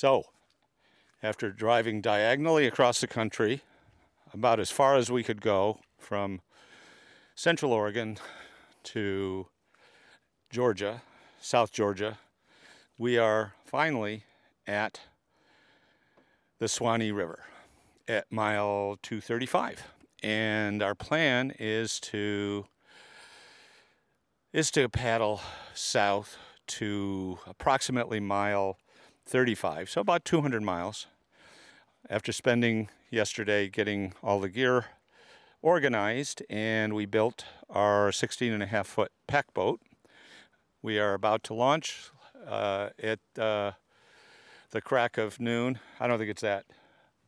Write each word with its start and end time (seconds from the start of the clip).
So, 0.00 0.24
after 1.22 1.52
driving 1.52 2.00
diagonally 2.00 2.66
across 2.66 3.02
the 3.02 3.06
country, 3.06 3.60
about 4.32 4.58
as 4.58 4.70
far 4.70 4.96
as 4.96 5.10
we 5.10 5.22
could 5.22 5.42
go 5.42 5.78
from 5.98 6.40
Central 7.34 7.70
Oregon 7.70 8.16
to 8.84 9.48
Georgia, 10.48 11.02
South 11.38 11.70
Georgia, 11.70 12.16
we 12.96 13.18
are 13.18 13.52
finally 13.66 14.24
at 14.66 15.00
the 16.58 16.66
Suwannee 16.66 17.12
River 17.12 17.40
at 18.08 18.24
mile 18.32 18.96
235. 19.02 19.86
And 20.22 20.82
our 20.82 20.94
plan 20.94 21.52
is 21.58 22.00
to 22.00 22.64
is 24.54 24.70
to 24.70 24.88
paddle 24.88 25.42
south 25.74 26.38
to 26.68 27.38
approximately 27.46 28.18
mile 28.18 28.78
35, 29.30 29.88
so 29.88 30.00
about 30.00 30.24
200 30.24 30.60
miles. 30.60 31.06
After 32.08 32.32
spending 32.32 32.88
yesterday 33.10 33.68
getting 33.68 34.12
all 34.24 34.40
the 34.40 34.48
gear 34.48 34.86
organized, 35.62 36.42
and 36.50 36.94
we 36.94 37.06
built 37.06 37.44
our 37.68 38.10
16 38.10 38.52
and 38.52 38.60
a 38.60 38.66
half 38.66 38.88
foot 38.88 39.12
pack 39.28 39.54
boat. 39.54 39.80
We 40.82 40.98
are 40.98 41.14
about 41.14 41.44
to 41.44 41.54
launch 41.54 42.10
uh, 42.44 42.88
at 43.00 43.20
uh, 43.38 43.72
the 44.72 44.80
crack 44.80 45.16
of 45.16 45.38
noon. 45.38 45.78
I 46.00 46.08
don't 46.08 46.18
think 46.18 46.30
it's 46.30 46.42
that. 46.42 46.64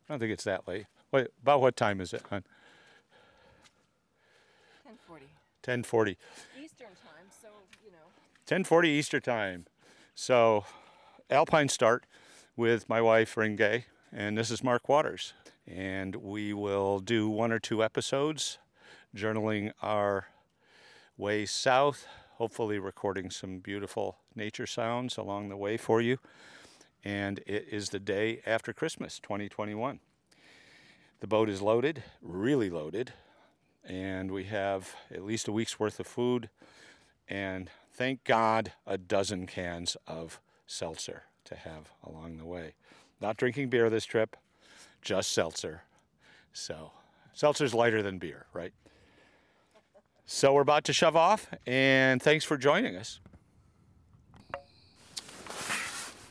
I 0.09 0.12
don't 0.12 0.19
think 0.19 0.33
it's 0.33 0.45
that 0.45 0.66
late. 0.66 0.87
Wait, 1.12 1.28
about 1.41 1.61
what 1.61 1.77
time 1.77 2.00
is 2.00 2.12
it, 2.12 2.23
hon? 2.30 2.42
1040. 4.83 5.27
10:40. 5.62 6.17
Eastern 6.64 6.89
time, 6.89 7.28
so, 7.41 7.48
you 7.84 7.92
know. 7.92 8.08
10:40 8.47 8.86
Easter 8.86 9.20
time. 9.20 9.67
So, 10.17 10.64
Alpine 11.31 11.69
start 11.69 12.05
with 12.56 12.89
my 12.89 13.01
wife 13.01 13.34
Renge', 13.37 13.84
and 14.12 14.37
this 14.37 14.51
is 14.51 14.62
Mark 14.62 14.89
Waters, 14.89 15.33
and 15.67 16.17
we 16.17 16.53
will 16.53 16.98
do 16.98 17.29
one 17.29 17.53
or 17.53 17.59
two 17.59 17.83
episodes, 17.83 18.59
journaling 19.17 19.73
our 19.83 20.27
way 21.17 21.47
south. 21.47 22.06
Hopefully, 22.37 22.79
recording 22.79 23.31
some 23.31 23.59
beautiful 23.59 24.19
nature 24.34 24.67
sounds 24.67 25.17
along 25.17 25.48
the 25.48 25.56
way 25.56 25.77
for 25.77 26.01
you. 26.01 26.19
And 27.05 27.39
it 27.47 27.67
is 27.70 27.91
the 27.91 28.01
day 28.01 28.41
after 28.47 28.73
Christmas, 28.73 29.19
2021. 29.19 30.01
The 31.20 31.27
boat 31.27 31.48
is 31.48 31.62
loaded, 31.62 32.03
really 32.20 32.70
loaded, 32.70 33.12
and 33.84 34.31
we 34.31 34.45
have 34.45 34.95
at 35.11 35.25
least 35.25 35.48
a 35.48 35.53
week's 35.53 35.79
worth 35.79 35.98
of 36.01 36.07
food 36.07 36.51
and 37.29 37.70
thank 37.92 38.25
God 38.25 38.73
a 38.86 38.98
dozen 38.98 39.47
cans 39.47 39.97
of 40.07 40.41
seltzer 40.73 41.25
to 41.45 41.55
have 41.55 41.91
along 42.05 42.39
the 42.39 42.45
way. 42.45 42.75
Not 43.20 43.37
drinking 43.37 43.69
beer 43.69 43.91
this 43.91 44.05
trip, 44.05 44.37
just 45.03 45.33
seltzer. 45.33 45.83
So, 46.53 46.92
seltzer's 47.34 47.75
lighter 47.75 48.03
than 48.03 48.19
beer, 48.19 48.47
right? 48.53 48.73
So, 50.27 50.55
we're 50.55 50.62
about 50.62 50.84
to 50.84 50.92
shove 50.92 51.17
off, 51.17 51.48
and 51.67 52.23
thanks 52.23 52.45
for 52.45 52.56
joining 52.56 52.97
us. 52.97 53.20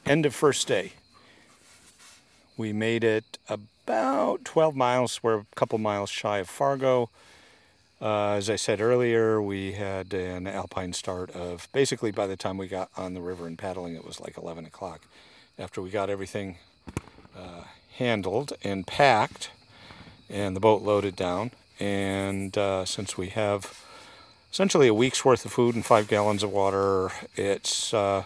End 0.05 0.25
of 0.25 0.33
first 0.33 0.67
day. 0.67 0.93
We 2.57 2.73
made 2.73 3.03
it 3.03 3.37
about 3.47 4.43
12 4.45 4.75
miles. 4.75 5.23
We're 5.23 5.39
a 5.39 5.45
couple 5.55 5.77
miles 5.77 6.09
shy 6.09 6.39
of 6.39 6.49
Fargo. 6.49 7.09
Uh, 8.01 8.31
as 8.31 8.49
I 8.49 8.55
said 8.55 8.81
earlier, 8.81 9.39
we 9.39 9.73
had 9.73 10.11
an 10.11 10.47
alpine 10.47 10.91
start 10.91 11.29
of 11.35 11.67
basically 11.71 12.09
by 12.09 12.25
the 12.25 12.35
time 12.35 12.57
we 12.57 12.67
got 12.67 12.89
on 12.97 13.13
the 13.13 13.21
river 13.21 13.45
and 13.45 13.55
paddling, 13.55 13.93
it 13.93 14.03
was 14.03 14.19
like 14.19 14.37
11 14.37 14.65
o'clock. 14.65 15.01
After 15.59 15.83
we 15.83 15.91
got 15.91 16.09
everything 16.09 16.57
uh, 17.37 17.65
handled 17.97 18.53
and 18.63 18.87
packed 18.87 19.51
and 20.31 20.55
the 20.55 20.59
boat 20.59 20.81
loaded 20.81 21.15
down, 21.15 21.51
and 21.79 22.57
uh, 22.57 22.85
since 22.85 23.19
we 23.19 23.27
have 23.27 23.85
essentially 24.51 24.87
a 24.87 24.95
week's 24.95 25.23
worth 25.23 25.45
of 25.45 25.51
food 25.51 25.75
and 25.75 25.85
five 25.85 26.07
gallons 26.07 26.41
of 26.41 26.51
water, 26.51 27.11
it's 27.35 27.93
uh, 27.93 28.23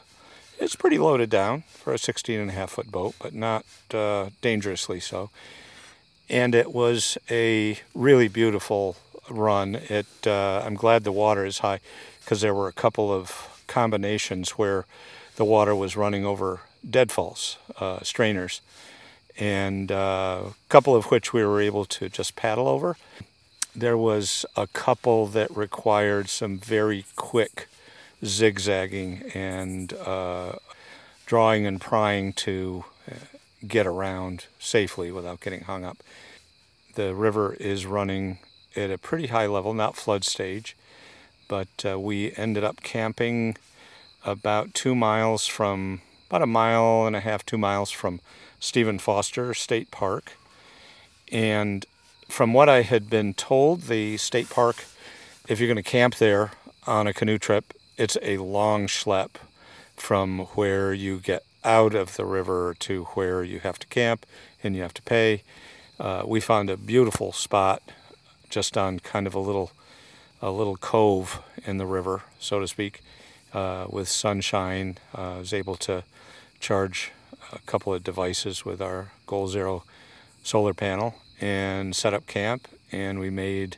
it's 0.57 0.77
pretty 0.77 0.97
loaded 0.97 1.29
down 1.29 1.63
for 1.67 1.93
a 1.93 1.97
16 1.97 2.39
and 2.39 2.49
a 2.49 2.53
half 2.53 2.71
foot 2.71 2.89
boat, 2.89 3.15
but 3.19 3.33
not 3.33 3.65
uh, 3.93 4.29
dangerously 4.39 5.01
so. 5.01 5.31
And 6.29 6.55
it 6.55 6.73
was 6.73 7.17
a 7.29 7.79
really 7.93 8.29
beautiful 8.29 8.95
run. 9.29 9.75
It 9.75 10.07
uh, 10.25 10.63
I'm 10.65 10.75
glad 10.75 11.03
the 11.03 11.11
water 11.11 11.45
is 11.45 11.59
high 11.59 11.79
because 12.21 12.41
there 12.41 12.53
were 12.53 12.67
a 12.67 12.73
couple 12.73 13.11
of 13.11 13.63
combinations 13.67 14.51
where 14.51 14.85
the 15.35 15.45
water 15.45 15.75
was 15.75 15.95
running 15.95 16.25
over 16.25 16.61
deadfalls, 16.87 17.57
uh, 17.79 17.99
strainers, 18.01 18.61
and 19.37 19.91
uh, 19.91 20.41
a 20.47 20.53
couple 20.69 20.95
of 20.95 21.05
which 21.05 21.33
we 21.33 21.43
were 21.43 21.61
able 21.61 21.85
to 21.85 22.09
just 22.09 22.35
paddle 22.35 22.67
over. 22.67 22.97
There 23.75 23.97
was 23.97 24.45
a 24.55 24.67
couple 24.67 25.27
that 25.27 25.55
required 25.55 26.29
some 26.29 26.57
very 26.57 27.05
quick 27.15 27.67
zigzagging 28.23 29.23
and 29.33 29.91
uh, 29.93 30.53
drawing 31.25 31.65
and 31.65 31.81
prying 31.81 32.31
to 32.33 32.85
uh, 33.09 33.15
get 33.67 33.85
around 33.85 34.45
safely 34.59 35.11
without 35.11 35.41
getting 35.41 35.61
hung 35.61 35.83
up. 35.83 35.97
The 36.93 37.13
river 37.13 37.53
is 37.59 37.85
running 37.85 38.39
at 38.75 38.91
a 38.91 38.97
pretty 38.97 39.27
high 39.27 39.47
level, 39.47 39.73
not 39.73 39.95
flood 39.95 40.23
stage, 40.23 40.75
but 41.47 41.67
uh, 41.85 41.99
we 41.99 42.33
ended 42.35 42.63
up 42.63 42.81
camping 42.81 43.57
about 44.23 44.73
two 44.73 44.95
miles 44.95 45.47
from, 45.47 46.01
about 46.29 46.41
a 46.41 46.47
mile 46.47 47.05
and 47.05 47.15
a 47.15 47.19
half, 47.19 47.45
two 47.45 47.57
miles 47.57 47.91
from 47.91 48.19
Stephen 48.59 48.99
Foster 48.99 49.53
State 49.53 49.91
Park. 49.91 50.33
And 51.31 51.85
from 52.27 52.53
what 52.53 52.69
I 52.69 52.81
had 52.81 53.09
been 53.09 53.33
told, 53.33 53.83
the 53.83 54.17
state 54.17 54.49
park, 54.49 54.85
if 55.47 55.59
you're 55.59 55.67
going 55.67 55.83
to 55.83 55.83
camp 55.83 56.15
there 56.15 56.51
on 56.87 57.07
a 57.07 57.13
canoe 57.13 57.37
trip, 57.37 57.73
it's 57.97 58.17
a 58.21 58.37
long 58.37 58.87
schlep 58.87 59.31
from 59.95 60.39
where 60.55 60.93
you 60.93 61.19
get 61.19 61.43
out 61.63 61.95
of 61.95 62.15
the 62.15 62.25
river 62.25 62.75
to 62.79 63.05
where 63.13 63.43
you 63.43 63.59
have 63.59 63.79
to 63.79 63.87
camp 63.87 64.25
and 64.63 64.75
you 64.75 64.81
have 64.81 64.93
to 64.93 65.01
pay. 65.03 65.43
Uh, 65.99 66.23
we 66.25 66.39
found 66.39 66.69
a 66.69 66.77
beautiful 66.77 67.31
spot 67.31 67.81
just 68.49 68.77
on 68.77 68.99
kind 68.99 69.27
of 69.27 69.33
a 69.33 69.39
little 69.39 69.71
a 70.41 70.51
little 70.51 70.77
cove 70.77 71.41
in 71.65 71.77
the 71.77 71.85
river, 71.85 72.23
so 72.39 72.59
to 72.59 72.67
speak, 72.67 73.01
uh, 73.53 73.87
with 73.89 74.07
sunshine. 74.07 74.97
Uh, 75.17 75.35
I 75.35 75.37
was 75.39 75.53
able 75.53 75.75
to 75.77 76.03
charge 76.59 77.11
a 77.51 77.59
couple 77.59 77.93
of 77.93 78.03
devices 78.03 78.65
with 78.65 78.81
our 78.81 79.11
Goal 79.25 79.47
Zero 79.47 79.83
solar 80.43 80.73
panel 80.73 81.15
and 81.41 81.95
set 81.95 82.13
up 82.13 82.27
camp. 82.27 82.67
And 82.91 83.19
we 83.19 83.29
made 83.29 83.77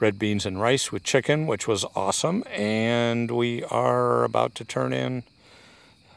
red 0.00 0.18
beans 0.18 0.44
and 0.44 0.60
rice 0.60 0.92
with 0.92 1.02
chicken, 1.02 1.46
which 1.46 1.66
was 1.66 1.84
awesome. 1.94 2.44
And 2.50 3.30
we 3.30 3.64
are 3.64 4.24
about 4.24 4.54
to 4.56 4.64
turn 4.64 4.92
in 4.92 5.22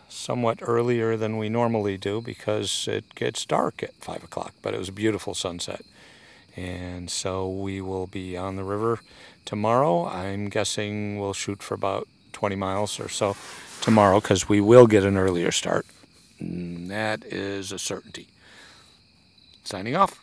somewhat 0.10 0.60
earlier 0.62 1.16
than 1.16 1.38
we 1.38 1.50
normally 1.50 1.98
do 1.98 2.22
because 2.22 2.88
it 2.88 3.16
gets 3.16 3.46
dark 3.46 3.84
at 3.84 3.94
five 3.96 4.24
o'clock. 4.24 4.54
But 4.62 4.74
it 4.74 4.80
was 4.80 4.90
a 4.90 4.94
beautiful 4.94 5.34
sunset. 5.34 5.82
And 6.56 7.10
so 7.10 7.50
we 7.50 7.82
will 7.82 8.08
be 8.08 8.38
on 8.38 8.56
the 8.56 8.64
river 8.64 9.00
tomorrow. 9.46 10.06
I'm 10.06 10.50
guessing 10.50 11.20
we'll 11.20 11.34
shoot 11.34 11.64
for 11.64 11.74
about 11.74 12.08
20 12.34 12.56
miles 12.56 13.00
or 13.00 13.10
so 13.10 13.36
tomorrow 13.82 14.20
because 14.20 14.50
we 14.50 14.62
will 14.62 14.88
get 14.88 15.04
an 15.04 15.18
earlier 15.18 15.52
start. 15.52 15.86
That 16.42 17.24
is 17.26 17.72
a 17.72 17.80
certainty. 17.80 18.28
Signing 19.64 19.96
off. 19.96 20.20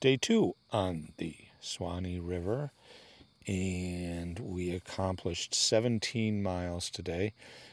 Day 0.00 0.16
two 0.16 0.54
on 0.72 1.12
the 1.18 1.36
Suwannee 1.60 2.18
River, 2.20 2.72
and 3.46 4.38
we 4.38 4.70
accomplished 4.70 5.54
17 5.54 6.42
miles 6.42 6.90
today, 6.90 7.32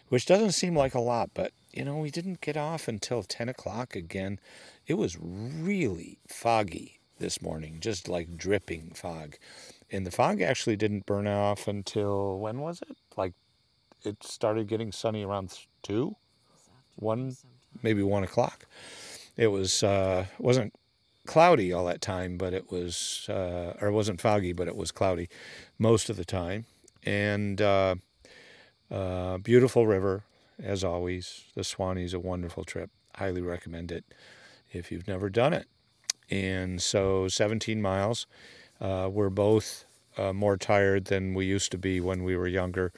which 0.09 0.25
doesn't 0.25 0.51
seem 0.51 0.75
like 0.75 0.93
a 0.93 1.01
lot, 1.01 1.31
but 1.33 1.51
you 1.73 1.85
know, 1.85 1.97
we 1.97 2.09
didn't 2.09 2.41
get 2.41 2.57
off 2.57 2.87
until 2.87 3.23
10 3.23 3.49
o'clock 3.49 3.95
again. 3.95 4.39
It 4.87 4.95
was 4.95 5.17
really 5.19 6.19
foggy 6.27 6.99
this 7.19 7.41
morning, 7.41 7.77
just 7.79 8.07
like 8.07 8.37
dripping 8.37 8.91
fog. 8.95 9.35
And 9.91 10.05
the 10.05 10.11
fog 10.11 10.41
actually 10.41 10.75
didn't 10.75 11.05
burn 11.05 11.27
off 11.27 11.67
until 11.67 12.39
when 12.39 12.59
was 12.59 12.81
it? 12.81 12.97
Like 13.15 13.33
it 14.03 14.23
started 14.23 14.67
getting 14.67 14.91
sunny 14.91 15.23
around 15.23 15.57
two, 15.83 16.15
one, 16.95 17.35
maybe 17.83 18.03
one 18.03 18.23
o'clock. 18.23 18.65
It 19.35 19.47
was 19.47 19.83
uh, 19.83 20.25
wasn't 20.39 20.73
cloudy 21.27 21.73
all 21.73 21.85
that 21.85 22.01
time, 22.01 22.37
but 22.37 22.53
it 22.53 22.71
was, 22.71 23.27
uh, 23.29 23.73
or 23.81 23.89
it 23.89 23.93
wasn't 23.93 24.21
foggy, 24.21 24.53
but 24.53 24.67
it 24.67 24.75
was 24.77 24.91
cloudy 24.91 25.29
most 25.77 26.09
of 26.09 26.17
the 26.17 26.25
time. 26.25 26.65
And 27.05 27.61
uh, 27.61 27.95
uh, 28.91 29.37
beautiful 29.39 29.87
river, 29.87 30.23
as 30.61 30.83
always. 30.83 31.45
The 31.55 31.63
Suwannee 31.63 32.03
is 32.05 32.13
a 32.13 32.19
wonderful 32.19 32.63
trip. 32.63 32.89
Highly 33.15 33.41
recommend 33.41 33.91
it 33.91 34.05
if 34.71 34.91
you've 34.91 35.07
never 35.07 35.29
done 35.29 35.53
it. 35.53 35.67
and 36.29 36.81
so 36.81 37.27
17 37.27 37.81
miles. 37.81 38.27
Uh, 38.81 39.09
we're 39.11 39.29
both 39.29 39.85
uh, 40.17 40.33
more 40.33 40.57
tired 40.57 41.05
than 41.05 41.33
we 41.33 41.45
used 41.45 41.71
to 41.71 41.77
be 41.77 41.99
when 42.01 42.23
we 42.23 42.35
were 42.35 42.47
younger, 42.47 42.91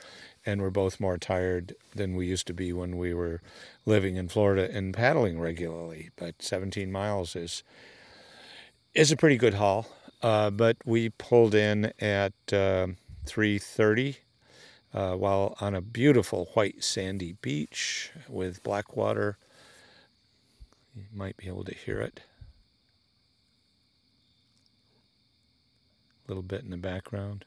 and 0.45 0.61
we're 0.61 0.69
both 0.69 0.99
more 0.99 1.17
tired 1.17 1.75
than 1.95 2.15
we 2.15 2.27
used 2.27 2.47
to 2.47 2.53
be 2.53 2.73
when 2.73 2.97
we 2.97 3.13
were 3.13 3.41
living 3.85 4.15
in 4.15 4.27
Florida 4.29 4.69
and 4.71 4.93
paddling 4.93 5.39
regularly. 5.39 6.09
But 6.17 6.41
17 6.41 6.91
miles 6.91 7.35
is 7.35 7.63
is 8.93 9.11
a 9.11 9.17
pretty 9.17 9.37
good 9.37 9.55
haul. 9.55 9.87
Uh, 10.21 10.49
but 10.49 10.77
we 10.85 11.09
pulled 11.09 11.55
in 11.55 11.93
at 11.99 12.33
3:30 12.47 14.17
uh, 14.93 14.97
uh, 14.97 15.15
while 15.15 15.55
on 15.61 15.75
a 15.75 15.81
beautiful 15.81 16.49
white 16.53 16.83
sandy 16.83 17.33
beach 17.41 18.11
with 18.27 18.63
black 18.63 18.95
water. 18.97 19.37
You 20.95 21.03
might 21.13 21.37
be 21.37 21.47
able 21.47 21.63
to 21.63 21.73
hear 21.73 22.01
it. 22.01 22.21
A 26.27 26.31
little 26.31 26.43
bit 26.43 26.63
in 26.63 26.69
the 26.69 26.77
background. 26.77 27.45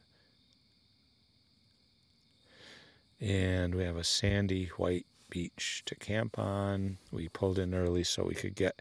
And 3.21 3.75
we 3.75 3.85
have 3.85 3.97
a 3.97 4.05
sandy 4.05 4.67
white 4.77 5.07
beach 5.29 5.83
to 5.87 5.95
camp 5.95 6.39
on. 6.39 6.99
We 7.11 7.29
pulled 7.29 7.59
in 7.59 7.75
early 7.75 8.03
so 8.03 8.25
we 8.25 8.35
could 8.35 8.55
get 8.55 8.81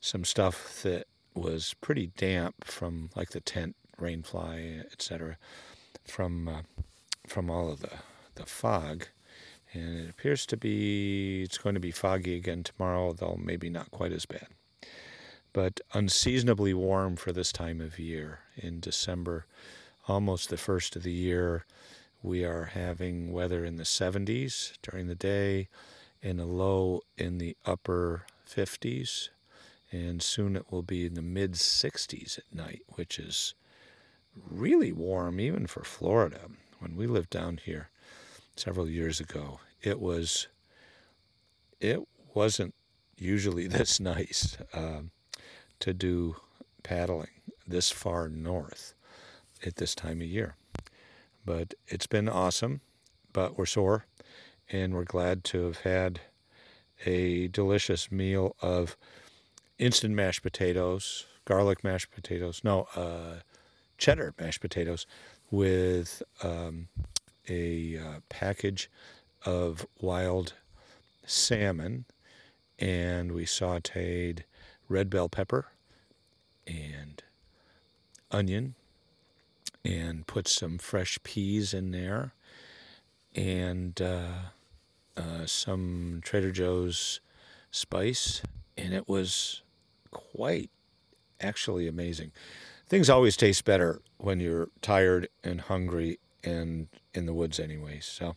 some 0.00 0.24
stuff 0.24 0.82
that 0.82 1.06
was 1.38 1.74
pretty 1.80 2.08
damp 2.16 2.64
from 2.64 3.10
like 3.14 3.30
the 3.30 3.40
tent, 3.40 3.76
rainfly, 4.00 4.84
etc. 4.92 5.36
from 6.04 6.48
uh, 6.48 6.62
from 7.26 7.50
all 7.50 7.70
of 7.70 7.80
the 7.80 7.98
the 8.34 8.46
fog. 8.46 9.06
And 9.74 9.98
it 9.98 10.08
appears 10.10 10.46
to 10.46 10.56
be 10.56 11.42
it's 11.42 11.58
going 11.58 11.74
to 11.74 11.80
be 11.80 11.90
foggy 11.90 12.36
again 12.36 12.62
tomorrow, 12.62 13.12
though 13.12 13.38
maybe 13.42 13.68
not 13.68 13.90
quite 13.90 14.12
as 14.12 14.26
bad. 14.26 14.48
But 15.52 15.80
unseasonably 15.92 16.74
warm 16.74 17.16
for 17.16 17.32
this 17.32 17.52
time 17.52 17.80
of 17.80 17.98
year 17.98 18.40
in 18.56 18.80
December, 18.80 19.46
almost 20.06 20.48
the 20.50 20.56
first 20.56 20.96
of 20.96 21.02
the 21.02 21.12
year. 21.12 21.64
We 22.22 22.44
are 22.44 22.64
having 22.64 23.32
weather 23.32 23.64
in 23.64 23.76
the 23.76 23.84
70s 23.84 24.72
during 24.82 25.06
the 25.06 25.14
day 25.14 25.68
and 26.22 26.40
a 26.40 26.44
low 26.44 27.02
in 27.16 27.38
the 27.38 27.56
upper 27.64 28.24
50s 28.48 29.28
and 29.90 30.22
soon 30.22 30.56
it 30.56 30.70
will 30.70 30.82
be 30.82 31.06
in 31.06 31.14
the 31.14 31.22
mid 31.22 31.52
60s 31.52 32.38
at 32.38 32.54
night, 32.54 32.82
which 32.94 33.18
is 33.18 33.54
really 34.50 34.92
warm 34.92 35.40
even 35.40 35.66
for 35.66 35.84
Florida. 35.84 36.40
When 36.78 36.96
we 36.96 37.06
lived 37.06 37.30
down 37.30 37.58
here 37.64 37.88
several 38.56 38.88
years 38.88 39.20
ago, 39.20 39.60
it 39.82 40.00
was 40.00 40.48
it 41.80 42.00
wasn't 42.34 42.74
usually 43.16 43.66
this 43.68 44.00
nice 44.00 44.58
um, 44.72 45.10
to 45.80 45.92
do 45.92 46.36
paddling 46.82 47.28
this 47.66 47.90
far 47.90 48.28
north 48.28 48.94
at 49.64 49.76
this 49.76 49.94
time 49.94 50.20
of 50.20 50.26
year. 50.26 50.56
But 51.44 51.74
it's 51.86 52.06
been 52.06 52.28
awesome, 52.28 52.80
but 53.32 53.56
we're 53.56 53.66
sore 53.66 54.06
and 54.70 54.94
we're 54.94 55.04
glad 55.04 55.44
to 55.44 55.64
have 55.64 55.78
had 55.78 56.20
a 57.06 57.48
delicious 57.48 58.10
meal 58.10 58.56
of 58.60 58.96
instant 59.78 60.14
mashed 60.14 60.42
potatoes, 60.42 61.26
garlic 61.44 61.84
mashed 61.84 62.10
potatoes, 62.10 62.62
no, 62.64 62.88
uh, 62.96 63.40
cheddar 63.96 64.34
mashed 64.38 64.60
potatoes 64.60 65.06
with 65.50 66.22
um, 66.42 66.88
a 67.48 67.96
uh, 67.96 68.20
package 68.28 68.90
of 69.44 69.86
wild 70.00 70.54
salmon, 71.24 72.04
and 72.78 73.32
we 73.32 73.44
sauteed 73.44 74.40
red 74.88 75.10
bell 75.10 75.28
pepper 75.28 75.66
and 76.66 77.22
onion 78.30 78.74
and 79.84 80.26
put 80.26 80.46
some 80.48 80.78
fresh 80.78 81.18
peas 81.22 81.72
in 81.72 81.92
there 81.92 82.32
and 83.34 84.00
uh, 84.02 84.28
uh, 85.16 85.46
some 85.46 86.20
Trader 86.22 86.50
Joe's 86.50 87.20
spice, 87.70 88.42
and 88.76 88.92
it 88.92 89.08
was 89.08 89.62
quite 90.34 90.70
actually 91.40 91.86
amazing. 91.86 92.32
Things 92.88 93.10
always 93.10 93.36
taste 93.36 93.64
better 93.64 94.00
when 94.16 94.40
you're 94.40 94.68
tired 94.80 95.28
and 95.44 95.60
hungry 95.60 96.18
and 96.42 96.88
in 97.14 97.26
the 97.26 97.34
woods 97.34 97.60
anyway. 97.60 98.00
So 98.00 98.36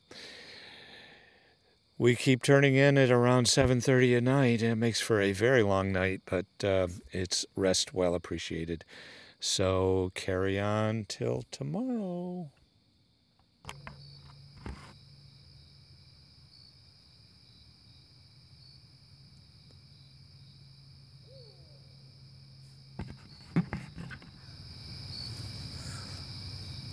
we 1.98 2.16
keep 2.16 2.44
turning 2.44 2.76
in 2.76 2.98
at 2.98 3.12
around 3.12 3.46
7:30 3.48 4.18
at 4.18 4.24
night. 4.24 4.62
It 4.62 4.76
makes 4.76 5.00
for 5.00 5.22
a 5.22 5.32
very 5.32 5.64
long 5.64 5.92
night, 5.92 6.22
but 6.26 6.46
uh, 6.64 6.88
it's 7.12 7.46
rest 7.56 7.94
well 7.94 8.16
appreciated. 8.16 8.84
So 9.40 10.12
carry 10.14 10.60
on 10.60 11.06
till 11.08 11.44
tomorrow. 11.52 12.50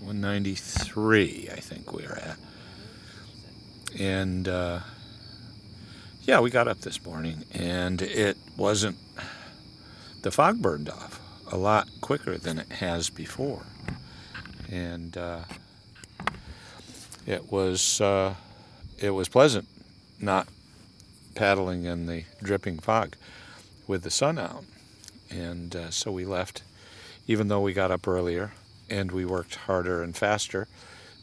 193, 0.00 1.50
I 1.52 1.60
think 1.60 1.92
we're 1.92 2.12
at. 2.12 2.36
And 3.96 4.48
uh, 4.48 4.80
yeah, 6.22 6.40
we 6.40 6.50
got 6.50 6.68
up 6.68 6.80
this 6.80 7.04
morning 7.04 7.44
and 7.52 8.02
it 8.02 8.36
wasn't, 8.56 8.96
the 10.22 10.30
fog 10.30 10.60
burned 10.60 10.90
off 10.90 11.20
a 11.50 11.56
lot 11.56 11.88
quicker 12.00 12.36
than 12.36 12.58
it 12.58 12.70
has 12.72 13.08
before. 13.08 13.62
And 14.70 15.16
uh, 15.16 15.44
it 17.26 17.50
was 17.50 18.00
uh, 18.00 18.34
it 18.98 19.10
was 19.10 19.28
pleasant 19.28 19.66
not 20.20 20.48
paddling 21.34 21.84
in 21.84 22.06
the 22.06 22.24
dripping 22.42 22.78
fog 22.78 23.16
with 23.86 24.02
the 24.02 24.10
sun 24.10 24.38
out. 24.38 24.64
And 25.30 25.74
uh, 25.74 25.90
so 25.90 26.10
we 26.10 26.24
left, 26.24 26.62
even 27.26 27.48
though 27.48 27.60
we 27.60 27.72
got 27.72 27.90
up 27.90 28.06
earlier 28.08 28.52
and 28.90 29.12
we 29.12 29.24
worked 29.24 29.54
harder 29.54 30.02
and 30.02 30.16
faster. 30.16 30.68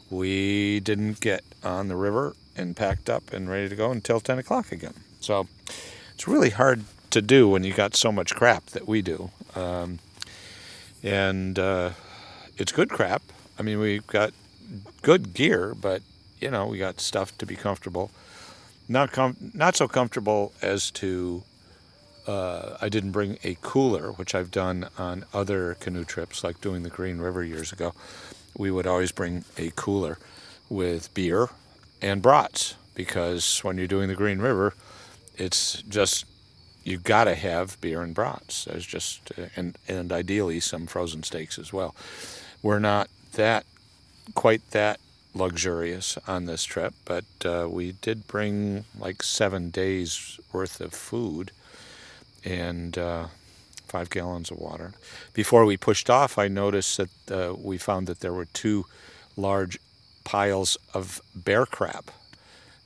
We 0.10 0.80
didn't 0.80 1.20
get 1.20 1.44
on 1.64 1.88
the 1.88 1.96
river 1.96 2.36
and 2.56 2.76
packed 2.76 3.10
up 3.10 3.34
and 3.34 3.50
ready 3.50 3.70
to 3.70 3.76
go 3.76 3.92
until 3.92 4.20
10 4.20 4.40
o'clock 4.40 4.72
again. 4.72 4.94
So 5.20 5.48
it's 6.14 6.28
really 6.28 6.52
hard 6.52 6.84
to 7.12 7.22
do 7.22 7.48
when 7.48 7.64
you 7.64 7.74
got 7.74 7.96
so 7.96 8.12
much 8.12 8.36
crap 8.36 8.66
that 8.68 8.88
we 8.88 9.02
do. 9.02 9.32
Um, 9.56 10.00
and 11.04 11.58
uh, 11.58 11.92
it's 12.58 12.72
good 12.72 12.90
crap. 12.90 13.22
I 13.58 13.64
mean, 13.64 13.80
we've 13.80 14.06
got 14.08 14.34
good 15.02 15.34
gear, 15.34 15.74
but 15.74 16.02
you 16.42 16.52
know, 16.52 16.68
we 16.68 16.78
got 16.78 17.00
stuff 17.00 17.38
to 17.38 17.46
be 17.46 17.56
comfortable. 17.56 18.12
Not 18.88 19.12
com- 19.12 19.52
not 19.54 19.76
so 19.76 19.88
comfortable 19.88 20.54
as 20.62 20.92
to. 20.92 21.44
Uh, 22.28 22.76
I 22.82 22.90
didn't 22.90 23.12
bring 23.12 23.38
a 23.44 23.56
cooler, 23.62 24.12
which 24.12 24.34
I've 24.34 24.50
done 24.50 24.90
on 24.98 25.26
other 25.32 25.76
canoe 25.80 26.04
trips, 26.04 26.44
like 26.44 26.60
doing 26.60 26.82
the 26.82 26.90
Green 26.90 27.20
River 27.20 27.44
years 27.44 27.72
ago. 27.72 27.94
We 28.58 28.72
would 28.72 28.88
always 28.88 29.12
bring 29.12 29.46
a 29.58 29.72
cooler 29.76 30.18
with 30.68 31.14
beer 31.14 31.50
and 32.02 32.22
brats 32.22 32.76
because 32.94 33.60
when 33.60 33.78
you're 33.78 33.88
doing 33.88 34.08
the 34.08 34.16
Green 34.16 34.40
River, 34.40 34.74
it's 35.38 35.82
just 35.84 36.26
you've 36.84 37.04
got 37.04 37.26
to 37.26 37.36
have 37.36 37.80
beer 37.82 38.02
and 38.02 38.14
brats. 38.14 38.66
There's 38.66 38.86
just 38.86 39.32
uh, 39.38 39.48
and 39.56 39.78
and 39.88 40.12
ideally 40.12 40.60
some 40.60 40.88
frozen 40.88 41.24
steaks 41.24 41.60
as 41.60 41.74
well. 41.74 41.96
We're 42.62 42.80
not 42.80 43.10
that 43.34 43.66
quite 44.34 44.72
that 44.72 45.00
luxurious 45.34 46.18
on 46.28 46.46
this 46.46 46.64
trip, 46.64 46.94
but 47.04 47.26
uh, 47.44 47.68
we 47.70 47.92
did 47.92 48.28
bring 48.28 48.86
like 48.98 49.22
seven 49.22 49.70
days 49.70 50.40
worth 50.54 50.80
of 50.80 50.94
food 50.94 51.52
and 52.46 52.98
uh, 52.98 53.28
five 53.88 54.10
gallons 54.10 54.50
of 54.50 54.58
water. 54.58 54.94
Before 55.34 55.66
we 55.66 55.78
pushed 55.78 56.10
off, 56.10 56.38
I 56.38 56.48
noticed 56.48 56.98
that 56.98 57.32
uh, 57.32 57.54
we 57.54 57.78
found 57.78 58.08
that 58.08 58.22
there 58.22 58.34
were 58.34 58.46
two 58.46 58.86
large 59.36 59.78
piles 60.26 60.78
of 60.94 61.22
bear 61.36 61.66
crap 61.66 62.12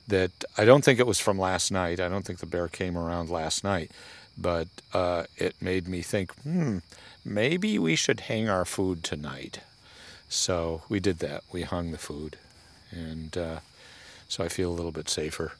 that 0.08 0.44
I 0.58 0.64
don't 0.64 0.84
think 0.84 1.00
it 1.00 1.06
was 1.06 1.20
from 1.20 1.38
last 1.38 1.72
night. 1.72 2.00
I 2.00 2.08
don't 2.08 2.24
think 2.24 2.40
the 2.40 2.46
bear 2.46 2.68
came 2.68 2.96
around 2.98 3.30
last 3.30 3.64
night, 3.64 3.90
but 4.38 4.68
uh, 4.94 5.24
it 5.36 5.60
made 5.62 5.88
me 5.88 6.02
think, 6.02 6.32
hmm, 6.42 6.78
maybe 7.24 7.78
we 7.78 7.96
should 7.96 8.20
hang 8.20 8.48
our 8.48 8.64
food 8.64 9.04
tonight 9.04 9.60
So 10.28 10.82
we 10.88 11.00
did 11.00 11.18
that. 11.20 11.44
We 11.52 11.62
hung 11.62 11.90
the 11.92 11.98
food, 11.98 12.36
and 12.92 13.36
uh, 13.36 13.60
so 14.28 14.44
I 14.44 14.48
feel 14.48 14.70
a 14.70 14.76
little 14.78 14.92
bit 14.92 15.08
safer. 15.08 15.52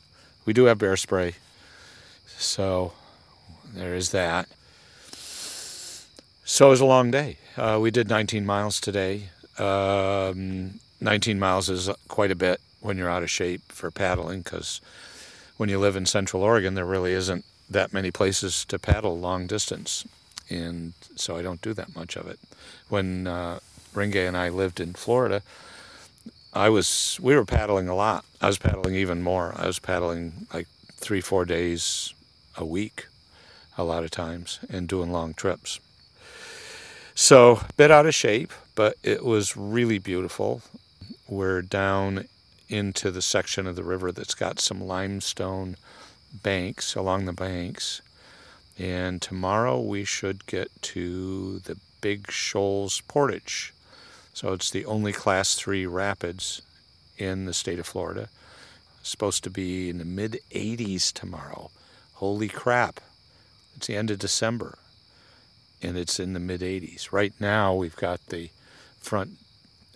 We 0.47 0.53
do 0.53 0.65
have 0.67 0.79
bear 0.79 0.97
spray, 0.97 1.35
so 2.27 2.93
there 3.75 3.95
is 3.97 4.11
that. 4.13 4.49
So 6.45 6.67
it 6.67 6.71
was 6.71 6.81
a 6.81 6.87
long 6.87 7.11
day. 7.11 7.39
Uh, 7.57 7.79
we 7.81 7.91
did 7.91 8.09
19 8.09 8.45
miles 8.45 8.81
today. 8.81 9.29
Um, 9.59 10.81
19 11.01 11.39
miles 11.39 11.69
is 11.69 11.89
quite 12.09 12.31
a 12.31 12.37
bit 12.37 12.61
when 12.81 12.99
you're 12.99 13.11
out 13.11 13.23
of 13.23 13.31
shape 13.31 13.73
for 13.73 13.91
paddling 13.91 14.43
because 14.43 14.81
when 15.57 15.69
you 15.69 15.79
live 15.79 15.97
in 15.97 16.07
Central 16.07 16.43
Oregon, 16.43 16.75
there 16.75 16.85
really 16.85 17.13
isn't 17.13 17.45
that 17.69 17.93
many 17.93 18.11
places 18.11 18.65
to 18.67 18.79
paddle 18.79 19.19
long 19.19 19.47
distance. 19.47 20.07
And 20.49 20.95
so 21.17 21.37
I 21.37 21.43
don't 21.43 21.63
do 21.63 21.73
that 21.75 21.95
much 21.95 22.17
of 22.17 22.27
it. 22.27 22.39
When 22.89 23.27
uh, 23.27 23.61
Renge' 23.95 24.27
and 24.27 24.37
I 24.37 24.49
lived 24.49 24.81
in 24.81 24.95
Florida, 24.95 25.43
I 26.53 26.69
was 26.69 27.19
we 27.23 27.37
were 27.37 27.45
paddling 27.45 27.89
a 27.89 27.95
lot. 27.95 28.25
I 28.41 28.49
was 28.49 28.59
paddling 28.59 28.97
even 28.97 29.23
more. 29.23 29.55
I 29.57 29.67
was 29.67 29.79
paddling 29.79 30.47
like 30.53 30.67
three, 30.95 31.21
four 31.21 31.45
days 31.45 32.13
a 32.57 32.65
week, 32.65 33.07
a 33.79 33.85
lot 33.85 34.03
of 34.03 34.11
times, 34.11 34.59
and 34.69 34.89
doing 34.89 35.13
long 35.13 35.35
trips. 35.35 35.79
So 37.15 37.57
a 37.57 37.73
bit 37.77 37.91
out 37.91 38.07
of 38.07 38.15
shape, 38.15 38.53
but 38.75 38.97
it 39.03 39.25
was 39.25 39.57
really 39.57 39.99
beautiful. 39.99 40.63
We're 41.31 41.63
down 41.63 42.27
into 42.69 43.13
the 43.13 43.23
section 43.23 43.69
of 43.69 43.77
the 43.77 43.85
river 43.85 44.11
that's 44.11 44.35
got 44.35 44.59
some 44.59 44.81
limestone 44.81 45.77
banks 46.43 46.97
along 46.97 47.27
the 47.27 47.33
banks. 47.33 48.03
And 48.77 49.23
tomorrow 49.23 49.81
we 49.81 50.05
should 50.05 50.45
get 50.47 50.71
to 50.83 51.61
the 51.61 51.77
Big 52.01 52.33
Shoals 52.33 53.03
Portage. 53.03 53.73
So 54.35 54.53
it's 54.53 54.73
the 54.73 54.85
only 54.85 55.13
class 55.13 55.55
three 55.55 55.87
rapids 55.87 56.63
in 57.17 57.45
the 57.45 57.55
state 57.55 57.79
of 57.79 57.87
Florida. 57.87 58.29
It's 58.99 59.11
supposed 59.11 59.45
to 59.45 59.51
be 59.51 59.89
in 59.89 59.99
the 59.99 60.05
mid 60.05 60.41
80s 60.51 61.13
tomorrow. 61.13 61.71
Holy 62.15 62.49
crap. 62.49 62.99
It's 63.77 63.87
the 63.87 63.97
end 63.97 64.11
of 64.11 64.19
December 64.19 64.79
and 65.81 65.97
it's 65.97 66.19
in 66.19 66.33
the 66.33 66.41
mid 66.41 66.61
80s. 66.61 67.13
Right 67.13 67.35
now 67.39 67.73
we've 67.73 67.95
got 67.95 68.19
the 68.27 68.51
front 68.99 69.39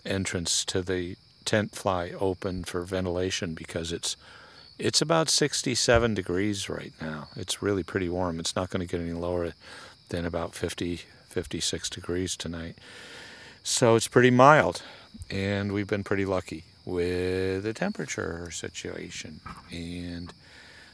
entrance 0.05 0.63
to 0.63 0.81
the 0.81 1.17
tent 1.45 1.75
fly 1.75 2.11
open 2.19 2.63
for 2.63 2.81
ventilation 2.81 3.53
because 3.53 3.91
it's 3.91 4.17
it's 4.77 5.01
about 5.01 5.29
67 5.29 6.13
degrees 6.13 6.69
right 6.69 6.93
now. 6.99 7.29
It's 7.37 7.61
really 7.61 7.83
pretty 7.83 8.09
warm. 8.09 8.39
It's 8.39 8.55
not 8.55 8.69
going 8.69 8.85
to 8.85 8.91
get 8.91 8.99
any 8.99 9.13
lower 9.13 9.53
than 10.09 10.25
about 10.25 10.53
50, 10.53 11.01
56 11.29 11.89
degrees 11.89 12.35
tonight. 12.35 12.77
So 13.63 13.95
it's 13.95 14.07
pretty 14.07 14.31
mild, 14.31 14.83
and 15.29 15.71
we've 15.71 15.87
been 15.87 16.03
pretty 16.03 16.25
lucky 16.25 16.65
with 16.83 17.63
the 17.63 17.73
temperature 17.73 18.51
situation. 18.51 19.39
And 19.71 20.31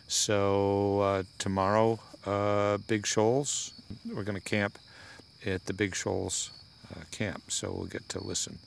so 0.07 1.01
uh, 1.01 1.23
tomorrow, 1.37 1.99
uh, 2.25 2.77
Big 2.77 3.05
Shoals, 3.05 3.73
we're 4.09 4.23
going 4.23 4.39
to 4.39 4.49
camp 4.49 4.77
at 5.45 5.65
the 5.65 5.73
Big 5.73 5.95
Shoals 5.95 6.51
uh, 6.91 7.01
camp. 7.11 7.49
So 7.49 7.71
we'll 7.71 7.87
get 7.87 8.07
to 8.09 8.23
listen 8.23 8.59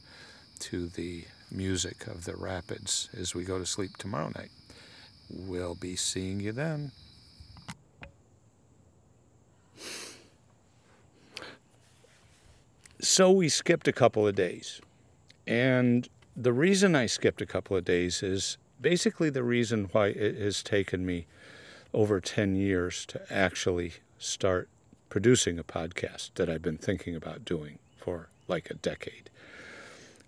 to 0.60 0.88
the 0.88 1.24
music 1.54 2.06
of 2.06 2.24
the 2.24 2.36
rapids 2.36 3.08
as 3.18 3.34
we 3.34 3.44
go 3.44 3.58
to 3.58 3.66
sleep 3.66 3.96
tomorrow 3.96 4.30
night. 4.34 4.50
We'll 5.30 5.74
be 5.74 5.96
seeing 5.96 6.40
you 6.40 6.52
then. 6.52 6.92
So 13.00 13.30
we 13.30 13.48
skipped 13.48 13.86
a 13.86 13.92
couple 13.92 14.26
of 14.26 14.34
days. 14.34 14.80
And 15.46 16.08
the 16.36 16.52
reason 16.52 16.96
I 16.96 17.06
skipped 17.06 17.42
a 17.42 17.46
couple 17.46 17.76
of 17.76 17.84
days 17.84 18.22
is 18.22 18.56
basically 18.80 19.30
the 19.30 19.42
reason 19.42 19.88
why 19.92 20.08
it 20.08 20.36
has 20.36 20.62
taken 20.62 21.04
me 21.04 21.26
over 21.92 22.20
10 22.20 22.56
years 22.56 23.06
to 23.06 23.20
actually 23.32 23.94
start 24.18 24.68
producing 25.10 25.58
a 25.58 25.64
podcast 25.64 26.30
that 26.34 26.50
I've 26.50 26.62
been 26.62 26.78
thinking 26.78 27.14
about 27.14 27.44
doing 27.44 27.78
for 27.96 28.30
like 28.48 28.70
a 28.70 28.74
decade. 28.74 29.30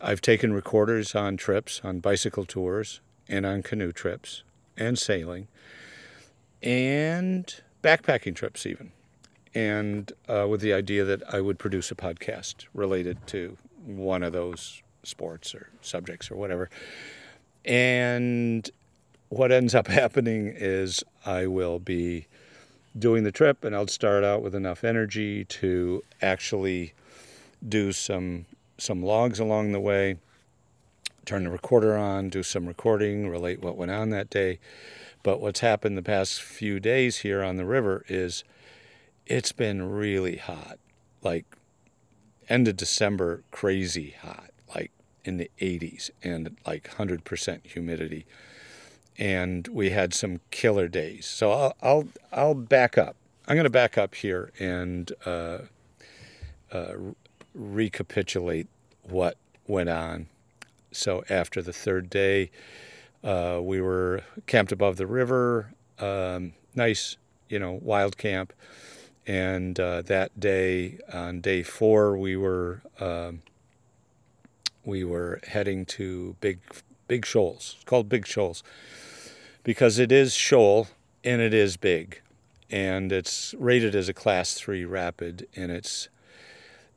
I've 0.01 0.21
taken 0.21 0.53
recorders 0.53 1.15
on 1.15 1.37
trips, 1.37 1.81
on 1.83 2.01
bicycle 2.01 2.45
tours, 2.45 3.01
and 3.29 3.47
on 3.47 3.63
canoe 3.63 3.93
trips, 3.93 4.43
and 4.77 4.99
sailing, 4.99 5.49
and 6.63 7.55
backpacking 7.83 8.35
trips, 8.35 8.67
even. 8.67 8.93
And 9.55 10.13
uh, 10.29 10.47
with 10.49 10.61
the 10.61 10.75
idea 10.75 11.05
that 11.05 11.23
I 11.33 11.41
would 11.41 11.59
produce 11.59 11.91
a 11.91 11.95
podcast 11.95 12.67
related 12.75 13.27
to 13.29 13.57
one 13.87 14.23
of 14.23 14.33
those 14.33 14.83
sports 15.03 15.55
or 15.55 15.71
subjects 15.81 16.31
or 16.31 16.37
whatever. 16.37 16.69
And 17.65 18.69
what 19.31 19.51
ends 19.51 19.75
up 19.75 19.87
happening 19.89 20.53
is 20.55 21.03
I 21.25 21.47
will 21.47 21.79
be 21.79 22.27
doing 22.99 23.25
the 23.25 23.33
trip 23.33 23.65
and 23.65 23.75
I'll 23.75 23.87
start 23.87 24.25
out 24.25 24.43
with 24.43 24.55
enough 24.55 24.85
energy 24.85 25.45
to 25.45 26.03
actually 26.21 26.93
do 27.67 27.93
some 27.93 28.47
some 28.79 29.03
logs 29.03 29.39
along 29.39 29.73
the 29.73 29.81
way, 29.81 30.17
turn 31.25 31.45
the 31.45 31.51
recorder 31.51 31.97
on, 31.97 32.29
do 32.29 32.43
some 32.43 32.67
recording, 32.67 33.29
relate 33.29 33.61
what 33.61 33.77
went 33.77 33.91
on 33.91 34.11
that 34.11 34.31
day. 34.31 34.59
But 35.23 35.41
what's 35.41 35.61
happened 35.61 35.99
the 35.99 36.03
past 36.03 36.41
few 36.41 36.79
days 36.79 37.19
here 37.19 37.43
on 37.43 37.57
the 37.57 37.65
river 37.65 38.05
is 38.09 38.45
it's 39.27 39.53
been 39.53 39.91
really 39.91 40.37
hot. 40.37 40.79
Like 41.23 41.45
end 42.49 42.69
of 42.69 42.77
December, 42.77 43.43
crazy 43.51 44.15
hot, 44.23 44.51
like 44.75 44.93
in 45.25 45.37
the 45.37 45.51
80s 45.61 46.11
and 46.23 46.57
like 46.67 46.91
100% 46.97 47.67
humidity. 47.67 48.25
And 49.19 49.67
we 49.69 49.91
had 49.91 50.15
some 50.15 50.41
killer 50.51 50.89
days. 50.89 51.27
So 51.27 51.51
I'll 51.51 51.77
I'll, 51.83 52.09
I'll 52.33 52.55
back 52.55 52.97
up. 52.97 53.17
I'm 53.49 53.57
going 53.57 53.65
to 53.65 53.71
back 53.71 53.97
up 53.97 54.15
here 54.15 54.53
and 54.59 55.11
uh, 55.25 55.59
uh, 56.73 56.93
recapitulate 57.57 58.69
what 59.03 59.37
went 59.67 59.89
on. 59.89 60.27
So 60.93 61.25
after 61.29 61.63
the 61.63 61.73
third 61.73 62.09
day, 62.11 62.51
uh, 63.25 63.61
we 63.63 63.81
were 63.81 64.23
camped 64.47 64.73
above 64.73 64.97
the 64.97 65.07
river. 65.07 65.73
Um, 65.99 66.53
nice, 66.75 67.17
you 67.49 67.59
know, 67.59 67.79
wild 67.83 68.17
camp. 68.17 68.53
And 69.27 69.79
uh, 69.81 70.03
that 70.03 70.39
day, 70.39 70.99
on 71.13 71.41
day 71.41 71.63
four, 71.63 72.17
we 72.17 72.37
were 72.37 72.83
um, 73.01 73.43
we 74.85 75.03
were 75.03 75.41
heading 75.49 75.85
to 75.87 76.37
Big 76.41 76.61
Big 77.09 77.27
Shoals. 77.27 77.75
It's 77.77 77.85
called 77.85 78.09
Big 78.09 78.27
Shoals 78.27 78.63
because 79.65 79.99
it 79.99 80.13
is 80.13 80.33
shoal 80.35 80.87
and 81.25 81.41
it 81.41 81.53
is 81.53 81.77
big, 81.77 82.21
and 82.71 83.11
it's 83.11 83.53
rated 83.59 83.97
as 83.97 84.09
a 84.09 84.15
Class 84.15 84.55
Three 84.55 84.85
rapid, 84.85 85.49
and 85.57 85.73
it's 85.73 86.09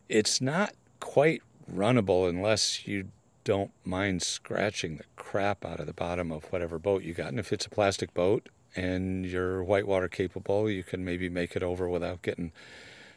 it's 0.10 0.42
not 0.42 0.74
quite 1.00 1.42
runnable 1.72 2.28
unless 2.28 2.88
you 2.88 3.06
don't 3.44 3.72
mind 3.86 4.22
scratching 4.22 4.98
the 4.98 5.04
crap 5.16 5.63
out 5.63 5.80
of 5.80 5.86
the 5.86 5.94
bottom 5.94 6.32
of 6.32 6.46
whatever 6.51 6.78
boat 6.78 7.04
you 7.04 7.13
got. 7.13 7.30
And 7.30 7.39
if 7.39 7.54
it's 7.54 7.66
a 7.66 7.70
plastic 7.70 8.13
boat 8.13 8.50
and 8.75 9.25
you're 9.25 9.63
whitewater 9.63 10.08
capable, 10.08 10.70
you 10.70 10.84
can 10.84 11.06
maybe 11.06 11.30
make 11.30 11.56
it 11.56 11.63
over 11.63 11.88
without 11.88 12.22
getting 12.22 12.51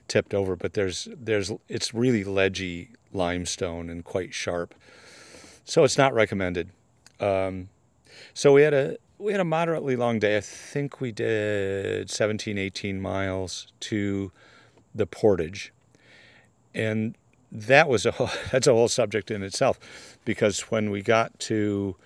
tipped 0.07 0.35
over. 0.35 0.55
But 0.55 0.75
there's 0.75 1.09
there's 1.17 1.51
it's 1.69 1.93
really 1.93 2.25
ledgy 2.25 2.91
limestone 3.13 3.91
and 3.91 4.05
quite 4.05 4.33
sharp, 4.35 4.75
so 5.65 5.85
it's 5.85 5.99
not 5.99 6.15
recommended. 6.15 6.71
Um, 7.21 7.69
so 8.35 8.53
we 8.53 8.63
had 8.63 8.75
a 8.75 8.97
we 9.19 9.33
had 9.33 9.41
a 9.41 9.45
moderately 9.45 9.97
long 9.97 10.19
day. 10.19 10.37
I 10.37 10.41
think 10.41 11.01
we 11.01 11.13
did 11.13 12.11
17, 12.11 12.59
18 12.59 13.01
miles 13.01 13.69
to 13.81 14.33
the 14.95 15.07
portage 15.07 15.73
and 16.75 17.17
that 17.51 17.89
was 17.89 18.07
a 18.07 18.13
whole, 18.13 18.31
that's 18.51 18.67
a 18.67 18.73
whole 18.73 18.89
subject 18.89 19.31
in 19.31 19.43
itself, 19.43 19.79
because 20.25 20.61
when 20.63 20.91
we 20.91 21.03
got 21.03 21.39
to 21.41 21.97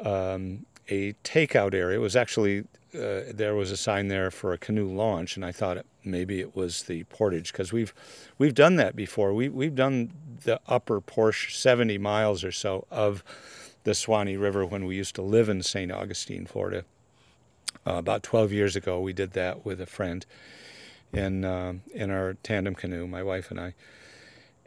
um, 0.00 0.66
a 0.88 1.14
takeout 1.24 1.74
area, 1.74 1.98
it 1.98 2.02
was 2.02 2.16
actually 2.16 2.64
uh, 2.94 3.22
there 3.32 3.54
was 3.54 3.70
a 3.70 3.76
sign 3.76 4.08
there 4.08 4.30
for 4.30 4.52
a 4.52 4.58
canoe 4.58 4.88
launch, 4.88 5.36
and 5.36 5.44
I 5.44 5.52
thought 5.52 5.78
it, 5.78 5.86
maybe 6.04 6.40
it 6.40 6.54
was 6.54 6.82
the 6.82 7.04
portage 7.04 7.52
because 7.52 7.72
we've 7.72 7.94
we've 8.38 8.54
done 8.54 8.76
that 8.76 8.94
before. 8.94 9.32
We 9.32 9.48
we've 9.48 9.74
done 9.74 10.12
the 10.44 10.60
upper 10.66 11.00
portion, 11.00 11.52
70 11.52 11.96
miles 11.98 12.44
or 12.44 12.52
so 12.52 12.86
of 12.90 13.24
the 13.84 13.94
Suwannee 13.94 14.36
River 14.36 14.66
when 14.66 14.84
we 14.84 14.96
used 14.96 15.14
to 15.14 15.22
live 15.22 15.48
in 15.48 15.62
St. 15.62 15.90
Augustine, 15.90 16.46
Florida. 16.46 16.84
Uh, 17.86 17.94
about 17.94 18.22
12 18.22 18.52
years 18.52 18.76
ago, 18.76 19.00
we 19.00 19.12
did 19.12 19.32
that 19.32 19.64
with 19.64 19.80
a 19.80 19.86
friend 19.86 20.26
in 21.12 21.44
uh, 21.44 21.74
in 21.94 22.10
our 22.10 22.34
tandem 22.42 22.74
canoe, 22.74 23.06
my 23.06 23.22
wife 23.22 23.50
and 23.50 23.58
I 23.58 23.74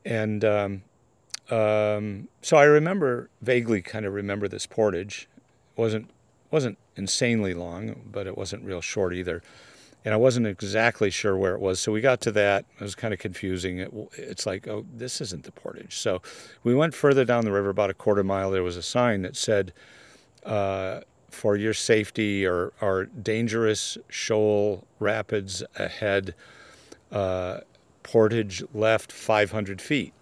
and 0.05 0.45
um, 0.45 0.83
um, 1.49 2.27
so 2.41 2.57
I 2.57 2.63
remember 2.63 3.29
vaguely, 3.41 3.81
kind 3.81 4.05
of 4.05 4.13
remember 4.13 4.47
this 4.47 4.65
portage. 4.65 5.27
It 5.75 5.81
wasn't 5.81 6.09
wasn't 6.51 6.77
insanely 6.95 7.53
long, 7.53 8.03
but 8.11 8.27
it 8.27 8.37
wasn't 8.37 8.63
real 8.63 8.81
short 8.81 9.13
either. 9.13 9.41
and 10.05 10.13
I 10.13 10.17
wasn't 10.17 10.45
exactly 10.45 11.09
sure 11.09 11.35
where 11.35 11.55
it 11.55 11.59
was. 11.59 11.79
So 11.79 11.91
we 11.91 11.99
got 11.99 12.21
to 12.21 12.31
that. 12.33 12.65
It 12.79 12.83
was 12.83 12.93
kind 12.93 13.11
of 13.13 13.19
confusing. 13.19 13.79
It, 13.79 13.91
it's 14.13 14.45
like, 14.45 14.67
oh, 14.67 14.85
this 14.93 15.19
isn't 15.19 15.43
the 15.43 15.51
portage. 15.51 15.97
So 15.97 16.21
we 16.63 16.75
went 16.75 16.93
further 16.93 17.25
down 17.25 17.43
the 17.43 17.51
river, 17.51 17.69
about 17.69 17.89
a 17.89 17.95
quarter 17.95 18.23
mile. 18.23 18.51
There 18.51 18.61
was 18.61 18.77
a 18.77 18.83
sign 18.83 19.23
that 19.23 19.35
said, 19.35 19.73
uh, 20.45 21.01
for 21.31 21.55
your 21.57 21.73
safety 21.73 22.45
or, 22.45 22.71
or 22.81 23.05
dangerous 23.05 23.97
shoal 24.07 24.85
rapids 24.99 25.63
ahead, 25.75 26.35
uh, 27.11 27.61
portage 28.05 28.63
left 28.73 29.11
500 29.11 29.81
feet. 29.81 30.13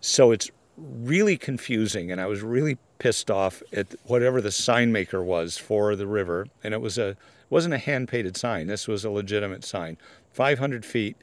So 0.00 0.32
it's 0.32 0.50
really 0.76 1.36
confusing, 1.36 2.12
and 2.12 2.20
I 2.20 2.26
was 2.26 2.42
really 2.42 2.76
pissed 2.98 3.30
off 3.30 3.62
at 3.72 3.94
whatever 4.04 4.40
the 4.40 4.52
sign 4.52 4.92
maker 4.92 5.22
was 5.24 5.56
for 5.56 5.96
the 5.96 6.06
river, 6.06 6.46
and 6.62 6.74
it 6.74 6.80
was 6.80 6.98
a 6.98 7.16
wasn't 7.48 7.74
a 7.74 7.78
hand 7.78 8.08
painted 8.08 8.36
sign. 8.36 8.66
This 8.68 8.86
was 8.86 9.04
a 9.04 9.10
legitimate 9.10 9.64
sign. 9.64 9.96
500 10.32 10.84
feet, 10.84 11.16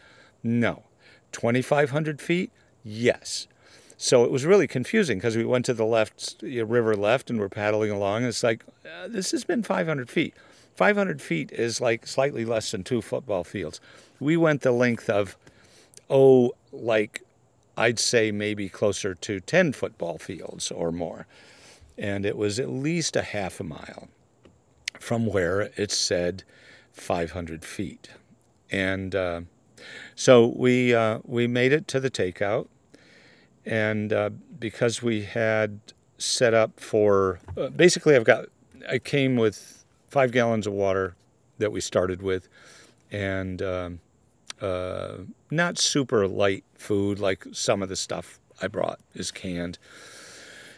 no. 0.44 0.84
2,500 1.32 2.20
feet, 2.20 2.52
yes. 2.84 3.48
So 3.96 4.26
it 4.26 4.32
was 4.32 4.46
really 4.46 4.68
confusing 4.68 5.20
because 5.20 5.38
we 5.38 5.46
went 5.46 5.66
to 5.66 5.74
the 5.74 5.86
left 5.86 6.36
river 6.42 6.96
left 6.96 7.30
and 7.30 7.40
we're 7.40 7.50
paddling 7.50 7.92
along. 7.92 8.18
And 8.18 8.28
it's 8.28 8.44
like 8.44 8.66
uh, 8.86 9.08
this 9.08 9.32
has 9.32 9.44
been 9.44 9.64
500 9.64 10.10
feet. 10.10 10.34
500 10.76 11.22
feet 11.22 11.52
is 11.52 11.80
like 11.80 12.06
slightly 12.06 12.46
less 12.46 12.72
than 12.72 12.84
two 12.84 13.02
football 13.02 13.44
fields. 13.44 13.80
We 14.20 14.38
went 14.38 14.62
the 14.62 14.72
length 14.72 15.10
of, 15.10 15.38
oh, 16.10 16.54
like 16.72 17.24
I'd 17.76 18.00
say 18.00 18.32
maybe 18.32 18.70
closer 18.70 19.14
to 19.14 19.40
10 19.40 19.74
football 19.74 20.18
fields 20.18 20.72
or 20.72 20.92
more. 20.92 21.28
And 21.98 22.26
it 22.26 22.38
was 22.38 22.60
at 22.60 22.70
least 22.70 23.16
a 23.16 23.22
half 23.22 23.60
a 23.60 23.64
mile 23.64 24.10
from 25.00 25.26
where 25.26 25.62
it 25.76 25.92
said 25.92 26.44
500 26.92 27.64
feet. 27.64 28.10
And 28.72 29.16
uh, 29.16 29.42
so 30.16 30.48
we, 30.48 30.94
uh, 30.94 31.20
we 31.24 31.48
made 31.48 31.72
it 31.72 31.88
to 31.90 32.00
the 32.00 32.10
takeout. 32.10 32.68
And 33.66 34.14
uh, 34.14 34.30
because 34.60 35.04
we 35.04 35.24
had 35.24 35.80
set 36.18 36.54
up 36.54 36.80
for 36.80 37.40
uh, 37.58 37.70
basically, 37.70 38.16
I've 38.16 38.24
got, 38.24 38.46
I 38.90 38.98
came 38.98 39.36
with 39.36 39.86
five 40.08 40.32
gallons 40.32 40.66
of 40.66 40.74
water 40.74 41.16
that 41.60 41.72
we 41.72 41.82
started 41.82 42.22
with 42.22 42.48
and 43.12 43.62
um, 43.62 44.00
uh, 44.62 45.18
not 45.52 45.78
super 45.78 46.28
light 46.28 46.64
food 46.76 47.20
like 47.20 47.46
some 47.52 47.82
of 47.82 47.90
the 47.90 47.96
stuff 47.96 48.40
I 48.62 48.68
brought 48.68 49.00
is 49.14 49.32
canned. 49.32 49.78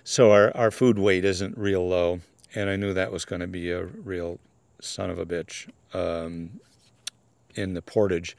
So 0.04 0.32
our, 0.32 0.56
our 0.56 0.72
food 0.72 0.98
weight 0.98 1.24
isn't 1.24 1.58
real 1.58 1.88
low 1.88 2.22
and 2.56 2.70
I 2.70 2.76
knew 2.76 2.94
that 2.94 3.12
was 3.12 3.26
going 3.26 3.42
to 3.42 3.48
be 3.48 3.72
a 3.72 3.86
real 3.86 4.40
son 4.82 5.10
of 5.10 5.20
a 5.20 5.26
bitch 5.26 5.70
um, 5.94 6.60
in 7.56 7.74
the 7.74 7.82
portage. 7.82 8.36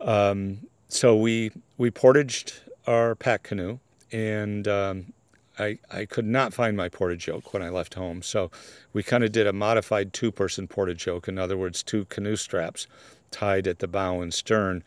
Um, 0.00 0.66
so 0.88 1.16
we 1.16 1.52
we 1.76 1.90
portaged 1.90 2.54
our 2.86 3.14
pack 3.14 3.42
canoe, 3.42 3.78
and 4.10 4.66
um, 4.66 5.12
I 5.58 5.78
I 5.90 6.06
could 6.06 6.24
not 6.24 6.54
find 6.54 6.76
my 6.76 6.88
portage 6.88 7.26
yoke 7.28 7.52
when 7.52 7.62
I 7.62 7.68
left 7.68 7.94
home. 7.94 8.22
So 8.22 8.50
we 8.92 9.02
kind 9.02 9.22
of 9.22 9.32
did 9.32 9.46
a 9.46 9.52
modified 9.52 10.12
two-person 10.12 10.68
portage 10.68 11.06
yoke. 11.06 11.28
In 11.28 11.38
other 11.38 11.56
words, 11.56 11.82
two 11.82 12.06
canoe 12.06 12.36
straps 12.36 12.86
tied 13.30 13.66
at 13.66 13.78
the 13.78 13.88
bow 13.88 14.20
and 14.20 14.32
stern, 14.32 14.82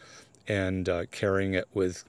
and 0.48 0.90
uh, 0.90 1.06
carrying 1.12 1.54
it 1.54 1.68
with 1.74 2.04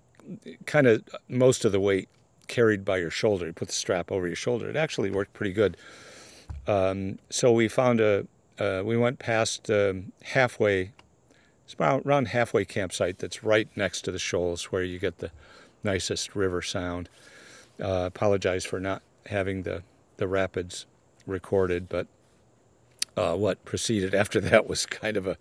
kind 0.66 0.86
of 0.86 1.02
most 1.28 1.64
of 1.64 1.72
the 1.72 1.80
weight 1.80 2.08
carried 2.48 2.84
by 2.84 2.98
your 2.98 3.10
shoulder. 3.10 3.46
You 3.46 3.52
put 3.52 3.68
the 3.68 3.74
strap 3.74 4.10
over 4.12 4.26
your 4.26 4.36
shoulder. 4.36 4.68
It 4.68 4.76
actually 4.76 5.10
worked 5.10 5.32
pretty 5.32 5.52
good. 5.52 5.76
Um, 6.66 7.18
so 7.30 7.52
we 7.52 7.68
found 7.68 8.00
a, 8.00 8.26
uh, 8.58 8.82
we 8.84 8.96
went 8.96 9.18
past 9.18 9.70
um, 9.70 10.12
halfway, 10.22 10.92
it's 11.64 11.74
about 11.74 12.02
around 12.04 12.28
halfway 12.28 12.64
campsite 12.64 13.18
that's 13.18 13.42
right 13.42 13.68
next 13.76 14.02
to 14.02 14.12
the 14.12 14.18
shoals 14.18 14.64
where 14.64 14.82
you 14.82 14.98
get 14.98 15.18
the 15.18 15.30
nicest 15.82 16.34
river 16.34 16.62
sound. 16.62 17.08
Uh, 17.82 18.04
apologize 18.06 18.64
for 18.64 18.78
not 18.78 19.02
having 19.26 19.62
the, 19.62 19.82
the 20.16 20.28
rapids 20.28 20.86
recorded, 21.26 21.88
but 21.88 22.06
uh, 23.16 23.34
what 23.34 23.64
proceeded 23.64 24.14
after 24.22 24.40
that 24.40 24.68
was 24.68 24.86
kind 24.86 25.16
of 25.16 25.26
a 25.26 25.36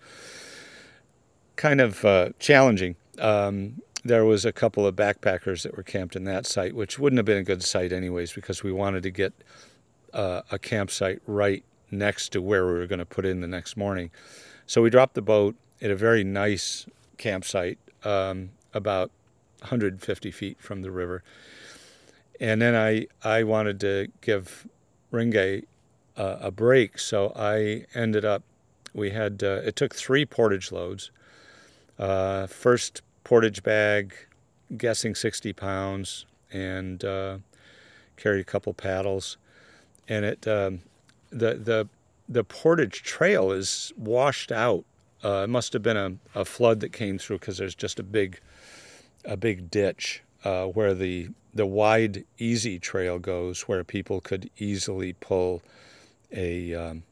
kind 1.56 1.82
of 1.82 2.04
uh, 2.06 2.30
challenging. 2.40 2.96
Um, 3.20 3.82
there 4.04 4.26
was 4.26 4.44
a 4.44 4.52
couple 4.52 4.86
of 4.86 4.96
backpackers 4.96 5.64
that 5.64 5.78
were 5.78 5.84
camped 5.84 6.16
in 6.16 6.26
that 6.26 6.46
site, 6.46 6.76
which 6.76 7.00
wouldn't 7.00 7.18
have 7.18 7.26
been 7.26 7.38
a 7.38 7.44
good 7.44 7.64
site 7.64 7.94
anyways, 7.94 8.34
because 8.34 8.64
we 8.64 8.72
wanted 8.72 9.04
to 9.04 9.12
get 9.12 9.34
uh, 10.14 10.42
a 10.52 10.60
campsite 10.60 11.22
right 11.26 11.64
next 11.90 12.30
to 12.30 12.42
where 12.42 12.66
we 12.66 12.74
were 12.74 12.88
going 12.88 13.00
to 13.00 13.06
put 13.06 13.26
in 13.26 13.42
the 13.42 13.48
next 13.48 13.78
morning. 13.78 14.12
So 14.66 14.82
we 14.82 14.90
dropped 14.90 15.14
the 15.14 15.22
boat 15.22 15.56
at 15.82 15.92
a 15.92 15.96
very 15.96 16.24
nice 16.24 16.86
campsite, 17.18 17.78
um, 18.04 18.52
about 18.74 19.12
150 19.60 20.32
feet 20.32 20.62
from 20.62 20.82
the 20.82 20.92
river. 20.92 21.24
And 22.40 22.62
then 22.62 22.76
I, 22.76 23.08
I 23.24 23.44
wanted 23.44 23.80
to 23.82 24.08
give 24.22 24.68
Renge' 25.12 25.66
uh, 26.18 26.38
a 26.42 26.52
break, 26.52 27.00
so 27.00 27.32
I 27.36 27.86
ended 27.94 28.26
up, 28.26 28.44
we 28.94 29.12
had, 29.12 29.44
uh, 29.44 29.62
it 29.64 29.76
took 29.76 29.96
three 29.96 30.26
portage 30.26 30.72
loads. 30.72 31.12
Uh, 32.00 32.48
first 32.48 33.02
portage 33.24 33.64
bag, 33.64 34.14
guessing 34.76 35.16
60 35.16 35.54
pounds, 35.54 36.26
and 36.52 37.04
uh, 37.04 37.38
carried 38.18 38.42
a 38.42 38.44
couple 38.44 38.74
paddles 38.74 39.38
and 40.08 40.26
it 40.26 40.48
um, 40.48 40.82
the 41.30 41.56
the 41.56 41.88
the 42.28 42.44
Portage 42.44 43.04
Trail 43.04 43.52
is 43.52 43.92
washed 43.98 44.52
out. 44.52 44.86
Uh, 45.24 45.44
it 45.44 45.50
must 45.50 45.74
have 45.74 45.82
been 45.82 45.98
a, 45.98 46.40
a 46.40 46.46
flood 46.46 46.80
that 46.80 46.92
came 46.94 47.18
through 47.18 47.40
because 47.40 47.58
there's 47.58 47.76
just 47.76 48.00
a 48.00 48.04
big 48.04 48.40
a 49.26 49.38
big 49.38 49.70
ditch 49.70 50.22
uh, 50.44 50.66
where 50.66 50.94
the 50.94 51.30
the 51.54 51.66
wide 51.66 52.26
easy 52.38 52.80
trail 52.80 53.20
goes, 53.20 53.62
where 53.64 53.84
people 53.84 54.20
could 54.20 54.50
easily 54.58 55.14
pull 55.14 55.62
a 56.32 56.74
um, 56.74 57.04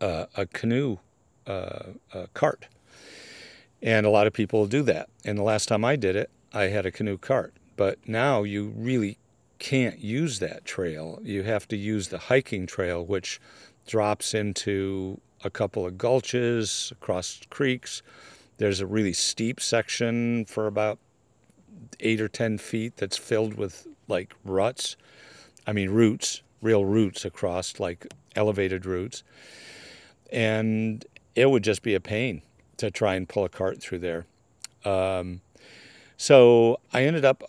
a 0.00 0.46
canoe 0.52 0.98
uh, 1.46 1.92
cart, 2.34 2.66
and 3.82 4.06
a 4.06 4.10
lot 4.10 4.26
of 4.26 4.32
people 4.32 4.66
do 4.66 4.82
that. 4.82 5.08
And 5.24 5.36
the 5.36 5.42
last 5.42 5.66
time 5.66 5.84
I 5.84 5.96
did 5.96 6.14
it, 6.14 6.30
I 6.52 6.64
had 6.64 6.86
a 6.86 6.92
canoe 6.92 7.18
cart. 7.18 7.54
But 7.76 7.98
now 8.06 8.44
you 8.44 8.72
really 8.76 9.18
can't 9.58 9.98
use 9.98 10.38
that 10.38 10.64
trail. 10.64 11.20
You 11.22 11.42
have 11.42 11.66
to 11.68 11.76
use 11.76 12.08
the 12.08 12.18
hiking 12.18 12.66
trail, 12.66 13.04
which 13.04 13.40
drops 13.86 14.34
into 14.34 15.20
a 15.44 15.50
couple 15.50 15.84
of 15.84 15.94
gulches 15.94 16.92
across 16.92 17.40
creeks. 17.50 18.02
There's 18.58 18.80
a 18.80 18.86
really 18.86 19.12
steep 19.12 19.60
section 19.60 20.44
for 20.44 20.66
about 20.66 20.98
eight 21.98 22.20
or 22.20 22.28
10 22.28 22.58
feet 22.58 22.96
that's 22.96 23.16
filled 23.16 23.54
with 23.54 23.86
like 24.06 24.34
ruts. 24.44 24.96
I 25.66 25.72
mean, 25.72 25.90
roots, 25.90 26.42
real 26.60 26.84
roots 26.84 27.24
across, 27.24 27.80
like 27.80 28.06
elevated 28.36 28.86
roots. 28.86 29.24
And 30.30 31.04
it 31.34 31.50
would 31.50 31.64
just 31.64 31.82
be 31.82 31.94
a 31.94 32.00
pain 32.00 32.42
to 32.82 32.90
try 32.90 33.14
and 33.14 33.28
pull 33.28 33.44
a 33.44 33.48
cart 33.48 33.80
through 33.80 34.00
there. 34.00 34.26
Um, 34.84 35.40
so 36.16 36.80
I 36.92 37.04
ended 37.04 37.24
up, 37.24 37.42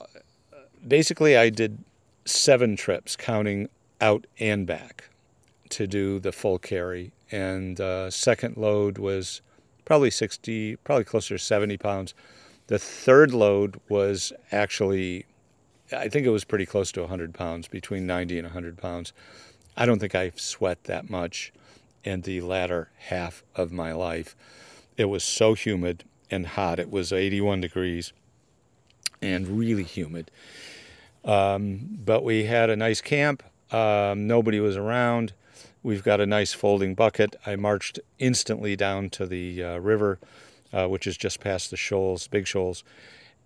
basically, 0.87 1.35
I 1.35 1.49
did 1.49 1.83
seven 2.25 2.75
trips, 2.75 3.15
counting 3.15 3.67
out 3.99 4.27
and 4.39 4.67
back, 4.67 5.09
to 5.69 5.87
do 5.87 6.19
the 6.19 6.31
full 6.31 6.59
carry. 6.59 7.13
And 7.31 7.81
uh, 7.81 8.11
second 8.11 8.57
load 8.57 8.99
was 8.99 9.41
probably 9.85 10.11
60, 10.11 10.75
probably 10.77 11.03
closer 11.03 11.35
to 11.35 11.43
70 11.43 11.77
pounds. 11.77 12.13
The 12.67 12.77
third 12.77 13.33
load 13.33 13.79
was 13.89 14.31
actually, 14.51 15.25
I 15.91 16.09
think 16.09 16.27
it 16.27 16.29
was 16.29 16.43
pretty 16.43 16.67
close 16.67 16.91
to 16.91 17.01
100 17.01 17.33
pounds, 17.33 17.67
between 17.67 18.05
90 18.05 18.37
and 18.37 18.45
100 18.45 18.77
pounds. 18.77 19.13
I 19.75 19.87
don't 19.87 19.97
think 19.97 20.13
I 20.13 20.31
sweat 20.35 20.83
that 20.83 21.09
much 21.09 21.51
in 22.03 22.21
the 22.21 22.41
latter 22.41 22.89
half 22.97 23.43
of 23.55 23.71
my 23.71 23.93
life. 23.93 24.35
It 24.97 25.05
was 25.05 25.23
so 25.23 25.53
humid 25.53 26.03
and 26.29 26.45
hot. 26.47 26.79
It 26.79 26.91
was 26.91 27.11
81 27.11 27.61
degrees 27.61 28.13
and 29.21 29.47
really 29.47 29.83
humid. 29.83 30.29
Um, 31.25 31.97
but 32.03 32.23
we 32.23 32.45
had 32.45 32.69
a 32.69 32.75
nice 32.75 33.01
camp. 33.01 33.43
Um, 33.71 34.27
nobody 34.27 34.59
was 34.59 34.77
around. 34.77 35.33
We've 35.81 36.03
got 36.03 36.21
a 36.21 36.25
nice 36.25 36.53
folding 36.53 36.95
bucket. 36.95 37.35
I 37.45 37.55
marched 37.55 37.99
instantly 38.19 38.75
down 38.75 39.09
to 39.11 39.25
the 39.25 39.63
uh, 39.63 39.77
river, 39.79 40.19
uh, 40.71 40.87
which 40.87 41.07
is 41.07 41.17
just 41.17 41.39
past 41.39 41.71
the 41.71 41.77
shoals, 41.77 42.27
big 42.27 42.47
shoals, 42.47 42.83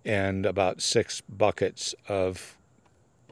and 0.04 0.44
about 0.44 0.82
six 0.82 1.20
buckets 1.22 1.94
of 2.08 2.56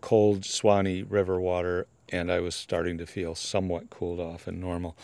cold 0.00 0.44
Suwannee 0.44 1.02
River 1.02 1.40
water. 1.40 1.86
And 2.08 2.30
I 2.30 2.40
was 2.40 2.54
starting 2.54 2.98
to 2.98 3.06
feel 3.06 3.34
somewhat 3.34 3.90
cooled 3.90 4.20
off 4.20 4.46
and 4.46 4.60
normal. 4.60 4.96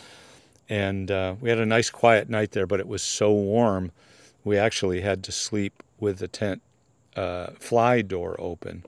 And 0.72 1.10
uh, 1.10 1.34
we 1.40 1.50
had 1.50 1.58
a 1.58 1.66
nice 1.66 1.90
quiet 1.90 2.30
night 2.30 2.52
there, 2.52 2.66
but 2.66 2.80
it 2.80 2.88
was 2.88 3.02
so 3.02 3.30
warm, 3.30 3.92
we 4.42 4.56
actually 4.56 5.02
had 5.02 5.22
to 5.24 5.32
sleep 5.32 5.82
with 6.00 6.18
the 6.18 6.28
tent 6.28 6.62
uh, 7.14 7.48
fly 7.58 8.00
door 8.00 8.36
open 8.38 8.84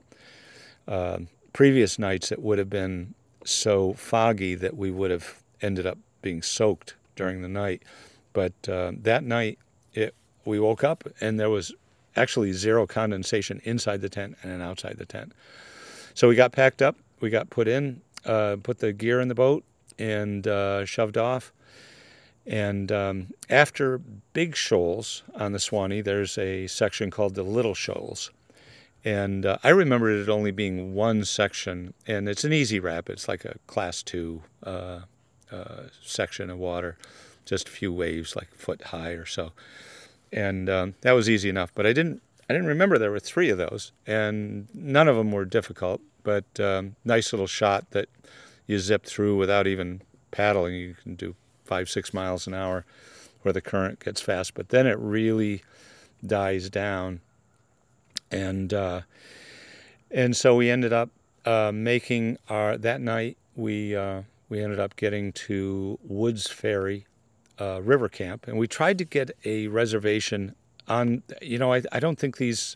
uh, 0.87 1.19
previous 1.53 1.97
nights 1.97 2.31
it 2.31 2.41
would 2.41 2.57
have 2.57 2.69
been 2.69 3.13
so 3.43 3.93
foggy 3.93 4.55
that 4.55 4.75
we 4.75 4.91
would 4.91 5.11
have 5.11 5.41
ended 5.61 5.85
up 5.85 5.97
being 6.21 6.41
soaked 6.41 6.95
during 7.15 7.41
the 7.41 7.47
night. 7.47 7.83
But 8.33 8.53
uh, 8.67 8.91
that 9.03 9.23
night, 9.23 9.59
it 9.93 10.13
we 10.43 10.59
woke 10.59 10.83
up 10.83 11.03
and 11.21 11.39
there 11.39 11.49
was 11.49 11.73
actually 12.15 12.53
zero 12.53 12.85
condensation 12.85 13.61
inside 13.63 14.01
the 14.01 14.09
tent 14.09 14.37
and 14.43 14.61
outside 14.61 14.97
the 14.97 15.05
tent. 15.05 15.33
So 16.13 16.27
we 16.27 16.35
got 16.35 16.51
packed 16.51 16.81
up, 16.81 16.95
we 17.19 17.29
got 17.29 17.49
put 17.49 17.67
in, 17.67 18.01
uh, 18.25 18.57
put 18.61 18.79
the 18.79 18.93
gear 18.93 19.21
in 19.21 19.27
the 19.27 19.35
boat, 19.35 19.63
and 19.97 20.47
uh, 20.47 20.85
shoved 20.85 21.17
off. 21.17 21.51
And 22.45 22.91
um, 22.91 23.27
after 23.49 23.97
big 24.33 24.55
shoals 24.55 25.23
on 25.35 25.51
the 25.51 25.59
Suwannee, 25.59 26.01
there's 26.01 26.37
a 26.37 26.67
section 26.67 27.09
called 27.09 27.35
the 27.35 27.43
Little 27.43 27.73
Shoals. 27.73 28.31
And 29.03 29.45
uh, 29.45 29.57
I 29.63 29.69
remember 29.69 30.09
it 30.09 30.29
only 30.29 30.51
being 30.51 30.95
one 30.95 31.25
section, 31.25 31.93
and 32.07 32.27
it's 32.27 32.43
an 32.43 32.53
easy 32.53 32.79
rap. 32.79 33.09
It's 33.09 33.27
like 33.27 33.45
a 33.45 33.55
class 33.67 34.01
two 34.01 34.41
uh, 34.63 35.01
uh, 35.51 35.83
section 36.03 36.49
of 36.49 36.57
water, 36.57 36.97
just 37.45 37.67
a 37.67 37.71
few 37.71 37.93
waves, 37.93 38.35
like 38.35 38.47
a 38.53 38.57
foot 38.57 38.81
high 38.85 39.11
or 39.11 39.25
so. 39.25 39.51
And 40.31 40.69
um, 40.69 40.95
that 41.01 41.11
was 41.11 41.29
easy 41.29 41.49
enough. 41.49 41.71
But 41.75 41.85
I 41.85 41.93
didn't, 41.93 42.21
I 42.49 42.53
didn't 42.53 42.67
remember 42.67 42.97
there 42.97 43.11
were 43.11 43.19
three 43.19 43.49
of 43.49 43.59
those, 43.59 43.91
and 44.07 44.67
none 44.73 45.07
of 45.07 45.15
them 45.15 45.31
were 45.31 45.45
difficult. 45.45 46.01
But 46.23 46.59
um, 46.59 46.95
nice 47.05 47.31
little 47.31 47.47
shot 47.47 47.91
that 47.91 48.09
you 48.65 48.79
zip 48.79 49.05
through 49.05 49.37
without 49.37 49.67
even 49.67 50.01
paddling. 50.31 50.73
You 50.73 50.95
can 51.01 51.13
do 51.13 51.35
five, 51.65 51.89
six 51.89 52.13
miles 52.13 52.47
an 52.47 52.53
hour 52.53 52.85
where 53.41 53.53
the 53.53 53.61
current 53.61 53.99
gets 53.99 54.21
fast. 54.21 54.53
But 54.53 54.69
then 54.69 54.87
it 54.87 54.97
really 54.97 55.63
dies 56.25 56.69
down 56.69 57.21
and 58.31 58.73
uh, 58.73 59.01
and 60.11 60.35
so 60.35 60.55
we 60.55 60.69
ended 60.69 60.93
up 60.93 61.09
uh, 61.45 61.71
making 61.73 62.37
our 62.49 62.77
that 62.77 63.01
night 63.01 63.37
we 63.55 63.95
uh, 63.95 64.23
we 64.49 64.61
ended 64.61 64.79
up 64.79 64.95
getting 64.95 65.31
to 65.33 65.99
Woods 66.03 66.47
Ferry 66.47 67.07
uh, 67.59 67.81
River 67.81 68.09
Camp, 68.09 68.47
and 68.47 68.57
we 68.57 68.67
tried 68.67 68.97
to 68.97 69.05
get 69.05 69.31
a 69.45 69.67
reservation 69.67 70.55
on. 70.87 71.23
You 71.41 71.57
know, 71.57 71.73
I 71.73 71.83
I 71.91 71.99
don't 71.99 72.19
think 72.19 72.37
these 72.37 72.75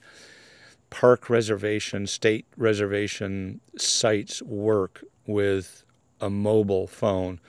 park 0.89 1.29
reservation, 1.29 2.07
state 2.07 2.45
reservation 2.57 3.61
sites 3.77 4.41
work 4.41 5.03
with 5.27 5.83
a 6.19 6.29
mobile 6.29 6.87
phone 6.87 7.39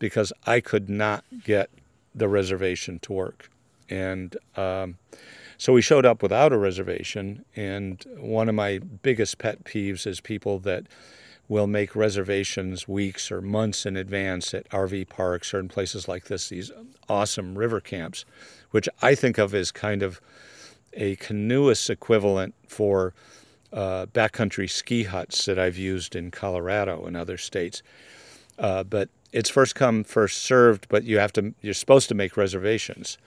because 0.00 0.32
I 0.46 0.58
could 0.58 0.90
not 0.90 1.24
get 1.44 1.70
the 2.12 2.28
reservation 2.28 2.98
to 3.00 3.12
work, 3.12 3.48
and 3.88 4.36
um, 4.56 4.98
so 5.56 5.72
we 5.72 5.82
showed 5.82 6.06
up 6.06 6.22
without 6.22 6.52
a 6.52 6.58
reservation, 6.58 7.44
and 7.54 8.04
one 8.16 8.48
of 8.48 8.56
my 8.56 8.78
biggest 8.78 9.38
pet 9.38 9.62
peeves 9.62 10.06
is 10.06 10.20
people 10.20 10.58
that 10.60 10.86
will 11.50 11.66
make 11.66 11.96
reservations 11.96 12.86
weeks 12.86 13.30
or 13.30 13.42
months 13.42 13.84
in 13.84 13.96
advance 13.96 14.54
at 14.54 14.68
RV 14.70 15.08
parks 15.08 15.52
or 15.52 15.58
in 15.58 15.68
places 15.68 16.06
like 16.06 16.26
this, 16.26 16.48
these 16.48 16.70
awesome 17.08 17.58
river 17.58 17.80
camps, 17.80 18.24
which 18.70 18.88
I 19.02 19.16
think 19.16 19.36
of 19.36 19.52
as 19.52 19.72
kind 19.72 20.02
of 20.02 20.20
a 20.94 21.16
canoeist 21.16 21.90
equivalent 21.90 22.54
for 22.68 23.12
uh, 23.72 24.06
backcountry 24.06 24.70
ski 24.70 25.02
huts 25.02 25.44
that 25.44 25.58
I've 25.58 25.76
used 25.76 26.14
in 26.14 26.30
Colorado 26.30 27.04
and 27.04 27.16
other 27.16 27.36
states. 27.36 27.82
Uh, 28.60 28.84
but 28.84 29.08
it's 29.32 29.50
first 29.50 29.74
come, 29.74 30.04
first 30.04 30.38
served, 30.38 30.86
but 30.88 31.02
you 31.02 31.18
have 31.18 31.32
to, 31.32 31.54
you're 31.60 31.74
supposed 31.74 32.08
to 32.10 32.14
make 32.14 32.36
reservations. 32.36 33.18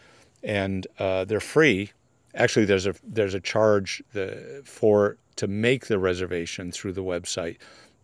And 0.41 0.87
uh, 0.99 1.25
they're 1.25 1.41
free 1.41 1.91
actually 2.35 2.65
there's 2.65 2.87
a 2.87 2.95
there's 3.03 3.33
a 3.33 3.39
charge 3.39 4.03
the, 4.13 4.61
for 4.65 5.17
to 5.35 5.47
make 5.47 5.87
the 5.87 5.99
reservation 5.99 6.71
through 6.71 6.93
the 6.93 7.03
website, 7.03 7.57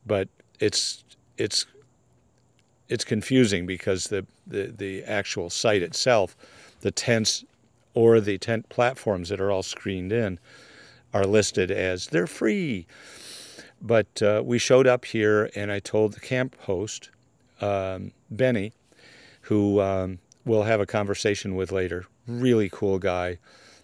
but 0.06 0.28
it's 0.60 1.04
it's 1.38 1.66
it's 2.88 3.04
confusing 3.04 3.68
because 3.68 4.06
the, 4.06 4.26
the, 4.48 4.74
the 4.76 5.04
actual 5.04 5.52
site 5.52 5.84
itself, 5.84 6.36
the 6.82 6.90
tents 6.90 7.46
or 7.94 8.20
the 8.20 8.40
tent 8.40 8.68
platforms 8.70 9.30
that 9.30 9.40
are 9.40 9.52
all 9.52 9.62
screened 9.62 10.12
in 10.12 10.40
are 11.14 11.26
listed 11.26 11.70
as 11.70 12.08
they're 12.08 12.26
free. 12.26 12.88
But 13.80 14.24
uh, 14.24 14.42
we 14.44 14.58
showed 14.58 14.88
up 14.88 15.06
here 15.06 15.52
and 15.56 15.72
I 15.72 15.78
told 15.78 16.14
the 16.14 16.20
camp 16.20 16.60
host, 16.62 17.12
um, 17.62 18.12
Benny, 18.32 18.74
who 19.42 19.82
um, 19.82 20.20
we'll 20.46 20.64
have 20.64 20.80
a 20.80 20.86
conversation 20.86 21.56
with 21.56 21.72
later, 21.72 22.06
really 22.28 22.70
cool 22.72 23.00
guy, 23.00 23.38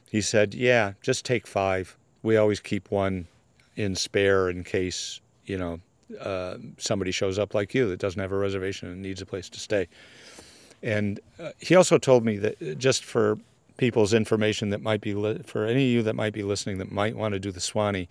he 0.10 0.22
said, 0.22 0.54
Yeah, 0.54 0.94
just 1.02 1.26
take 1.26 1.48
five. 1.48 1.98
We 2.24 2.38
always 2.38 2.60
keep 2.60 2.92
one 2.92 3.28
in 3.76 3.96
spare 3.96 4.50
in 4.50 4.64
case, 4.64 5.20
you 5.46 5.58
know, 5.58 5.80
uh, 6.20 6.58
somebody 6.78 7.12
shows 7.12 7.38
up 7.40 7.54
like 7.54 7.74
you 7.74 7.88
that 7.90 8.00
doesn't 8.00 8.22
have 8.22 8.32
a 8.32 8.38
reservation 8.38 8.90
and 8.90 9.02
needs 9.02 9.22
a 9.22 9.26
place 9.26 9.50
to 9.50 9.60
stay. 9.60 9.88
And 10.84 11.20
uh, 11.40 11.52
he 11.60 11.76
also 11.76 11.98
told 11.98 12.24
me 12.24 12.38
that 12.38 12.62
uh, 12.62 12.76
just 12.76 13.04
for 13.04 13.38
people's 13.78 14.14
information 14.14 14.70
that 14.70 14.82
might 14.82 15.02
be, 15.02 15.14
li- 15.14 15.42
for 15.46 15.66
any 15.66 15.86
of 15.86 15.92
you 15.92 16.04
that 16.04 16.16
might 16.16 16.34
be 16.34 16.44
listening 16.44 16.78
that 16.78 16.92
might 16.92 17.16
want 17.16 17.34
to 17.34 17.40
do 17.40 17.52
the 17.52 17.60
Suwannee, 17.60 18.08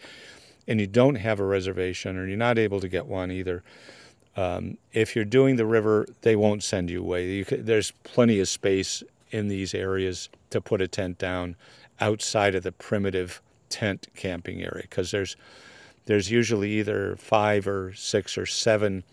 and 0.66 0.80
you 0.80 0.86
don't 0.86 1.16
have 1.16 1.40
a 1.40 1.44
reservation 1.44 2.16
or 2.16 2.26
you're 2.26 2.36
not 2.36 2.58
able 2.58 2.80
to 2.80 2.88
get 2.88 3.06
one 3.06 3.30
either, 3.30 3.62
um, 4.36 4.78
if 4.92 5.14
you're 5.14 5.24
doing 5.24 5.56
the 5.56 5.66
river, 5.66 6.06
they 6.22 6.36
won't 6.36 6.62
send 6.62 6.90
you 6.90 7.00
away. 7.00 7.26
You 7.26 7.44
there's 7.44 7.92
plenty 8.02 8.40
of 8.40 8.48
space 8.48 9.02
in 9.30 9.48
these 9.48 9.74
areas 9.74 10.28
to 10.50 10.60
put 10.60 10.80
a 10.80 10.88
tent 10.88 11.18
down 11.18 11.56
outside 12.00 12.54
of 12.54 12.62
the 12.62 12.72
primitive 12.72 13.40
tent 13.68 14.08
camping 14.14 14.62
area 14.62 14.82
because 14.82 15.10
there's 15.10 15.36
there's 16.06 16.30
usually 16.30 16.70
either 16.72 17.16
five 17.16 17.66
or 17.66 17.92
six 17.94 18.36
or 18.36 18.46
seven 18.46 19.04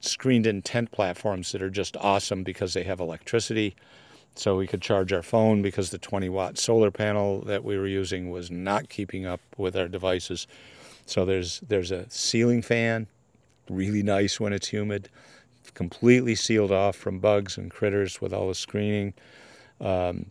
screened 0.00 0.46
in 0.46 0.62
tent 0.62 0.92
platforms 0.92 1.52
that 1.52 1.62
are 1.62 1.70
just 1.70 1.96
awesome 1.96 2.42
because 2.44 2.74
they 2.74 2.84
have 2.84 3.00
electricity. 3.00 3.74
So 4.36 4.56
we 4.56 4.68
could 4.68 4.80
charge 4.80 5.12
our 5.12 5.22
phone 5.22 5.62
because 5.62 5.90
the 5.90 5.98
20 5.98 6.28
watt 6.28 6.58
solar 6.58 6.92
panel 6.92 7.40
that 7.40 7.64
we 7.64 7.76
were 7.76 7.88
using 7.88 8.30
was 8.30 8.50
not 8.52 8.88
keeping 8.88 9.26
up 9.26 9.40
with 9.56 9.76
our 9.76 9.88
devices. 9.88 10.46
So 11.06 11.24
there's 11.24 11.60
there's 11.60 11.90
a 11.90 12.08
ceiling 12.08 12.62
fan, 12.62 13.08
really 13.70 14.02
nice 14.02 14.40
when 14.40 14.52
it's 14.52 14.68
humid, 14.68 15.08
completely 15.74 16.34
sealed 16.34 16.72
off 16.72 16.96
from 16.96 17.18
bugs 17.18 17.56
and 17.56 17.70
critters 17.70 18.20
with 18.20 18.32
all 18.32 18.48
the 18.48 18.54
screening. 18.54 19.14
Um, 19.80 20.26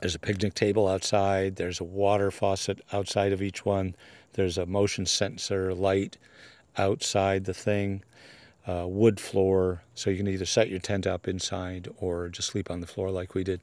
there's 0.00 0.14
a 0.14 0.18
picnic 0.18 0.54
table 0.54 0.88
outside. 0.88 1.56
There's 1.56 1.80
a 1.80 1.84
water 1.84 2.30
faucet 2.30 2.80
outside 2.92 3.32
of 3.32 3.42
each 3.42 3.64
one. 3.64 3.94
There's 4.32 4.58
a 4.58 4.66
motion 4.66 5.06
sensor 5.06 5.74
light 5.74 6.16
outside 6.76 7.44
the 7.44 7.54
thing. 7.54 8.02
Uh, 8.64 8.86
wood 8.86 9.18
floor, 9.18 9.82
so 9.96 10.08
you 10.08 10.16
can 10.16 10.28
either 10.28 10.44
set 10.44 10.68
your 10.68 10.78
tent 10.78 11.04
up 11.04 11.26
inside 11.26 11.88
or 11.98 12.28
just 12.28 12.48
sleep 12.48 12.70
on 12.70 12.80
the 12.80 12.86
floor 12.86 13.10
like 13.10 13.34
we 13.34 13.42
did. 13.42 13.60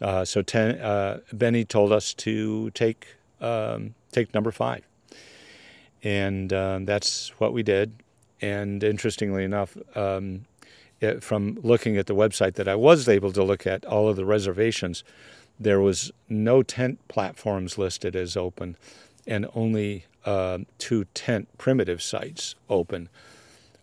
Uh, 0.00 0.24
so 0.24 0.40
ten, 0.40 0.80
uh, 0.80 1.20
Benny 1.34 1.66
told 1.66 1.92
us 1.92 2.14
to 2.14 2.70
take 2.70 3.08
um, 3.42 3.94
take 4.12 4.32
number 4.32 4.50
five, 4.50 4.86
and 6.02 6.50
um, 6.54 6.86
that's 6.86 7.28
what 7.38 7.52
we 7.52 7.62
did. 7.62 7.92
And 8.40 8.82
interestingly 8.84 9.44
enough, 9.44 9.76
um, 9.96 10.44
it, 11.00 11.22
from 11.22 11.58
looking 11.62 11.96
at 11.96 12.06
the 12.06 12.14
website 12.14 12.54
that 12.54 12.68
I 12.68 12.74
was 12.74 13.08
able 13.08 13.32
to 13.32 13.42
look 13.42 13.66
at 13.66 13.84
all 13.84 14.08
of 14.08 14.16
the 14.16 14.24
reservations, 14.24 15.04
there 15.58 15.80
was 15.80 16.12
no 16.28 16.62
tent 16.62 16.98
platforms 17.08 17.78
listed 17.78 18.14
as 18.14 18.36
open 18.36 18.76
and 19.26 19.46
only 19.54 20.04
uh, 20.24 20.58
two 20.78 21.06
tent 21.14 21.48
primitive 21.58 22.02
sites 22.02 22.54
open. 22.68 23.08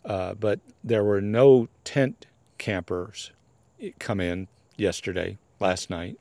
Uh, 0.06 0.34
but 0.34 0.60
there 0.84 1.04
were 1.04 1.22
no 1.22 1.68
tent 1.84 2.26
campers 2.58 3.32
come 4.00 4.20
in 4.20 4.48
yesterday, 4.78 5.38
last 5.60 5.90
night, 5.90 6.18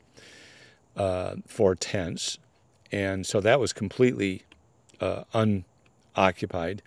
uh, 0.97 1.37
for 1.47 1.75
tents. 1.75 2.39
And 2.91 3.27
so 3.27 3.41
that 3.41 3.59
was 3.61 3.73
completely 3.73 4.43
uh, 5.01 5.25
unoccupied. 5.35 6.83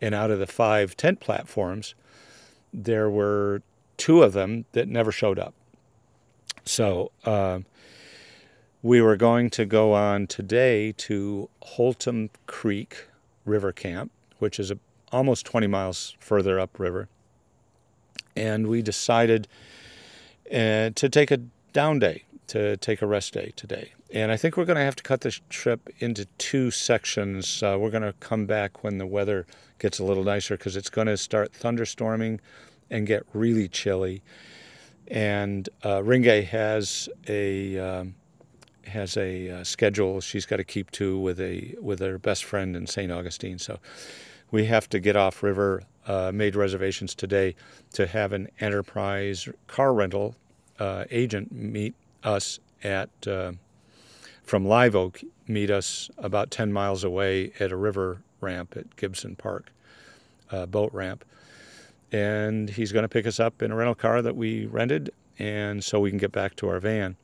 And 0.00 0.14
out 0.14 0.30
of 0.30 0.38
the 0.38 0.46
five 0.46 0.96
tent 0.96 1.20
platforms, 1.20 1.94
there 2.72 3.08
were 3.08 3.62
two 3.96 4.22
of 4.22 4.32
them 4.32 4.66
that 4.72 4.88
never 4.88 5.10
showed 5.10 5.38
up. 5.38 5.54
So, 6.64 7.12
uh, 7.24 7.60
we 8.82 9.00
were 9.00 9.16
going 9.16 9.50
to 9.50 9.64
go 9.64 9.94
on 9.94 10.26
today 10.28 10.92
to 10.92 11.48
Holton 11.62 12.30
Creek 12.46 13.08
River 13.44 13.72
Camp, 13.72 14.12
which 14.38 14.60
is 14.60 14.70
a, 14.70 14.78
almost 15.10 15.44
20 15.46 15.66
miles 15.66 16.16
further 16.20 16.60
upriver. 16.60 17.08
And 18.36 18.68
we 18.68 18.82
decided 18.82 19.48
uh, 20.52 20.90
to 20.94 21.08
take 21.08 21.30
a 21.30 21.38
down 21.72 21.98
day, 21.98 22.24
to 22.48 22.76
take 22.76 23.02
a 23.02 23.06
rest 23.06 23.32
day 23.32 23.52
today. 23.56 23.92
And 24.12 24.30
I 24.30 24.36
think 24.36 24.56
we're 24.56 24.64
going 24.64 24.76
to 24.76 24.84
have 24.84 24.96
to 24.96 25.02
cut 25.02 25.22
this 25.22 25.40
trip 25.48 25.88
into 25.98 26.26
two 26.38 26.70
sections. 26.70 27.62
Uh, 27.62 27.76
we're 27.78 27.90
going 27.90 28.02
to 28.02 28.14
come 28.14 28.46
back 28.46 28.84
when 28.84 28.98
the 28.98 29.06
weather 29.06 29.46
gets 29.78 29.98
a 29.98 30.04
little 30.04 30.22
nicer 30.22 30.56
because 30.56 30.76
it's 30.76 30.90
going 30.90 31.08
to 31.08 31.16
start 31.16 31.52
thunderstorming 31.52 32.38
and 32.88 33.06
get 33.06 33.24
really 33.32 33.68
chilly. 33.68 34.22
And 35.08 35.68
uh, 35.82 35.98
Renge' 35.98 36.44
has 36.46 37.08
a 37.28 37.78
um, 37.78 38.14
has 38.86 39.16
a 39.16 39.50
uh, 39.50 39.64
schedule 39.64 40.20
she's 40.20 40.46
got 40.46 40.56
to 40.56 40.64
keep 40.64 40.90
to 40.92 41.18
with 41.18 41.40
a 41.40 41.74
with 41.80 42.00
her 42.00 42.18
best 42.18 42.44
friend 42.44 42.76
in 42.76 42.86
St. 42.86 43.10
Augustine. 43.10 43.58
So 43.58 43.78
we 44.50 44.66
have 44.66 44.88
to 44.90 45.00
get 45.00 45.16
off 45.16 45.42
river. 45.42 45.82
Uh, 46.06 46.30
made 46.32 46.54
reservations 46.54 47.16
today 47.16 47.56
to 47.92 48.06
have 48.06 48.32
an 48.32 48.48
enterprise 48.60 49.48
car 49.66 49.92
rental 49.92 50.36
uh, 50.78 51.04
agent 51.10 51.50
meet 51.50 51.96
us 52.22 52.60
at 52.84 53.10
uh, 53.26 53.50
from 54.46 54.64
Live 54.64 54.94
Oak, 54.94 55.22
meet 55.48 55.70
us 55.70 56.08
about 56.18 56.50
10 56.50 56.72
miles 56.72 57.02
away 57.04 57.52
at 57.58 57.72
a 57.72 57.76
river 57.76 58.22
ramp 58.40 58.76
at 58.76 58.94
Gibson 58.96 59.34
Park, 59.34 59.72
boat 60.68 60.92
ramp. 60.94 61.24
And 62.12 62.70
he's 62.70 62.92
going 62.92 63.02
to 63.02 63.08
pick 63.08 63.26
us 63.26 63.40
up 63.40 63.60
in 63.60 63.72
a 63.72 63.76
rental 63.76 63.96
car 63.96 64.22
that 64.22 64.36
we 64.36 64.66
rented, 64.66 65.10
and 65.40 65.82
so 65.82 65.98
we 65.98 66.10
can 66.10 66.18
get 66.18 66.30
back 66.30 66.54
to 66.56 66.68
our 66.68 66.78
van. 66.78 67.16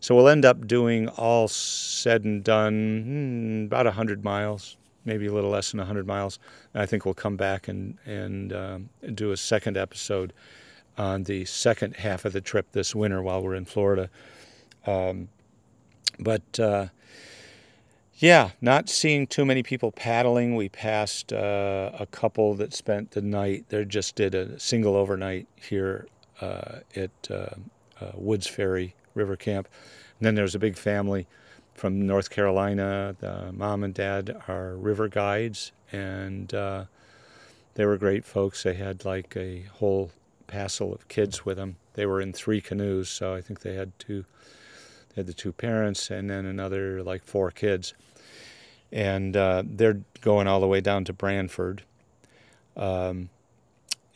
So 0.00 0.14
we'll 0.14 0.28
end 0.28 0.44
up 0.44 0.66
doing 0.66 1.08
all 1.08 1.48
said 1.48 2.24
and 2.24 2.44
done 2.44 3.02
hmm, 3.04 3.64
about 3.66 3.86
100 3.86 4.22
miles, 4.22 4.76
maybe 5.06 5.26
a 5.26 5.32
little 5.32 5.50
less 5.50 5.72
than 5.72 5.78
100 5.78 6.06
miles. 6.06 6.38
And 6.74 6.82
I 6.82 6.86
think 6.86 7.06
we'll 7.06 7.14
come 7.14 7.36
back 7.36 7.66
and, 7.66 7.96
and 8.04 8.52
um, 8.52 8.90
do 9.14 9.32
a 9.32 9.36
second 9.36 9.78
episode 9.78 10.34
on 10.98 11.24
the 11.24 11.46
second 11.46 11.96
half 11.96 12.26
of 12.26 12.32
the 12.32 12.40
trip 12.40 12.70
this 12.72 12.94
winter 12.94 13.22
while 13.22 13.42
we're 13.42 13.54
in 13.54 13.64
Florida. 13.64 14.10
Um, 14.86 15.28
but 16.18 16.60
uh, 16.60 16.86
yeah, 18.14 18.50
not 18.60 18.88
seeing 18.88 19.26
too 19.26 19.44
many 19.44 19.62
people 19.62 19.92
paddling. 19.92 20.56
We 20.56 20.68
passed 20.68 21.32
uh, 21.32 21.92
a 21.98 22.06
couple 22.06 22.54
that 22.54 22.74
spent 22.74 23.12
the 23.12 23.22
night. 23.22 23.66
They 23.68 23.84
just 23.84 24.16
did 24.16 24.34
a 24.34 24.58
single 24.58 24.96
overnight 24.96 25.46
here 25.54 26.08
uh, 26.40 26.80
at 26.96 27.10
uh, 27.30 27.50
uh, 28.00 28.12
Woods 28.14 28.46
Ferry 28.46 28.94
River 29.14 29.36
Camp. 29.36 29.68
And 30.18 30.26
then 30.26 30.42
was 30.42 30.56
a 30.56 30.58
big 30.58 30.76
family 30.76 31.28
from 31.74 32.06
North 32.06 32.28
Carolina. 32.28 33.14
The 33.20 33.52
mom 33.52 33.84
and 33.84 33.94
dad 33.94 34.36
are 34.48 34.74
river 34.74 35.08
guides, 35.08 35.70
and 35.92 36.52
uh, 36.52 36.84
they 37.74 37.86
were 37.86 37.96
great 37.96 38.24
folks. 38.24 38.64
They 38.64 38.74
had 38.74 39.04
like 39.04 39.36
a 39.36 39.66
whole 39.74 40.10
passel 40.48 40.92
of 40.92 41.06
kids 41.06 41.44
with 41.44 41.56
them. 41.56 41.76
They 41.94 42.04
were 42.04 42.20
in 42.20 42.32
three 42.32 42.60
canoes, 42.60 43.08
so 43.08 43.32
I 43.34 43.40
think 43.40 43.60
they 43.60 43.74
had 43.74 43.96
two. 44.00 44.24
They 45.08 45.20
had 45.20 45.26
the 45.26 45.34
two 45.34 45.52
parents 45.52 46.10
and 46.10 46.30
then 46.30 46.46
another 46.46 47.02
like 47.02 47.24
four 47.24 47.50
kids, 47.50 47.94
and 48.92 49.36
uh, 49.36 49.62
they're 49.64 50.00
going 50.20 50.46
all 50.46 50.60
the 50.60 50.66
way 50.66 50.80
down 50.80 51.04
to 51.04 51.12
Branford. 51.12 51.82
Um, 52.76 53.30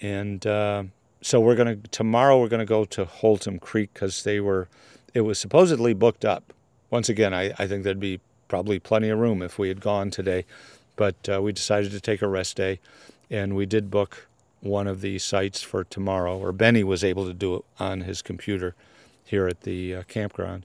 and 0.01 0.47
uh, 0.47 0.85
so 1.21 1.41
we're 1.41 1.57
gonna 1.57 1.77
tomorrow 1.91 2.41
we're 2.41 2.49
gonna 2.49 2.65
go 2.65 2.85
to 2.87 3.05
Holton 3.05 3.59
Creek 3.59 3.91
because 3.95 4.25
they 4.25 4.41
were, 4.41 4.69
it 5.15 5.23
was 5.23 5.39
supposedly 5.39 5.95
booked 5.95 6.25
up. 6.25 6.53
Once 6.91 7.09
again, 7.09 7.33
I, 7.33 7.53
I 7.59 7.67
think 7.67 7.85
there'd 7.85 8.01
be 8.01 8.21
probably 8.49 8.79
plenty 8.79 9.09
of 9.09 9.19
room 9.19 9.41
if 9.41 9.59
we 9.59 9.69
had 9.69 9.81
gone 9.81 10.11
today, 10.11 10.45
but 10.97 11.17
uh, 11.29 11.41
we 11.41 11.53
decided 11.53 11.91
to 11.93 12.01
take 12.01 12.21
a 12.21 12.29
rest 12.29 12.57
day, 12.57 12.81
and 13.31 13.57
we 13.57 13.65
did 13.65 13.91
book 13.91 14.27
one 14.61 14.87
of 14.87 15.01
the 15.01 15.19
sites 15.19 15.63
for 15.63 15.85
tomorrow, 15.85 16.39
or 16.39 16.53
Benny 16.53 16.85
was 16.85 17.03
able 17.03 17.27
to 17.27 17.33
do 17.35 17.57
it 17.57 17.65
on 17.81 18.03
his 18.03 18.23
computer 18.23 18.75
here 19.25 19.49
at 19.49 19.63
the 19.63 19.97
uh, 19.97 20.03
campground. 20.05 20.65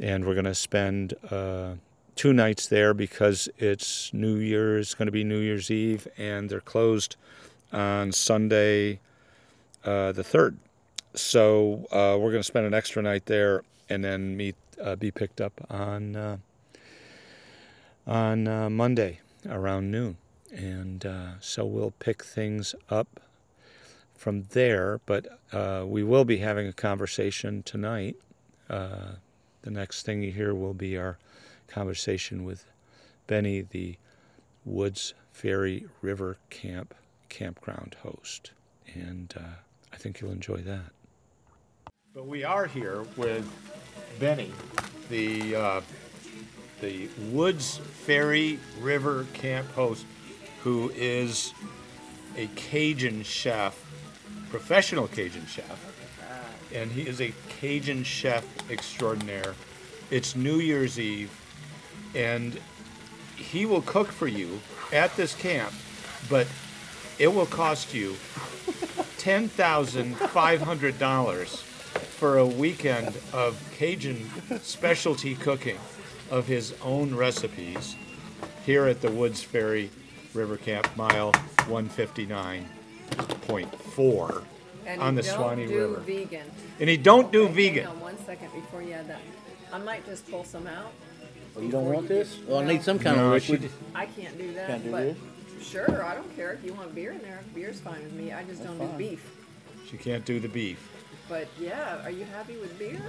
And 0.00 0.24
we're 0.24 0.34
going 0.34 0.46
to 0.46 0.54
spend 0.54 1.14
uh, 1.30 1.74
two 2.16 2.32
nights 2.32 2.66
there 2.66 2.94
because 2.94 3.48
it's 3.58 4.12
New 4.14 4.36
Year's, 4.36 4.94
going 4.94 5.06
to 5.06 5.12
be 5.12 5.24
New 5.24 5.38
Year's 5.38 5.70
Eve, 5.70 6.08
and 6.16 6.48
they're 6.48 6.60
closed 6.60 7.16
on 7.72 8.12
Sunday 8.12 9.00
uh, 9.84 10.12
the 10.12 10.22
3rd. 10.22 10.56
So 11.14 11.86
uh, 11.90 12.16
we're 12.18 12.30
going 12.30 12.42
to 12.42 12.44
spend 12.44 12.66
an 12.66 12.74
extra 12.74 13.02
night 13.02 13.26
there 13.26 13.62
and 13.88 14.02
then 14.02 14.36
meet, 14.36 14.56
uh, 14.82 14.96
be 14.96 15.10
picked 15.10 15.40
up 15.40 15.52
on, 15.68 16.16
uh, 16.16 16.36
on 18.06 18.72
Monday 18.74 19.20
around 19.48 19.90
noon. 19.90 20.16
And 20.52 21.06
uh, 21.06 21.32
so 21.40 21.64
we'll 21.64 21.92
pick 21.92 22.24
things 22.24 22.74
up 22.88 23.20
from 24.16 24.42
there, 24.50 25.00
but 25.06 25.26
uh, 25.52 25.84
we 25.86 26.02
will 26.02 26.24
be 26.24 26.38
having 26.38 26.66
a 26.66 26.72
conversation 26.72 27.62
tonight. 27.62 28.16
The 29.62 29.70
next 29.70 30.04
thing 30.04 30.22
you 30.22 30.32
hear 30.32 30.54
will 30.54 30.74
be 30.74 30.96
our 30.96 31.18
conversation 31.68 32.44
with 32.44 32.64
Benny, 33.26 33.62
the 33.62 33.96
Woods 34.64 35.14
Ferry 35.32 35.86
River 36.02 36.38
Camp 36.48 36.94
campground 37.28 37.96
host. 38.02 38.52
And 38.94 39.32
uh, 39.36 39.60
I 39.92 39.96
think 39.96 40.20
you'll 40.20 40.32
enjoy 40.32 40.58
that. 40.58 40.90
But 42.14 42.26
we 42.26 42.42
are 42.42 42.66
here 42.66 43.04
with 43.16 43.48
Benny, 44.18 44.50
the, 45.08 45.54
uh, 45.54 45.80
the 46.80 47.08
Woods 47.30 47.76
Ferry 47.76 48.58
River 48.80 49.26
Camp 49.32 49.70
host 49.72 50.04
who 50.62 50.90
is 50.94 51.54
a 52.36 52.46
Cajun 52.48 53.22
chef, 53.22 53.82
professional 54.50 55.08
Cajun 55.08 55.46
chef, 55.46 55.99
and 56.74 56.90
he 56.90 57.02
is 57.02 57.20
a 57.20 57.32
Cajun 57.48 58.04
chef 58.04 58.44
extraordinaire. 58.70 59.54
It's 60.10 60.34
New 60.34 60.56
Year's 60.56 60.98
Eve, 60.98 61.30
and 62.14 62.58
he 63.36 63.66
will 63.66 63.82
cook 63.82 64.08
for 64.08 64.26
you 64.26 64.60
at 64.92 65.14
this 65.16 65.34
camp, 65.34 65.72
but 66.28 66.46
it 67.18 67.28
will 67.28 67.46
cost 67.46 67.94
you 67.94 68.16
ten 69.18 69.48
thousand 69.48 70.16
five 70.16 70.60
hundred 70.60 70.98
dollars 70.98 71.62
for 72.20 72.38
a 72.38 72.46
weekend 72.46 73.18
of 73.32 73.58
Cajun 73.76 74.30
specialty 74.62 75.34
cooking 75.34 75.78
of 76.30 76.46
his 76.46 76.74
own 76.82 77.14
recipes 77.14 77.96
here 78.64 78.86
at 78.86 79.00
the 79.00 79.10
Woods 79.10 79.42
Ferry 79.42 79.90
River 80.34 80.56
Camp, 80.56 80.88
mile 80.96 81.32
159.4 81.66 84.44
And 84.86 85.00
on 85.00 85.14
you 85.16 85.22
the 85.22 85.28
don't 85.28 85.36
Suwannee 85.38 85.66
do 85.66 85.78
River. 85.88 86.00
vegan. 86.00 86.50
And 86.80 86.88
he 86.88 86.96
don't 86.96 87.30
do 87.32 87.44
Okay, 87.44 87.52
vegan. 87.52 87.84
Hang 87.84 87.92
on 87.94 88.00
one 88.00 88.18
second 88.26 88.52
before 88.52 88.82
you 88.82 88.92
add 88.92 89.08
that. 89.08 89.20
I 89.72 89.78
might 89.78 90.04
just 90.06 90.28
pull 90.30 90.44
some 90.44 90.66
out. 90.66 90.92
Oh, 91.56 91.60
you 91.60 91.70
don't 91.70 91.84
want 91.86 92.08
do- 92.08 92.14
this? 92.14 92.38
Well, 92.46 92.60
I 92.60 92.64
need 92.64 92.82
some 92.82 92.98
kind 92.98 93.16
No, 93.16 93.34
of 93.34 93.42
she 93.42 93.52
liquid. 93.52 93.70
d- 93.70 93.76
I 93.94 94.06
can't 94.06 94.36
do 94.38 94.52
that. 94.54 94.66
Can't 94.68 94.84
do 94.84 94.90
but 94.90 95.02
this? 95.02 95.16
Sure, 95.66 96.04
I 96.04 96.14
don't 96.14 96.34
care 96.36 96.52
if 96.52 96.64
you 96.64 96.72
want 96.74 96.94
beer 96.94 97.12
in 97.12 97.18
there. 97.22 97.40
Beer's 97.54 97.80
fine 97.80 98.02
with 98.02 98.12
me. 98.12 98.32
I 98.32 98.44
just 98.44 98.64
don't 98.64 98.78
do 98.78 98.86
fine. 98.86 98.96
beef. 98.98 99.30
She 99.90 99.96
can't 99.96 100.24
do 100.24 100.40
the 100.40 100.48
beef. 100.48 100.88
But 101.28 101.48
yeah, 101.58 102.02
are 102.04 102.10
you 102.10 102.24
happy 102.24 102.56
with 102.56 102.76
beer? 102.78 103.00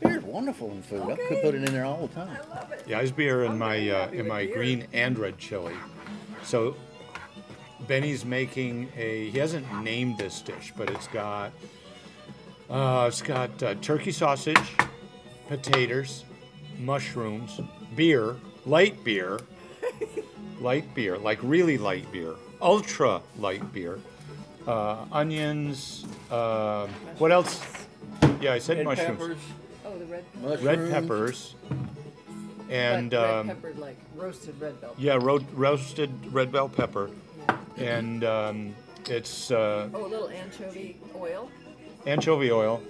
Beer's 0.00 0.22
wonderful 0.24 0.70
in 0.72 0.82
food. 0.82 1.02
I 1.02 1.16
could 1.16 1.42
put 1.42 1.54
it 1.54 1.62
in 1.64 1.72
there 1.72 1.84
all 1.84 2.06
the 2.06 2.14
time. 2.14 2.28
I 2.50 2.54
love 2.54 2.72
it. 2.72 2.84
Yeah, 2.86 2.98
there's 2.98 3.12
beer 3.12 3.44
in 3.44 3.52
I'm 3.52 3.58
my 3.58 3.88
uh, 3.90 4.10
in 4.10 4.26
my 4.26 4.46
beer. 4.46 4.56
green 4.56 4.86
and 4.92 5.18
red 5.18 5.38
chili. 5.38 5.74
So 6.42 6.76
Benny's 7.80 8.24
making 8.24 8.90
a. 8.96 9.30
He 9.30 9.38
hasn't 9.38 9.66
named 9.82 10.18
this 10.18 10.40
dish, 10.40 10.72
but 10.76 10.90
it's 10.90 11.08
got. 11.08 11.52
Uh, 12.70 13.04
it's 13.08 13.20
got 13.22 13.62
uh, 13.62 13.74
turkey 13.76 14.10
sausage, 14.12 14.58
potatoes, 15.48 16.24
mushrooms, 16.78 17.60
beer, 17.94 18.36
light 18.64 19.04
beer, 19.04 19.38
light 20.60 20.94
beer, 20.94 21.18
like 21.18 21.38
really 21.42 21.76
light 21.76 22.10
beer, 22.10 22.34
ultra 22.62 23.20
light 23.38 23.70
beer, 23.72 23.98
uh, 24.66 25.04
onions. 25.12 26.06
Uh, 26.30 26.86
what 27.18 27.30
else? 27.32 27.60
Yeah, 28.40 28.54
I 28.54 28.58
said 28.58 28.78
Red 28.78 28.86
mushrooms. 28.86 29.18
peppers, 29.18 29.38
Oh, 29.86 29.98
the 29.98 30.04
red 30.06 30.24
mushrooms. 30.40 30.62
Red 30.62 30.90
peppers. 30.90 31.54
And 32.70 33.12
red, 33.12 33.22
um, 33.22 33.46
red 33.48 33.62
pepper, 33.62 33.74
like 33.78 33.96
roasted 34.16 34.58
red 34.60 34.80
bell. 34.80 34.94
yeah, 34.96 35.18
ro- 35.20 35.44
roasted 35.52 36.10
red 36.32 36.50
bell 36.50 36.68
pepper, 36.70 37.10
and 37.76 38.24
um, 38.24 38.74
it's 39.08 39.50
uh, 39.50 39.88
Oh, 39.92 40.06
a 40.06 40.08
little 40.08 40.28
anchovy 40.28 40.96
oil. 41.16 41.50
anchovy 42.06 42.50
oil, 42.50 42.82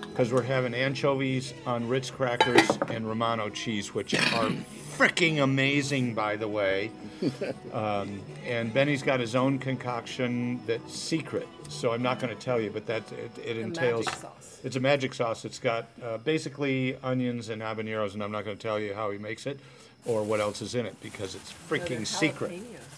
because 0.00 0.32
we're 0.32 0.42
having 0.42 0.74
anchovies 0.74 1.54
on 1.66 1.88
Ritz 1.88 2.10
crackers 2.10 2.68
and 2.88 3.06
Romano 3.06 3.48
cheese, 3.50 3.94
which 3.94 4.14
are 4.14 4.50
freaking 4.96 5.42
amazing, 5.42 6.14
by 6.14 6.36
the 6.36 6.48
way. 6.48 6.90
Um, 7.72 8.22
and 8.46 8.72
Benny's 8.72 9.02
got 9.02 9.18
his 9.18 9.34
own 9.34 9.58
concoction 9.58 10.60
that's 10.68 10.94
secret, 10.96 11.48
so 11.68 11.90
I'm 11.92 12.00
not 12.02 12.20
going 12.20 12.32
to 12.34 12.40
tell 12.40 12.60
you, 12.60 12.70
but 12.70 12.86
that 12.86 13.02
it, 13.10 13.30
it 13.44 13.54
The 13.54 13.60
entails. 13.60 14.06
magic 14.06 14.20
sauce. 14.20 14.60
It's 14.62 14.76
a 14.76 14.80
magic 14.80 15.14
sauce. 15.14 15.44
It's 15.44 15.58
got 15.58 15.88
uh, 16.02 16.18
basically 16.18 16.96
onions 17.02 17.48
and 17.48 17.60
habaneros, 17.60 18.14
and 18.14 18.22
I'm 18.22 18.30
not 18.30 18.44
going 18.44 18.56
to 18.56 18.62
tell 18.62 18.78
you 18.78 18.94
how 18.94 19.10
he 19.10 19.18
makes 19.18 19.46
it 19.46 19.58
or 20.06 20.22
what 20.22 20.38
else 20.38 20.62
is 20.62 20.76
in 20.76 20.86
it 20.86 20.94
because 21.02 21.34
it's 21.34 21.50
No, 21.52 21.76
they're 21.76 21.86
freaking 21.88 22.06
secret. 22.06 22.52
jalapenos, 22.52 22.62
not 22.62 22.70
habaneros. 22.70 22.97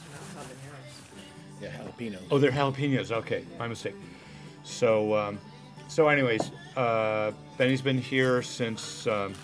Yeah, 1.60 1.70
jalapenos. 1.70 2.22
Oh, 2.30 2.38
they're 2.38 2.50
jalapenos. 2.50 3.10
Okay, 3.10 3.44
my 3.58 3.68
mistake. 3.68 3.94
So, 4.64 5.14
um, 5.16 5.38
so 5.88 6.08
anyways, 6.08 6.50
uh, 6.76 7.32
Benny's 7.58 7.82
been 7.82 7.98
here 7.98 8.42
since 8.42 9.06
um, 9.06 9.34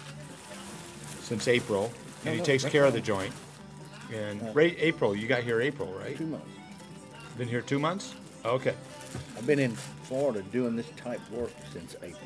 since 1.20 1.48
April, 1.48 1.90
and 2.24 2.34
he 2.34 2.40
takes 2.40 2.64
care 2.64 2.84
of 2.84 2.92
the 2.92 3.00
joint. 3.00 3.32
And 4.14 4.54
right, 4.54 4.76
April, 4.78 5.16
you 5.16 5.26
got 5.26 5.42
here 5.42 5.60
April, 5.60 5.92
right? 5.92 6.16
Two 6.16 6.26
months. 6.26 6.48
Been 7.36 7.48
here 7.48 7.60
two 7.60 7.78
months. 7.78 8.14
Okay. 8.44 8.74
I've 9.36 9.46
been 9.46 9.58
in 9.58 9.74
Florida 10.04 10.42
doing 10.52 10.76
this 10.76 10.88
type 10.96 11.20
work 11.30 11.50
since 11.72 11.96
April. 12.02 12.20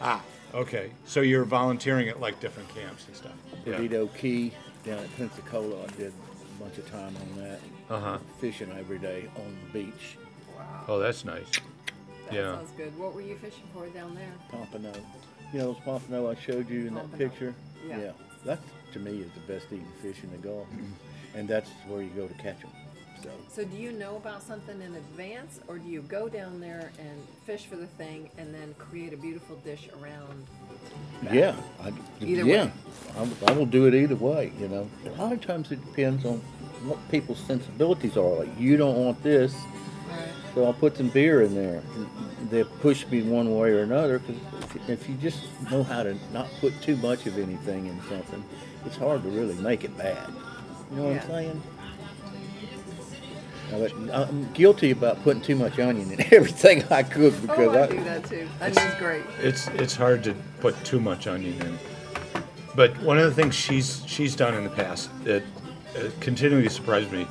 Ah, 0.00 0.22
okay. 0.54 0.90
So 1.04 1.20
you're 1.20 1.44
volunteering 1.44 2.08
at 2.08 2.20
like 2.20 2.40
different 2.40 2.72
camps 2.74 3.06
and 3.06 3.16
stuff. 3.16 3.32
Perdido 3.64 4.06
Key 4.08 4.52
down 4.84 4.98
at 4.98 5.16
Pensacola. 5.16 5.82
I 5.82 5.86
did 5.96 6.12
a 6.58 6.62
bunch 6.62 6.78
of 6.78 6.90
time 6.90 7.14
on 7.16 7.42
that. 7.42 7.60
Uh 7.90 8.00
huh. 8.00 8.18
Fishing 8.40 8.70
every 8.78 8.98
day 8.98 9.28
on 9.36 9.56
the 9.72 9.78
beach. 9.84 10.16
Oh, 10.88 10.98
that's 10.98 11.24
nice. 11.24 11.46
That 12.26 12.34
Yeah. 12.34 12.56
sounds 12.56 12.70
good. 12.76 12.96
What 12.98 13.14
were 13.14 13.20
you 13.20 13.36
fishing 13.36 13.64
for 13.72 13.86
down 13.88 14.14
there? 14.14 14.32
Pompano. 14.50 14.92
You 15.52 15.58
know 15.60 15.72
those 15.72 15.82
pompano 15.84 16.30
I 16.30 16.34
showed 16.34 16.68
you 16.68 16.86
in 16.88 16.94
that 16.94 17.02
Pompano. 17.10 17.28
picture? 17.28 17.54
Yeah. 17.86 18.12
That 18.44 18.58
to 18.92 18.98
me 18.98 19.18
is 19.20 19.30
the 19.32 19.52
best 19.52 19.66
eating 19.72 19.86
fish 20.02 20.16
in 20.22 20.30
the 20.30 20.38
Gulf, 20.38 20.66
and 21.34 21.48
that's 21.48 21.70
where 21.86 22.02
you 22.02 22.10
go 22.10 22.26
to 22.26 22.34
catch 22.34 22.60
them. 22.60 22.70
So 23.22 23.30
So 23.48 23.64
do 23.64 23.76
you 23.76 23.92
know 23.92 24.16
about 24.16 24.42
something 24.42 24.80
in 24.80 24.94
advance, 24.94 25.60
or 25.68 25.78
do 25.78 25.88
you 25.88 26.02
go 26.02 26.28
down 26.28 26.60
there 26.60 26.92
and 26.98 27.18
fish 27.44 27.66
for 27.66 27.76
the 27.76 27.86
thing, 27.86 28.30
and 28.38 28.54
then 28.54 28.74
create 28.78 29.12
a 29.12 29.16
beautiful 29.16 29.56
dish 29.56 29.88
around? 30.00 30.46
yeah, 31.32 31.56
I, 31.82 31.92
Either 32.20 32.44
yeah, 32.44 32.64
way. 32.66 32.72
I, 33.46 33.50
I 33.50 33.52
will 33.52 33.66
do 33.66 33.86
it 33.86 33.94
either 33.94 34.14
way. 34.16 34.52
You 34.60 34.68
know, 34.68 34.88
a 35.06 35.10
lot 35.20 35.32
of 35.32 35.40
times 35.40 35.72
it 35.72 35.84
depends 35.84 36.24
on 36.24 36.38
what 36.84 36.98
people's 37.10 37.40
sensibilities 37.40 38.16
are. 38.16 38.36
Like 38.40 38.48
you 38.58 38.76
don't 38.76 38.96
want 39.04 39.20
this, 39.22 39.54
so 40.54 40.64
I'll 40.64 40.72
put 40.72 40.96
some 40.96 41.08
beer 41.08 41.42
in 41.42 41.54
there. 41.54 41.82
They 42.50 42.62
push 42.64 43.04
me 43.08 43.22
one 43.22 43.52
way 43.58 43.70
or 43.70 43.80
another 43.82 44.20
because 44.20 44.40
if, 44.76 44.88
if 44.88 45.08
you 45.08 45.16
just 45.16 45.40
know 45.70 45.82
how 45.82 46.04
to 46.04 46.16
not 46.32 46.48
put 46.60 46.80
too 46.82 46.96
much 46.96 47.26
of 47.26 47.36
anything 47.36 47.86
in 47.86 48.00
something, 48.08 48.44
it's 48.86 48.96
hard 48.96 49.22
to 49.24 49.28
really 49.28 49.54
make 49.56 49.82
it 49.84 49.96
bad. 49.98 50.28
You 50.92 50.96
know 50.96 51.02
what 51.04 51.14
Yeah. 51.14 51.22
I'm 51.22 51.28
saying? 51.28 51.62
Now, 53.70 53.78
but 53.78 53.92
I'm 54.12 54.50
guilty 54.52 54.90
about 54.90 55.22
putting 55.22 55.42
too 55.42 55.56
much 55.56 55.78
onion 55.78 56.10
in 56.12 56.20
everything 56.32 56.84
I 56.90 57.02
cook 57.02 57.34
because 57.42 57.68
Oh, 57.68 57.78
I 57.78 57.82
I, 57.82 57.86
do 57.86 58.04
that 58.04 58.24
too. 58.24 58.48
Onion's 58.60 58.94
great. 58.98 59.24
It's 59.40 59.68
it's 59.68 59.94
hard 59.94 60.24
to 60.24 60.34
put 60.60 60.82
too 60.84 61.00
much 61.00 61.26
onion 61.26 61.60
in. 61.60 61.78
But 62.74 62.96
one 63.02 63.18
of 63.18 63.24
the 63.24 63.34
things 63.42 63.54
she's 63.54 64.02
she's 64.06 64.34
done 64.36 64.54
in 64.54 64.64
the 64.64 64.70
past 64.70 65.10
that 65.24 65.42
uh, 65.96 66.10
continually 66.20 66.68
surprised 66.68 67.12
me, 67.12 67.26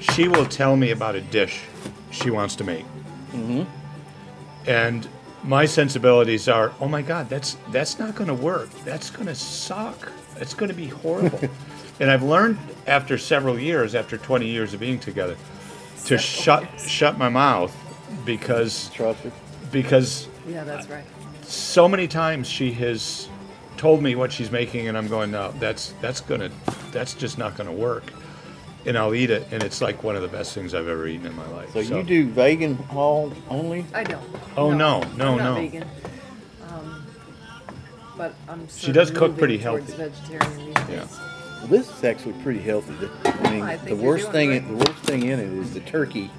she 0.00 0.28
will 0.28 0.46
tell 0.46 0.76
me 0.76 0.90
about 0.90 1.14
a 1.14 1.20
dish 1.20 1.62
she 2.10 2.30
wants 2.30 2.54
to 2.56 2.64
make, 2.64 2.84
mm-hmm. 3.32 3.62
and 4.68 5.08
my 5.44 5.64
sensibilities 5.64 6.48
are, 6.48 6.72
oh 6.80 6.88
my 6.88 7.02
God, 7.02 7.28
that's 7.28 7.56
that's 7.70 7.98
not 7.98 8.14
going 8.14 8.28
to 8.28 8.34
work. 8.34 8.70
That's 8.84 9.10
going 9.10 9.26
to 9.26 9.34
suck. 9.34 10.12
That's 10.36 10.54
going 10.54 10.68
to 10.68 10.76
be 10.76 10.86
horrible. 10.88 11.40
and 12.00 12.10
I've 12.10 12.22
learned 12.22 12.58
after 12.86 13.18
several 13.18 13.58
years, 13.58 13.94
after 13.94 14.16
20 14.16 14.46
years 14.46 14.74
of 14.74 14.80
being 14.80 14.98
together, 14.98 15.36
to 16.06 16.18
shut 16.18 16.66
shut 16.80 17.18
my 17.18 17.28
mouth 17.28 17.74
because 18.24 18.90
trust 18.90 19.24
it. 19.24 19.32
because 19.70 20.28
Yeah, 20.46 20.64
that's 20.64 20.88
right. 20.88 21.04
so 21.42 21.88
many 21.88 22.08
times 22.08 22.48
she 22.48 22.72
has 22.72 23.28
told 23.76 24.02
me 24.02 24.14
what 24.14 24.32
she's 24.32 24.50
making 24.50 24.88
and 24.88 24.96
I'm 24.96 25.08
going, 25.08 25.30
no, 25.30 25.52
that's 25.58 25.94
that's 26.00 26.20
gonna 26.20 26.50
that's 26.90 27.14
just 27.14 27.38
not 27.38 27.56
gonna 27.56 27.72
work. 27.72 28.04
And 28.84 28.98
I'll 28.98 29.14
eat 29.14 29.30
it 29.30 29.46
and 29.52 29.62
it's 29.62 29.80
like 29.80 30.02
one 30.02 30.16
of 30.16 30.22
the 30.22 30.28
best 30.28 30.54
things 30.54 30.74
I've 30.74 30.88
ever 30.88 31.06
eaten 31.06 31.26
in 31.26 31.36
my 31.36 31.46
life. 31.50 31.72
So, 31.72 31.80
you 31.80 32.02
do 32.02 32.26
vegan 32.28 32.78
all 32.92 33.32
only? 33.48 33.86
I 33.94 34.02
don't. 34.02 34.22
Oh, 34.56 34.70
no, 34.72 35.00
no, 35.16 35.32
I'm 35.32 35.38
not 35.38 35.38
no. 35.38 35.54
vegan. 35.54 35.84
Um, 36.68 37.06
but 38.16 38.34
I'm. 38.48 38.66
She 38.68 38.90
does 38.92 39.10
cook 39.10 39.38
pretty 39.38 39.56
healthy. 39.58 39.92
Vegetarian 39.92 40.56
these 40.66 40.74
Yeah. 40.88 40.96
days. 41.00 41.18
Well, 41.62 41.68
this 41.70 41.88
is 41.96 42.04
actually 42.04 42.34
pretty 42.42 42.60
healthy. 42.60 42.92
The, 42.94 43.10
I 43.44 43.50
mean, 43.50 43.62
I 43.62 43.76
the 43.76 43.94
worst 43.96 44.30
thing, 44.32 44.48
great. 44.50 44.66
the 44.68 44.74
worst 44.74 45.02
thing 45.04 45.22
in 45.24 45.38
it 45.38 45.46
is 45.46 45.72
the 45.74 45.80
turkey. 45.80 46.30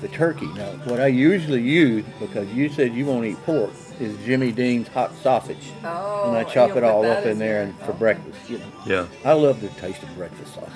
The 0.00 0.08
turkey. 0.08 0.46
Now, 0.54 0.70
what 0.84 1.00
I 1.00 1.08
usually 1.08 1.60
use, 1.62 2.04
because 2.20 2.48
you 2.52 2.68
said 2.68 2.94
you 2.94 3.04
won't 3.04 3.24
eat 3.26 3.36
pork, 3.44 3.70
is 3.98 4.16
Jimmy 4.24 4.52
Dean's 4.52 4.86
hot 4.86 5.12
sausage, 5.22 5.72
Oh, 5.84 6.28
and 6.28 6.36
I 6.36 6.44
chop 6.44 6.76
it 6.76 6.84
all 6.84 7.04
up 7.04 7.26
in 7.26 7.38
there 7.40 7.62
and 7.62 7.76
for 7.80 7.90
Okay. 7.90 7.98
breakfast. 7.98 8.38
You 8.48 8.58
know, 8.58 8.64
Yeah. 8.86 9.06
I 9.24 9.32
love 9.32 9.60
the 9.60 9.68
taste 9.70 10.02
of 10.04 10.14
breakfast 10.16 10.54
sausage. 10.54 10.70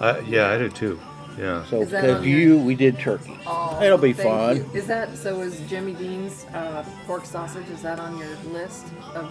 Uh, 0.00 0.20
yeah, 0.26 0.50
I 0.50 0.58
do 0.58 0.68
too. 0.68 0.98
Yeah. 1.38 1.64
So 1.66 1.84
because 1.84 2.16
on 2.18 2.24
your- 2.24 2.38
you, 2.38 2.58
we 2.58 2.74
did 2.74 2.98
turkey. 2.98 3.38
Oh, 3.46 3.80
It'll 3.80 3.96
be 3.98 4.12
thank 4.12 4.28
fun. 4.28 4.56
you. 4.56 4.70
Is 4.74 4.86
that 4.88 5.16
so? 5.16 5.40
Is 5.40 5.60
Jimmy 5.68 5.92
Dean's 5.94 6.44
uh, 6.54 6.84
pork 7.06 7.26
sausage? 7.26 7.68
Is 7.70 7.82
that 7.82 8.00
on 8.00 8.18
your 8.18 8.28
list 8.52 8.86
of 9.14 9.30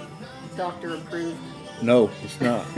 doctor 0.56 0.96
approved? 0.96 1.38
No, 1.82 2.10
it's 2.24 2.40
not. 2.40 2.66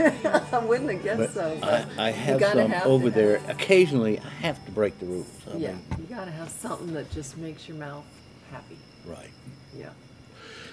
I 0.52 0.58
wouldn't 0.64 0.90
have 0.90 1.02
guessed 1.02 1.18
But 1.18 1.30
so. 1.32 1.58
I, 1.62 1.84
but 1.84 1.88
I 1.98 2.08
you 2.08 2.14
have 2.14 2.40
gotta 2.40 2.62
some 2.62 2.70
have 2.70 2.82
to 2.84 2.88
over 2.88 3.04
have- 3.04 3.14
there. 3.14 3.40
Occasionally, 3.48 4.18
I 4.18 4.28
have 4.46 4.64
to 4.66 4.72
break 4.72 4.98
the 4.98 5.06
rules. 5.06 5.28
I 5.52 5.56
Yeah, 5.56 5.72
mean, 5.72 5.82
you 5.98 6.04
gotta 6.16 6.30
have 6.32 6.48
something 6.50 6.92
that 6.94 7.10
just 7.10 7.36
makes 7.36 7.68
your 7.68 7.76
mouth 7.76 8.04
happy. 8.50 8.76
right. 9.06 9.30
Yeah. 9.76 9.90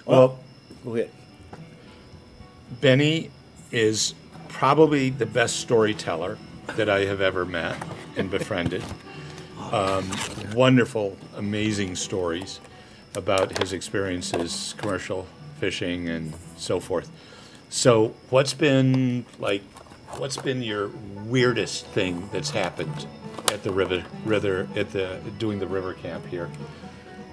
Well, 0.06 0.40
Go 0.84 0.96
ahead. 0.96 1.10
Benny 2.82 3.32
is 3.72 4.14
probably 4.50 5.10
the 5.10 5.26
best 5.26 5.58
storyteller 5.58 6.38
that 6.76 6.90
I 6.90 7.06
have 7.06 7.22
ever 7.22 7.46
met 7.46 7.76
and 8.18 8.30
befriended. 8.30 8.84
Um, 9.72 10.08
wonderful, 10.54 11.18
amazing 11.38 11.96
stories 11.96 12.60
about 13.16 13.58
his 13.60 13.74
experiences, 13.74 14.76
commercial 14.78 15.26
fishing, 15.60 16.10
and 16.10 16.32
so 16.58 16.80
forth. 16.80 17.10
So, 17.74 18.14
what's 18.30 18.54
been 18.54 19.26
like? 19.40 19.64
What's 20.20 20.38
been 20.38 20.62
your 20.62 20.92
weirdest 21.26 21.88
thing 21.88 22.30
that's 22.32 22.52
happened 22.52 23.08
at 23.48 23.64
the 23.64 23.72
river, 23.72 24.06
river 24.26 24.68
at 24.76 24.92
the 24.92 25.20
doing 25.40 25.58
the 25.58 25.66
river 25.66 25.96
camp 25.96 26.28
here? 26.28 26.52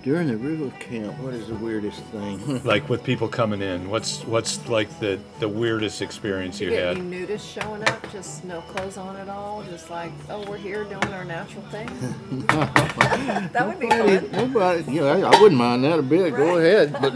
During 0.02 0.28
the 0.28 0.36
river 0.38 0.70
camp, 0.78 1.18
what 1.18 1.34
is 1.34 1.48
the 1.48 1.54
weirdest 1.56 2.00
thing? 2.04 2.62
Like 2.64 2.88
with 2.88 3.04
people 3.04 3.28
coming 3.28 3.60
in, 3.60 3.90
what's 3.90 4.24
what's 4.24 4.66
like 4.66 4.88
the 4.98 5.18
the 5.40 5.48
weirdest 5.48 6.00
experience 6.00 6.58
you 6.58 6.68
You 6.70 6.76
get 6.76 6.84
had? 6.88 6.96
any 6.98 7.26
nudists 7.26 7.52
showing 7.60 7.82
up, 7.86 8.10
just 8.10 8.42
no 8.44 8.62
clothes 8.62 8.96
on 8.96 9.16
at 9.16 9.28
all, 9.28 9.62
just 9.64 9.90
like, 9.90 10.10
oh, 10.30 10.42
we're 10.48 10.56
here 10.56 10.84
doing 10.84 11.12
our 11.12 11.24
natural 11.24 11.62
thing. 11.64 11.86
that 12.46 13.66
would 13.66 13.78
be 13.78 13.90
fun. 13.90 14.30
Nobody, 14.32 14.90
you 14.90 15.00
know, 15.02 15.08
I, 15.08 15.36
I 15.36 15.40
wouldn't 15.40 15.58
mind 15.58 15.84
that 15.84 15.98
a 15.98 16.02
bit. 16.02 16.34
Go 16.34 16.56
ahead, 16.58 16.92
but 16.92 17.12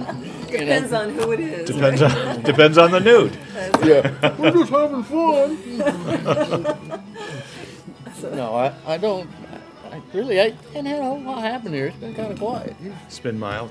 you 0.53 0.59
Depends 0.59 0.91
know, 0.93 1.01
on 1.01 1.11
who 1.15 1.33
it 1.33 1.41
is. 1.41 1.71
Depends 1.71 2.03
on 2.03 2.43
depends 2.43 2.77
on 2.77 2.91
the 2.91 3.01
nude. 3.01 3.39
yeah, 3.83 4.37
we're 4.37 4.51
just 4.51 4.71
having 4.71 5.03
fun. 5.05 5.57
no, 8.37 8.55
I, 8.57 8.75
I 8.87 8.99
don't. 8.99 9.29
I, 9.95 9.99
I 9.99 10.03
really, 10.13 10.41
I 10.41 10.51
haven't 10.51 10.87
had 10.87 11.01
a 11.01 11.05
whole 11.05 11.21
lot 11.21 11.43
happen 11.43 11.73
here. 11.73 11.87
It's 11.87 11.97
been 11.99 12.15
kind 12.15 12.33
of 12.33 12.39
quiet. 12.39 12.75
It's 13.07 13.19
been 13.21 13.39
mild. 13.39 13.71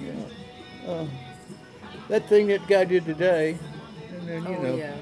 Yeah. 0.00 0.90
Uh, 0.90 1.06
that 2.08 2.28
thing 2.28 2.48
that 2.48 2.66
guy 2.66 2.84
did 2.84 3.04
today, 3.04 3.56
and 4.12 4.28
then 4.28 4.42
you 4.42 4.56
oh, 4.56 4.62
know, 4.62 4.74
yeah. 4.74 4.94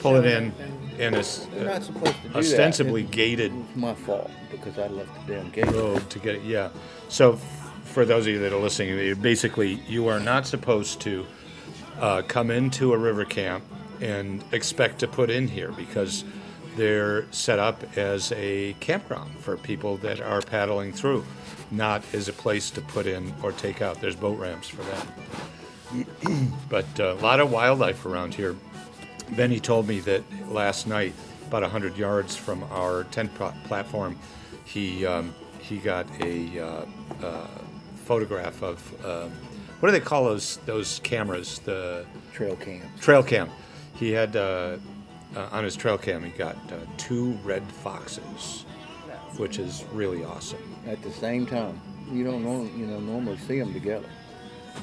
Pull 0.00 0.16
it 0.16 0.26
in, 0.26 0.52
and- 0.58 0.76
and 1.00 1.14
it's 1.14 1.46
they're 1.46 1.64
not 1.64 1.76
uh, 1.76 1.80
supposed 1.80 2.14
to 2.22 2.28
do 2.28 2.38
ostensibly 2.38 3.02
that. 3.02 3.10
Gated 3.10 3.52
It 3.52 3.54
was 3.54 3.76
my 3.76 3.94
fault 3.94 4.30
because 4.50 4.78
I 4.78 4.88
left 4.88 5.26
the 5.26 5.34
damn 5.34 5.50
gate. 5.50 5.70
road 5.70 6.10
to 6.10 6.18
get 6.18 6.34
it. 6.34 6.42
Yeah. 6.42 6.68
So, 7.08 7.34
f- 7.34 7.70
for 7.84 8.04
those 8.04 8.26
of 8.26 8.32
you 8.34 8.38
that 8.40 8.52
are 8.52 8.58
listening, 8.60 9.14
basically, 9.22 9.80
you 9.88 10.08
are 10.08 10.20
not 10.20 10.46
supposed 10.46 11.00
to 11.02 11.24
uh, 11.98 12.20
come 12.28 12.50
into 12.50 12.92
a 12.92 12.98
river 12.98 13.24
camp 13.24 13.64
and 14.02 14.44
expect 14.52 14.98
to 14.98 15.08
put 15.08 15.30
in 15.30 15.48
here 15.48 15.72
because 15.72 16.24
they're 16.76 17.30
set 17.32 17.58
up 17.58 17.82
as 17.96 18.32
a 18.32 18.74
campground 18.80 19.38
for 19.40 19.56
people 19.56 19.96
that 19.98 20.20
are 20.20 20.40
paddling 20.40 20.92
through, 20.92 21.24
not 21.70 22.02
as 22.14 22.28
a 22.28 22.32
place 22.32 22.70
to 22.72 22.80
put 22.80 23.06
in 23.06 23.32
or 23.42 23.52
take 23.52 23.82
out. 23.82 24.00
There's 24.00 24.16
boat 24.16 24.38
ramps 24.38 24.68
for 24.68 24.82
that. 24.82 25.06
but 26.68 26.86
uh, 27.00 27.14
a 27.14 27.20
lot 27.22 27.40
of 27.40 27.50
wildlife 27.50 28.06
around 28.06 28.34
here. 28.34 28.56
Benny 29.30 29.60
told 29.60 29.86
me 29.86 30.00
that 30.00 30.22
last 30.48 30.86
night, 30.86 31.14
about 31.46 31.62
100 31.62 31.96
yards 31.96 32.36
from 32.36 32.62
our 32.70 33.04
tent 33.04 33.34
pla- 33.34 33.54
platform, 33.64 34.18
he, 34.64 35.04
um, 35.06 35.34
he 35.60 35.78
got 35.78 36.06
a 36.20 36.58
uh, 36.60 36.84
uh, 37.24 37.46
photograph 38.04 38.62
of, 38.62 39.04
um, 39.04 39.30
what 39.80 39.88
do 39.88 39.92
they 39.92 40.00
call 40.00 40.24
those, 40.24 40.58
those 40.66 41.00
cameras? 41.00 41.58
The 41.60 42.06
Trail 42.32 42.56
cam. 42.56 42.82
trail 43.00 43.22
cam. 43.22 43.50
He 43.94 44.12
had, 44.12 44.36
uh, 44.36 44.76
uh, 45.36 45.48
on 45.52 45.64
his 45.64 45.76
trail 45.76 45.98
cam, 45.98 46.22
he 46.24 46.30
got 46.30 46.56
uh, 46.72 46.76
two 46.96 47.32
red 47.44 47.62
foxes, 47.70 48.64
which 49.36 49.58
is 49.58 49.84
really 49.92 50.24
awesome. 50.24 50.62
At 50.86 51.02
the 51.02 51.10
same 51.10 51.46
time, 51.46 51.80
you 52.10 52.24
don't 52.24 52.42
know, 52.44 52.62
you 52.76 52.86
know, 52.86 52.98
normally 53.00 53.38
see 53.38 53.58
them 53.58 53.72
together. 53.72 54.08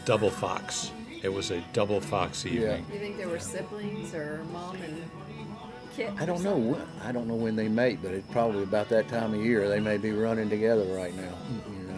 Double 0.06 0.30
fox. 0.30 0.92
It 1.24 1.30
was 1.30 1.52
a 1.52 1.62
double 1.74 2.00
fox 2.00 2.46
evening. 2.46 2.86
You 2.94 3.00
think 3.00 3.18
they 3.18 3.26
were 3.26 3.40
siblings 3.40 4.14
or 4.14 4.44
mom 4.54 4.76
and 4.78 5.04
kit? 5.96 6.12
I 6.20 6.26
don't 6.26 6.44
know. 6.44 6.74
something? 6.76 6.88
I 7.04 7.12
don't 7.12 7.28
know 7.28 7.36
when 7.36 7.56
they 7.56 7.68
mate, 7.68 8.00
but 8.04 8.12
it's 8.12 8.30
probably 8.32 8.64
about 8.64 8.88
that 8.90 9.08
time 9.10 9.34
of 9.34 9.44
year. 9.44 9.68
They 9.68 9.80
may 9.80 9.98
be 9.98 10.12
running 10.12 10.50
together 10.50 10.84
right 10.96 11.16
now. 11.16 11.34
You 11.50 11.88
know, 11.88 11.96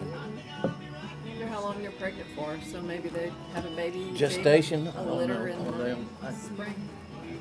I 0.64 1.28
wonder 1.28 1.46
how 1.48 1.60
long 1.62 1.82
they're 1.82 1.90
pregnant 1.92 2.28
for. 2.34 2.58
So 2.70 2.80
maybe 2.80 3.08
they 3.10 3.30
have 3.54 3.66
a 3.66 3.70
baby. 3.76 4.10
Gestation? 4.14 4.88
I 4.88 4.90
A 4.90 5.04
don't 5.04 5.18
litter 5.18 5.48
know. 5.50 5.84
in 5.84 6.08
the 6.22 6.32
spring. 6.32 6.74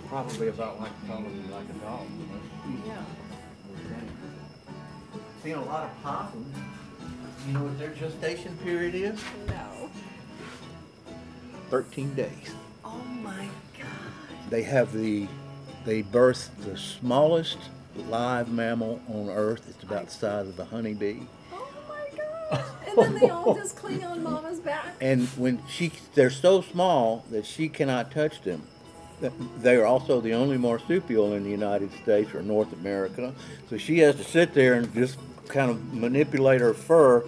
Probably 0.09 0.47
about 0.47 0.81
like 0.81 0.91
probably 1.07 1.31
like 1.51 1.69
a 1.69 1.73
dog. 1.85 2.07
Yeah. 2.85 3.03
Seen 5.43 5.55
a 5.55 5.63
lot 5.63 5.83
of 5.83 6.03
possums. 6.03 6.55
You 7.47 7.53
know 7.53 7.63
what 7.63 7.79
their 7.79 7.91
gestation 7.91 8.57
period 8.57 8.95
is? 8.95 9.23
No. 9.47 9.89
Thirteen 11.69 12.13
days. 12.15 12.53
Oh 12.83 12.97
my 13.21 13.47
god. 13.77 13.87
They 14.49 14.63
have 14.63 14.91
the, 14.93 15.27
they 15.85 16.01
birth 16.01 16.49
the 16.65 16.75
smallest 16.75 17.59
live 17.95 18.49
mammal 18.49 18.99
on 19.07 19.29
Earth. 19.29 19.67
It's 19.69 19.83
about 19.83 20.05
the 20.07 20.11
size 20.11 20.47
of 20.47 20.59
a 20.59 20.65
honeybee. 20.65 21.19
Oh 21.53 21.67
my 21.87 22.09
gosh. 22.17 22.65
And 22.87 22.97
then 22.97 23.13
they 23.19 23.29
all 23.29 23.53
just 23.53 23.75
cling 23.75 24.03
on 24.03 24.23
Mama's 24.23 24.59
back. 24.59 24.95
And 24.99 25.27
when 25.37 25.61
she, 25.69 25.91
they're 26.15 26.31
so 26.31 26.61
small 26.61 27.23
that 27.29 27.45
she 27.45 27.69
cannot 27.69 28.11
touch 28.11 28.41
them. 28.41 28.63
Th- 29.21 29.33
They 29.61 29.75
are 29.75 29.85
also 29.85 30.21
the 30.21 30.33
only 30.33 30.57
marsupial 30.57 31.33
in 31.33 31.43
the 31.43 31.49
United 31.49 31.91
States 32.03 32.33
or 32.33 32.41
North 32.41 32.71
America. 32.73 33.33
So 33.69 33.77
she 33.77 33.99
has 33.99 34.15
to 34.15 34.23
sit 34.23 34.53
there 34.53 34.75
and 34.75 34.93
just 34.93 35.17
kind 35.47 35.69
of 35.71 35.93
manipulate 35.93 36.61
her 36.61 36.73
fur 36.73 37.23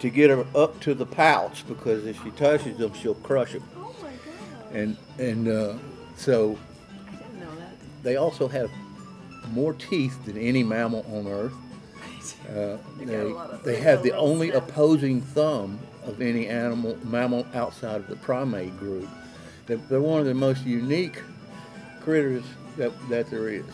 to 0.00 0.10
get 0.10 0.30
her 0.30 0.44
up 0.54 0.78
to 0.80 0.94
the 0.94 1.06
pouch 1.06 1.66
because 1.68 2.06
if 2.06 2.22
she 2.22 2.30
touches 2.32 2.76
them, 2.78 2.92
she'll 2.94 3.14
crush 3.14 3.52
them. 3.52 3.62
Oh 3.76 3.94
my 4.02 4.08
god. 4.10 4.74
And 4.74 4.96
and 5.18 5.48
uh, 5.48 5.74
so 6.16 6.58
I 7.12 7.16
didn't 7.16 7.40
know 7.40 7.54
that. 7.56 7.74
they 8.02 8.16
also 8.16 8.48
have 8.48 8.70
more 9.52 9.72
teeth 9.74 10.24
than 10.24 10.36
any 10.36 10.62
mammal 10.64 11.04
on 11.12 11.26
Earth. 11.28 11.52
Uh, 12.50 12.76
They 12.98 13.04
they, 13.04 13.16
a 13.20 13.24
lot 13.28 13.50
of- 13.50 13.62
they 13.62 13.72
they 13.76 13.80
have 13.80 14.02
the 14.02 14.12
only 14.12 14.50
opposing 14.50 15.20
thumb 15.20 15.78
of 16.04 16.20
any 16.20 16.46
animal 16.48 16.96
mammal 17.04 17.46
outside 17.54 17.96
of 17.96 18.06
the 18.08 18.16
primate 18.16 18.76
group. 18.78 19.08
They're, 19.66 19.76
they're 19.88 20.00
one 20.00 20.20
of 20.20 20.26
the 20.26 20.34
most 20.34 20.64
unique 20.64 21.20
critters 22.06 22.44
that, 22.76 22.92
that 23.08 23.28
there 23.30 23.48
is, 23.48 23.64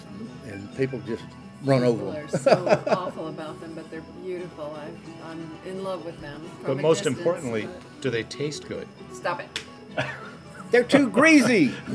and 0.46 0.74
people 0.74 0.98
just 1.00 1.22
run 1.64 1.84
over 1.84 2.12
them. 2.12 2.26
People 2.26 2.36
are 2.36 2.38
so 2.38 2.82
awful 2.86 3.28
about 3.28 3.60
them, 3.60 3.74
but 3.74 3.90
they're 3.90 4.00
beautiful. 4.24 4.74
I, 4.74 4.88
I'm 5.30 5.50
in 5.66 5.84
love 5.84 6.06
with 6.06 6.18
them. 6.22 6.40
But 6.64 6.78
most 6.78 7.00
distance, 7.04 7.18
importantly, 7.18 7.66
but- 7.66 8.00
do 8.00 8.08
they 8.08 8.22
taste 8.22 8.66
good? 8.66 8.88
stop 9.12 9.40
it. 9.40 9.62
They're 10.70 10.82
too 10.82 11.10
greasy. 11.10 11.74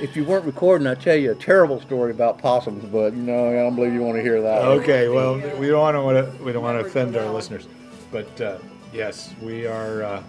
if 0.00 0.14
you 0.14 0.24
weren't 0.24 0.44
recording, 0.44 0.86
I'd 0.86 1.00
tell 1.00 1.16
you 1.16 1.32
a 1.32 1.34
terrible 1.34 1.80
story 1.80 2.12
about 2.12 2.38
possums, 2.38 2.84
but 2.84 3.14
no, 3.14 3.48
I 3.48 3.54
don't 3.54 3.74
believe 3.74 3.92
you 3.92 4.02
want 4.02 4.14
to 4.14 4.22
hear 4.22 4.40
that. 4.40 4.62
Okay, 4.62 5.08
well, 5.08 5.34
we 5.58 5.66
don't 5.66 6.04
want 6.04 6.38
to 6.38 6.44
we 6.44 6.52
don't 6.52 6.62
want 6.62 6.76
to 6.78 6.84
Never 6.84 6.88
offend 6.88 7.16
our 7.16 7.34
listeners, 7.34 7.66
but 8.12 8.40
uh, 8.40 8.58
yes, 8.92 9.34
we 9.42 9.66
are 9.66 10.04
uh, 10.04 10.22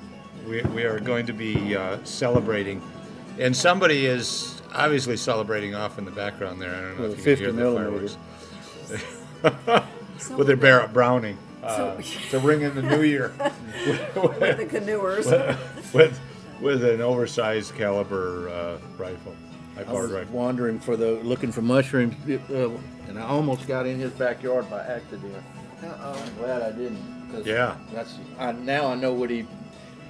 we, 0.48 0.62
we 0.64 0.84
are 0.84 1.00
going 1.00 1.28
to 1.28 1.34
be 1.34 1.76
uh, 1.76 2.04
celebrating, 2.04 2.82
and 3.40 3.56
somebody 3.56 4.06
is 4.06 4.62
obviously 4.74 5.18
celebrating 5.18 5.74
off 5.76 5.98
in 5.98 6.06
the 6.06 6.12
background 6.12 6.62
there. 6.62 6.76
I 6.76 6.82
don't 6.82 6.98
know 6.98 7.04
With 7.10 7.20
if 7.20 7.26
a 7.26 7.30
you 7.32 7.36
can 7.38 7.38
hear 7.38 7.46
50 7.48 7.52
the 7.52 7.54
millimeter. 7.54 8.08
fireworks 9.44 9.80
So 10.20 10.36
with 10.38 10.48
their 10.48 10.56
the- 10.56 10.62
Barrett 10.62 10.94
Browning 10.94 11.38
uh, 11.64 11.96
to 12.32 12.40
ring 12.40 12.62
in 12.62 12.76
the 12.76 12.82
new 12.82 13.02
year 13.02 13.34
with 13.40 14.40
the 14.40 14.66
canoers. 14.70 15.26
with 15.94 16.20
with 16.62 16.84
an 16.84 17.00
oversized 17.02 17.74
caliber 17.76 18.50
uh, 18.50 18.78
rifle, 18.98 19.34
high 19.76 19.84
I 19.88 19.94
was 19.94 20.12
rifle. 20.12 20.34
wandering 20.34 20.78
for 20.80 20.98
the 20.98 21.12
looking 21.24 21.52
for 21.54 21.62
mushrooms, 21.62 22.16
uh, 22.50 22.70
and 23.08 23.18
I 23.18 23.22
almost 23.22 23.66
got 23.66 23.86
in 23.86 23.98
his 24.00 24.12
backyard 24.12 24.70
by 24.70 24.82
accident. 24.82 25.34
Uh-oh. 25.82 26.22
I'm 26.26 26.36
glad 26.38 26.62
I 26.62 26.72
didn't. 26.74 27.32
'cause 27.32 27.46
Yeah. 27.46 27.78
That's 27.94 28.16
I, 28.38 28.52
now 28.52 28.88
I 28.88 28.96
know 28.96 29.14
what 29.14 29.30
he 29.30 29.46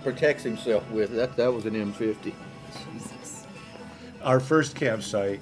protects 0.04 0.42
himself 0.44 0.90
with. 0.90 1.12
That 1.16 1.36
that 1.38 1.54
was 1.54 1.66
an 1.68 1.76
M50. 1.76 2.34
Jesus. 2.94 3.09
Our 4.24 4.40
first 4.40 4.76
campsite 4.76 5.40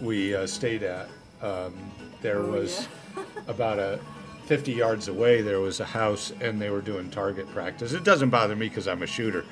we 0.00 0.34
uh, 0.34 0.46
stayed 0.46 0.82
at, 0.82 1.08
um, 1.42 1.74
there 2.20 2.38
Oh, 2.40 2.50
was 2.50 2.88
about 3.48 3.78
a 3.78 3.98
50 4.46 4.72
yards 4.72 5.08
away. 5.08 5.42
There 5.42 5.60
was 5.60 5.80
a 5.80 5.84
house, 5.84 6.32
and 6.40 6.60
they 6.60 6.70
were 6.70 6.80
doing 6.80 7.10
target 7.10 7.48
practice. 7.52 7.92
It 7.92 8.04
doesn't 8.04 8.30
bother 8.30 8.54
me 8.56 8.68
because 8.68 8.86
I'm 8.88 9.02
a 9.02 9.06
shooter, 9.06 9.44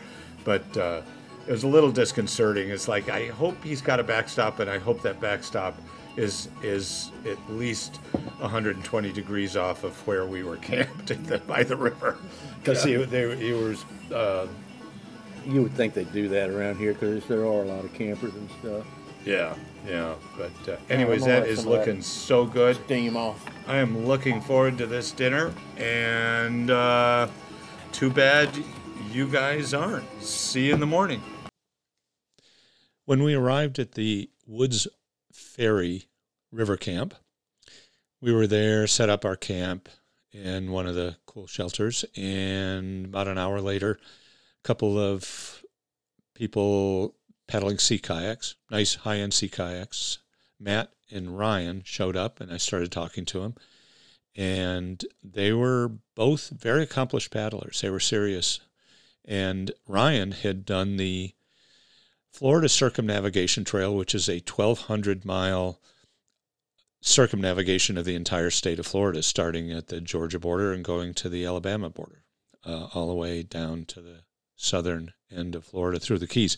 but 0.45 0.77
uh, 0.77 1.03
it 1.47 1.53
was 1.53 1.65
a 1.65 1.69
little 1.69 1.91
disconcerting. 1.91 2.69
It's 2.71 2.89
like 2.89 3.09
I 3.09 3.27
hope 3.27 3.63
he's 3.63 3.81
got 3.81 3.99
a 4.01 4.05
backstop, 4.05 4.61
and 4.61 4.71
I 4.71 4.79
hope 4.79 5.03
that 5.03 5.21
backstop 5.21 5.77
is 6.17 6.49
is 6.63 7.11
at 7.27 7.39
least 7.51 7.97
120 8.39 9.13
degrees 9.13 9.57
off 9.57 9.85
of 9.85 9.95
where 10.07 10.27
we 10.27 10.43
were 10.45 10.57
camped 10.71 11.11
at 11.11 11.25
the, 11.27 11.39
by 11.39 11.63
the 11.63 11.77
river, 11.77 12.17
because 12.59 12.83
he 12.85 12.95
they, 12.97 13.37
he 13.37 13.53
was. 13.53 13.85
Uh, 14.13 14.47
You 15.47 15.63
would 15.63 15.73
think 15.73 15.95
they'd 15.95 16.13
do 16.13 16.29
that 16.31 16.51
around 16.51 16.77
here 16.77 16.93
because 16.93 17.25
there 17.27 17.41
are 17.41 17.63
a 17.63 17.67
lot 17.67 17.85
of 17.85 17.93
campers 17.95 18.35
and 18.35 18.51
stuff. 18.61 18.85
Yeah, 19.25 19.55
yeah. 19.87 20.15
But 20.37 20.51
uh, 20.69 20.77
anyways, 20.91 21.23
I'm 21.23 21.29
gonna 21.29 21.41
that 21.41 21.43
let 21.43 21.49
is 21.51 21.59
some 21.61 21.69
of 21.69 21.73
that- 21.73 21.87
looking 21.87 22.03
so 22.03 22.45
good. 22.47 22.77
Steam 22.85 23.17
off. 23.17 23.45
I 23.67 23.77
am 23.77 24.07
looking 24.07 24.41
forward 24.41 24.77
to 24.79 24.87
this 24.87 25.13
dinner, 25.13 25.53
and 25.77 26.71
uh, 26.71 27.29
too 27.93 28.11
bad 28.11 28.51
you 29.13 29.27
guys 29.29 29.73
aren't. 29.73 30.05
See 30.23 30.67
you 30.67 30.75
in 30.75 30.81
the 30.81 30.87
morning. 30.87 31.23
When 33.05 33.23
we 33.23 33.35
arrived 33.35 33.79
at 33.79 33.93
the 33.93 34.31
Woods 34.47 34.89
Ferry 35.33 36.07
River 36.51 36.77
Camp, 36.77 37.15
we 38.21 38.33
were 38.33 38.47
there, 38.49 38.87
set 38.89 39.09
up 39.09 39.25
our 39.25 39.37
camp 39.37 39.89
in 40.33 40.73
one 40.73 40.87
of 40.87 40.95
the 40.97 41.17
cool 41.27 41.47
shelters, 41.47 42.05
and 42.17 43.07
about 43.07 43.29
an 43.29 43.39
hour 43.39 43.61
later, 43.61 43.93
a 43.93 43.99
couple 44.67 44.99
of 44.99 45.63
people 46.35 47.15
paddling 47.47 47.79
sea 47.79 48.01
kayaks, 48.01 48.57
nice 48.69 48.97
high 48.97 49.19
end 49.19 49.33
sea 49.33 49.49
kayaks. 49.49 50.19
Matt 50.59 50.91
and 51.09 51.39
Ryan 51.39 51.83
showed 51.85 52.17
up, 52.17 52.41
and 52.41 52.53
I 52.53 52.57
started 52.57 52.91
talking 52.91 53.25
to 53.27 53.41
them. 53.41 53.55
And 54.35 55.05
they 55.23 55.53
were 55.53 55.93
both 56.17 56.49
very 56.49 56.83
accomplished 56.83 57.31
paddlers. 57.31 57.81
They 57.81 57.91
were 57.91 58.01
serious. 58.01 58.59
And 59.25 59.71
Ryan 59.87 60.33
had 60.33 60.67
done 60.67 60.97
the 60.97 61.33
Florida 62.33 62.69
Circumnavigation 62.69 63.65
Trail, 63.65 63.95
which 63.95 64.15
is 64.15 64.29
a 64.29 64.43
1,200 64.45 65.25
mile 65.25 65.81
circumnavigation 67.01 67.97
of 67.97 68.05
the 68.05 68.17
entire 68.17 68.51
state 68.51 68.81
of 68.81 68.87
Florida, 68.87 69.23
starting 69.23 69.71
at 69.71 69.87
the 69.89 70.01
Georgia 70.01 70.41
border 70.41 70.73
and 70.73 70.85
going 70.85 71.15
to 71.15 71.29
the 71.29 71.47
Alabama 71.47 71.89
border, 71.89 72.25
uh, 72.65 72.89
all 72.95 73.07
the 73.07 73.15
way 73.15 73.45
down 73.45 73.85
to 73.85 74.01
the 74.01 74.26
southern 74.57 75.13
end 75.31 75.55
of 75.55 75.65
Florida 75.65 75.99
through 75.99 76.19
the 76.19 76.27
Keys. 76.27 76.57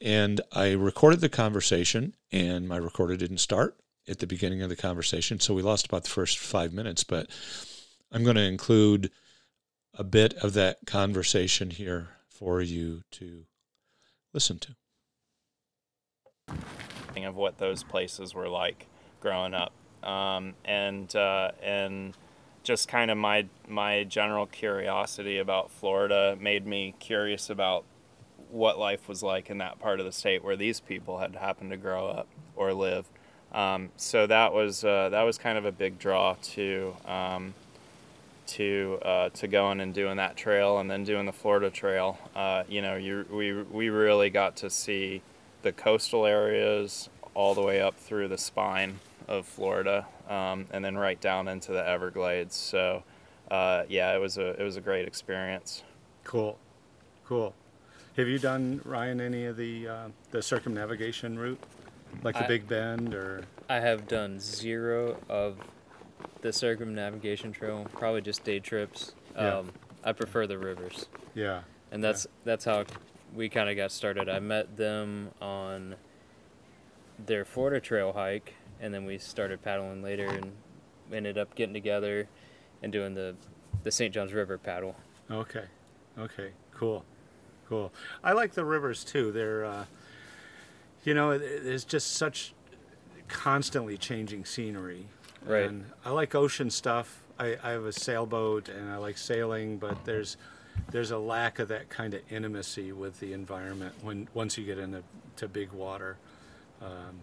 And 0.00 0.40
I 0.52 0.72
recorded 0.72 1.20
the 1.20 1.28
conversation, 1.28 2.14
and 2.32 2.68
my 2.68 2.76
recorder 2.76 3.16
didn't 3.16 3.38
start 3.38 3.76
at 4.08 4.18
the 4.18 4.26
beginning 4.26 4.62
of 4.62 4.68
the 4.68 4.76
conversation, 4.76 5.40
so 5.40 5.54
we 5.54 5.62
lost 5.62 5.86
about 5.86 6.04
the 6.04 6.10
first 6.10 6.38
five 6.38 6.72
minutes. 6.72 7.04
But 7.04 7.28
I'm 8.10 8.24
going 8.24 8.36
to 8.36 8.42
include 8.42 9.10
a 9.94 10.04
bit 10.04 10.34
of 10.34 10.54
that 10.54 10.78
conversation 10.86 11.70
here 11.70 12.08
for 12.28 12.62
you 12.62 13.02
to 13.12 13.44
listen 14.32 14.58
to. 14.60 14.76
of 17.26 17.34
what 17.34 17.58
those 17.58 17.82
places 17.82 18.34
were 18.34 18.48
like 18.48 18.86
growing 19.20 19.52
up, 19.52 19.72
um, 20.04 20.54
and 20.64 21.14
uh, 21.16 21.50
and 21.62 22.16
just 22.68 22.86
kind 22.86 23.10
of 23.10 23.16
my 23.16 23.46
my 23.66 24.04
general 24.04 24.44
curiosity 24.44 25.38
about 25.38 25.70
Florida 25.70 26.36
made 26.38 26.66
me 26.66 26.94
curious 27.00 27.48
about 27.48 27.82
what 28.50 28.78
life 28.78 29.08
was 29.08 29.22
like 29.22 29.48
in 29.48 29.56
that 29.56 29.78
part 29.80 30.00
of 30.00 30.06
the 30.06 30.12
state 30.12 30.44
where 30.44 30.54
these 30.54 30.78
people 30.78 31.18
had 31.18 31.34
happened 31.34 31.70
to 31.70 31.78
grow 31.78 32.06
up 32.06 32.28
or 32.56 32.74
live. 32.74 33.06
Um, 33.52 33.88
so 33.96 34.26
that 34.26 34.52
was 34.52 34.84
uh, 34.84 35.08
that 35.08 35.22
was 35.22 35.38
kind 35.38 35.56
of 35.56 35.64
a 35.64 35.72
big 35.72 35.98
draw 35.98 36.36
to 36.42 36.94
um, 37.06 37.54
to 38.48 38.98
uh, 39.02 39.30
to 39.30 39.48
going 39.48 39.80
and 39.80 39.94
doing 39.94 40.18
that 40.18 40.36
trail 40.36 40.78
and 40.78 40.90
then 40.90 41.04
doing 41.04 41.24
the 41.24 41.32
Florida 41.32 41.70
Trail. 41.70 42.18
Uh, 42.36 42.64
you 42.68 42.82
know, 42.82 42.96
you 42.96 43.24
we 43.30 43.62
we 43.62 43.88
really 43.88 44.28
got 44.28 44.56
to 44.56 44.68
see 44.68 45.22
the 45.62 45.72
coastal 45.72 46.26
areas 46.26 47.08
all 47.32 47.54
the 47.54 47.62
way 47.62 47.80
up 47.80 47.96
through 47.96 48.28
the 48.28 48.36
spine 48.36 49.00
of 49.26 49.46
Florida, 49.46 50.06
um, 50.28 50.66
and 50.70 50.84
then 50.84 50.96
right 50.96 51.20
down 51.20 51.48
into 51.48 51.72
the 51.72 51.86
Everglades. 51.86 52.54
So, 52.56 53.02
uh, 53.50 53.84
yeah, 53.88 54.14
it 54.14 54.18
was 54.18 54.38
a 54.38 54.60
it 54.60 54.62
was 54.62 54.76
a 54.76 54.80
great 54.80 55.06
experience. 55.06 55.82
Cool, 56.24 56.58
cool. 57.26 57.54
Have 58.16 58.28
you 58.28 58.38
done 58.38 58.80
Ryan 58.84 59.20
any 59.20 59.46
of 59.46 59.56
the 59.56 59.88
uh, 59.88 60.08
the 60.30 60.42
circumnavigation 60.42 61.38
route, 61.38 61.60
like 62.22 62.34
the 62.36 62.44
I- 62.44 62.48
Big 62.48 62.68
Bend 62.68 63.14
or? 63.14 63.42
I 63.70 63.80
have 63.80 64.08
done 64.08 64.40
zero 64.40 65.18
of 65.28 65.58
the 66.40 66.52
circumnavigation 66.52 67.52
trail, 67.52 67.86
probably 67.92 68.22
just 68.22 68.42
day 68.44 68.60
trips. 68.60 69.12
Yeah. 69.36 69.58
Um, 69.58 69.72
I 70.02 70.12
prefer 70.12 70.46
the 70.46 70.56
rivers, 70.58 71.06
Yeah. 71.34 71.60
and 71.92 72.02
that's 72.02 72.26
that's 72.44 72.64
how 72.64 72.84
we 73.34 73.48
kind 73.48 73.68
of 73.68 73.76
got 73.76 73.92
started. 73.92 74.28
I 74.28 74.38
met 74.38 74.76
them 74.76 75.30
on 75.42 75.96
their 77.26 77.44
Florida 77.44 77.78
Trail 77.80 78.12
hike, 78.14 78.54
and 78.80 78.92
then 78.92 79.04
we 79.04 79.18
started 79.18 79.62
paddling 79.62 80.02
later, 80.02 80.26
and 80.26 80.52
ended 81.12 81.38
up 81.38 81.54
getting 81.54 81.74
together 81.74 82.28
and 82.82 82.92
doing 82.92 83.14
the 83.14 83.34
the 83.82 83.90
St. 83.90 84.12
Johns 84.12 84.32
River 84.32 84.58
paddle. 84.58 84.96
Okay. 85.30 85.64
Okay. 86.18 86.50
Cool. 86.72 87.04
Cool. 87.68 87.92
I 88.24 88.32
like 88.32 88.54
the 88.54 88.64
rivers 88.64 89.04
too. 89.04 89.30
They're, 89.30 89.64
uh, 89.64 89.84
you 91.04 91.14
know, 91.14 91.30
it's 91.30 91.84
just 91.84 92.14
such 92.14 92.54
constantly 93.28 93.96
changing 93.98 94.44
scenery. 94.44 95.06
Right. 95.44 95.64
And 95.64 95.84
I 96.04 96.10
like 96.10 96.34
ocean 96.34 96.70
stuff. 96.70 97.22
I, 97.38 97.56
I 97.62 97.70
have 97.70 97.84
a 97.84 97.92
sailboat 97.92 98.68
and 98.68 98.90
I 98.90 98.96
like 98.96 99.18
sailing, 99.18 99.78
but 99.78 100.04
there's 100.04 100.36
there's 100.90 101.10
a 101.10 101.18
lack 101.18 101.58
of 101.58 101.68
that 101.68 101.88
kind 101.88 102.14
of 102.14 102.20
intimacy 102.30 102.92
with 102.92 103.20
the 103.20 103.32
environment 103.32 103.94
when 104.02 104.28
once 104.34 104.56
you 104.56 104.64
get 104.64 104.78
into 104.78 105.02
to 105.36 105.48
big 105.48 105.70
water. 105.72 106.16
Um, 106.80 107.20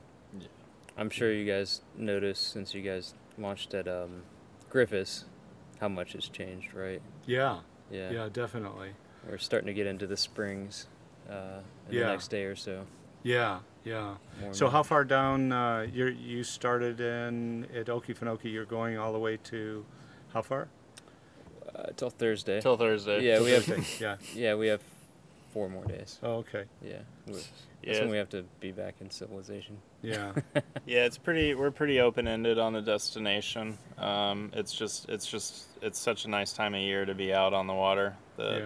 I'm 0.98 1.10
sure 1.10 1.32
you 1.32 1.46
guys 1.46 1.82
noticed 1.98 2.52
since 2.52 2.74
you 2.74 2.82
guys 2.82 3.14
launched 3.38 3.74
at 3.74 3.88
um, 3.88 4.24
Griffis 4.72 5.26
how 5.80 5.90
much 5.90 6.14
has 6.14 6.30
changed, 6.30 6.74
right? 6.74 7.02
Yeah. 7.26 7.60
Yeah. 7.92 8.12
Yeah, 8.12 8.30
definitely. 8.32 8.90
We're 9.30 9.38
starting 9.38 9.68
to 9.68 9.74
get 9.74 9.88
into 9.88 10.08
the 10.08 10.18
springs 10.18 10.88
uh, 11.30 11.60
in 11.90 11.96
Yeah. 11.96 12.04
the 12.04 12.10
next 12.12 12.30
day 12.30 12.44
or 12.46 12.56
so. 12.56 12.86
Yeah, 13.24 13.60
yeah. 13.84 14.16
More 14.40 14.54
So 14.54 14.66
more. 14.66 14.72
how 14.72 14.84
far 14.84 15.04
down 15.04 15.52
uh, 15.52 15.88
you 15.92 16.06
you 16.08 16.44
started 16.44 17.02
in 17.02 17.66
at 17.76 17.88
Okefenokee? 17.88 18.52
You're 18.54 18.66
going 18.66 18.98
all 19.00 19.12
the 19.12 19.20
way 19.20 19.38
to 19.46 19.84
how 20.32 20.44
far? 20.44 20.68
Uh, 21.76 21.88
till 21.98 22.12
Thursday. 22.12 22.62
Till 22.62 22.78
Thursday. 22.78 23.24
yeah, 23.26 23.42
we 23.42 23.52
have. 23.52 23.68
Yeah. 24.00 24.16
Yeah, 24.36 24.56
we 24.56 24.68
have 24.68 24.82
four 25.52 25.70
more 25.70 25.84
days. 25.86 26.20
Oh, 26.24 26.36
okay. 26.38 26.66
Yeah. 26.84 27.00
we- 27.28 27.34
Yeah. 27.34 27.40
That's 27.94 28.00
when 28.00 28.10
we 28.10 28.18
have 28.18 28.30
to 28.30 28.44
be 28.60 28.72
back 28.72 28.96
in 29.02 29.10
civilization. 29.10 29.78
Yeah. 30.06 30.34
Yeah, 30.88 31.06
it's 31.06 31.18
pretty. 31.18 31.56
We're 31.56 31.72
pretty 31.72 32.00
open 32.00 32.28
ended 32.28 32.60
on 32.60 32.74
the 32.74 32.82
destination. 32.82 33.80
Um, 33.98 34.52
it's 34.54 34.72
just, 34.72 35.10
it's 35.10 35.26
just, 35.26 35.66
it's 35.82 35.98
such 35.98 36.26
a 36.26 36.30
nice 36.30 36.54
time 36.54 36.76
of 36.76 36.82
year 36.82 37.06
to 37.06 37.16
be 37.16 37.34
out 37.34 37.54
on 37.56 37.66
the 37.66 37.74
water. 37.74 38.16
That, 38.38 38.62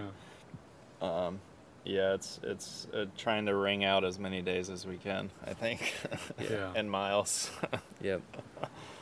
yeah. 1.02 1.26
Um, 1.26 1.40
yeah, 1.86 2.14
it's 2.16 2.42
it's 2.44 2.88
uh, 2.94 3.06
trying 3.18 3.46
to 3.46 3.56
wring 3.56 3.86
out 3.86 4.04
as 4.04 4.20
many 4.20 4.42
days 4.42 4.70
as 4.70 4.86
we 4.86 4.98
can. 4.98 5.30
I 5.48 5.54
think. 5.54 5.94
Yeah. 6.52 6.74
and 6.76 6.92
miles. 6.92 7.50
Yep. 8.02 8.22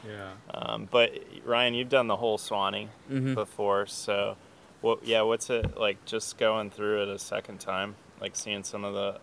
Yeah. 0.07 0.31
um, 0.53 0.87
but 0.91 1.11
Ryan, 1.43 1.73
you've 1.73 1.89
done 1.89 2.05
the 2.07 2.17
whole 2.17 2.37
Suwannee 2.37 2.89
Mhm. 3.11 3.33
before, 3.33 3.87
so 3.87 4.37
what? 4.81 5.03
Yeah, 5.07 5.23
what's 5.23 5.49
it 5.49 5.75
like? 5.75 6.05
Just 6.05 6.37
going 6.37 6.69
through 6.69 7.01
it 7.01 7.09
a 7.09 7.17
second 7.17 7.59
time, 7.59 7.95
like 8.21 8.35
seeing 8.35 8.63
some 8.63 8.83
of 8.83 8.93
the 8.93 9.19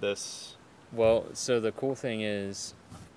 this. 0.00 0.55
Well, 0.96 1.26
so 1.34 1.60
the 1.60 1.72
cool 1.72 1.94
thing 1.94 2.22
is, 2.22 2.72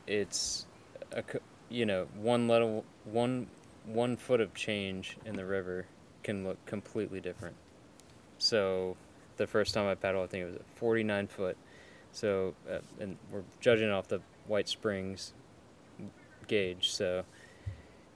it's, 0.06 0.66
a, 1.14 1.24
you 1.70 1.86
know, 1.86 2.08
one 2.14 2.50
little 2.50 2.84
one 3.06 3.48
one 3.86 4.18
foot 4.18 4.42
of 4.42 4.54
change 4.54 5.18
in 5.26 5.38
the 5.38 5.46
river 5.46 5.86
can 6.22 6.44
look 6.44 6.64
completely 6.66 7.22
different. 7.22 7.56
So, 8.38 8.98
the 9.38 9.48
first 9.48 9.74
time 9.74 9.88
I 9.88 9.96
paddled, 9.96 10.26
I 10.26 10.28
think 10.28 10.44
it 10.44 10.52
was 10.52 10.62
49 10.76 11.28
foot. 11.28 11.58
So, 12.12 12.54
uh, 12.70 12.80
and 13.00 13.18
we're 13.32 13.44
judging 13.62 13.90
off 13.90 14.10
the 14.10 14.20
White 14.46 14.68
Springs 14.68 15.32
gauge. 16.48 16.90
So, 16.92 17.24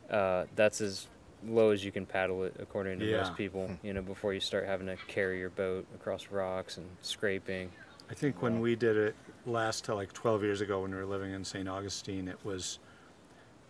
uh, 0.10 0.44
that's 0.58 0.82
as 0.82 1.08
low 1.48 1.70
as 1.70 1.86
you 1.86 1.92
can 1.94 2.06
paddle 2.06 2.44
it, 2.44 2.56
according 2.60 3.00
to 3.00 3.06
Yeah. 3.06 3.20
most 3.20 3.36
people. 3.36 3.70
You 3.82 3.94
know, 3.94 4.02
before 4.02 4.34
you 4.34 4.42
start 4.42 4.66
having 4.66 4.88
to 4.88 4.98
carry 5.08 5.40
your 5.40 5.52
boat 5.52 5.86
across 5.96 6.28
rocks 6.32 6.76
and 6.78 6.90
scraping. 7.02 7.72
I 8.10 8.14
think 8.14 8.42
when 8.42 8.60
we 8.60 8.76
did 8.76 8.98
it 8.98 9.16
last 9.46 9.86
to 9.86 9.96
like 9.96 10.14
12 10.14 10.44
years 10.44 10.62
ago 10.62 10.82
when 10.82 10.92
we 10.92 10.98
were 10.98 11.06
living 11.06 11.32
in 11.34 11.44
St. 11.44 11.68
Augustine, 11.68 12.28
it 12.28 12.38
was, 12.44 12.80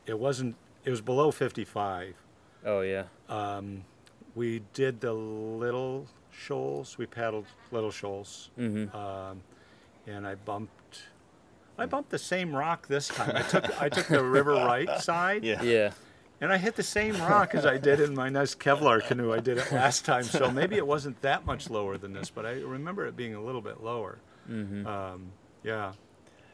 it 0.05 0.17
wasn't, 0.17 0.55
it 0.85 0.89
was 0.89 1.01
below 1.01 1.31
55. 1.31 2.15
Oh 2.65 2.81
yeah. 2.81 3.03
Um, 3.29 3.83
we 4.35 4.61
did 4.73 4.99
the 5.01 5.13
little 5.13 6.07
shoals. 6.31 6.97
We 6.97 7.05
paddled 7.05 7.45
little 7.71 7.91
shoals. 7.91 8.49
Mm-hmm. 8.59 8.95
um, 8.95 9.41
and 10.07 10.27
I 10.27 10.35
bumped. 10.35 11.03
I 11.77 11.85
bumped 11.87 12.09
the 12.11 12.19
same 12.19 12.55
rock 12.55 12.87
this 12.87 13.07
time. 13.07 13.35
I 13.35 13.41
took 13.41 13.81
I 13.81 13.89
took 13.89 14.07
the 14.07 14.23
river 14.37 14.51
right 14.53 14.99
side, 14.99 15.43
Yeah. 15.43 15.61
Yeah. 15.63 15.91
and 16.41 16.51
I 16.53 16.57
hit 16.57 16.75
the 16.75 16.83
same 16.83 17.15
rock 17.21 17.55
as 17.55 17.65
I 17.65 17.77
did 17.77 17.99
in 17.99 18.13
my 18.13 18.29
nice 18.29 18.53
Kevlar 18.53 19.01
canoe. 19.05 19.33
I 19.33 19.39
did 19.39 19.57
it 19.57 19.71
last 19.71 20.05
time, 20.05 20.23
so 20.23 20.51
maybe 20.51 20.75
it 20.75 20.85
wasn't 20.85 21.19
that 21.21 21.45
much 21.45 21.69
lower 21.69 21.97
than 21.97 22.13
this, 22.13 22.29
but 22.29 22.45
I 22.45 22.51
remember 22.61 23.05
it 23.07 23.15
being 23.15 23.33
a 23.33 23.41
little 23.41 23.61
bit 23.61 23.81
lower. 23.83 24.19
Mm-hmm. 24.49 24.85
Um, 24.85 25.31
yeah. 25.63 25.93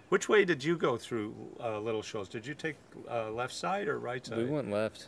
Which 0.10 0.28
way 0.28 0.44
did 0.44 0.64
you 0.64 0.76
go 0.76 0.98
through 0.98 1.36
uh, 1.60 1.80
Little 1.80 2.02
Shoals? 2.02 2.30
Did 2.30 2.46
you 2.46 2.56
take 2.56 2.76
uh, 3.10 3.30
left 3.30 3.54
side 3.54 3.88
or 3.88 4.00
right 4.00 4.26
side? 4.26 4.40
We 4.40 4.46
went 4.46 4.72
left. 4.72 5.08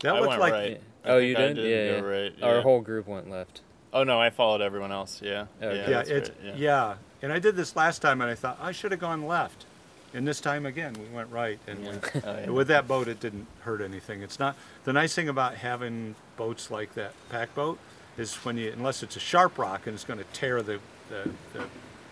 that 0.00 0.14
I 0.14 0.18
looked 0.18 0.28
went 0.28 0.40
like 0.40 0.52
right. 0.52 0.80
Oh, 1.04 1.18
you 1.18 1.34
did? 1.34 1.56
did 1.56 1.64
yeah. 1.64 1.96
yeah. 1.96 2.00
right, 2.00 2.42
Our 2.42 2.62
whole 2.62 2.80
group 2.80 3.08
went 3.08 3.28
left. 3.28 3.62
Oh 3.92 4.04
no, 4.04 4.20
I 4.20 4.30
followed 4.30 4.60
everyone 4.60 4.92
else. 4.92 5.20
Yeah. 5.22 5.46
Okay. 5.60 5.76
yeah, 5.76 5.90
that's 5.90 6.08
it's 6.08 6.30
right, 6.44 6.56
yeah. 6.56 6.94
And 7.20 7.32
I 7.32 7.38
did 7.38 7.56
this 7.56 7.76
last 7.76 8.00
time, 8.00 8.20
and 8.20 8.30
I 8.30 8.34
thought 8.34 8.58
I 8.60 8.72
should 8.72 8.92
have 8.92 9.00
gone 9.00 9.26
left. 9.26 9.66
And 10.14 10.28
this 10.28 10.40
time 10.40 10.66
again, 10.66 10.94
we 10.94 11.14
went 11.14 11.30
right, 11.30 11.58
and 11.66 11.80
we 11.80 11.88
Oh, 12.24 12.38
yeah. 12.38 12.50
With 12.50 12.68
that 12.68 12.86
boat, 12.86 13.08
it 13.08 13.18
didn't 13.18 13.46
hurt 13.60 13.80
anything. 13.80 14.22
It's 14.22 14.38
not 14.38 14.56
the 14.84 14.92
nice 14.92 15.14
thing 15.14 15.28
about 15.28 15.56
having 15.56 16.14
boats 16.36 16.70
like 16.70 16.94
that 16.94 17.12
pack 17.28 17.54
boat 17.54 17.78
is 18.16 18.34
when 18.36 18.56
you 18.56 18.72
unless 18.72 19.02
it's 19.02 19.16
a 19.16 19.20
sharp 19.20 19.58
rock 19.58 19.86
and 19.86 19.94
it's 19.94 20.04
going 20.04 20.18
to 20.18 20.26
tear 20.32 20.62
the, 20.62 20.78
the, 21.08 21.30
the 21.54 21.64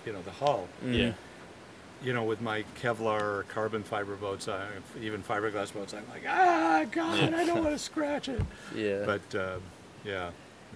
you 0.06 0.12
know 0.12 0.22
the 0.22 0.30
hull. 0.30 0.68
Yeah. 0.86 1.12
You 2.02 2.14
know, 2.14 2.24
with 2.24 2.40
my 2.40 2.64
Kevlar 2.80 3.20
or 3.20 3.42
carbon 3.50 3.82
fiber 3.82 4.16
boats, 4.16 4.48
uh, 4.48 4.66
even 5.02 5.22
fiberglass 5.22 5.70
boats, 5.74 5.92
I'm 5.92 6.08
like, 6.10 6.22
ah, 6.26 6.86
God, 6.90 7.34
I 7.34 7.44
don't 7.44 7.62
want 7.62 7.74
to 7.74 7.78
scratch 7.90 8.26
it. 8.30 8.40
Yeah. 8.74 9.04
But 9.04 9.34
uh, 9.38 9.58
yeah, 10.02 10.30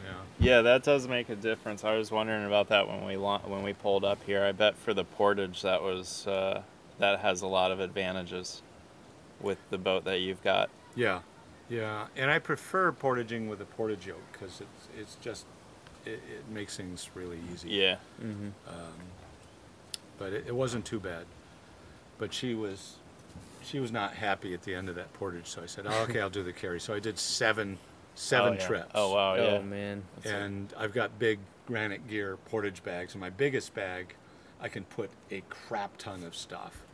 yeah, 0.04 0.12
Yeah, 0.38 0.60
that 0.62 0.82
does 0.82 1.08
make 1.08 1.30
a 1.30 1.34
difference. 1.36 1.82
I 1.82 1.96
was 1.96 2.10
wondering 2.10 2.44
about 2.44 2.68
that 2.68 2.86
when 2.86 3.06
we 3.06 3.16
la- 3.16 3.38
when 3.40 3.62
we 3.62 3.72
pulled 3.72 4.04
up 4.04 4.22
here. 4.24 4.44
I 4.44 4.52
bet 4.52 4.76
for 4.76 4.92
the 4.92 5.04
portage 5.04 5.62
that 5.62 5.82
was 5.82 6.26
uh, 6.26 6.60
that 6.98 7.20
has 7.20 7.40
a 7.40 7.46
lot 7.46 7.70
of 7.72 7.80
advantages 7.80 8.60
with 9.40 9.58
the 9.70 9.78
boat 9.78 10.04
that 10.04 10.18
you've 10.20 10.42
got. 10.42 10.68
yeah, 10.94 11.20
yeah. 11.70 12.08
And 12.16 12.30
I 12.30 12.38
prefer 12.38 12.92
portaging 12.92 13.48
with 13.48 13.60
a 13.62 13.64
portage 13.64 14.06
yoke 14.06 14.20
because 14.32 14.60
it's 14.60 14.88
it's 15.00 15.14
just 15.22 15.46
it, 16.06 16.10
it 16.10 16.48
makes 16.50 16.76
things 16.76 17.10
really 17.14 17.38
easy. 17.52 17.70
Yeah. 17.70 17.96
mm-hmm. 18.22 18.48
but 20.18 20.32
it, 20.32 20.44
it 20.48 20.54
wasn't 20.54 20.84
too 20.84 21.00
bad. 21.00 21.26
But 22.18 22.32
she 22.32 22.54
was, 22.54 22.96
she 23.62 23.80
was 23.80 23.90
not 23.90 24.14
happy 24.14 24.54
at 24.54 24.62
the 24.62 24.74
end 24.74 24.88
of 24.88 24.94
that 24.94 25.12
portage. 25.14 25.46
So 25.46 25.62
I 25.62 25.66
said, 25.66 25.86
oh, 25.88 26.02
"Okay, 26.04 26.20
I'll 26.20 26.30
do 26.30 26.42
the 26.42 26.52
carry." 26.52 26.80
So 26.80 26.94
I 26.94 27.00
did 27.00 27.18
seven, 27.18 27.78
seven 28.14 28.50
oh, 28.50 28.52
yeah. 28.52 28.66
trips. 28.66 28.90
Oh 28.94 29.14
wow, 29.14 29.34
yeah. 29.34 29.42
Oh 29.42 29.62
man. 29.62 30.02
And 30.24 30.72
I've 30.78 30.92
got 30.92 31.18
big 31.18 31.40
Granite 31.66 32.06
Gear 32.08 32.36
portage 32.46 32.82
bags. 32.84 33.14
In 33.14 33.20
my 33.20 33.30
biggest 33.30 33.74
bag, 33.74 34.14
I 34.60 34.68
can 34.68 34.84
put 34.84 35.10
a 35.30 35.42
crap 35.48 35.96
ton 35.98 36.22
of 36.24 36.36
stuff. 36.36 36.84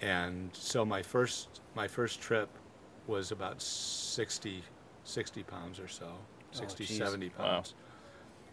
And 0.00 0.50
so 0.52 0.84
my 0.84 1.02
first 1.02 1.60
my 1.74 1.88
first 1.88 2.20
trip 2.20 2.48
was 3.06 3.32
about 3.32 3.60
60, 3.60 4.62
60 5.04 5.42
pounds 5.44 5.80
or 5.80 5.88
so, 5.88 6.06
60, 6.52 6.84
geez. 6.84 6.98
70 6.98 7.30
Wow. 7.38 7.62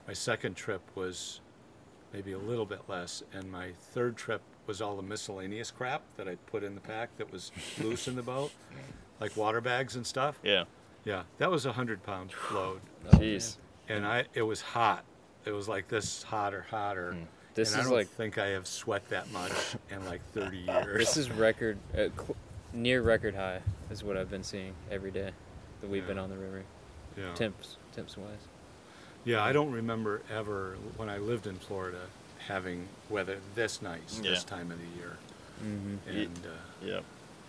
Pounds. 0.06 0.08
My 0.08 0.14
second 0.14 0.56
trip 0.56 0.82
was 0.96 1.42
maybe 2.14 2.32
a 2.34 2.38
little 2.38 2.66
bit 2.66 2.82
less, 2.88 3.24
and 3.34 3.52
my 3.52 3.72
third 3.94 4.16
trip 4.18 4.42
was 4.68 4.82
all 4.82 4.96
the 4.96 5.04
miscellaneous 5.04 5.72
crap 5.72 6.02
that 6.18 6.28
I 6.28 6.36
put 6.48 6.64
in 6.64 6.74
the 6.76 6.82
pack 6.82 7.16
that 7.18 7.32
was 7.32 7.52
loose 7.82 8.08
in 8.08 8.16
the 8.16 8.24
boat, 8.24 8.52
like 9.20 9.36
water 9.38 9.62
bags 9.62 9.96
and 9.96 10.06
stuff. 10.06 10.40
Yeah. 10.44 10.64
Yeah, 11.04 11.22
that 11.38 11.52
was 11.52 11.68
a 11.68 11.74
hundred 11.74 12.04
pound 12.04 12.32
load, 12.52 12.82
Oh, 13.14 13.18
Jeez. 13.18 13.58
and 13.90 14.06
I 14.08 14.26
it 14.34 14.42
was 14.42 14.62
hot. 14.62 15.04
It 15.46 15.52
was 15.52 15.68
like 15.68 15.88
this 15.88 16.24
hotter, 16.24 16.66
hotter. 16.70 17.14
Hmm. 17.14 17.24
This 17.54 17.72
and 17.74 17.82
is 17.82 17.86
I 17.86 17.90
don't 17.90 17.98
like 18.00 18.08
think 18.10 18.38
I 18.40 18.48
have 18.48 18.66
sweat 18.68 19.08
that 19.10 19.32
much 19.32 19.52
in 19.92 20.04
like 20.06 20.22
30 20.34 20.58
years. 20.58 20.98
this 20.98 21.16
is 21.18 21.30
record 21.30 21.78
uh, 21.94 22.08
cl- 22.18 22.36
near 22.74 23.02
record 23.04 23.36
high 23.36 23.62
is 23.92 24.04
what 24.04 24.18
I've 24.18 24.30
been 24.32 24.44
seeing 24.44 24.74
every 24.92 25.12
day 25.12 25.30
that 25.82 25.90
we've 25.90 26.06
been 26.08 26.18
on 26.18 26.30
the 26.32 26.38
river. 26.38 26.64
yeah. 27.16 27.32
Temps 27.36 27.78
temps 27.96 28.18
wise. 28.18 28.48
Yeah, 29.26 29.44
I 29.44 29.52
don't 29.52 29.72
remember 29.72 30.22
ever 30.32 30.78
when 30.98 31.10
I 31.10 31.18
lived 31.18 31.48
in 31.48 31.56
Florida 31.56 32.02
having 32.48 32.88
weather 33.10 33.40
this 33.56 33.82
nice 33.82 34.20
this 34.22 34.44
time 34.44 34.72
of 34.72 34.78
the 34.80 35.00
year. 35.00 35.18
Mm-hmm. 35.64 36.10
And 36.10 36.40
uh, 36.46 36.86
Yep. 36.86 37.04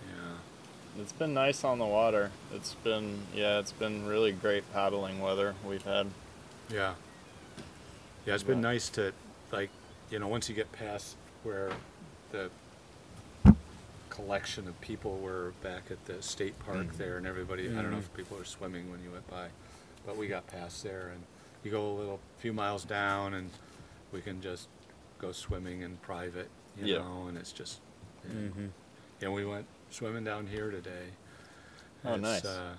yeah, 0.09 1.03
It's 1.03 1.13
been 1.13 1.35
nice 1.35 1.65
on 1.65 1.79
the 1.79 1.85
water. 1.87 2.31
It's 2.53 2.75
been 2.77 3.21
yeah, 3.35 3.59
it's 3.59 3.73
been 3.73 4.07
really 4.07 4.33
great 4.33 4.65
paddling 4.73 5.21
weather 5.21 5.55
we've 5.65 5.83
had. 5.85 6.07
yeah, 6.71 6.95
yeah. 8.25 8.35
It's 8.35 8.43
been 8.43 8.61
nice 8.63 8.89
to 8.91 9.13
like 9.53 9.71
you 10.11 10.19
know 10.19 10.29
once 10.29 10.49
you 10.49 10.55
get 10.55 10.71
past 10.73 11.17
where 11.43 11.71
the 12.33 12.51
collection 14.11 14.67
of 14.67 14.81
people 14.81 15.19
were 15.19 15.53
back 15.63 15.91
at 15.91 16.03
the 16.07 16.23
state 16.23 16.59
park 16.65 16.87
Mhm. 16.87 16.97
there 16.97 17.17
and 17.19 17.27
everybody 17.27 17.69
I 17.69 17.75
don't 17.83 17.91
know 17.91 17.97
Mhm. 17.99 18.01
if 18.01 18.15
people 18.15 18.39
were 18.39 18.45
swimming 18.45 18.91
when 18.91 19.03
you 19.05 19.11
went 19.11 19.29
by 19.29 19.49
but 20.07 20.17
we 20.17 20.27
got 20.27 20.47
past 20.47 20.83
there 20.83 21.09
and 21.09 21.23
you 21.67 21.73
go 21.73 21.91
a 21.91 21.95
little 21.99 22.21
few 22.39 22.53
miles 22.53 22.85
down 22.85 23.35
and 23.35 23.51
we 24.13 24.21
can 24.21 24.41
just 24.41 24.69
go 25.19 25.33
swimming 25.33 25.81
in 25.83 25.97
private 25.99 26.49
you 26.79 26.87
Yeah. 26.95 26.99
know 26.99 27.27
and 27.29 27.37
it's 27.37 27.53
just 27.53 27.81
Mm-hmm. 28.27 28.67
and 29.23 29.33
we 29.33 29.45
went 29.45 29.67
swimming 29.91 30.25
down 30.25 30.47
here 30.47 30.71
today 30.71 31.07
Oh, 32.05 32.15
It's, 32.15 32.23
nice. 32.23 32.45
uh, 32.45 32.75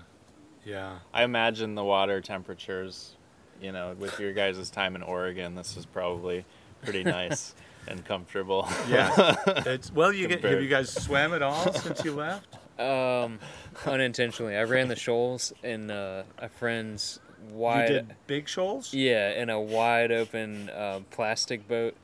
yeah 0.64 0.98
I 1.12 1.22
imagine 1.24 1.74
the 1.74 1.84
water 1.84 2.20
temperatures, 2.20 3.14
you 3.60 3.72
know, 3.72 3.94
with 3.98 4.18
your 4.20 4.32
guys' 4.32 4.70
time 4.70 4.94
in 4.96 5.02
Oregon, 5.02 5.54
this 5.54 5.76
is 5.76 5.84
probably 5.86 6.44
pretty 6.82 7.04
nice 7.20 7.54
and 7.86 8.04
comfortable. 8.04 8.66
yeah 8.88 9.34
it's 9.66 9.92
well 9.92 10.12
you 10.12 10.28
get 10.28 10.42
have 10.44 10.62
you 10.62 10.68
guys 10.68 10.90
swam 10.92 11.32
at 11.34 11.42
all 11.42 11.72
since 11.74 12.04
you 12.04 12.14
left 12.14 12.56
Um, 12.80 13.38
unintentionally, 13.86 14.56
I 14.56 14.62
ran 14.64 14.88
the 14.88 14.96
shoals 14.96 15.52
in 15.62 15.90
uh, 15.90 16.22
a 16.38 16.48
friend's 16.48 17.18
wide. 17.50 17.88
you 17.88 17.94
did 17.96 18.14
big 18.26 18.48
shoals 18.48 18.92
Yeah, 18.94 19.30
in 19.30 19.50
a 19.50 19.60
wide 19.60 20.12
open 20.12 20.70
uh, 20.70 21.00
plastic 21.10 21.66
boat, 21.68 21.94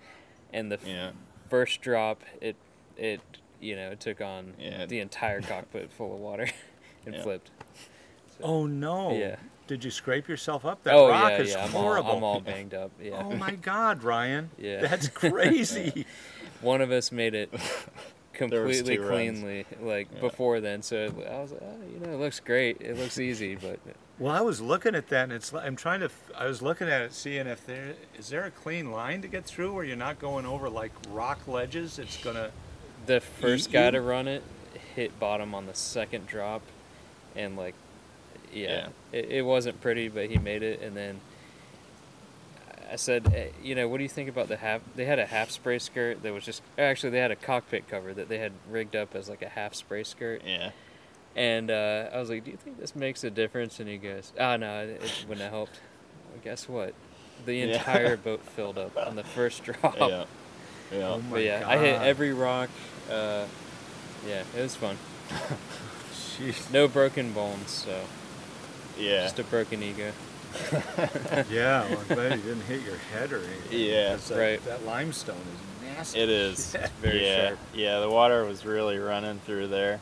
and 0.52 0.70
the 0.70 0.76
f- 0.76 0.86
yeah. 0.86 1.10
first 1.48 1.80
drop, 1.80 2.22
it 2.40 2.56
it 2.96 3.20
you 3.60 3.76
know 3.76 3.90
it 3.92 4.00
took 4.00 4.20
on 4.20 4.54
Yeah. 4.58 4.86
the 4.86 5.00
entire 5.00 5.40
cockpit 5.42 5.90
full 5.90 6.14
of 6.14 6.20
water 6.20 6.48
and 7.06 7.14
Yeah. 7.14 7.22
flipped. 7.22 7.50
So. 8.38 8.44
Oh 8.44 8.66
no! 8.66 9.12
Yeah. 9.16 9.36
Did 9.66 9.82
you 9.82 9.90
scrape 9.90 10.28
yourself 10.28 10.64
up? 10.66 10.82
That 10.84 10.92
oh 10.94 11.08
rock 11.08 11.30
yeah, 11.30 11.38
is 11.40 11.50
yeah. 11.52 11.64
I'm 11.64 11.70
horrible. 11.70 12.10
all, 12.10 12.16
I'm 12.18 12.24
all 12.24 12.40
banged 12.40 12.74
up. 12.74 12.90
Yeah. 13.02 13.22
Oh 13.24 13.34
my 13.36 13.52
God, 13.54 14.02
Ryan! 14.02 14.50
Yeah. 14.58 14.80
that's 14.82 15.08
crazy. 15.22 16.04
One 16.60 16.80
of 16.82 16.90
us 16.90 17.10
made 17.12 17.34
it 17.34 17.52
completely 18.32 18.96
two 18.96 19.02
runs. 19.02 19.10
cleanly, 19.40 19.66
like 19.80 20.20
before 20.20 20.60
then. 20.60 20.82
So 20.82 21.04
I 21.30 21.40
was 21.40 21.52
like, 21.52 21.62
oh, 21.64 21.76
you 21.92 22.00
know, 22.00 22.12
it 22.12 22.20
looks 22.20 22.40
great. 22.40 22.80
It 22.80 22.98
looks 22.98 23.18
easy, 23.18 23.54
but 23.54 23.78
well, 24.18 24.32
I 24.32 24.40
was 24.40 24.60
looking 24.60 24.94
at 24.94 25.08
that, 25.08 25.24
and 25.24 25.32
it's. 25.32 25.52
I'm 25.52 25.76
trying 25.76 26.00
to. 26.00 26.10
I 26.36 26.46
was 26.46 26.62
looking 26.62 26.88
at 26.88 27.02
it, 27.02 27.12
seeing 27.12 27.46
if 27.46 27.66
there 27.66 27.94
is 28.18 28.28
there 28.28 28.44
a 28.44 28.50
clean 28.50 28.90
line 28.90 29.22
to 29.22 29.28
get 29.28 29.44
through 29.44 29.72
where 29.72 29.84
you're 29.84 29.96
not 29.96 30.18
going 30.18 30.46
over 30.46 30.68
like 30.68 30.92
rock 31.10 31.46
ledges. 31.48 31.98
It's 31.98 32.16
gonna. 32.22 32.50
the 33.06 33.20
first 33.20 33.72
guy 33.72 33.86
you? 33.86 33.90
to 33.92 34.00
run 34.00 34.28
it 34.28 34.42
hit 34.94 35.18
bottom 35.18 35.54
on 35.54 35.66
the 35.66 35.74
second 35.74 36.26
drop, 36.26 36.62
and 37.34 37.56
like, 37.56 37.74
yeah, 38.52 38.68
Yeah. 38.68 38.88
It, 39.12 39.30
it 39.30 39.42
wasn't 39.42 39.80
pretty, 39.80 40.08
but 40.08 40.30
he 40.30 40.38
made 40.38 40.62
it. 40.62 40.80
And 40.80 40.96
then 40.96 41.20
I 42.90 42.96
said, 42.96 43.32
"Eh, 43.34 43.48
you 43.62 43.74
know, 43.74 43.88
what 43.88 43.98
do 43.98 44.02
you 44.02 44.08
think 44.08 44.28
about 44.28 44.48
the 44.48 44.56
half? 44.56 44.80
They 44.94 45.04
had 45.04 45.18
a 45.18 45.26
half 45.26 45.50
spray 45.50 45.78
skirt 45.78 46.22
that 46.22 46.32
was 46.32 46.44
just 46.44 46.62
actually 46.78 47.10
they 47.10 47.18
had 47.18 47.30
a 47.30 47.36
cockpit 47.36 47.88
cover 47.88 48.14
that 48.14 48.28
they 48.28 48.38
had 48.38 48.52
rigged 48.70 48.96
up 48.96 49.14
as 49.14 49.28
like 49.28 49.42
a 49.42 49.48
half 49.48 49.74
spray 49.74 50.04
skirt. 50.04 50.42
Yeah. 50.44 50.70
And 51.36 51.70
uh, 51.70 52.10
I 52.12 52.18
was 52.20 52.30
like, 52.30 52.44
"Do 52.44 52.50
you 52.52 52.56
think 52.56 52.78
this 52.78 52.94
makes 52.94 53.24
a 53.24 53.30
difference?" 53.30 53.80
And 53.80 53.88
he 53.88 53.96
goes, 53.98 54.32
"Ah, 54.38 54.56
no, 54.56 54.82
it, 54.84 55.02
it 55.02 55.24
wouldn't 55.28 55.42
have 55.42 55.52
helped." 55.52 55.80
Well, 56.30 56.40
guess 56.44 56.68
what? 56.68 56.94
The 57.44 57.54
Yeah. 57.54 57.64
entire 57.66 58.16
boat 58.16 58.40
filled 58.54 58.78
up 58.78 58.96
on 58.96 59.16
the 59.16 59.24
first 59.24 59.64
drop. 59.64 59.96
Yeah. 59.98 60.24
Yeah. 60.92 61.08
Oh 61.08 61.18
my 61.18 61.30
But 61.30 61.42
yeah, 61.42 61.64
I 61.66 61.78
hit 61.78 62.00
every 62.02 62.32
rock. 62.32 62.70
Uh, 63.10 63.46
yeah, 64.28 64.42
it 64.56 64.62
was 64.62 64.76
fun. 64.76 64.96
Jeez. 66.38 66.70
No 66.72 66.86
broken 66.88 67.32
bones, 67.32 67.70
so 67.70 68.00
Yeah. 68.98 69.22
just 69.22 69.38
a 69.38 69.44
broken 69.44 69.82
ego. 69.82 70.12
Yeah, 71.50 71.88
well, 71.88 71.98
I'm 71.98 72.14
glad 72.14 72.32
you 72.38 72.42
didn't 72.44 72.62
hit 72.62 72.82
your 72.82 72.96
head 73.12 73.32
or 73.32 73.38
anything. 73.38 73.80
Yeah, 73.80 74.14
that, 74.16 74.38
right. 74.38 74.64
That 74.66 74.84
limestone 74.86 75.36
is 75.36 75.96
nasty. 75.96 76.20
It 76.20 76.28
is. 76.28 76.76
Very 77.02 77.24
yeah. 77.26 77.46
sharp. 77.48 77.58
Yeah, 77.74 78.00
the 78.00 78.08
water 78.10 78.44
was 78.44 78.64
really 78.64 78.98
running 78.98 79.40
through 79.40 79.68
there. 79.68 80.00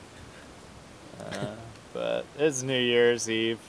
Uh, 1.25 1.47
but 1.93 2.25
it's 2.39 2.63
New 2.63 2.79
Year's 2.81 3.29
Eve. 3.31 3.61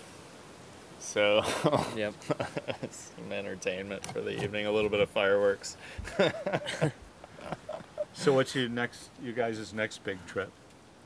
So 1.00 1.44
Yep. 1.96 2.14
some 2.92 3.32
entertainment 3.32 4.06
for 4.08 4.22
the 4.22 4.42
evening, 4.44 4.66
a 4.66 4.72
little 4.72 4.90
bit 4.90 5.00
of 5.02 5.10
fireworks. 5.10 5.76
So 8.16 8.32
what's 8.32 8.54
your 8.56 8.70
next? 8.70 9.10
You 9.22 9.34
guys' 9.34 9.74
next 9.74 10.04
big 10.04 10.24
trip? 10.28 10.52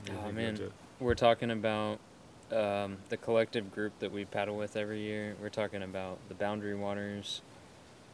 You 0.05 0.13
Oh 0.19 0.23
think 0.25 0.35
man, 0.35 0.71
we're 0.99 1.15
talking 1.15 1.51
about 1.51 1.99
um, 2.51 2.97
the 3.09 3.17
collective 3.17 3.73
group 3.73 3.93
that 3.99 4.11
we 4.11 4.25
paddle 4.25 4.57
with 4.57 4.75
every 4.75 4.99
year. 5.01 5.35
We're 5.41 5.49
talking 5.49 5.83
about 5.83 6.19
the 6.27 6.35
Boundary 6.35 6.75
Waters, 6.75 7.41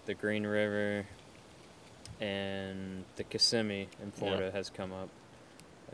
the 0.05 0.13
Green 0.13 0.45
River, 0.45 1.07
and 2.21 3.03
the 3.15 3.23
Kissimmee 3.23 3.87
in 4.01 4.11
Florida 4.11 4.51
has 4.51 4.69
come 4.69 4.93
up. 4.93 5.09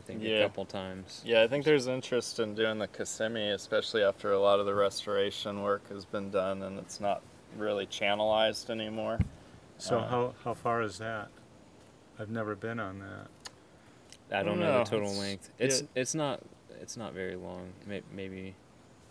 I 0.00 0.02
think 0.02 0.22
a 0.22 0.26
Yeah. 0.28 0.42
couple 0.44 0.64
times. 0.64 1.20
Yeah, 1.26 1.42
I 1.42 1.46
think 1.48 1.66
there's 1.66 1.86
interest 1.86 2.40
in 2.40 2.54
doing 2.54 2.78
the 2.78 2.88
Kissimmee, 2.88 3.50
especially 3.50 4.02
after 4.02 4.32
a 4.32 4.38
lot 4.38 4.58
of 4.58 4.64
the 4.64 4.74
restoration 4.74 5.62
work 5.62 5.86
has 5.90 6.06
been 6.06 6.30
done 6.30 6.62
and 6.62 6.78
it's 6.78 7.00
not 7.00 7.20
really 7.58 7.86
channelized 7.86 8.70
anymore. 8.70 9.18
So 9.76 9.98
Uh, 9.98 10.08
how 10.08 10.34
how 10.42 10.54
far 10.54 10.80
is 10.80 10.96
that? 10.98 11.28
I've 12.18 12.30
never 12.30 12.54
been 12.54 12.80
on 12.80 13.00
that. 13.00 13.28
I 14.34 14.42
don't 14.42 14.58
No, 14.58 14.66
know 14.66 14.78
the 14.78 14.84
total 14.84 15.08
it's- 15.10 15.18
length. 15.18 15.50
It's 15.58 15.80
yeah. 15.82 15.86
it's 15.96 16.14
not 16.14 16.40
it's 16.80 16.96
not 16.96 17.12
very 17.12 17.36
long. 17.36 17.74
Maybe 18.10 18.54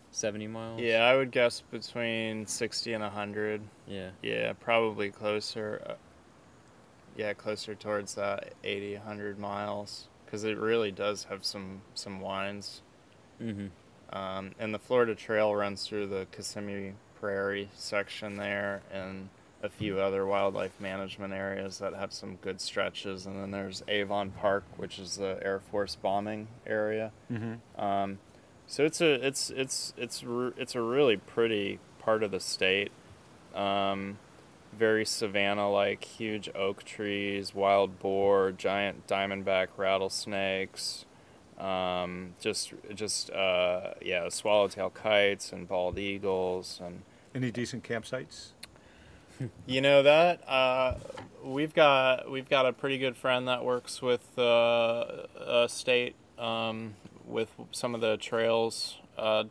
seventy 0.09 0.47
miles. 0.47 0.81
Yeah, 0.81 1.03
I 1.05 1.15
would 1.15 1.29
guess 1.29 1.61
between 1.61 2.47
60 2.47 2.93
and 2.93 3.03
100. 3.03 3.61
Yeah. 3.85 4.09
Yeah, 4.23 4.53
probably 4.59 5.11
closer. 5.11 5.83
Uh, 5.85 5.93
yeah, 7.15 7.33
closer 7.33 7.75
towards 7.75 8.15
that 8.15 8.53
80, 8.63 8.95
100 8.95 9.37
miles 9.37 10.07
because 10.30 10.43
it 10.43 10.57
really 10.59 10.91
does 10.91 11.23
have 11.25 11.43
some 11.43 11.82
some 11.95 12.21
winds. 12.21 12.82
Mm-hmm. 13.41 13.67
Um, 14.15 14.51
and 14.59 14.73
the 14.73 14.80
Florida 14.80 15.15
Trail 15.15 15.55
runs 15.55 15.88
through 15.88 16.07
the 16.07 16.27
Kissimmee 16.32 16.93
Prairie 17.19 17.69
section 17.73 18.38
there, 18.38 18.82
and 18.91 19.30
a 19.63 19.69
few 19.69 19.99
other 19.99 20.25
wildlife 20.25 20.80
management 20.80 21.34
areas 21.34 21.80
that 21.80 21.93
have 21.93 22.13
some 22.13 22.36
good 22.38 22.61
stretches. 22.61 23.25
And 23.25 23.41
then 23.41 23.51
there's 23.51 23.84
Avon 23.88 24.32
Park, 24.32 24.63
which 24.77 24.99
is 24.99 25.17
the 25.17 25.39
Air 25.41 25.59
Force 25.59 25.95
bombing 25.95 26.47
area. 26.65 27.11
Mm-hmm. 27.32 27.82
Um, 27.82 28.19
so 28.67 28.86
it's 28.86 29.01
a 29.01 29.25
it's 29.25 29.49
it's 29.49 29.93
it's 29.97 30.23
it's 30.57 30.75
a 30.75 30.82
really 30.82 31.17
pretty 31.17 31.80
part 31.99 32.21
of 32.21 32.30
the 32.30 32.39
state. 32.39 32.91
Um, 33.55 34.19
very 34.72 35.05
savanna-like, 35.05 36.03
huge 36.03 36.49
oak 36.55 36.84
trees, 36.84 37.53
wild 37.53 37.99
boar, 37.99 38.51
giant 38.51 39.07
diamondback 39.07 39.67
rattlesnakes, 39.78 41.05
um, 41.59 42.36
just 42.39 42.74
just 42.93 43.30
uh, 43.32 43.93
yeah, 44.01 44.30
swallowtail 44.30 44.89
kites 44.91 45.51
and 45.51 45.67
bald 45.67 45.99
eagles 45.99 46.80
and 46.84 47.01
Any 47.36 47.51
decent 47.51 47.84
campsites? 47.84 48.49
you 49.65 49.82
know 49.82 50.03
that 50.03 50.47
uh, 50.47 50.95
we've 51.43 51.74
got 51.74 52.30
we've 52.30 52.49
got 52.49 52.65
a 52.65 52.74
pretty 52.74 52.97
good 52.97 53.15
friend 53.15 53.47
that 53.47 53.63
works 53.63 54.01
with 54.01 54.38
uh, 54.38 55.26
a 55.38 55.67
state 55.67 56.15
um, 56.38 56.95
with 57.26 57.49
some 57.72 57.93
of 57.93 58.01
the 58.01 58.17
trails 58.17 58.97
uh, 59.17 59.43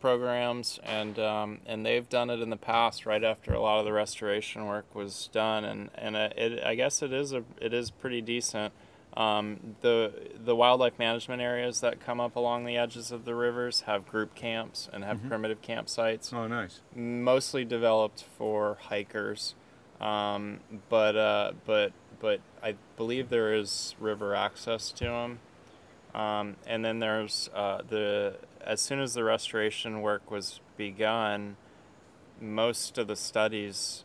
programs, 0.00 0.78
and 0.82 1.18
um, 1.18 1.58
and 1.66 1.84
they've 1.84 2.08
done 2.08 2.30
it 2.30 2.40
in 2.40 2.50
the 2.50 2.56
past, 2.56 3.06
right 3.06 3.22
after 3.24 3.52
a 3.52 3.60
lot 3.60 3.78
of 3.78 3.84
the 3.84 3.92
restoration 3.92 4.66
work 4.66 4.94
was 4.94 5.28
done, 5.32 5.64
and 5.64 5.90
and 5.94 6.16
it, 6.16 6.62
I 6.64 6.74
guess 6.74 7.02
it 7.02 7.12
is 7.12 7.32
a 7.32 7.44
it 7.60 7.72
is 7.74 7.90
pretty 7.90 8.20
decent. 8.20 8.72
Um, 9.16 9.74
the 9.80 10.12
the 10.44 10.54
wildlife 10.54 10.98
management 10.98 11.42
areas 11.42 11.80
that 11.80 11.98
come 11.98 12.20
up 12.20 12.36
along 12.36 12.66
the 12.66 12.76
edges 12.76 13.10
of 13.10 13.24
the 13.24 13.34
rivers 13.34 13.80
have 13.82 14.06
group 14.06 14.34
camps 14.34 14.88
and 14.92 15.02
have 15.02 15.26
primitive 15.26 15.60
campsites 15.62 16.32
Oh, 16.32 16.46
nice. 16.46 16.80
mostly 16.94 17.64
developed 17.64 18.24
for 18.36 18.76
hikers, 18.82 19.54
um, 20.00 20.60
but 20.88 21.16
uh, 21.16 21.52
but 21.66 21.92
but 22.20 22.40
I 22.62 22.74
believe 22.96 23.28
there 23.28 23.54
is 23.54 23.94
river 23.98 24.34
access 24.34 24.90
to 24.92 25.04
them. 25.04 25.40
Um, 26.14 26.56
and 26.66 26.84
then 26.84 26.98
there's 27.00 27.50
uh, 27.54 27.82
the 27.88 28.36
as 28.64 28.80
soon 28.80 29.00
as 29.00 29.14
the 29.14 29.24
restoration 29.24 30.00
work 30.02 30.30
was 30.30 30.60
begun, 30.76 31.56
most 32.40 32.98
of 32.98 33.06
the 33.06 33.16
studies 33.16 34.04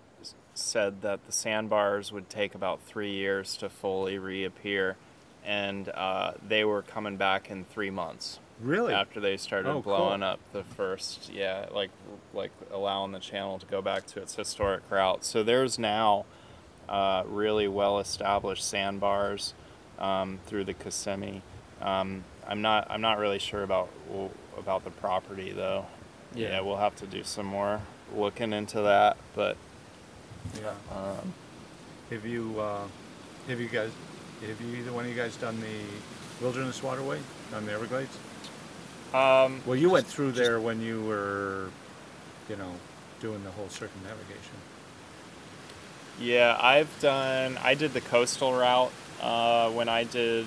said 0.54 1.01
that 1.01 1.26
the 1.26 1.32
sandbars 1.32 2.12
would 2.12 2.30
take 2.30 2.54
about 2.56 2.82
three 2.84 3.12
years 3.12 3.58
to 3.58 3.70
fully 3.70 4.18
reappear, 4.20 4.95
and 5.43 5.89
uh, 5.89 6.34
they 6.47 6.64
were 6.64 6.82
coming 6.82 7.18
back 7.18 7.49
in 7.49 7.66
three 7.66 7.89
months 7.89 8.39
Really? 8.62 8.93
after 8.93 9.20
they 9.20 9.36
started 9.38 9.70
Oh, 9.70 9.74
cool. 9.82 9.82
blowing 9.97 10.22
up 10.24 10.39
the 10.54 10.64
first 10.64 11.32
yeah 11.34 11.66
like 11.74 11.89
like 12.34 12.51
allowing 12.72 13.12
the 13.12 13.20
channel 13.20 13.58
to 13.60 13.66
go 13.66 13.82
back 13.82 14.06
to 14.08 14.22
its 14.22 14.36
historic 14.36 14.84
route 14.91 15.26
so 15.26 15.41
there's 15.43 15.80
now 15.80 16.26
uh, 16.88 17.24
really 17.26 17.68
well 17.68 17.97
established 17.99 18.64
sandbars 18.64 19.54
um, 19.97 20.39
through 20.45 20.64
the 20.66 20.74
Kissimmee 20.74 21.41
um, 21.82 22.24
I'm 22.47 22.61
not 22.61 22.88
I'm 22.89 23.01
not 23.01 23.17
really 23.19 23.39
sure 23.39 23.63
about 23.63 23.89
about 24.57 24.84
the 24.84 24.91
property 24.91 25.51
though 25.51 25.86
Yeah. 26.36 26.49
yeah 26.49 26.59
we'll 26.61 26.78
have 26.78 26.95
to 26.97 27.07
do 27.07 27.24
some 27.24 27.45
more 27.45 27.82
looking 28.15 28.53
into 28.53 28.82
that 28.82 29.17
but 29.36 29.57
Yeah. 30.61 30.69
um, 30.91 31.34
Have 32.09 32.26
you 32.26 32.59
uh, 32.59 32.84
have 33.47 33.59
you 33.59 33.67
guys 33.69 33.91
have 34.45 34.61
you 34.61 34.76
either 34.78 34.91
one 34.91 35.05
of 35.05 35.09
you 35.11 35.17
guys 35.17 35.36
done 35.38 35.59
the 35.61 36.43
Wilderness 36.43 36.84
Waterway 36.84 37.19
on 37.55 37.65
the 37.65 37.71
Everglades? 37.71 38.15
um, 39.13 39.61
Well, 39.65 39.76
you 39.76 39.89
went 39.89 40.05
through 40.07 40.32
there 40.34 40.59
when 40.59 40.82
you 40.82 41.01
were, 41.03 41.69
you 42.49 42.55
know, 42.57 42.71
doing 43.21 43.41
the 43.43 43.51
whole 43.51 43.69
circumnavigation. 43.69 44.55
Yeah, 46.19 46.57
I've 46.59 46.89
done. 46.99 47.57
I 47.63 47.74
did 47.76 47.93
the 47.93 48.01
coastal 48.01 48.53
route 48.53 48.91
uh, 49.21 49.69
when 49.71 49.88
I 49.88 50.03
did 50.03 50.45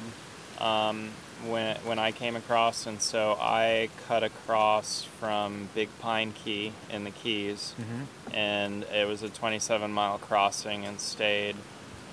um, 0.59 1.11
when 1.47 1.77
when 1.85 1.99
I 1.99 2.13
came 2.13 2.35
across, 2.37 2.87
and 2.87 3.01
so 3.01 3.37
I 3.41 3.89
cut 4.09 4.23
across 4.23 5.03
from 5.21 5.69
Big 5.75 5.89
Pine 6.01 6.33
Key 6.33 6.73
in 6.91 7.05
the 7.05 7.11
Keys, 7.11 7.75
Mm-hmm. 7.81 8.35
and 8.35 8.83
it 8.85 9.07
was 9.07 9.23
a 9.23 9.29
27 9.29 9.91
mile 9.91 10.19
crossing, 10.19 10.85
and 10.87 10.99
stayed 11.01 11.57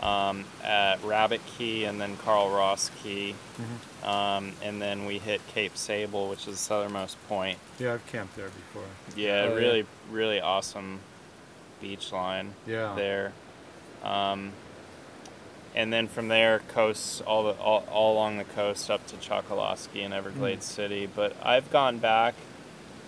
um, 0.02 0.44
at 0.64 1.02
Rabbit 1.04 1.40
Key 1.58 1.86
and 1.86 2.02
then 2.02 2.18
Carl 2.18 2.50
Ross 2.50 2.92
Key, 3.02 3.36
Mm-hmm. 3.62 4.10
um, 4.10 4.52
and 4.62 4.82
then 4.82 5.06
we 5.06 5.20
hit 5.20 5.40
Cape 5.48 5.78
Sable, 5.78 6.28
which 6.30 6.42
is 6.48 6.56
the 6.56 6.58
southernmost 6.58 7.18
point. 7.30 7.58
Yeah, 7.80 7.94
I've 7.94 8.06
camped 8.08 8.36
there 8.36 8.50
before. 8.50 8.84
Yeah, 9.16 9.44
Oh, 9.44 9.50
yeah. 9.50 9.56
really, 9.56 9.86
really 10.12 10.42
awesome 10.42 11.00
beach 11.80 12.12
line 12.12 12.54
Yeah. 12.68 12.94
there. 12.96 13.32
Um, 14.04 14.52
and 15.76 15.92
then 15.92 16.08
from 16.08 16.28
there, 16.28 16.60
coasts 16.70 17.22
all 17.22 17.44
the 17.44 17.52
all, 17.60 17.84
all 17.92 18.14
along 18.14 18.38
the 18.38 18.44
coast 18.44 18.90
up 18.92 19.06
to 19.08 19.16
Chokoloskee 19.18 20.04
and 20.04 20.14
Everglades 20.14 20.66
City. 20.66 21.08
But 21.14 21.36
I've 21.44 21.72
gone 21.72 21.98
back 22.00 22.36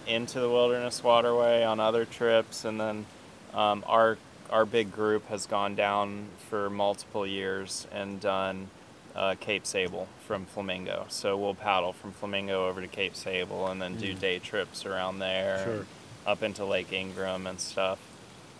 into 0.08 0.40
the 0.40 0.50
wilderness 0.50 1.04
waterway 1.04 1.64
on 1.64 1.80
other 1.80 2.06
trips, 2.06 2.66
and 2.66 2.80
then 2.80 3.06
um, 3.54 3.84
our 3.88 4.18
our 4.52 4.66
big 4.66 4.92
group 4.92 5.28
has 5.28 5.46
gone 5.48 5.76
down 5.76 6.28
for 6.50 6.70
multiple 6.70 7.26
years 7.26 7.88
and 7.92 8.20
done 8.20 8.68
uh, 9.16 9.34
Cape 9.40 9.66
Sable 9.66 10.08
from 10.28 10.46
Flamingo. 10.46 11.06
So 11.10 11.36
we'll 11.38 11.56
paddle 11.56 11.94
from 11.94 12.12
Flamingo 12.12 12.68
over 12.68 12.82
to 12.82 12.88
Cape 12.88 13.16
Sable 13.16 13.68
and 13.68 13.82
then 13.82 13.96
do 13.98 14.14
day 14.14 14.38
trips 14.40 14.86
around 14.86 15.18
there, 15.20 15.64
Sure. 15.64 15.86
up 16.28 16.44
into 16.44 16.64
Lake 16.66 16.92
Ingraham 16.94 17.48
and 17.48 17.60
stuff. 17.60 17.98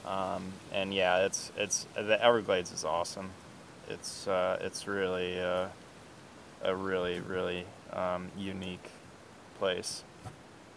Um, 0.08 0.54
and 0.72 0.94
yeah, 0.94 1.26
it's 1.26 1.52
it's 1.58 1.86
the 1.96 2.20
Everglades 2.24 2.72
is 2.72 2.84
awesome. 2.84 3.30
It's 3.90 4.28
uh, 4.28 4.58
it's 4.62 4.88
really 4.88 5.40
uh, 5.40 5.68
a 6.64 6.76
really 6.76 7.20
really 7.20 7.66
um, 7.94 8.30
unique 8.38 8.90
place. 9.60 10.04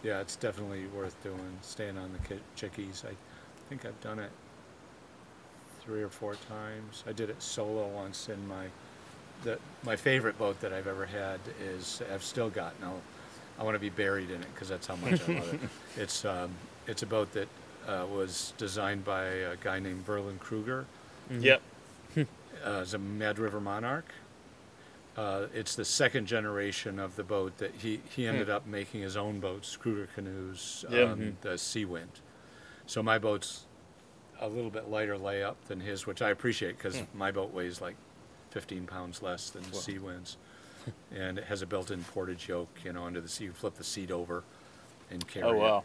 Yeah, 0.03 0.21
it's 0.21 0.35
definitely 0.35 0.85
worth 0.87 1.21
doing. 1.23 1.57
Staying 1.61 1.97
on 1.97 2.11
the 2.13 2.19
Ki- 2.27 2.41
Chickies. 2.55 3.03
I 3.05 3.13
think 3.67 3.85
I've 3.85 3.99
done 4.01 4.19
it 4.19 4.31
three 5.81 6.01
or 6.01 6.09
four 6.09 6.35
times. 6.35 7.03
I 7.07 7.11
did 7.13 7.29
it 7.29 7.41
solo 7.41 7.87
once 7.87 8.29
in 8.29 8.47
my 8.47 8.67
the 9.43 9.57
my 9.83 9.95
favorite 9.95 10.37
boat 10.37 10.59
that 10.61 10.73
I've 10.73 10.87
ever 10.87 11.05
had 11.05 11.39
is 11.61 12.01
I've 12.13 12.23
still 12.23 12.49
got 12.49 12.79
now. 12.79 12.93
I 13.59 13.63
want 13.63 13.75
to 13.75 13.79
be 13.79 13.89
buried 13.89 14.29
in 14.29 14.41
it 14.41 14.53
because 14.53 14.69
that's 14.69 14.87
how 14.87 14.95
much 14.97 15.19
I 15.27 15.33
love 15.33 15.53
it. 15.53 15.59
It's 15.97 16.23
um, 16.23 16.51
it's 16.87 17.03
a 17.03 17.05
boat 17.05 17.31
that 17.33 17.47
uh, 17.87 18.05
was 18.13 18.53
designed 18.57 19.03
by 19.03 19.25
a 19.25 19.55
guy 19.57 19.79
named 19.79 20.05
Verlen 20.05 20.39
Kruger. 20.39 20.85
Yep. 21.29 21.61
Uh, 22.65 22.79
is 22.81 22.93
a 22.93 22.97
Mad 22.97 23.39
River 23.39 23.59
Monarch. 23.59 24.11
Uh, 25.17 25.47
it's 25.53 25.75
the 25.75 25.83
second 25.85 26.25
generation 26.27 26.97
of 26.99 27.15
the 27.15 27.23
boat 27.23 27.57
that 27.57 27.73
he, 27.75 27.99
he 28.15 28.25
ended 28.25 28.49
up 28.49 28.65
making 28.65 29.01
his 29.01 29.17
own 29.17 29.39
boats, 29.39 29.75
Kruger 29.75 30.07
canoes, 30.15 30.85
um, 30.87 30.93
Yeah. 30.95 31.15
the 31.41 31.57
Sea 31.57 31.83
Wind. 31.85 32.21
So 32.85 33.03
my 33.03 33.17
boat's 33.17 33.65
a 34.39 34.47
little 34.47 34.69
bit 34.71 34.89
lighter 34.89 35.17
layup 35.17 35.55
than 35.67 35.81
his, 35.81 36.07
which 36.07 36.21
I 36.21 36.29
appreciate 36.29 36.77
because 36.77 37.01
my 37.13 37.31
boat 37.31 37.53
weighs 37.53 37.81
like 37.81 37.95
15 38.51 38.85
pounds 38.85 39.21
less 39.21 39.49
than 39.49 39.63
the 39.69 39.75
Sea 39.75 39.97
Wind's. 39.99 40.37
and 41.13 41.37
it 41.37 41.43
has 41.45 41.61
a 41.61 41.65
built-in 41.65 42.03
portage 42.05 42.47
yoke, 42.47 42.69
you 42.85 42.93
know, 42.93 43.03
under 43.03 43.19
the 43.19 43.27
seat. 43.27 43.45
You 43.45 43.51
flip 43.51 43.75
the 43.75 43.83
seat 43.83 44.11
over 44.11 44.43
and 45.11 45.27
carry 45.27 45.45
Oh 45.45 45.51
it 45.53 45.57
wow. 45.57 45.83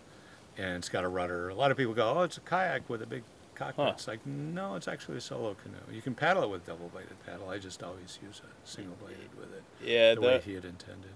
and 0.57 0.77
it's 0.77 0.89
got 0.89 1.03
a 1.03 1.09
rudder. 1.09 1.49
A 1.49 1.55
lot 1.55 1.73
of 1.73 1.77
people 1.77 1.95
go, 1.95 2.15
"Oh, 2.17 2.23
it's 2.23 2.37
a 2.37 2.41
kayak 2.41 2.89
with 2.89 3.03
a 3.03 3.07
big 3.07 3.25
cockpit." 3.55 3.85
Huh. 3.85 3.93
It's 3.95 4.07
like, 4.09 4.25
no, 4.27 4.75
it's 4.75 4.89
actually 4.89 5.19
a 5.19 5.21
solo 5.21 5.55
canoe. 5.55 5.77
You 5.95 6.03
can 6.03 6.15
paddle 6.15 6.43
it 6.45 6.51
with 6.51 6.67
double-bladed 6.67 7.25
paddle. 7.27 7.49
I 7.51 7.59
just 7.59 7.83
always 7.83 8.19
use 8.23 8.41
a 8.45 8.69
single-bladed 8.69 9.37
with 9.39 9.53
it, 9.55 9.63
Yeah, 9.83 10.15
the 10.15 10.21
way 10.21 10.41
he 10.45 10.55
had 10.55 10.65
intended. 10.65 11.11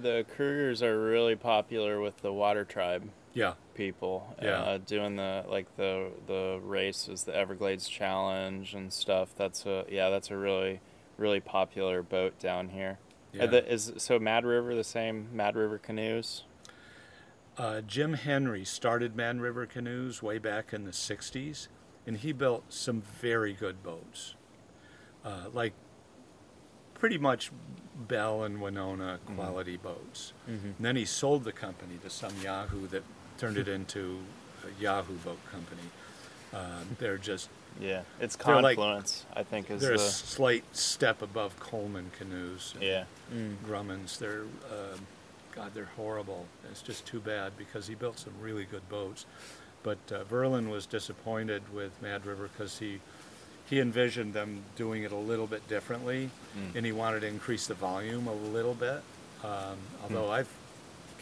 the 0.00 0.24
Krugers 0.36 0.82
are 0.82 1.00
really 1.02 1.36
popular 1.36 2.00
with 2.00 2.18
the 2.22 2.32
Water 2.32 2.64
Tribe 2.64 3.08
Yeah, 3.34 3.54
people. 3.74 4.34
Yeah. 4.42 4.60
Uh, 4.62 4.78
doing 4.78 5.16
the 5.16 5.44
like 5.48 5.74
the 5.76 6.10
the 6.26 6.60
races, 6.62 7.24
the 7.24 7.34
Everglades 7.34 7.88
Challenge 7.88 8.74
and 8.74 8.92
stuff. 8.92 9.30
That's 9.36 9.64
a 9.66 9.84
yeah, 9.88 10.10
that's 10.10 10.30
a 10.30 10.36
really 10.36 10.80
really 11.18 11.40
popular 11.40 12.02
boat 12.02 12.38
down 12.38 12.68
here. 12.68 12.98
yeah. 13.32 13.46
The, 13.46 13.66
is 13.72 13.92
so 13.96 14.18
Mad 14.18 14.44
River 14.44 14.74
the 14.74 14.84
same 14.84 15.28
Mad 15.32 15.56
River 15.56 15.78
canoes? 15.78 16.44
uh, 17.58 17.80
Jim 17.80 18.12
Henry 18.14 18.64
started 18.66 19.16
Mad 19.16 19.40
River 19.40 19.64
Canoes 19.64 20.22
way 20.22 20.36
back 20.38 20.74
in 20.74 20.84
the 20.84 20.90
'60s, 20.90 21.68
and 22.06 22.16
he 22.18 22.32
built 22.32 22.64
some 22.72 23.00
very 23.20 23.52
good 23.52 23.82
boats, 23.82 24.34
uh, 25.24 25.46
like 25.52 25.72
pretty 26.94 27.18
much 27.18 27.50
Bell 28.08 28.42
and 28.44 28.58
Wenonah 28.58 29.18
quality 29.34 29.76
boats. 29.76 30.32
And 30.46 30.74
then 30.80 30.96
he 30.96 31.04
sold 31.04 31.44
the 31.44 31.52
company 31.52 31.98
to 32.02 32.10
some 32.10 32.32
Yahoo 32.42 32.86
that 32.88 33.02
turned 33.38 33.58
it 33.58 33.68
into 33.78 34.20
a 34.64 34.80
Yahoo 34.82 35.14
Boat 35.16 35.38
Company. 35.50 35.82
Um, 36.54 36.96
they're 36.98 37.18
just 37.18 37.48
Yeah, 37.80 38.02
it's 38.20 38.36
They're 38.36 38.62
like- 38.62 38.76
Confluence. 38.76 39.26
I 39.34 39.42
think 39.42 39.70
is 39.70 39.80
they're 39.82 39.94
a 39.94 39.98
slight 39.98 40.64
step 40.76 41.20
above 41.22 41.58
Coleman 41.60 42.10
canoes. 42.18 42.72
and 42.74 42.82
yeah. 42.84 43.04
Grumman's. 43.66 44.18
They're, 44.18 44.42
um, 44.70 45.00
God, 45.52 45.72
they're 45.74 45.90
horrible. 45.96 46.46
It's 46.70 46.82
just 46.82 47.04
too 47.06 47.20
bad 47.20 47.56
because 47.58 47.86
he 47.86 47.94
built 47.94 48.18
some 48.18 48.32
really 48.40 48.64
good 48.64 48.88
boats. 48.88 49.26
But 49.86 49.98
uh, 50.12 50.24
Verlen 50.24 50.68
was 50.68 50.84
disappointed 50.84 51.62
with 51.72 51.92
Mad 52.02 52.26
River 52.26 52.50
because 52.52 52.76
he 52.80 52.98
he 53.70 53.78
envisioned 53.78 54.34
them 54.34 54.64
doing 54.74 55.04
it 55.04 55.12
a 55.12 55.16
little 55.16 55.46
bit 55.46 55.66
differently, 55.68 56.28
and 56.74 56.84
he 56.84 56.90
wanted 56.90 57.20
to 57.20 57.28
increase 57.28 57.68
the 57.68 57.74
volume 57.74 58.26
a 58.26 58.32
little 58.34 58.74
bit. 58.74 59.00
Um, 59.44 59.76
although 60.02 60.28
I've 60.30 60.48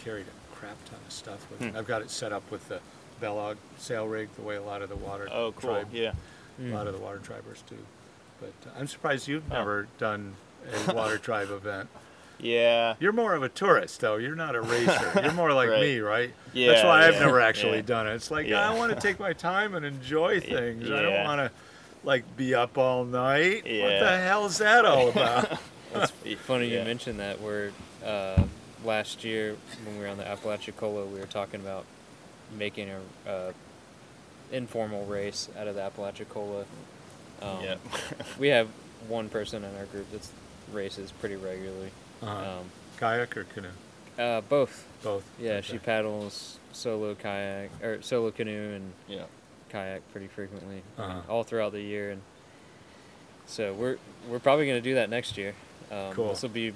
carried 0.03 0.25
a 0.27 0.57
crap 0.57 0.83
ton 0.87 0.99
of 1.07 1.12
stuff 1.12 1.47
with 1.51 1.61
it. 1.61 1.77
I've 1.77 1.87
got 1.87 2.01
it 2.01 2.11
set 2.11 2.33
up 2.33 2.51
with 2.51 2.67
the 2.69 2.81
Balogh 3.21 3.57
sail 3.77 4.07
rig, 4.09 4.31
the 4.37 4.43
way 4.43 4.57
a 4.57 4.62
lot 4.62 4.81
of 4.81 4.89
the 4.89 4.97
water 4.97 5.29
Oh, 5.31 5.53
cool. 5.53 5.71
tribe, 5.73 5.89
Yeah. 5.93 6.12
a 6.59 6.69
lot 6.69 6.87
of 6.87 6.95
the 6.95 7.01
water 7.01 7.19
tribers 7.19 7.62
do. 7.69 7.77
But 8.41 8.53
uh, 8.67 8.79
I'm 8.79 8.87
surprised 8.87 9.29
you've 9.29 9.45
Oh. 9.53 9.57
never 9.57 9.89
done 9.99 10.35
a 10.89 10.95
water 10.95 11.19
tribe 11.19 11.51
event. 11.51 11.89
Yeah. 12.39 12.95
You're 13.01 13.12
more 13.12 13.35
of 13.35 13.43
a 13.43 13.49
tourist, 13.49 14.01
though. 14.01 14.16
You're 14.16 14.35
not 14.35 14.55
a 14.55 14.61
racer. 14.61 15.12
You're 15.22 15.32
more 15.32 15.53
like 15.53 15.70
Right. 15.70 15.80
me, 15.80 15.99
right? 16.01 16.32
Yeah. 16.53 16.68
That's 16.68 16.82
Yeah, 16.82 16.89
why 16.89 17.07
I've 17.07 17.14
yeah, 17.14 17.20
never 17.20 17.41
actually 17.41 17.76
yeah. 17.76 17.82
done 17.82 18.07
it. 18.09 18.14
It's 18.14 18.30
like 18.30 18.47
Yeah. 18.47 18.68
I 18.68 18.74
want 18.74 18.93
to 18.93 19.01
take 19.01 19.18
my 19.18 19.32
time 19.32 19.74
and 19.74 19.85
enjoy 19.87 20.41
things. 20.41 20.91
I 20.91 21.03
don't 21.03 21.24
want 21.24 21.41
to 21.41 21.51
like 22.03 22.37
be 22.37 22.55
up 22.55 22.76
all 22.76 23.05
night. 23.05 23.64
What 23.64 24.01
the 24.01 24.18
hell 24.22 24.47
is 24.47 24.59
that 24.59 24.85
all 24.85 25.09
about? 25.11 25.59
It's 25.95 26.41
funny 26.43 26.66
Yeah. 26.68 26.80
you 26.80 26.85
mentioned 26.85 27.20
that. 27.20 27.41
Where 27.41 27.70
uh, 28.05 28.43
last 28.85 29.24
year 29.24 29.57
when 29.85 29.97
we 29.97 30.03
were 30.05 30.11
on 30.11 30.18
the 30.18 30.26
Apalachicola, 30.28 31.07
we 31.07 31.18
were 31.18 31.26
talking 31.26 31.61
about 31.61 31.85
making 32.59 32.91
a 32.91 33.30
uh, 33.30 33.53
informal 34.53 35.07
race 35.07 35.49
out 35.59 35.66
of 35.66 35.74
the 35.76 35.82
Apalachicola. 35.82 36.64
Um, 37.43 37.62
Yeah. 37.62 37.74
we 38.39 38.49
have 38.49 38.68
one 39.09 39.28
person 39.28 39.64
in 39.64 39.74
our 39.76 39.87
group 39.87 40.11
that 40.12 40.26
races 40.72 41.11
pretty 41.12 41.37
regularly. 41.37 41.91
Uh-huh. 42.27 42.59
Um, 42.61 42.64
Kayak 42.99 43.37
or 43.37 43.45
canoe? 43.45 43.68
uh, 44.18 44.41
both. 44.43 44.87
Both. 45.03 45.25
Yeah, 45.39 45.61
she 45.61 45.79
paddles 45.79 46.59
solo 46.72 47.14
kayak 47.14 47.70
or 47.83 48.01
solo 48.03 48.31
canoe 48.31 48.75
and 48.77 48.93
Yeah. 49.09 49.25
kayak 49.68 50.01
pretty 50.12 50.29
frequently, 50.29 50.83
Uh-huh. 50.99 51.20
all 51.29 51.43
throughout 51.45 51.72
the 51.72 51.83
year, 51.83 52.11
and 52.12 52.22
so 53.47 53.72
we're 53.75 53.99
we're 54.29 54.39
probably 54.39 54.66
gonna 54.66 54.81
do 54.81 54.95
that 54.95 55.11
next 55.11 55.37
year. 55.37 55.55
Um, 55.91 56.12
Cool. 56.12 56.29
This 56.31 56.43
will 56.43 56.49
be 56.51 56.72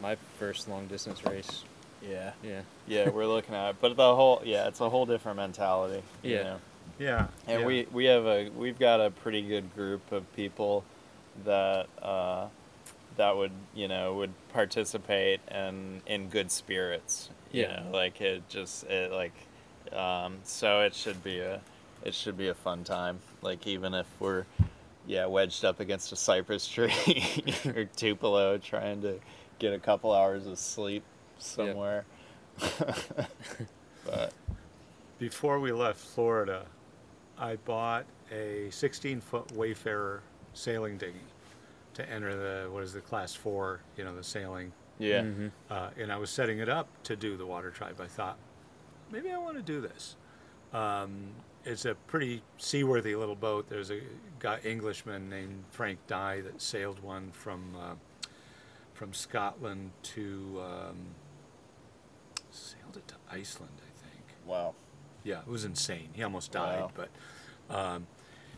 my 0.00 0.16
first 0.38 0.68
long 0.68 0.86
distance 0.86 1.24
race. 1.24 1.64
Yeah. 2.02 2.32
Yeah. 2.42 2.62
Yeah, 2.86 3.08
we're 3.10 3.26
looking 3.26 3.54
at 3.54 3.70
it, 3.70 3.76
but 3.80 3.96
the 3.96 4.14
whole 4.14 4.42
yeah, 4.44 4.68
it's 4.68 4.80
a 4.80 4.88
whole 4.88 5.06
different 5.06 5.36
mentality. 5.38 6.02
you 6.22 6.34
Yeah. 6.36 6.42
know? 6.42 6.60
Yeah. 6.98 7.26
And 7.48 7.60
yeah. 7.60 7.66
we 7.66 7.86
we 7.92 8.04
have 8.06 8.26
a 8.26 8.50
we've 8.50 8.78
got 8.78 9.00
a 9.00 9.10
pretty 9.10 9.42
good 9.42 9.74
group 9.74 10.12
of 10.12 10.30
people 10.36 10.84
that 11.44 11.86
uh, 12.02 12.46
that 13.16 13.36
would 13.36 13.52
you 13.74 13.88
know 13.88 14.14
would 14.14 14.32
participate 14.52 15.40
and 15.48 16.02
in 16.06 16.28
good 16.28 16.50
spirits. 16.50 17.30
You 17.52 17.62
Yeah. 17.62 17.68
know, 17.68 17.90
like 17.92 18.20
it 18.20 18.48
just 18.48 18.84
it 18.84 19.12
like 19.12 19.34
um, 19.92 20.38
so 20.44 20.80
it 20.80 20.94
should 20.94 21.22
be 21.22 21.40
a 21.40 21.60
it 22.04 22.14
should 22.14 22.36
be 22.36 22.48
a 22.48 22.54
fun 22.54 22.84
time. 22.84 23.20
Like 23.42 23.66
even 23.66 23.94
if 23.94 24.06
we're 24.20 24.44
yeah 25.06 25.26
wedged 25.26 25.64
up 25.64 25.80
against 25.80 26.12
a 26.12 26.16
cypress 26.16 26.66
tree 26.74 26.94
or 27.66 27.84
Tupelo 27.96 28.58
trying 28.58 29.02
to 29.02 29.20
get 29.58 29.72
a 29.74 29.78
couple 29.78 30.12
hours 30.12 30.46
of 30.46 30.58
sleep 30.58 31.04
somewhere. 31.38 32.04
but 34.04 34.32
Before 35.18 35.58
we 35.60 35.72
left 35.72 36.00
Florida, 36.00 36.66
I 37.38 37.56
bought 37.56 38.06
a 38.30 38.70
16 38.70 39.20
foot 39.20 39.52
Wayfarer 39.52 40.22
sailing 40.54 40.98
dinghy 40.98 41.31
to 41.94 42.08
enter 42.10 42.34
the, 42.34 42.70
what 42.70 42.82
is 42.82 42.92
the 42.92 43.00
class 43.00 43.34
four, 43.34 43.80
you 43.96 44.04
know, 44.04 44.14
the 44.14 44.24
sailing. 44.24 44.72
yeah. 44.98 45.22
Mm-hmm. 45.22 45.48
Uh, 45.70 45.90
and 45.98 46.10
I 46.12 46.16
was 46.16 46.30
setting 46.30 46.58
it 46.58 46.68
up 46.68 46.88
to 47.04 47.16
do 47.16 47.36
the 47.36 47.46
water 47.46 47.70
tribe. 47.70 48.00
I 48.00 48.06
thought, 48.06 48.38
maybe 49.10 49.30
I 49.30 49.38
want 49.38 49.56
to 49.56 49.62
do 49.62 49.80
this. 49.80 50.16
Um, 50.72 51.10
it's 51.64 51.84
a 51.84 51.94
pretty 51.94 52.42
seaworthy 52.58 53.14
little 53.14 53.36
boat. 53.36 53.68
There's 53.68 53.90
a 53.90 54.00
guy, 54.38 54.58
Englishman 54.64 55.28
named 55.28 55.64
Frank 55.70 55.98
Dye 56.06 56.40
that 56.40 56.60
sailed 56.62 57.00
one 57.02 57.30
from 57.32 57.76
uh, 57.80 57.94
from 58.94 59.12
Scotland 59.12 59.90
to 60.02 60.60
um, 60.64 60.96
sailed 62.50 62.96
it 62.96 63.06
to 63.08 63.14
Iceland, 63.30 63.72
I 63.78 64.08
think. 64.08 64.24
Wow. 64.46 64.74
Yeah, 65.24 65.40
it 65.40 65.46
was 65.48 65.64
insane. 65.64 66.08
He 66.14 66.22
almost 66.22 66.50
died, 66.52 66.80
Wow. 66.80 66.90
but 66.94 67.74
um, 67.76 68.06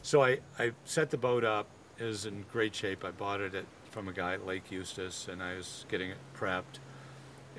so 0.03 0.23
I, 0.23 0.39
I 0.59 0.73
set 0.85 1.11
the 1.11 1.19
boat 1.19 1.45
up. 1.45 1.67
Was 2.01 2.27
in 2.27 2.45
great 2.53 2.75
shape. 2.75 3.05
I 3.05 3.11
bought 3.13 3.41
it 3.41 3.55
at, 3.55 3.65
from 3.91 4.09
a 4.09 4.13
guy 4.13 4.35
at 4.35 4.47
Lake 4.47 4.71
Eustis, 4.71 5.29
and 5.29 5.43
I 5.43 5.55
was 5.55 5.87
getting 5.89 6.11
it 6.11 6.17
prepped, 6.39 6.81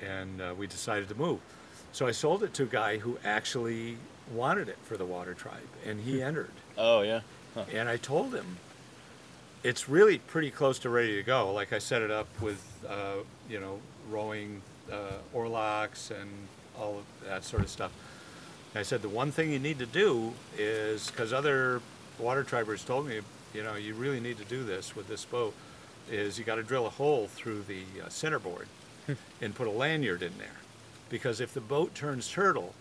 and 0.00 0.40
uh, 0.40 0.54
we 0.56 0.66
decided 0.66 1.08
to 1.08 1.14
move. 1.14 1.40
So 1.92 2.06
I 2.06 2.12
sold 2.12 2.42
it 2.42 2.52
to 2.54 2.64
a 2.64 2.66
guy 2.66 2.98
who 2.98 3.18
actually 3.24 3.96
wanted 4.30 4.68
it 4.68 4.76
for 4.82 4.96
the 4.96 5.06
water 5.06 5.34
tribe, 5.34 5.68
and 5.84 6.00
he 6.00 6.22
entered. 6.22 6.50
Oh 6.76 7.00
yeah. 7.00 7.20
And 7.72 7.88
I 7.88 7.96
told 7.96 8.34
him 8.34 8.58
it's 9.62 9.88
really 9.88 10.18
pretty 10.18 10.50
close 10.50 10.78
to 10.80 10.90
ready 10.90 11.16
to 11.16 11.22
go. 11.22 11.52
Like 11.52 11.72
I 11.72 11.78
set 11.78 12.02
it 12.02 12.10
up 12.10 12.28
with, 12.40 12.62
uh, 12.86 13.24
you 13.48 13.58
know, 13.58 13.80
rowing 14.10 14.60
uh, 14.92 15.14
oarlocks 15.34 16.10
and 16.10 16.30
all 16.78 16.98
of 16.98 17.28
that 17.28 17.44
sort 17.44 17.62
of 17.62 17.70
stuff. 17.70 17.92
I 18.74 18.82
said 18.82 19.00
the 19.00 19.08
one 19.08 19.32
thing 19.32 19.50
you 19.50 19.58
need 19.58 19.78
to 19.78 19.86
do 19.86 20.34
is 20.58 21.10
because 21.10 21.32
other 21.32 21.80
water 22.18 22.44
tribers 22.44 22.84
told 22.84 23.08
me, 23.08 23.20
you 23.56 23.62
know, 23.62 23.74
you 23.74 23.94
really 23.94 24.20
need 24.20 24.36
to 24.38 24.44
do 24.44 24.62
this 24.62 24.94
with 24.94 25.08
this 25.08 25.24
boat, 25.24 25.54
is 26.10 26.38
you 26.38 26.44
got 26.44 26.56
to 26.56 26.62
drill 26.62 26.86
a 26.86 26.90
hole 26.90 27.26
through 27.26 27.62
the 27.62 27.82
uh, 28.04 28.08
centerboard 28.08 28.66
and 29.40 29.54
put 29.54 29.66
a 29.66 29.70
lanyard 29.70 30.22
in 30.22 30.36
there, 30.38 30.60
because 31.08 31.40
if 31.40 31.54
the 31.54 31.60
boat 31.60 31.94
turns 31.94 32.30
turtle, 32.30 32.74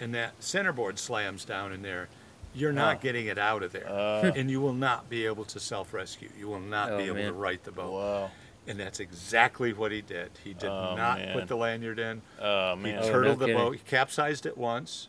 and 0.00 0.14
that 0.14 0.32
centerboard 0.40 0.98
slams 0.98 1.44
down 1.44 1.72
in 1.72 1.82
there, 1.82 2.08
you're 2.54 2.72
not 2.72 2.96
Oh. 2.96 3.00
getting 3.02 3.26
it 3.26 3.38
out 3.38 3.62
of 3.62 3.72
there, 3.72 3.88
Uh, 3.88 4.30
and 4.36 4.50
you 4.50 4.60
will 4.60 4.72
not 4.74 5.08
be 5.10 5.26
able 5.26 5.44
to 5.46 5.58
self-rescue. 5.60 6.28
You 6.38 6.48
will 6.48 6.60
not 6.60 6.92
Oh, 6.92 6.98
be 6.98 7.04
able 7.04 7.16
to 7.16 7.32
right 7.32 7.62
the 7.64 7.72
boat. 7.72 7.92
whoa. 7.92 8.30
And 8.66 8.78
that's 8.78 9.00
exactly 9.00 9.72
what 9.72 9.90
he 9.90 10.02
did. 10.02 10.30
He 10.44 10.54
did 10.54 10.68
Oh, 10.70 10.94
not 10.94 11.18
man. 11.18 11.36
put 11.36 11.48
the 11.48 11.56
lanyard 11.56 11.98
in. 11.98 12.22
Oh 12.40 12.76
He 12.76 12.82
man. 12.82 12.98
Oh, 13.02 13.08
turtled 13.10 13.40
no 13.40 13.46
the 13.46 13.54
boat. 13.54 13.72
He 13.72 13.78
capsized 13.80 14.46
it 14.46 14.56
once. 14.56 15.08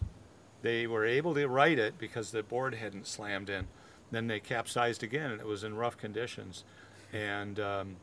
They 0.63 0.87
were 0.87 1.05
able 1.05 1.35
to 1.35 1.47
right 1.47 1.77
it 1.77 1.99
because 1.99 2.31
the 2.31 2.41
board 2.41 2.73
hadn't 2.75 3.05
slammed 3.05 3.49
in. 3.51 3.67
Then 4.13 4.27
they 4.27 4.39
capsized 4.39 5.01
again, 5.03 5.31
and 5.31 5.41
it 5.41 5.47
was 5.47 5.63
in 5.63 5.75
rough 5.75 5.97
conditions. 5.97 6.63
And 7.11 7.59
um, 7.59 7.95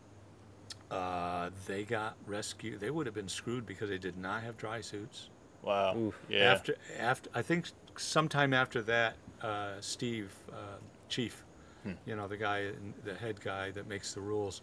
uh, 0.90 1.50
they 1.66 1.84
got 1.84 2.16
rescued. 2.26 2.80
They 2.80 2.90
would 2.90 3.06
have 3.06 3.14
been 3.14 3.28
screwed 3.28 3.64
because 3.64 3.88
they 3.88 3.98
did 3.98 4.18
not 4.18 4.42
have 4.42 4.56
dry 4.56 4.80
suits. 4.80 5.30
Wow. 5.62 5.96
Oof. 5.96 6.18
Yeah. 6.28 6.52
After, 6.52 6.74
after, 6.98 7.30
I 7.34 7.42
think 7.42 7.66
sometime 7.96 8.52
after 8.52 8.82
that, 8.82 9.14
uh, 9.40 9.74
Steve, 9.80 10.34
uh, 10.52 10.78
Chief, 11.08 11.44
Hmm. 11.84 11.92
you 12.04 12.14
know, 12.14 12.28
the 12.28 12.36
guy, 12.36 12.72
the 13.04 13.14
head 13.14 13.40
guy 13.40 13.70
that 13.70 13.88
makes 13.88 14.12
the 14.12 14.20
rules, 14.20 14.60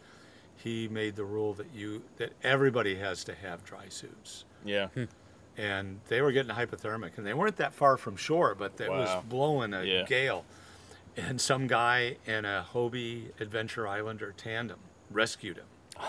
he 0.58 0.88
made 0.88 1.16
the 1.16 1.24
rule 1.24 1.54
that 1.56 1.68
you 1.74 2.04
that 2.18 2.32
everybody 2.44 2.96
has 2.96 3.24
to 3.24 3.34
have 3.36 3.64
dry 3.64 3.88
suits 3.90 4.46
yeah. 4.66 4.88
and 5.56 6.00
they 6.08 6.20
were 6.22 6.32
getting 6.32 6.52
hypothermic 6.56 7.18
and 7.18 7.26
they 7.28 7.34
weren't 7.36 7.58
that 7.58 7.74
far 7.74 7.96
from 7.96 8.16
shore 8.16 8.56
but 8.56 8.80
it 8.82 8.90
was 8.90 9.24
blowing 9.30 9.74
a 9.76 9.84
Yeah. 9.84 10.04
gale 10.06 10.46
and 11.18 11.42
some 11.42 11.68
guy 11.68 12.16
in 12.26 12.46
a 12.46 12.66
hobie 12.74 13.26
adventure 13.40 13.88
islander 13.88 14.34
tandem 14.38 14.80
rescued 15.12 15.58
him 15.58 15.66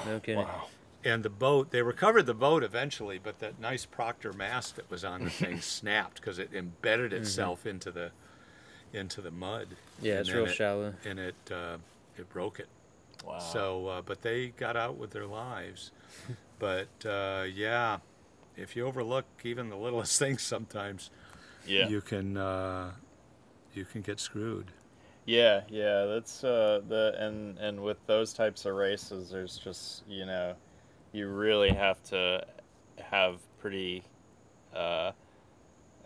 No 0.06 0.20
kidding. 0.20 0.44
Wow. 0.44 0.66
and 1.04 1.22
the 1.24 1.30
boat 1.30 1.70
they 1.70 1.82
recovered 1.82 2.26
the 2.26 2.34
boat 2.34 2.62
eventually 2.62 3.18
but 3.22 3.38
that 3.40 3.58
nice 3.58 3.84
proctor 3.86 4.32
mast 4.32 4.76
that 4.76 4.90
was 4.90 5.04
on 5.04 5.24
the 5.24 5.30
thing 5.30 5.60
snapped 5.78 6.16
because 6.20 6.38
it 6.38 6.50
embedded 6.54 7.12
itself 7.12 7.64
into 7.66 7.90
the 7.90 8.10
into 8.92 9.20
the 9.20 9.30
mud 9.30 9.68
Yeah, 10.00 10.12
And 10.14 10.20
it's 10.20 10.32
real 10.32 10.46
it- 10.46 10.54
shallow. 10.54 10.94
and 11.04 11.18
it 11.18 11.34
uh, 11.50 11.78
it 12.16 12.28
broke 12.30 12.58
it 12.60 12.68
Wow. 13.26 13.38
so, 13.40 13.86
uh, 13.88 14.02
but 14.02 14.22
they 14.22 14.48
got 14.50 14.76
out 14.76 14.96
with 14.96 15.10
their 15.10 15.26
lives. 15.26 15.90
but 16.60 16.86
uh, 17.04 17.44
yeah, 17.52 17.98
if 18.56 18.76
you 18.76 18.86
overlook 18.86 19.24
even 19.42 19.70
the 19.70 19.76
littlest 19.76 20.16
things, 20.20 20.40
sometimes 20.40 21.10
yeah. 21.66 21.88
you 21.88 22.00
can 22.00 22.36
uh, 22.36 22.92
you 23.74 23.84
can 23.84 24.02
get 24.02 24.20
screwed. 24.20 24.70
Yeah, 25.28 25.60
yeah, 25.68 26.06
that's 26.06 26.42
uh 26.42 26.80
the 26.88 27.14
and 27.18 27.58
and 27.58 27.82
with 27.82 27.98
those 28.06 28.32
types 28.32 28.64
of 28.64 28.74
races 28.74 29.28
there's 29.28 29.58
just, 29.58 30.02
you 30.08 30.24
know, 30.24 30.54
you 31.12 31.28
really 31.28 31.68
have 31.68 32.02
to 32.04 32.46
have 32.98 33.40
pretty 33.58 34.04
uh 34.74 35.12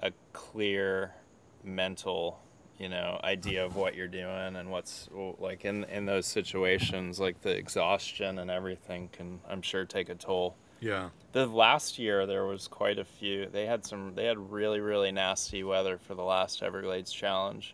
a 0.01 0.11
clear 0.33 1.15
mental, 1.63 2.41
you 2.79 2.89
know, 2.89 3.21
idea 3.23 3.65
of 3.65 3.77
what 3.77 3.95
you're 3.95 4.09
doing 4.09 4.57
and 4.57 4.71
what's 4.73 5.09
like 5.39 5.65
in 5.65 5.85
in 5.85 6.05
those 6.07 6.27
situations 6.27 7.21
like 7.21 7.43
the 7.43 7.57
exhaustion 7.57 8.41
and 8.41 8.51
everything 8.51 9.09
can 9.13 9.39
I'm 9.49 9.63
sure 9.63 9.85
take 9.85 10.09
a 10.09 10.17
toll. 10.17 10.57
Yeah, 10.81 11.11
The 11.31 11.47
last 11.47 11.97
year 11.97 12.27
there 12.27 12.45
was 12.45 12.67
quite 12.67 12.99
a 12.99 13.05
few. 13.05 13.47
They 13.47 13.67
had 13.67 13.85
some. 13.87 14.17
They 14.17 14.25
had 14.25 14.51
really 14.51 14.81
really 14.81 15.13
nasty 15.13 15.63
weather 15.63 15.97
for 15.97 16.17
the 16.17 16.25
last 16.25 16.61
Everglades 16.61 17.13
Challenge, 17.13 17.73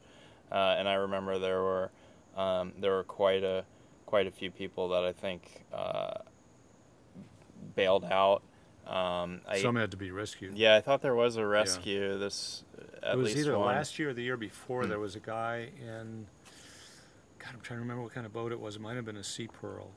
uh, 0.52 0.76
and 0.78 0.88
I 0.88 0.94
remember 0.94 1.38
there 1.38 1.62
were 1.62 1.90
um, 2.36 2.72
there 2.78 2.92
were 2.92 3.04
quite 3.04 3.42
a 3.44 3.64
quite 4.06 4.26
a 4.26 4.30
few 4.30 4.50
people 4.50 4.88
that 4.90 5.04
I 5.04 5.12
think 5.12 5.64
uh, 5.72 6.14
bailed 7.74 8.04
out. 8.04 8.42
Um, 8.86 9.42
I, 9.46 9.60
some 9.60 9.76
had 9.76 9.90
to 9.90 9.96
be 9.98 10.10
rescued. 10.10 10.56
yeah, 10.56 10.76
I 10.76 10.80
thought 10.80 11.02
there 11.02 11.14
was 11.14 11.36
a 11.36 11.44
rescue. 11.46 12.18
This 12.18 12.64
at 13.02 13.14
it 13.14 13.18
was 13.18 13.26
least 13.26 13.38
either 13.38 13.58
one. 13.58 13.66
last 13.68 13.98
year 13.98 14.10
or 14.10 14.14
the 14.14 14.22
year 14.22 14.36
before. 14.36 14.82
Hmm. 14.84 14.88
There 14.88 14.98
was 15.00 15.14
a 15.16 15.20
guy 15.20 15.68
in. 15.80 16.26
God, 17.38 17.50
I'm 17.54 17.60
trying 17.60 17.78
to 17.78 17.82
remember 17.82 18.02
what 18.02 18.12
kind 18.14 18.26
of 18.26 18.32
boat 18.32 18.50
it 18.50 18.58
was. 18.60 18.76
It 18.76 18.80
might 18.82 18.96
have 18.96 19.04
been 19.04 19.16
a 19.18 19.22
Sea 19.24 19.46
Pearl, 19.46 19.90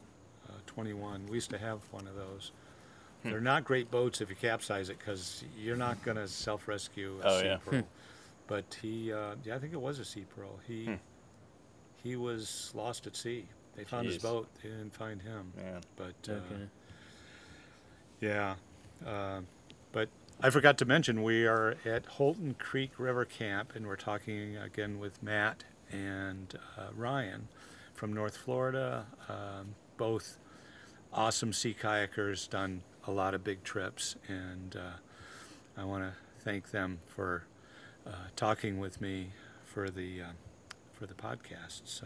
uh, 0.48 0.54
21. 0.68 1.26
We 1.28 1.36
used 1.38 1.50
to 1.52 1.58
have 1.58 1.80
one 1.92 2.06
of 2.08 2.16
those. 2.16 2.52
Hmm. 3.24 3.32
They're 3.32 3.40
not 3.42 3.64
great 3.64 3.90
boats 3.90 4.20
if 4.22 4.30
you 4.30 4.36
capsize 4.36 4.90
it 4.90 5.00
because 5.00 5.44
you're 5.58 5.78
not 5.78 6.04
going 6.04 6.18
to 6.18 6.28
self-rescue 6.28 7.20
a 7.24 7.28
Oh, 7.28 7.40
Sea 7.40 7.46
yeah. 7.46 7.58
Pearl. 7.66 7.84
But 8.52 8.78
he, 8.82 9.14
uh, 9.14 9.36
yeah, 9.46 9.56
I 9.56 9.60
think 9.60 9.72
it 9.72 9.80
was 9.80 9.98
a 10.00 10.04
Sea 10.04 10.26
Pearl. 10.36 10.60
He, 10.68 10.84
Hmm. 10.84 10.96
he 12.04 12.18
was 12.18 12.70
lost 12.76 13.08
at 13.08 13.16
sea. 13.16 13.46
They 13.78 13.86
found 13.86 14.08
his 14.08 14.18
boat. 14.18 14.50
They 14.62 14.68
didn't 14.68 14.94
find 14.94 15.22
him. 15.22 15.54
Man. 15.56 15.80
But 15.96 16.16
No 16.28 16.36
uh, 16.36 16.40
kidding. 16.50 16.70
yeah, 18.20 18.56
uh, 19.08 19.40
but 19.94 20.10
I 20.42 20.50
forgot 20.50 20.78
to 20.80 20.86
mention 20.86 21.24
we 21.24 21.46
are 21.48 21.78
at 21.86 22.06
Holton 22.06 22.56
Creek 22.60 22.92
River 23.00 23.24
Camp, 23.24 23.74
and 23.74 23.88
we're 23.88 23.96
talking 23.96 24.58
again 24.58 25.00
with 25.00 25.24
Matt 25.24 25.64
and 25.90 26.54
uh, 26.78 26.88
Ryan 26.94 27.48
from 27.94 28.12
North 28.12 28.36
Florida. 28.36 29.06
Um, 29.30 29.76
both 29.96 30.38
awesome 31.14 31.54
sea 31.54 31.74
kayakers, 31.80 32.50
done 32.50 32.84
a 33.08 33.12
lot 33.12 33.34
of 33.34 33.46
big 33.46 33.64
trips, 33.64 34.18
and 34.28 34.76
uh, 34.76 35.80
I 35.82 35.86
want 35.86 36.04
to 36.04 36.14
thank 36.44 36.72
them 36.72 37.00
for 37.08 37.46
uh, 38.08 38.12
talking 38.36 38.80
with 38.80 39.02
me 39.02 39.30
for 39.66 39.90
the 39.90 40.22
uh, 40.22 40.26
for 40.94 41.06
the 41.08 41.14
podcast. 41.14 41.82
So 41.86 42.06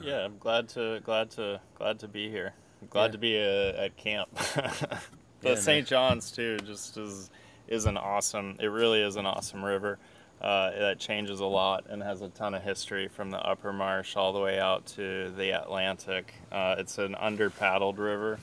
Yeah, 0.00 0.24
I'm 0.24 0.38
glad 0.38 0.68
to 0.70 1.00
glad 1.04 1.30
to 1.32 1.60
glad 1.76 1.98
to 2.00 2.08
be 2.08 2.28
here. 2.30 2.52
I'm 2.82 2.88
glad 2.88 3.06
Yeah. 3.06 3.12
to 3.12 3.18
be 3.18 3.38
uh, 3.38 3.84
at 3.84 3.96
camp. 3.96 4.34
the 4.36 5.00
Yeah, 5.42 5.54
St. 5.54 5.86
John's 5.86 6.30
too 6.30 6.58
just 6.58 6.96
is 6.96 7.30
is 7.68 7.86
an 7.86 7.96
awesome. 7.96 8.56
It 8.60 8.66
really 8.68 9.02
is 9.02 9.16
an 9.16 9.26
awesome 9.26 9.64
river. 9.64 9.98
Uh, 10.40 10.70
that 10.78 10.98
changes 10.98 11.40
a 11.40 11.46
lot 11.46 11.86
and 11.88 12.02
has 12.02 12.20
a 12.20 12.28
ton 12.28 12.52
of 12.54 12.62
history 12.62 13.08
from 13.08 13.30
the 13.30 13.38
upper 13.38 13.72
marsh 13.72 14.16
all 14.16 14.34
the 14.34 14.38
way 14.40 14.58
out 14.60 14.84
to 14.84 15.30
the 15.30 15.50
Atlantic. 15.50 16.34
Uh, 16.52 16.74
it's 16.78 16.98
an 16.98 17.14
under 17.14 17.48
paddled 17.48 17.98
river. 17.98 18.38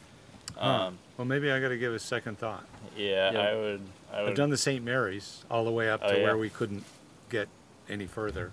Um, 0.57 0.97
well, 1.17 1.25
maybe 1.25 1.51
I 1.51 1.59
got 1.59 1.69
to 1.69 1.77
give 1.77 1.93
a 1.93 1.99
second 1.99 2.39
thought. 2.39 2.65
yeah, 2.97 3.31
Yeah. 3.31 3.39
I 3.41 3.55
would. 3.55 3.81
I. 4.13 4.21
I've 4.27 4.35
done 4.35 4.49
the 4.49 4.57
St. 4.57 4.83
Mary's 4.83 5.43
all 5.49 5.63
the 5.65 5.71
way 5.71 5.89
up 5.89 6.01
Oh, 6.03 6.11
to 6.11 6.17
yeah. 6.17 6.23
where 6.23 6.37
we 6.37 6.49
couldn't 6.49 6.83
get 7.29 7.47
any 7.89 8.05
further, 8.05 8.51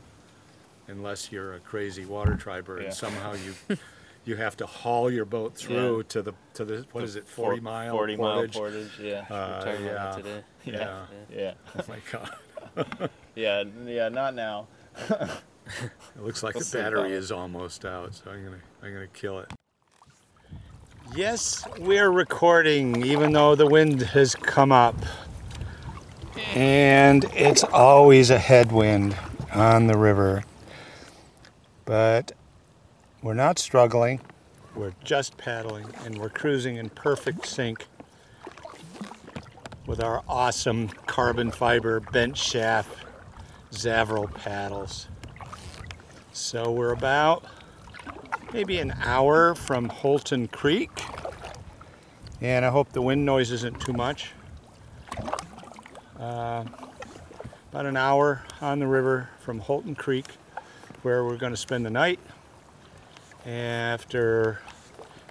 unless 0.88 1.30
you're 1.30 1.54
a 1.54 1.60
crazy 1.60 2.04
water 2.04 2.32
triber 2.34 2.78
Yeah. 2.78 2.86
and 2.86 2.94
somehow 2.94 3.34
you 3.34 3.54
you 4.24 4.36
have 4.36 4.56
to 4.58 4.66
haul 4.66 5.10
your 5.10 5.24
boat 5.24 5.54
through 5.56 5.98
Yeah. 5.98 6.02
to 6.08 6.22
the 6.22 6.32
to 6.54 6.64
the 6.64 6.86
what 6.92 7.04
is 7.04 7.16
it 7.16 7.26
Four- 7.28 7.46
40 7.52 7.60
mile 7.60 7.92
40 7.92 8.16
portage? 8.16 8.54
mile 8.54 8.62
portage. 8.62 8.90
Yeah. 9.00 9.24
We're 9.30 9.36
Uh, 9.36 9.78
yeah, 9.82 10.12
today. 10.16 10.42
yeah. 10.64 11.06
yeah. 11.34 11.52
Oh 11.78 11.84
my 11.88 11.98
god! 12.10 13.10
Yeah. 13.34 13.64
Yeah. 13.86 14.08
Not 14.08 14.34
now. 14.34 14.66
It 15.08 16.22
looks 16.22 16.42
like 16.42 16.54
We'll 16.56 16.64
the 16.64 16.78
battery 16.78 17.12
is 17.12 17.30
almost 17.30 17.84
out, 17.84 18.14
so 18.14 18.30
I'm 18.30 18.42
gonna 18.44 18.58
I'm 18.82 18.92
gonna 18.92 19.06
kill 19.06 19.38
it. 19.38 19.50
Yes, 21.14 21.64
we're 21.78 22.10
recording, 22.10 23.04
even 23.04 23.32
though 23.32 23.54
the 23.56 23.66
wind 23.66 24.00
has 24.02 24.34
come 24.34 24.70
up, 24.72 24.94
and 26.54 27.24
it's 27.34 27.64
always 27.64 28.30
a 28.30 28.38
headwind 28.38 29.16
on 29.52 29.86
the 29.86 29.96
river. 29.96 30.44
But 31.84 32.32
we're 33.22 33.34
not 33.34 33.58
struggling. 33.58 34.20
We're 34.74 34.94
just 35.02 35.36
paddling, 35.36 35.86
and 36.04 36.18
we're 36.18 36.28
cruising 36.28 36.76
in 36.76 36.90
perfect 36.90 37.46
sync 37.46 37.86
with 39.86 40.00
our 40.00 40.22
awesome 40.28 40.88
carbon 41.06 41.50
fiber 41.50 42.00
bent 42.00 42.36
shaft 42.36 42.96
Zaveral 43.72 44.32
paddles. 44.32 45.08
So 46.32 46.70
we're 46.70 46.92
about 46.92 47.44
maybe 48.52 48.78
an 48.78 48.94
hour 49.02 49.54
from 49.54 49.88
Holton 49.88 50.48
Creek. 50.48 50.90
And 52.40 52.64
I 52.64 52.70
hope 52.70 52.92
the 52.92 53.02
wind 53.02 53.24
noise 53.24 53.50
isn't 53.50 53.80
too 53.80 53.92
much. 53.92 54.32
Uh, 56.20 56.64
about 57.70 57.86
an 57.86 57.96
hour 57.96 58.42
on 58.60 58.78
the 58.78 58.86
river 58.86 59.30
from 59.40 59.58
Holton 59.58 59.94
Creek, 59.94 60.26
where 61.00 61.24
we're 61.24 61.38
going 61.38 61.52
to 61.52 61.56
spend 61.56 61.86
the 61.86 61.90
night. 61.90 62.20
After 63.46 64.60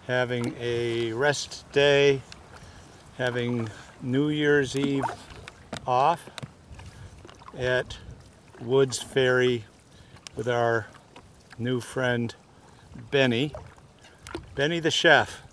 having 0.08 0.56
a 0.60 1.14
rest 1.14 1.72
day, 1.72 2.24
having 3.20 3.70
New 4.02 4.30
Year's 4.30 4.76
Eve 4.76 5.04
off 5.86 6.28
at 7.56 8.00
Woods 8.60 9.00
Ferry 9.00 9.66
with 10.36 10.48
our 10.48 10.88
new 11.60 11.82
friend 11.82 12.34
Benny. 13.12 13.54
Benny 14.56 14.80
the 14.80 14.90
chef 14.90 15.44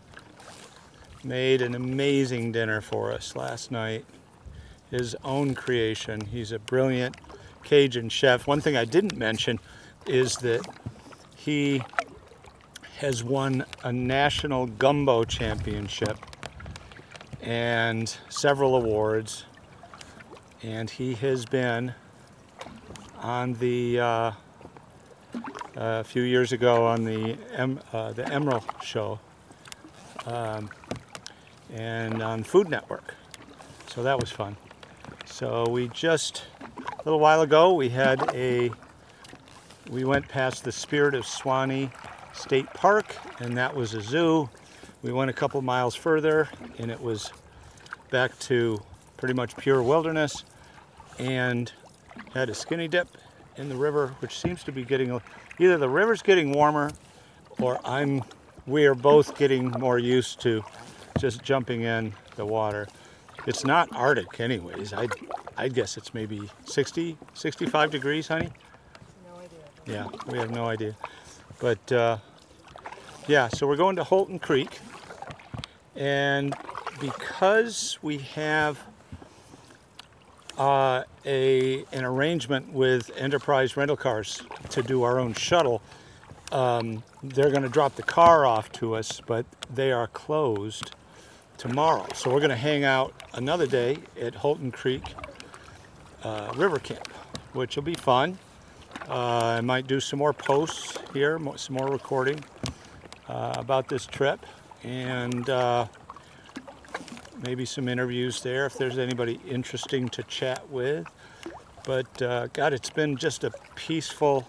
made 1.23 1.61
an 1.61 1.75
amazing 1.75 2.53
dinner 2.53 2.81
for 2.81 3.13
us 3.13 3.37
last 3.37 3.71
night. 3.71 4.07
His 4.91 5.17
own 5.25 5.55
creation. 5.55 6.21
He's 6.27 6.53
a 6.53 6.59
brilliant 6.59 7.17
Cajun 7.65 8.09
chef. 8.09 8.47
One 8.47 8.61
thing 8.61 8.77
I 8.77 8.85
didn't 8.85 9.17
mention 9.17 9.59
is 10.07 10.37
that 10.37 10.65
he 11.35 11.83
has 12.99 13.23
won 13.23 13.65
a 13.83 13.93
national 13.93 14.67
gumbo 14.67 15.25
championship 15.25 16.19
and 17.43 18.17
several 18.29 18.77
awards. 18.77 19.45
And 20.63 20.89
he 20.89 21.15
has 21.15 21.45
been 21.45 21.95
on 23.19 23.55
the 23.55 24.01
uh, 24.01 24.33
a 25.77 26.05
few 26.05 26.23
years 26.23 26.53
ago 26.53 26.87
on 26.87 27.05
the 27.05 27.37
em, 27.55 27.81
uh, 27.93 28.13
the 28.13 28.23
Emeril 28.25 28.63
show 28.83 29.21
um, 30.27 30.71
and 31.73 32.23
on 32.23 32.43
Food 32.43 32.69
Network. 32.69 33.15
So 33.89 34.03
that 34.03 34.19
was 34.19 34.31
fun. 34.31 34.57
So 35.39 35.69
we 35.69 35.89
just 35.89 36.45
a 36.73 37.03
little 37.05 37.21
while 37.21 37.43
ago 37.43 37.75
we 37.75 37.91
had 37.91 38.35
a 38.35 38.71
we 39.91 40.03
went 40.03 40.27
past 40.29 40.65
the 40.65 40.73
Spirit 40.73 41.15
of 41.15 41.27
Suwannee 41.27 41.91
State 42.33 42.65
Park 42.73 43.15
and 43.41 43.55
that 43.59 43.77
was 43.77 43.93
a 43.93 44.01
zoo. 44.01 44.49
We 45.03 45.13
went 45.13 45.29
a 45.29 45.35
couple 45.35 45.61
miles 45.61 45.95
further 45.95 46.49
and 46.79 46.91
it 46.91 46.99
was 46.99 47.31
back 48.11 48.39
to 48.39 48.83
pretty 49.19 49.35
much 49.35 49.55
pure 49.59 49.83
wilderness 49.83 50.43
and 51.19 51.71
had 52.33 52.49
a 52.49 52.55
skinny 52.55 52.89
dip 52.89 53.09
in 53.59 53.69
the 53.69 53.77
river 53.77 54.15
which 54.21 54.41
seems 54.41 54.65
to 54.65 54.73
be 54.73 54.85
getting 54.85 55.21
either 55.59 55.77
the 55.77 55.87
river's 55.87 56.23
getting 56.23 56.51
warmer 56.51 56.91
or 57.61 57.79
I'm 57.85 58.23
we 58.67 58.87
are 58.87 58.95
both 58.95 59.37
getting 59.37 59.69
more 59.73 59.99
used 59.99 60.41
to 60.41 60.65
just 61.19 61.43
jumping 61.43 61.83
in 61.83 62.15
the 62.37 62.47
water. 62.47 62.89
It's 63.47 63.65
not 63.65 63.89
Arctic 63.95 64.41
anyways. 64.41 64.93
I 64.93 65.09
I'd 65.57 65.73
guess 65.73 65.97
it's 65.97 66.13
maybe 66.13 66.51
60, 66.65 67.17
65 67.33 67.91
degrees, 67.91 68.29
honey. 68.29 68.51
No 69.31 69.41
idea. 69.41 69.59
Yeah, 69.87 70.09
we 70.31 70.39
have 70.39 70.51
no 70.51 70.67
idea. 70.67 70.95
But 71.61 71.93
uh, 71.93 72.19
yeah, 73.29 73.49
so 73.49 73.67
we're 73.67 73.77
going 73.77 73.97
to 73.97 74.05
Holton 74.05 74.39
Creek. 74.39 74.81
And 75.95 76.55
because 77.01 77.99
we 78.03 78.19
have 78.19 78.79
uh, 80.59 81.05
a 81.25 81.85
an 81.93 82.05
arrangement 82.05 82.73
with 82.73 83.11
Enterprise 83.17 83.77
Rental 83.77 83.97
Cars 83.97 84.43
to 84.71 84.83
do 84.83 85.05
our 85.05 85.19
own 85.19 85.35
shuttle, 85.35 85.81
um, 86.53 87.05
they're 87.23 87.51
going 87.51 87.63
to 87.63 87.69
drop 87.69 87.95
the 87.95 88.03
car 88.03 88.45
off 88.45 88.73
to 88.73 88.95
us, 88.95 89.23
but 89.25 89.47
they 89.73 89.93
are 89.93 90.09
closed 90.09 90.96
tomorrow. 91.57 92.07
So 92.15 92.31
we're 92.31 92.41
going 92.41 92.51
to 92.51 92.57
hang 92.57 92.85
out 92.85 93.15
another 93.35 93.67
day 93.67 93.99
at 94.21 94.35
Holton 94.35 94.71
Creek 94.71 95.03
uh, 96.23 96.53
River 96.57 96.79
Camp, 96.79 97.09
which 97.53 97.77
will 97.77 97.83
be 97.83 97.95
fun. 97.95 98.39
Uh, 99.09 99.57
I 99.59 99.61
might 99.61 99.87
do 99.87 100.01
some 100.01 100.19
more 100.19 100.33
posts 100.33 100.99
here, 101.13 101.41
some 101.57 101.77
more 101.77 101.89
recording 101.89 102.43
uh, 103.29 103.55
about 103.57 103.89
this 103.89 104.07
trip, 104.07 104.45
and 104.83 105.49
uh, 105.49 105.87
maybe 107.43 107.65
some 107.65 107.89
interviews 107.89 108.43
there 108.43 108.67
if 108.67 108.77
there's 108.77 108.99
anybody 108.99 109.41
interesting 109.49 110.09
to 110.11 110.23
chat 110.25 110.69
with. 110.71 111.07
But 111.85 112.21
uh, 112.21 112.49
God, 112.49 112.73
it's 112.73 112.91
been 112.91 113.17
just 113.17 113.45
a 113.45 113.53
peaceful, 113.77 114.47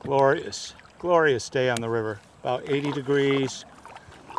glorious, 0.00 0.74
glorious 0.98 1.48
day 1.50 1.68
on 1.68 1.80
the 1.80 1.88
river. 1.88 2.20
About 2.42 2.68
80 2.68 2.92
degrees. 2.92 3.64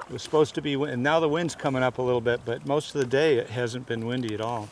It 0.10 0.14
was 0.14 0.24
supposed 0.24 0.55
to 0.55 0.62
be, 0.64 0.74
and 0.74 1.03
now 1.03 1.20
the 1.20 1.30
wind's 1.30 1.53
coming 1.53 1.84
up 1.84 1.99
a 1.99 2.01
little 2.01 2.20
bit, 2.20 2.41
but 2.43 2.66
most 2.66 2.95
of 2.95 2.99
the 2.99 3.05
day 3.05 3.38
it 3.38 3.47
hasn't 3.51 3.86
been 3.86 4.07
windy 4.07 4.34
at 4.34 4.41
all. 4.41 4.68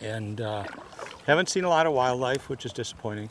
And 0.00 0.40
uh, 0.40 0.64
haven't 1.26 1.50
seen 1.50 1.64
a 1.64 1.68
lot 1.68 1.86
of 1.86 1.92
wildlife, 1.92 2.48
which 2.48 2.64
is 2.64 2.72
disappointing. 2.72 3.28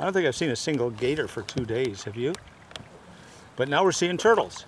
I 0.00 0.04
don't 0.04 0.14
think 0.14 0.26
I've 0.26 0.34
seen 0.34 0.48
a 0.48 0.56
single 0.56 0.88
gator 0.88 1.28
for 1.28 1.42
two 1.42 1.66
days. 1.66 2.04
Have 2.04 2.16
you? 2.16 2.32
But 3.56 3.68
now 3.68 3.84
we're 3.84 3.92
seeing 3.92 4.16
turtles, 4.16 4.64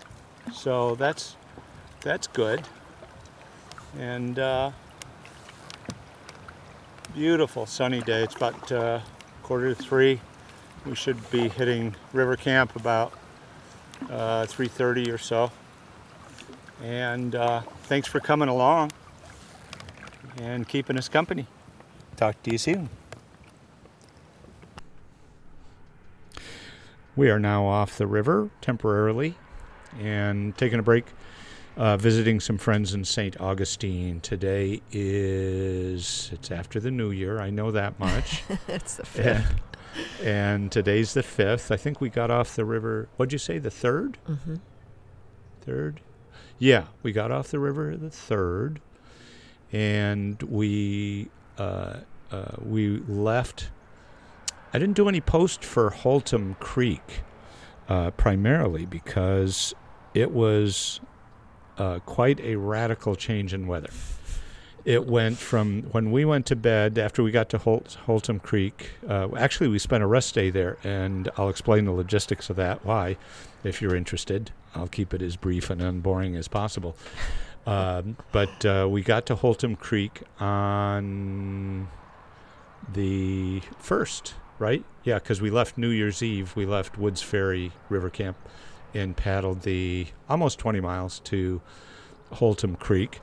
so 0.53 0.97
that's 0.97 1.37
that's 2.03 2.27
good. 2.27 2.63
And 3.99 4.39
uh, 4.39 4.71
beautiful 7.15 7.65
sunny 7.65 8.03
day. 8.03 8.23
It's 8.23 8.35
about 8.35 8.71
uh, 8.71 9.01
quarter 9.43 9.75
to 9.75 9.83
three. 9.83 10.21
We 10.85 10.95
should 10.95 11.31
be 11.31 11.49
hitting 11.49 11.97
River 12.13 12.37
Camp 12.37 12.77
about 12.77 13.15
uh, 14.11 14.47
3:30 14.47 15.13
or 15.13 15.19
so. 15.19 15.51
And 16.83 17.35
uh, 17.35 17.63
thanks 17.85 18.07
for 18.09 18.21
coming 18.21 18.49
along 18.49 18.93
and 20.41 20.67
keeping 20.69 20.97
us 20.97 21.09
company. 21.09 21.47
Talk 22.17 22.41
to 22.45 22.53
you 22.53 22.59
soon. 22.59 22.89
We 27.17 27.31
are 27.31 27.41
now 27.41 27.67
off 27.67 27.99
the 27.99 28.07
river 28.07 28.51
temporarily 28.61 29.35
and 29.99 30.57
taking 30.57 30.79
a 30.79 30.83
break, 30.83 31.07
uh, 31.77 31.97
visiting 31.97 32.39
some 32.39 32.59
friends 32.59 32.95
in 32.95 33.05
St. 33.05 33.41
Augustine. 33.41 34.21
Today 34.21 34.81
is, 34.93 36.31
it's 36.33 36.53
after 36.53 36.79
the 36.79 36.93
new 36.93 37.11
year, 37.11 37.41
I 37.41 37.51
know 37.51 37.73
that 37.73 37.99
much. 37.99 38.45
it's 38.69 38.95
the 38.97 39.03
Yeah. 39.21 39.41
fifth. 39.43 39.55
And 40.23 40.71
today's 40.71 41.15
the 41.15 41.23
5th. 41.23 41.71
I 41.71 41.77
think 41.77 42.01
we 42.01 42.09
got 42.09 42.31
off 42.31 42.55
the 42.57 42.65
river, 42.65 43.09
what'd 43.17 43.33
you 43.33 43.39
say, 43.39 43.59
the 43.59 43.71
3rd? 43.71 44.15
Mm-hmm. 44.29 44.57
third. 45.63 46.01
Yeah, 46.59 46.87
we 47.03 47.13
got 47.13 47.31
off 47.31 47.49
the 47.49 47.61
river 47.61 47.97
the 47.97 48.11
third, 48.11 48.81
and 49.73 50.43
we 50.43 51.29
uh, 51.57 51.99
uh, 52.33 52.57
we 52.61 52.99
left. 53.07 53.71
I 54.73 54.79
didn't 54.79 54.97
do 54.97 55.09
any 55.09 55.21
post 55.21 55.65
for 55.65 55.91
Holtum 55.91 56.59
Creek, 56.59 57.23
uh, 57.89 58.11
primarily 58.13 58.87
because 58.87 59.73
it 60.15 60.33
was 60.33 61.01
uh, 61.79 62.01
quite 62.01 62.41
a 62.41 62.57
radical 62.57 63.15
change 63.15 63.55
in 63.55 63.67
weather. 63.69 63.91
It 64.89 65.07
went 65.07 65.37
from 65.37 65.83
when 65.93 66.11
we 66.11 66.25
went 66.25 66.47
to 66.47 66.57
bed 66.57 66.97
after 66.97 67.23
we 67.23 67.31
got 67.31 67.51
to 67.51 67.59
Holt, 67.59 67.99
Holtum 68.07 68.43
Creek. 68.43 68.93
Uh, 69.07 69.29
actually, 69.37 69.69
we 69.69 69.79
spent 69.79 70.03
a 70.03 70.07
rest 70.07 70.35
day 70.35 70.49
there, 70.49 70.79
and 70.83 71.31
I'll 71.37 71.51
explain 71.51 71.85
the 71.85 71.93
logistics 71.93 72.49
of 72.49 72.57
that. 72.57 72.87
Why, 72.87 73.19
if 73.63 73.83
you're 73.83 73.95
interested, 73.95 74.51
I'll 74.75 74.89
keep 74.89 75.13
it 75.13 75.21
as 75.21 75.37
brief 75.37 75.69
and 75.69 75.83
unboring 75.83 76.37
as 76.37 76.49
possible. 76.49 76.97
Um, 77.67 78.17
but 78.33 78.65
uh, 78.65 78.89
we 78.91 79.03
got 79.03 79.27
to 79.27 79.37
Holtum 79.37 79.79
Creek 79.79 80.23
on 80.41 81.89
the 82.91 83.61
first, 83.79 84.37
right? 84.59 84.83
Yeah, 85.05 85.19
because 85.19 85.43
we 85.43 85.51
left 85.51 85.77
New 85.77 85.91
Year's 85.91 86.23
Eve. 86.23 86.57
We 86.57 86.65
left 86.65 86.97
Woods 86.97 87.21
Ferry 87.21 87.73
River 87.91 88.09
Camp 88.09 88.39
and 88.95 89.15
paddled 89.15 89.65
the 89.65 90.07
almost 90.31 90.59
20 90.59 90.81
miles 90.81 91.21
to 91.25 91.61
Holtum 92.33 92.79
Creek. 92.79 93.21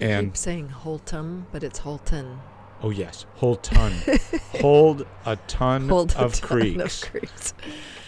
And 0.00 0.28
Keep 0.28 0.36
saying 0.36 0.68
Holtum, 0.82 1.44
but 1.52 1.62
it's 1.64 1.78
Holton. 1.80 2.40
oh 2.82 2.90
yes, 2.90 3.24
hold 3.36 3.62
ton, 3.62 3.92
hold 4.60 5.06
a 5.24 5.36
ton 5.48 5.88
Hold 5.88 6.12
a 6.14 6.18
of 6.24 6.34
ton 6.34 6.48
creeks. 6.48 7.02
Of 7.04 7.10
creeks. 7.10 7.54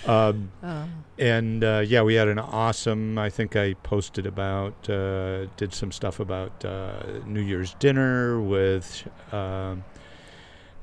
Um, 0.07 0.51
Oh. 0.63 0.87
and 1.19 1.63
uh, 1.65 1.83
yeah, 1.87 2.03
we 2.03 2.15
had 2.15 2.29
an 2.29 2.39
awesome. 2.39 3.19
I 3.19 3.31
think 3.31 3.57
I 3.57 3.75
posted 3.75 4.27
about, 4.27 4.89
uh, 4.89 5.47
did 5.57 5.73
some 5.75 5.93
stuff 5.93 6.21
about 6.21 6.65
uh, 6.65 7.03
New 7.27 7.41
Year's 7.43 7.75
dinner 7.75 8.41
with 8.41 9.07
um, 9.33 9.85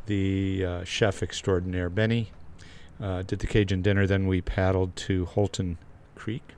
the 0.05 0.65
uh, 0.65 0.83
chef 0.83 1.23
extraordinaire 1.23 1.89
Benny. 1.89 2.31
Uh, 3.01 3.23
did 3.23 3.39
the 3.39 3.47
Cajun 3.47 3.81
dinner, 3.81 4.05
then 4.07 4.25
we 4.27 4.41
paddled 4.41 4.95
to 4.95 5.25
Holton 5.25 5.77
Creek 6.15 6.53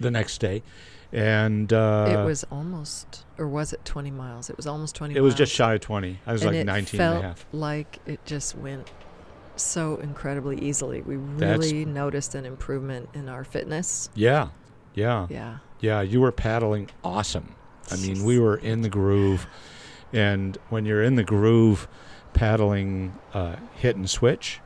the 0.00 0.10
next 0.10 0.38
day, 0.38 0.62
and 1.14 1.72
uh, 1.72 2.06
it 2.08 2.24
was 2.24 2.44
almost, 2.50 3.24
or 3.38 3.46
was 3.48 3.72
it 3.72 3.84
20 3.84 4.10
miles? 4.10 4.50
It 4.50 4.56
was 4.56 4.66
almost 4.66 4.94
20 4.96 5.14
it 5.14 5.20
was 5.20 5.34
just 5.34 5.52
shy 5.52 5.74
of 5.74 5.80
twenty. 5.80 6.18
I 6.26 6.32
was 6.32 6.42
and 6.42 6.50
like 6.52 6.60
it 6.60 6.64
19 6.66 6.98
felt 6.98 7.16
and 7.16 7.24
a 7.24 7.28
half. 7.28 7.46
like 7.52 7.98
it 8.06 8.24
just 8.26 8.56
went 8.56 8.90
so 9.56 9.96
incredibly 9.96 10.60
easily. 10.60 11.02
We 11.02 11.16
That's- 11.16 11.58
really 11.70 11.84
noticed 11.84 12.34
an 12.34 12.44
improvement 12.44 13.08
in 13.14 13.28
our 13.28 13.44
fitness. 13.44 14.10
Yeah, 14.14 14.48
yeah. 14.94 15.26
Yeah. 15.30 15.58
Yeah, 15.80 16.00
you 16.00 16.20
were 16.20 16.32
paddling 16.32 16.90
awesome. 17.04 17.54
I 17.90 17.96
mean, 17.96 18.24
we 18.24 18.38
were 18.38 18.56
in 18.56 18.80
the 18.80 18.88
groove, 18.88 19.46
and 20.12 20.56
when 20.70 20.86
you're 20.86 21.02
in 21.02 21.16
the 21.16 21.22
groove, 21.24 21.86
paddling 22.32 23.14
uh, 23.34 23.56
hit 23.74 23.94
and 23.94 24.08
switch, 24.08 24.60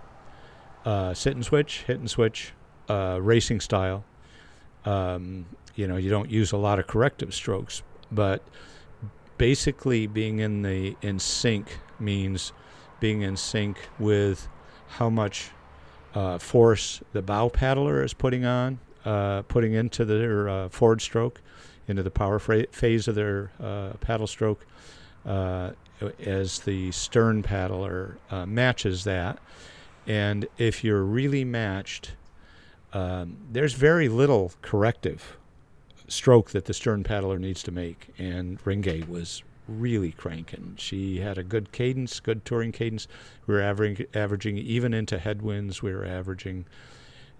uh, 0.84 1.12
sit 1.14 1.34
and 1.34 1.44
switch, 1.44 1.82
hit 1.82 1.98
and 1.98 2.08
switch, 2.08 2.52
uh, 2.88 3.18
racing 3.20 3.60
style. 3.60 4.04
Um, 4.84 5.46
you 5.78 5.86
know, 5.86 5.96
you 5.96 6.10
don't 6.10 6.28
use 6.28 6.50
a 6.50 6.56
lot 6.56 6.80
of 6.80 6.88
corrective 6.88 7.32
strokes, 7.32 7.82
but 8.10 8.42
basically 9.38 10.08
being 10.08 10.40
in 10.40 10.62
the 10.62 10.96
in 11.02 11.20
sync 11.20 11.78
means 12.00 12.52
being 12.98 13.22
in 13.22 13.36
sync 13.36 13.78
with 13.96 14.48
how 14.88 15.08
much 15.08 15.50
uh, 16.14 16.36
force 16.36 17.00
the 17.12 17.22
bow 17.22 17.48
paddler 17.48 18.02
is 18.02 18.12
putting 18.12 18.44
on, 18.44 18.80
uh, 19.04 19.42
putting 19.42 19.72
into 19.72 20.04
their 20.04 20.48
uh, 20.48 20.68
forward 20.68 21.00
stroke, 21.00 21.40
into 21.86 22.02
the 22.02 22.10
power 22.10 22.40
fra- 22.40 22.66
phase 22.72 23.06
of 23.06 23.14
their 23.14 23.52
uh, 23.62 23.90
paddle 24.00 24.26
stroke, 24.26 24.66
uh, 25.24 25.70
as 26.18 26.58
the 26.60 26.90
stern 26.90 27.40
paddler 27.40 28.18
uh, 28.32 28.44
matches 28.44 29.04
that. 29.04 29.38
And 30.08 30.48
if 30.56 30.82
you're 30.82 31.04
really 31.04 31.44
matched, 31.44 32.16
um, 32.92 33.36
there's 33.52 33.74
very 33.74 34.08
little 34.08 34.50
corrective 34.60 35.37
stroke 36.08 36.50
that 36.50 36.64
the 36.64 36.74
stern 36.74 37.04
paddler 37.04 37.38
needs 37.38 37.62
to 37.64 37.70
make. 37.70 38.08
And 38.18 38.62
Renge 38.64 39.08
was 39.08 39.42
really 39.68 40.12
cranking. 40.12 40.74
She 40.76 41.20
had 41.20 41.38
a 41.38 41.42
good 41.42 41.72
cadence, 41.72 42.20
good 42.20 42.44
touring 42.44 42.72
cadence. 42.72 43.06
We 43.46 43.54
were 43.54 43.60
averaging, 43.60 44.06
averaging 44.14 44.58
even 44.58 44.94
into 44.94 45.18
headwinds. 45.18 45.82
We 45.82 45.92
were 45.92 46.06
averaging, 46.06 46.66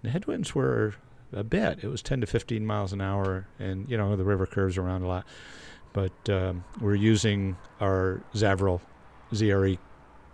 the 0.03 0.09
headwinds 0.09 0.53
were 0.53 0.93
a 1.33 1.43
bit. 1.43 1.79
It 1.83 1.87
was 1.87 2.01
10 2.01 2.21
to 2.21 2.27
15 2.27 2.65
miles 2.65 2.93
an 2.93 3.01
hour, 3.01 3.47
and 3.59 3.89
you 3.89 3.97
know 3.97 4.15
the 4.15 4.23
river 4.23 4.45
curves 4.45 4.77
around 4.77 5.03
a 5.03 5.07
lot. 5.07 5.25
But 5.93 6.29
um, 6.29 6.63
we're 6.79 6.95
using 6.95 7.57
our 7.81 8.21
Zaveral 8.33 8.81
ZRE 9.33 9.77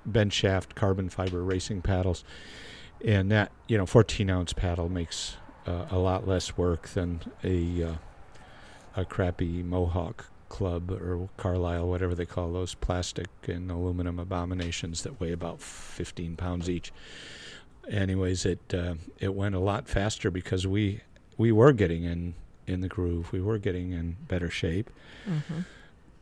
bench 0.05 0.33
shaft 0.33 0.75
carbon 0.75 1.09
fiber 1.09 1.43
racing 1.43 1.81
paddles, 1.81 2.23
and 3.03 3.31
that 3.31 3.51
you 3.67 3.77
know 3.77 3.85
14 3.85 4.29
ounce 4.29 4.53
paddle 4.53 4.89
makes 4.89 5.37
uh, 5.65 5.85
a 5.89 5.97
lot 5.97 6.27
less 6.27 6.57
work 6.57 6.89
than 6.89 7.21
a 7.43 7.83
uh, 7.83 7.95
a 8.95 9.05
crappy 9.05 9.63
Mohawk 9.63 10.27
club 10.49 10.91
or 10.91 11.29
Carlisle, 11.37 11.87
whatever 11.87 12.15
they 12.15 12.25
call 12.25 12.53
those 12.53 12.75
plastic 12.75 13.27
and 13.47 13.69
aluminum 13.69 14.19
abominations 14.19 15.03
that 15.03 15.19
weigh 15.19 15.31
about 15.31 15.61
15 15.61 16.35
pounds 16.35 16.69
each. 16.69 16.93
Anyways, 17.89 18.45
it 18.45 18.73
uh, 18.73 18.95
it 19.19 19.35
went 19.35 19.53
a 19.53 19.59
lot 19.59 19.87
faster 19.87 20.31
because 20.31 20.65
we 20.65 21.01
we 21.37 21.51
were 21.51 21.71
getting 21.71 22.03
in 22.03 22.33
in 22.65 22.81
the 22.81 22.87
groove. 22.87 23.31
We 23.31 23.41
were 23.41 23.59
getting 23.59 23.91
in 23.91 24.17
better 24.27 24.49
shape. 24.49 24.89
Mm-hmm. 25.29 25.59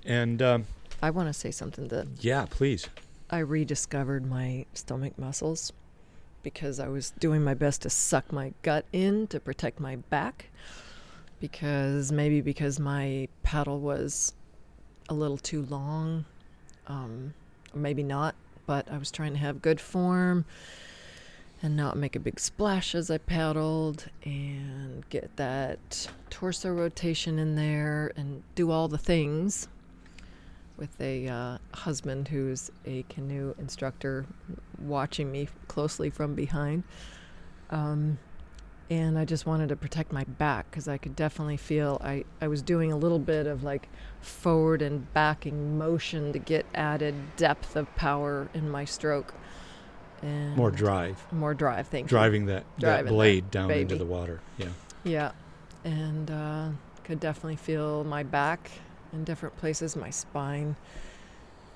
And 0.06 0.42
um, 0.42 0.66
I 1.02 1.10
want 1.10 1.30
to 1.30 1.34
say 1.34 1.52
something 1.52 1.88
that 1.88 2.08
yeah, 2.20 2.46
please. 2.50 2.90
I 3.30 3.40
rediscovered 3.40 4.26
my 4.26 4.66
stomach 4.74 5.18
muscles 5.18 5.72
because 6.44 6.80
I 6.80 6.90
was 6.90 7.12
doing 7.12 7.44
my 7.44 7.54
best 7.54 7.82
to 7.84 7.90
suck 7.90 8.32
my 8.32 8.54
gut 8.62 8.86
in 8.92 9.28
to 9.28 9.40
protect 9.40 9.80
my 9.80 9.96
back. 9.96 10.50
Because 11.44 12.10
maybe 12.10 12.40
because 12.40 12.80
my 12.80 13.28
paddle 13.44 13.82
was 13.82 14.32
a 15.10 15.14
little 15.14 15.38
too 15.38 15.64
long, 15.64 16.24
um, 16.88 17.34
maybe 17.74 18.02
not, 18.02 18.36
but 18.66 18.90
I 18.90 18.98
was 18.98 19.12
trying 19.12 19.34
to 19.34 19.40
have 19.40 19.62
good 19.62 19.82
form 19.82 20.46
and 21.62 21.76
not 21.76 21.98
make 21.98 22.16
a 22.16 22.20
big 22.22 22.40
splash 22.40 22.96
as 22.96 23.12
I 23.12 23.18
paddled 23.18 24.06
and 24.24 25.04
get 25.10 25.36
that 25.36 26.08
torso 26.30 26.70
rotation 26.70 27.38
in 27.38 27.56
there 27.56 28.14
and 28.16 28.42
do 28.56 28.72
all 28.72 28.88
the 28.88 28.98
things 28.98 29.68
with 30.78 30.96
a 31.02 31.28
uh, 31.28 31.58
husband 31.74 32.30
who's 32.30 32.72
a 32.86 33.04
canoe 33.10 33.54
instructor 33.60 34.26
watching 34.80 35.30
me 35.30 35.50
closely 35.68 36.10
from 36.10 36.36
behind. 36.36 36.84
Um, 37.70 38.18
and 38.90 39.18
I 39.18 39.26
just 39.26 39.46
wanted 39.46 39.70
to 39.70 39.76
protect 39.76 40.12
my 40.12 40.24
back 40.24 40.70
because 40.70 40.88
I 40.88 40.98
could 40.98 41.16
definitely 41.16 41.58
feel 41.58 42.02
I, 42.04 42.26
I 42.42 42.48
was 42.48 42.62
doing 42.62 42.92
a 42.92 42.98
little 42.98 43.20
bit 43.20 43.48
of 43.48 43.64
like 43.64 43.90
forward 44.22 44.82
and 44.82 45.12
backing 45.14 45.78
motion 45.78 46.34
to 46.34 46.40
get 46.40 46.66
added 46.76 47.16
depth 47.38 47.76
of 47.76 47.94
power 47.96 48.50
in 48.54 48.70
my 48.70 48.86
stroke. 48.86 49.34
And 50.22 50.56
More 50.56 50.72
drive. 50.72 51.26
More 51.32 51.54
drive, 51.54 51.88
thank 51.88 52.06
you. 52.06 52.10
Driving 52.10 52.46
that, 52.48 52.66
Driving 52.80 53.06
that 53.06 53.10
that 53.10 53.14
blade 53.14 53.52
down 53.52 53.72
into 53.72 53.96
the 53.96 54.06
water. 54.06 54.42
Yeah. 54.58 54.70
Yeah, 55.04 55.32
and 55.84 56.32
uh, 56.32 56.70
could 57.04 57.20
definitely 57.20 57.58
feel 57.58 58.04
my 58.06 58.24
back 58.24 58.72
in 59.12 59.26
different 59.26 59.58
places, 59.58 59.96
my 59.98 60.10
spine, 60.10 60.78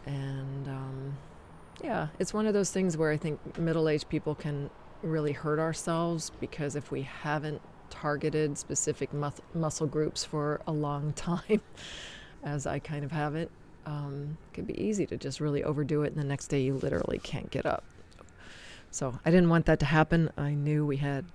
and 0.05 0.68
um, 0.68 1.18
yeah, 1.84 2.08
it's 2.20 2.34
one 2.34 2.47
of 2.47 2.53
those 2.53 2.72
things 2.72 2.95
where 2.95 3.12
I 3.12 3.18
think 3.18 3.58
middle-aged 3.58 4.08
people 4.08 4.34
can 4.34 4.70
really 5.01 5.31
hurt 5.31 5.59
ourselves 5.59 6.31
because 6.39 6.75
if 6.75 6.91
we 6.91 7.03
haven't 7.03 7.61
targeted 7.89 8.57
specific 8.57 9.13
mus- 9.13 9.41
muscle 9.53 9.87
groups 9.87 10.23
for 10.23 10.61
a 10.67 10.71
long 10.71 11.13
time, 11.15 11.61
as 12.43 12.65
I 12.65 12.79
kind 12.79 13.03
of 13.03 13.11
have 13.11 13.35
it, 13.35 13.51
um, 13.85 14.37
it 14.51 14.55
could 14.55 14.67
be 14.67 14.81
easy 14.81 15.05
to 15.07 15.17
just 15.17 15.39
really 15.39 15.63
overdo 15.63 16.03
it, 16.03 16.13
and 16.13 16.21
the 16.21 16.27
next 16.27 16.47
day 16.47 16.61
you 16.61 16.73
literally 16.73 17.19
can't 17.19 17.49
get 17.49 17.65
up. 17.65 17.83
So 18.91 19.17
I 19.25 19.31
didn't 19.31 19.49
want 19.49 19.65
that 19.67 19.79
to 19.79 19.85
happen. 19.85 20.29
I 20.37 20.51
knew 20.51 20.85
we 20.85 20.97
had 20.97 21.25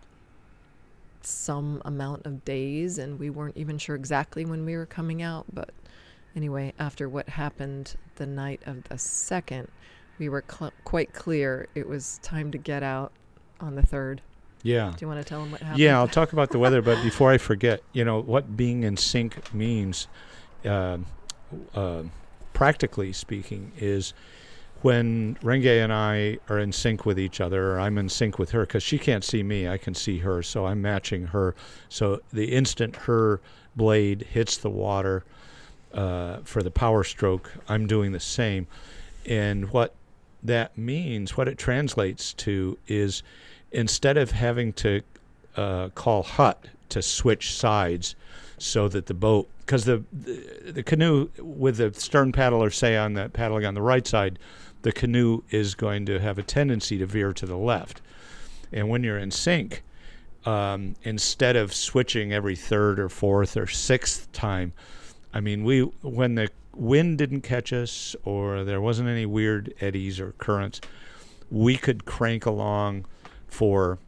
some 1.24 1.80
amount 1.84 2.26
of 2.26 2.44
days 2.44 2.98
and 2.98 3.18
we 3.18 3.30
weren't 3.30 3.56
even 3.56 3.78
sure 3.78 3.94
exactly 3.94 4.44
when 4.44 4.64
we 4.64 4.76
were 4.76 4.86
coming 4.86 5.22
out 5.22 5.46
but 5.52 5.70
anyway 6.34 6.72
after 6.78 7.08
what 7.08 7.28
happened 7.28 7.94
the 8.16 8.26
night 8.26 8.60
of 8.66 8.82
the 8.84 8.98
second 8.98 9.68
we 10.18 10.28
were 10.28 10.44
cl- 10.50 10.72
quite 10.84 11.12
clear 11.12 11.68
it 11.74 11.88
was 11.88 12.18
time 12.22 12.50
to 12.50 12.58
get 12.58 12.82
out 12.82 13.12
on 13.62 13.74
the 13.74 13.82
third 13.82 14.20
Yeah. 14.62 14.90
do 14.90 14.96
you 15.00 15.08
want 15.08 15.20
to 15.20 15.24
tell 15.24 15.40
them 15.40 15.52
what 15.52 15.60
happened 15.60 15.80
Yeah, 15.80 15.98
I'll 15.98 16.08
talk 16.08 16.32
about 16.32 16.50
the 16.50 16.58
weather, 16.58 16.82
but 16.82 17.02
before 17.02 17.30
I 17.30 17.38
forget, 17.38 17.82
you 17.92 18.04
know 18.04 18.20
what 18.20 18.56
being 18.56 18.82
in 18.82 18.96
sync 18.96 19.52
means, 19.54 20.08
uh, 20.64 20.98
uh, 21.74 22.02
practically 22.52 23.12
speaking, 23.12 23.72
is 23.78 24.14
when 24.82 25.36
Renge 25.42 25.82
and 25.82 25.92
I 25.92 26.38
are 26.48 26.58
in 26.58 26.72
sync 26.72 27.06
with 27.06 27.18
each 27.18 27.40
other, 27.40 27.72
or 27.72 27.80
I'm 27.80 27.98
in 27.98 28.08
sync 28.08 28.38
with 28.38 28.50
her, 28.50 28.60
because 28.66 28.82
she 28.82 28.98
can't 28.98 29.22
see 29.22 29.42
me, 29.42 29.68
I 29.68 29.78
can 29.78 29.94
see 29.94 30.18
her, 30.18 30.42
so 30.42 30.66
I'm 30.66 30.82
matching 30.82 31.26
her. 31.28 31.54
So 31.88 32.20
the 32.32 32.52
instant 32.52 32.96
her 32.96 33.40
blade 33.76 34.26
hits 34.30 34.56
the 34.56 34.70
water 34.70 35.24
uh, 35.94 36.38
for 36.44 36.62
the 36.62 36.70
power 36.70 37.04
stroke, 37.04 37.52
I'm 37.68 37.86
doing 37.86 38.12
the 38.12 38.20
same. 38.20 38.66
And 39.24 39.70
what 39.70 39.94
that 40.42 40.76
means, 40.76 41.36
what 41.36 41.46
it 41.46 41.58
translates 41.58 42.32
to, 42.34 42.76
is 42.88 43.22
instead 43.73 44.16
of 44.16 44.33
having 44.33 44.73
to 44.73 45.03
uh, 45.57 45.89
call 45.91 46.23
hut 46.23 46.66
to 46.89 47.03
switch 47.03 47.55
sides 47.55 48.14
so 48.59 48.89
that 48.89 49.07
the 49.07 49.14
boat 49.14 49.49
because 49.61 49.85
the, 49.85 50.05
the 50.12 50.73
the 50.73 50.83
canoe 50.83 51.29
with 51.39 51.79
the 51.79 51.93
stern 51.95 52.33
paddler 52.33 52.70
say 52.70 52.97
on 52.97 53.14
the 53.14 53.29
paddling 53.31 53.64
on 53.64 53.75
the 53.75 53.83
right 53.83 54.07
side 54.07 54.39
the 54.83 54.93
canoe 54.93 55.43
is 55.51 55.75
going 55.75 56.07
to 56.07 56.18
have 56.18 56.39
a 56.39 56.43
tendency 56.43 56.99
to 56.99 57.07
veer 57.07 57.33
to 57.33 57.47
the 57.47 57.57
left. 57.57 58.01
And 58.73 58.89
when 58.89 59.05
you're 59.05 59.19
in 59.19 59.31
sync 59.31 59.82
um, 60.44 60.97
instead 61.03 61.57
of 61.57 61.73
switching 61.73 62.32
every 62.32 62.57
third 62.57 62.99
or 62.99 63.09
fourth 63.09 63.57
or 63.57 63.66
sixth 63.66 64.31
time 64.32 64.73
i 65.32 65.40
mean 65.40 65.65
we 65.65 65.81
when 66.03 66.35
the 66.35 66.49
wind 66.74 67.19
didn't 67.19 67.43
catch 67.43 67.73
us 67.73 68.16
or 68.24 68.65
there 68.65 68.81
wasn't 68.81 69.09
any 69.09 69.27
weird 69.27 69.73
eddies 69.81 70.19
or 70.19 70.32
currents 70.39 70.81
we 71.51 71.77
could 71.77 72.05
crank 72.05 72.47
along 72.47 73.05
for 73.53 73.99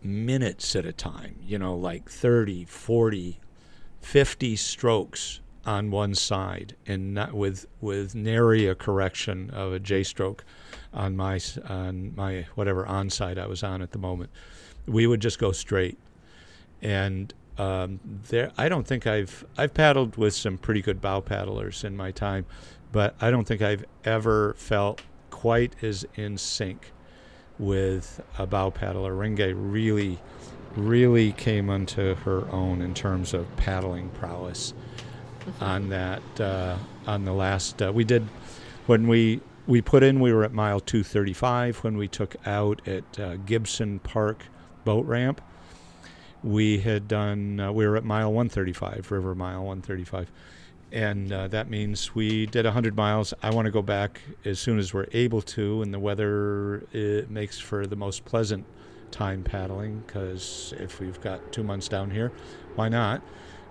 minutes 0.00 0.76
at 0.76 0.86
a 0.86 0.92
time, 0.92 1.34
you 1.42 1.58
know, 1.58 1.74
like 1.74 2.08
30, 2.08 2.64
40, 2.66 3.40
50 4.00 4.56
strokes 4.56 5.40
on 5.66 5.90
one 5.90 6.14
side 6.14 6.76
and 6.86 7.12
not 7.12 7.34
with 7.34 7.66
with 7.80 8.14
nary 8.14 8.66
a 8.66 8.74
correction 8.74 9.50
of 9.50 9.72
a 9.72 9.78
J 9.78 10.04
stroke 10.04 10.44
on 10.94 11.16
my 11.16 11.40
on 11.68 12.14
my 12.14 12.46
whatever 12.54 12.86
on 12.86 13.10
side 13.10 13.38
I 13.38 13.46
was 13.46 13.64
on 13.64 13.82
at 13.82 13.90
the 13.90 13.98
moment. 13.98 14.30
We 14.86 15.06
would 15.06 15.20
just 15.20 15.40
go 15.40 15.50
straight. 15.50 15.98
And 16.80 17.34
um, 17.58 17.98
there 18.28 18.52
I 18.56 18.68
don't 18.68 18.86
think 18.86 19.04
I've 19.04 19.44
I've 19.58 19.74
paddled 19.74 20.16
with 20.16 20.32
some 20.32 20.56
pretty 20.56 20.80
good 20.80 21.00
bow 21.00 21.20
paddlers 21.20 21.82
in 21.82 21.96
my 21.96 22.12
time, 22.12 22.46
but 22.92 23.16
I 23.20 23.32
don't 23.32 23.46
think 23.46 23.62
I've 23.62 23.84
ever 24.04 24.54
felt 24.56 25.02
quite 25.30 25.74
as 25.82 26.06
in 26.14 26.38
sync 26.38 26.92
with 27.60 28.20
a 28.38 28.46
bow 28.46 28.70
paddler. 28.70 29.14
Renge 29.14 29.52
really, 29.54 30.18
really 30.74 31.32
came 31.32 31.70
unto 31.70 32.16
her 32.16 32.50
own 32.50 32.80
in 32.80 32.94
terms 32.94 33.34
of 33.34 33.54
paddling 33.56 34.08
prowess 34.10 34.74
on 35.60 35.90
that. 35.90 36.22
Uh, 36.40 36.76
on 37.06 37.24
the 37.24 37.32
last, 37.32 37.80
uh, 37.82 37.92
we 37.92 38.04
did 38.04 38.26
when 38.86 39.06
we 39.06 39.40
we 39.66 39.80
put 39.80 40.02
in. 40.02 40.20
We 40.20 40.32
were 40.32 40.42
at 40.44 40.52
mile 40.52 40.80
235 40.80 41.78
when 41.78 41.96
we 41.96 42.08
took 42.08 42.34
out 42.46 42.86
at 42.88 43.20
uh, 43.20 43.36
Gibson 43.36 43.98
Park 44.00 44.46
boat 44.84 45.06
ramp. 45.06 45.40
We 46.42 46.78
had 46.78 47.06
done. 47.06 47.60
Uh, 47.60 47.72
we 47.72 47.86
were 47.86 47.96
at 47.96 48.04
mile 48.04 48.32
135, 48.32 49.10
river 49.10 49.34
mile 49.34 49.64
135 49.64 50.30
and 50.92 51.32
uh, 51.32 51.48
that 51.48 51.70
means 51.70 52.14
we 52.14 52.46
did 52.46 52.64
100 52.64 52.96
miles. 52.96 53.32
I 53.42 53.50
want 53.50 53.66
to 53.66 53.70
go 53.70 53.82
back 53.82 54.20
as 54.44 54.58
soon 54.58 54.78
as 54.78 54.92
we're 54.92 55.06
able 55.12 55.42
to, 55.42 55.82
and 55.82 55.94
the 55.94 55.98
weather 55.98 56.86
it 56.92 57.30
makes 57.30 57.58
for 57.58 57.86
the 57.86 57.96
most 57.96 58.24
pleasant 58.24 58.66
time 59.10 59.42
paddling 59.42 60.02
because 60.06 60.72
if 60.78 61.00
we've 61.00 61.20
got 61.20 61.52
two 61.52 61.62
months 61.62 61.88
down 61.88 62.10
here, 62.10 62.32
why 62.74 62.88
not? 62.88 63.22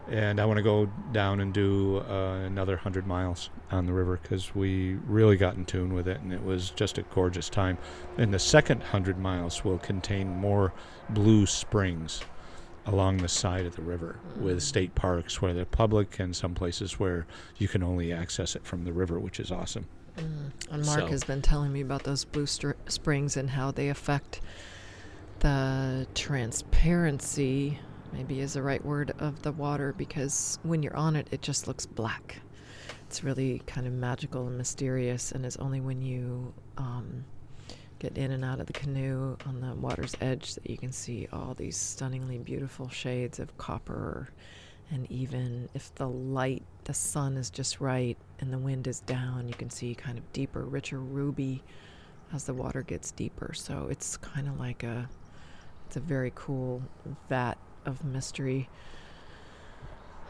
And 0.09 0.39
I 0.39 0.45
want 0.45 0.57
to 0.57 0.63
go 0.63 0.89
down 1.11 1.39
and 1.39 1.53
do 1.53 1.99
uh, 2.09 2.41
another 2.45 2.73
100 2.73 3.05
miles 3.05 3.51
on 3.69 3.85
the 3.85 3.93
river 3.93 4.19
because 4.21 4.55
we 4.55 4.95
really 5.05 5.37
got 5.37 5.55
in 5.55 5.65
tune 5.65 5.93
with 5.93 6.07
it, 6.07 6.19
and 6.21 6.33
it 6.33 6.43
was 6.43 6.71
just 6.71 6.97
a 6.97 7.03
gorgeous 7.03 7.47
time. 7.47 7.77
And 8.17 8.33
the 8.33 8.39
second 8.39 8.79
100 8.79 9.19
miles 9.19 9.63
will 9.63 9.77
contain 9.77 10.27
more 10.27 10.73
blue 11.09 11.45
springs 11.45 12.21
along 12.93 13.17
the 13.17 13.27
side 13.27 13.65
of 13.65 13.75
the 13.75 13.81
river 13.81 14.17
with 14.37 14.61
state 14.63 14.95
parks 14.95 15.41
where 15.41 15.53
they're 15.53 15.65
public 15.65 16.19
and 16.19 16.35
some 16.35 16.55
places 16.55 16.99
where 16.99 17.25
you 17.57 17.67
can 17.67 17.83
only 17.83 18.11
access 18.11 18.55
it 18.55 18.65
from 18.65 18.83
the 18.83 18.91
river, 18.91 19.19
which 19.19 19.39
is 19.39 19.51
awesome. 19.51 19.85
And 20.17 20.85
Mark 20.85 21.01
So- 21.01 21.07
has 21.07 21.23
been 21.23 21.41
telling 21.41 21.71
me 21.71 21.81
about 21.81 22.03
those 22.03 22.25
blue 22.25 22.45
str- 22.45 22.71
springs 22.87 23.37
and 23.37 23.49
how 23.51 23.71
they 23.71 23.89
affect 23.89 24.41
the 25.39 26.07
transparency, 26.15 27.79
maybe 28.11 28.41
is 28.41 28.53
the 28.53 28.61
right 28.61 28.83
word, 28.83 29.13
of 29.19 29.41
the 29.43 29.51
water 29.51 29.93
because 29.97 30.59
when 30.63 30.83
you're 30.83 30.95
on 30.97 31.15
it, 31.15 31.27
it 31.31 31.41
just 31.41 31.67
looks 31.67 31.85
black. 31.85 32.41
It's 33.07 33.23
really 33.23 33.59
kind 33.65 33.87
of 33.87 33.93
magical 33.93 34.47
and 34.47 34.57
mysterious, 34.57 35.31
and 35.31 35.45
it's 35.45 35.57
only 35.57 35.79
when 35.79 36.01
you 36.01 36.53
um, 36.77 37.23
get 37.99 38.17
in 38.17 38.31
and 38.31 38.43
out 38.43 38.59
of 38.59 38.67
the 38.67 38.73
canoe 38.73 39.37
on 39.45 39.59
the 39.59 39.73
water's 39.75 40.15
edge 40.21 40.55
that 40.55 40.69
you 40.69 40.77
can 40.77 40.91
see 40.91 41.27
all 41.31 41.53
these 41.53 41.75
stunningly 41.75 42.37
beautiful 42.37 42.89
shades 42.89 43.39
of 43.39 43.55
copper. 43.57 44.29
And 44.91 45.09
even 45.11 45.69
if 45.73 45.93
the 45.95 46.07
light, 46.07 46.63
the 46.85 46.93
sun 46.93 47.37
is 47.37 47.49
just 47.49 47.79
right 47.79 48.17
and 48.39 48.51
the 48.51 48.57
wind 48.57 48.87
is 48.87 49.01
down, 49.01 49.47
you 49.47 49.53
can 49.53 49.69
see 49.69 49.93
kind 49.93 50.17
of 50.17 50.33
deeper, 50.33 50.63
richer 50.63 50.99
ruby 50.99 51.61
as 52.33 52.45
the 52.45 52.53
water 52.53 52.81
gets 52.81 53.11
deeper. 53.11 53.53
So 53.53 53.87
it's 53.91 54.17
kind 54.17 54.47
of 54.47 54.59
like 54.59 54.83
a, 54.83 55.09
it's 55.87 55.97
a 55.97 55.99
very 55.99 56.31
cool 56.33 56.81
vat 57.27 57.57
of 57.85 58.03
mystery. 58.05 58.69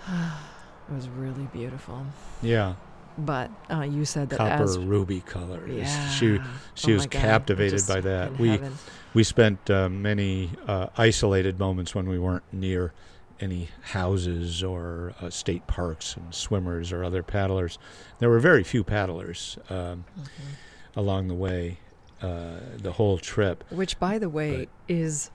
it 0.09 0.93
was 0.93 1.07
really 1.07 1.47
beautiful. 1.53 2.05
Yeah, 2.41 2.73
But 3.19 3.51
uh, 3.69 3.81
you 3.81 4.05
said 4.05 4.29
that 4.29 4.37
copper 4.37 4.63
as 4.63 4.77
ruby 4.77 5.21
color. 5.21 5.67
yeah, 5.67 6.09
She 6.09 6.39
she 6.75 6.91
Oh 6.91 6.95
was 6.95 7.07
captivated 7.07 7.81
by 7.87 8.01
that. 8.01 8.37
We 8.39 8.49
heaven. 8.49 8.73
we 9.13 9.23
spent 9.23 9.69
uh, 9.69 9.89
many 9.89 10.51
uh, 10.67 10.87
isolated 10.97 11.59
moments 11.59 11.93
when 11.93 12.07
we 12.09 12.17
weren't 12.19 12.43
near 12.51 12.93
any 13.41 13.69
houses 13.81 14.63
or 14.63 15.13
uh, 15.21 15.29
state 15.29 15.65
parks 15.67 16.15
and 16.15 16.33
swimmers 16.35 16.91
or 16.91 17.03
other 17.03 17.23
paddlers. 17.23 17.77
There 18.19 18.29
were 18.29 18.39
very 18.39 18.63
few 18.63 18.83
paddlers 18.83 19.57
um, 19.69 19.75
Mm-hmm. 20.17 20.99
along 20.99 21.27
the 21.27 21.35
way. 21.35 21.79
Uh, 22.21 22.59
the 22.77 22.91
whole 22.91 23.17
trip 23.17 23.63
Which, 23.69 23.97
by 23.97 24.17
the 24.19 24.27
way, 24.27 24.67
is 24.89 25.31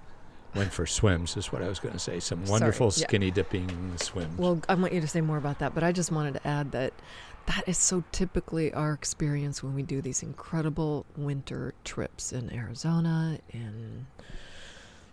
went 0.55 0.71
for 0.71 0.85
swims, 0.85 1.35
is 1.35 1.51
what 1.51 1.63
I 1.63 1.69
was 1.69 1.79
going 1.79 1.95
to 1.95 1.99
say. 1.99 2.21
Some 2.21 2.45
Sorry, 2.45 2.61
wonderful 2.61 2.89
yeah. 2.89 3.07
skinny 3.07 3.31
dipping 3.31 3.97
swims. 3.97 4.37
Well, 4.39 4.61
I 4.69 4.75
want 4.75 4.93
you 4.93 5.01
to 5.01 5.09
say 5.09 5.23
more 5.23 5.39
about 5.39 5.61
that, 5.61 5.75
but 5.75 5.83
I 5.83 5.93
just 5.93 6.13
wanted 6.13 6.35
to 6.35 6.47
add 6.47 6.73
that 6.73 6.93
that 7.47 7.65
is 7.67 7.79
so 7.79 8.05
typically 8.13 8.73
our 8.73 8.93
experience 8.93 9.63
when 9.63 9.75
we 9.75 9.83
do 9.83 10.01
these 10.01 10.23
incredible 10.23 11.05
winter 11.17 11.75
trips 11.85 12.33
in 12.33 12.53
Arizona, 12.53 13.39
in 13.51 14.07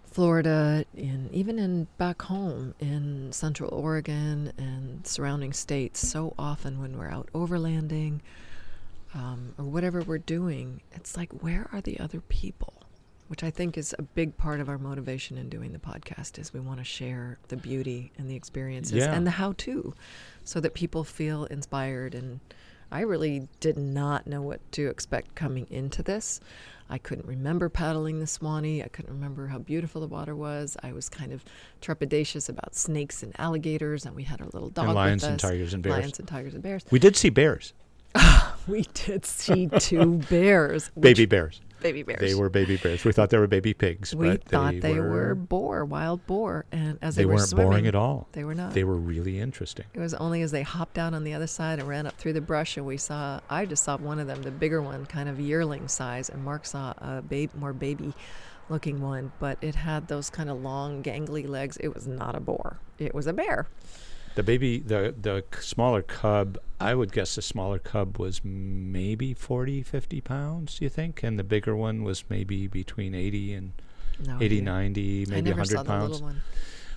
Florida, 0.05 0.85
in 0.93 1.29
even 1.31 1.57
in 1.57 1.87
back 1.97 2.21
home 2.23 2.75
in 2.79 3.31
Central 3.31 3.73
Oregon 3.73 4.51
and 4.57 5.05
surrounding 5.07 5.53
states. 5.53 6.05
So 6.05 6.33
often 6.37 6.79
when 6.79 6.97
we're 6.97 7.09
out 7.09 7.29
overlanding 7.33 8.19
um, 9.13 9.53
or 9.57 9.65
whatever 9.65 10.01
we're 10.01 10.17
doing, 10.17 10.81
it's 10.91 11.15
like, 11.15 11.31
where 11.43 11.69
are 11.71 11.81
the 11.81 11.99
other 11.99 12.21
people? 12.21 12.80
Which 13.31 13.45
I 13.45 13.49
think 13.49 13.77
is 13.77 13.95
a 13.97 14.01
big 14.01 14.35
part 14.35 14.59
of 14.59 14.67
our 14.67 14.77
motivation 14.77 15.37
in 15.37 15.47
doing 15.47 15.71
the 15.71 15.79
podcast 15.79 16.37
is 16.37 16.51
we 16.53 16.59
want 16.59 16.79
to 16.79 16.83
share 16.83 17.37
the 17.47 17.55
beauty 17.55 18.11
and 18.17 18.29
the 18.29 18.35
experiences 18.35 18.97
Yeah. 18.97 19.13
and 19.13 19.25
the 19.25 19.31
how-to, 19.31 19.93
so 20.43 20.59
that 20.59 20.73
people 20.73 21.05
feel 21.05 21.45
inspired. 21.45 22.13
And 22.13 22.41
I 22.91 22.99
really 23.03 23.47
did 23.61 23.77
not 23.77 24.27
know 24.27 24.41
what 24.41 24.59
to 24.73 24.87
expect 24.89 25.33
coming 25.33 25.65
into 25.69 26.03
this. 26.03 26.41
I 26.89 26.97
couldn't 26.97 27.25
remember 27.25 27.69
paddling 27.69 28.19
the 28.19 28.27
Suwannee. 28.27 28.83
I 28.83 28.89
couldn't 28.89 29.13
remember 29.13 29.47
how 29.47 29.59
beautiful 29.59 30.01
the 30.01 30.07
water 30.07 30.35
was. 30.35 30.75
I 30.83 30.91
was 30.91 31.07
kind 31.07 31.31
of 31.31 31.45
trepidatious 31.81 32.49
about 32.49 32.75
snakes 32.75 33.23
and 33.23 33.31
alligators, 33.39 34.05
and 34.05 34.13
we 34.13 34.23
had 34.23 34.41
our 34.41 34.47
little 34.47 34.69
dog 34.71 34.87
with 34.87 34.95
lions 34.97 35.23
and 35.23 35.39
tigers 35.39 35.73
and 35.73 35.81
bears. 35.81 35.99
Lions 35.99 36.19
and 36.19 36.27
tigers 36.27 36.53
and 36.53 36.61
bears. 36.61 36.83
we 36.91 36.99
did 36.99 37.15
see 37.15 37.29
bears, 37.29 37.71
We 38.67 38.81
did 38.93 39.25
see 39.25 39.67
two 39.79 40.15
bears. 40.29 40.91
baby 40.99 41.25
bears. 41.25 41.61
Baby 41.81 42.03
bears. 42.03 42.19
They 42.19 42.35
were 42.35 42.49
baby 42.49 42.77
bears. 42.77 43.03
We 43.03 43.11
thought 43.11 43.29
they 43.29 43.37
were 43.37 43.47
baby 43.47 43.73
pigs, 43.73 44.15
We 44.15 44.37
thought 44.37 44.73
they, 44.73 44.79
they 44.79 44.99
were, 44.99 45.09
were 45.09 45.35
boar, 45.35 45.85
wild 45.85 46.25
boar, 46.27 46.65
and 46.71 46.97
as 47.01 47.15
they 47.15 47.23
they, 47.23 47.25
were 47.25 47.35
weren't 47.35 47.49
swimming, 47.49 47.67
boring 47.69 47.87
at 47.87 47.95
all. 47.95 48.27
They 48.31 48.43
were 48.43 48.55
not. 48.55 48.73
They 48.73 48.83
were 48.83 48.95
really 48.95 49.39
interesting. 49.39 49.85
It 49.93 49.99
was 49.99 50.13
only 50.13 50.41
as 50.41 50.51
they 50.51 50.61
hopped 50.63 50.97
out 50.97 51.13
on 51.13 51.23
the 51.23 51.33
other 51.33 51.47
side 51.47 51.79
and 51.79 51.87
ran 51.87 52.07
up 52.07 52.17
through 52.17 52.33
the 52.33 52.41
brush, 52.41 52.77
and 52.77 52.85
we 52.85 52.97
saw. 52.97 53.39
I 53.49 53.65
just 53.65 53.83
saw 53.83 53.97
one 53.97 54.19
of 54.19 54.27
them, 54.27 54.41
the 54.41 54.51
bigger 54.51 54.81
one, 54.81 55.05
kind 55.05 55.27
of 55.27 55.39
yearling 55.39 55.87
size, 55.87 56.29
and 56.29 56.43
Mark 56.43 56.65
saw 56.65 56.93
a 56.97 57.21
babe, 57.21 57.51
more 57.55 57.73
baby-looking 57.73 59.01
one, 59.01 59.31
but 59.39 59.57
it 59.61 59.75
had 59.75 60.07
those 60.07 60.29
kind 60.29 60.49
of 60.49 60.61
long, 60.61 61.03
gangly 61.03 61.47
legs. 61.47 61.77
It 61.77 61.93
was 61.93 62.07
not 62.07 62.35
a 62.35 62.39
boar. 62.39 62.79
It 62.99 63.13
was 63.13 63.27
a 63.27 63.33
bear. 63.33 63.67
The 64.35 64.43
baby, 64.43 64.79
the 64.79 65.13
the 65.19 65.43
smaller 65.59 66.01
cub, 66.01 66.57
I 66.79 66.95
would 66.95 67.11
guess 67.11 67.35
the 67.35 67.41
smaller 67.41 67.79
cub 67.79 68.17
was 68.17 68.41
maybe 68.43 69.33
40, 69.33 69.83
50 69.83 70.21
pounds, 70.21 70.79
you 70.81 70.89
think? 70.89 71.21
And 71.23 71.37
the 71.37 71.43
bigger 71.43 71.75
one 71.75 72.03
was 72.03 72.23
maybe 72.29 72.67
between 72.67 73.13
80 73.13 73.53
and 73.53 73.71
No, 74.25 74.35
80, 74.37 74.45
idea. 74.45 74.61
90, 74.61 75.25
I 75.27 75.29
maybe 75.29 75.49
never 75.49 75.59
100 75.61 75.67
saw 75.75 75.83
the 75.83 75.87
pounds. 75.89 76.11
little 76.21 76.27
one. 76.27 76.41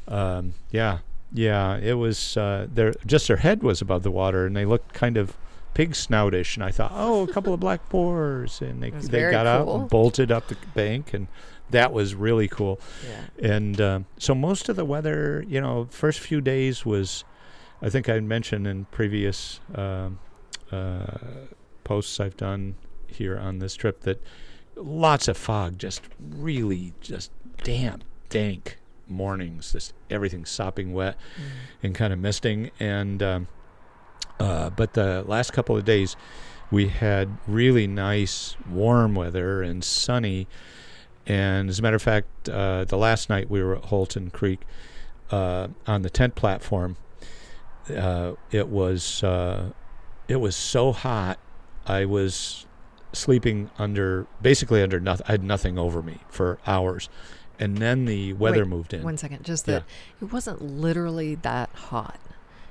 Um, 0.07 0.55
yeah, 0.71 0.99
yeah, 1.33 1.77
it 1.79 1.95
was, 1.95 2.37
uh, 2.37 2.67
their, 2.73 2.93
just 3.07 3.27
their 3.29 3.39
head 3.39 3.63
was 3.63 3.81
above 3.83 4.03
the 4.05 4.11
water 4.11 4.47
and 4.47 4.55
they 4.57 4.65
looked 4.65 4.93
kind 4.95 5.17
of 5.17 5.37
pig 5.75 5.93
snoutish. 5.93 6.55
And 6.57 6.63
I 6.65 6.71
thought, 6.71 6.93
oh, 6.95 7.23
a 7.29 7.33
couple 7.33 7.53
of 7.53 7.61
black 7.61 7.89
boars. 7.89 8.61
And 8.61 8.83
they, 8.83 8.91
they 8.91 9.31
got 9.31 9.47
out 9.47 9.67
and 9.69 9.89
bolted 9.91 10.31
up 10.31 10.47
the 10.49 10.57
bank. 10.75 11.13
And 11.13 11.27
that 11.71 11.93
was 11.93 12.15
really 12.15 12.49
cool. 12.49 12.81
Yeah. 13.09 13.51
And 13.51 13.81
um, 13.81 14.07
so 14.19 14.35
most 14.35 14.69
of 14.69 14.77
the 14.77 14.85
weather, 14.85 15.45
you 15.49 15.61
know, 15.61 15.87
first 15.91 16.21
few 16.21 16.41
days 16.41 16.85
was, 16.85 17.25
I 17.83 17.91
think 17.91 18.09
I 18.09 18.21
mentioned 18.21 18.67
in 18.67 18.85
previous 18.87 19.61
um, 19.75 20.19
uh, 20.71 21.07
posts 21.85 22.21
I've 22.21 22.37
done 22.37 22.77
here 23.07 23.39
on 23.39 23.59
this 23.59 23.75
trip 23.75 24.01
that 24.03 24.23
lots 24.77 25.29
of 25.29 25.37
fog, 25.37 25.79
just 25.79 26.03
really 26.19 26.93
just 27.01 27.31
damp, 27.63 28.05
dank 28.29 28.79
mornings, 29.09 29.73
just 29.73 29.93
everything 30.11 30.45
sopping 30.45 30.93
wet 30.93 31.17
and 31.83 31.95
kind 31.95 32.13
of 32.13 32.19
misting. 32.19 32.71
And 32.81 33.23
um, 33.23 33.49
uh, 34.41 34.71
but 34.71 34.95
the 34.95 35.25
last 35.27 35.53
couple 35.53 35.77
of 35.77 35.85
days, 35.85 36.17
we 36.71 36.89
had 36.89 37.37
really 37.47 37.87
nice 37.87 38.57
warm 38.69 39.15
weather 39.15 39.63
and 39.63 39.85
sunny. 39.85 40.49
And 41.27 41.69
as 41.71 41.79
a 41.79 41.83
matter 41.83 41.97
of 41.97 42.03
fact, 42.03 42.49
uh, 42.49 42.85
the 42.85 42.99
last 42.99 43.29
night 43.31 43.49
we 43.49 43.63
were 43.63 43.77
at 43.77 43.87
Holton 43.87 44.31
Creek 44.31 44.61
uh, 45.31 45.69
on 45.87 46.03
the 46.03 46.11
tent 46.11 46.35
platform. 46.35 46.97
Uh, 47.95 48.33
it 48.51 48.69
was 48.69 49.23
uh, 49.23 49.71
it 50.29 50.37
was 50.37 50.57
so 50.57 50.93
hot. 50.93 51.39
I 51.87 52.05
was 52.07 52.67
sleeping 53.13 53.71
under 53.79 54.27
basically 54.43 54.83
under 54.83 55.01
nothing. 55.01 55.27
I 55.29 55.33
had 55.33 55.43
nothing 55.45 55.79
over 55.79 56.03
me 56.03 56.19
for 56.29 56.59
hours, 56.67 57.09
and 57.59 57.79
then 57.79 58.07
the 58.07 58.33
weather 58.35 58.63
Wait, 58.65 58.69
moved 58.69 58.95
in. 58.95 59.03
One 59.03 59.17
second, 59.19 59.45
just 59.45 59.67
Yeah. 59.69 59.81
that 59.81 59.85
it 60.23 60.33
wasn't 60.33 60.63
literally 60.63 61.35
that 61.37 61.71
hot. 61.75 62.19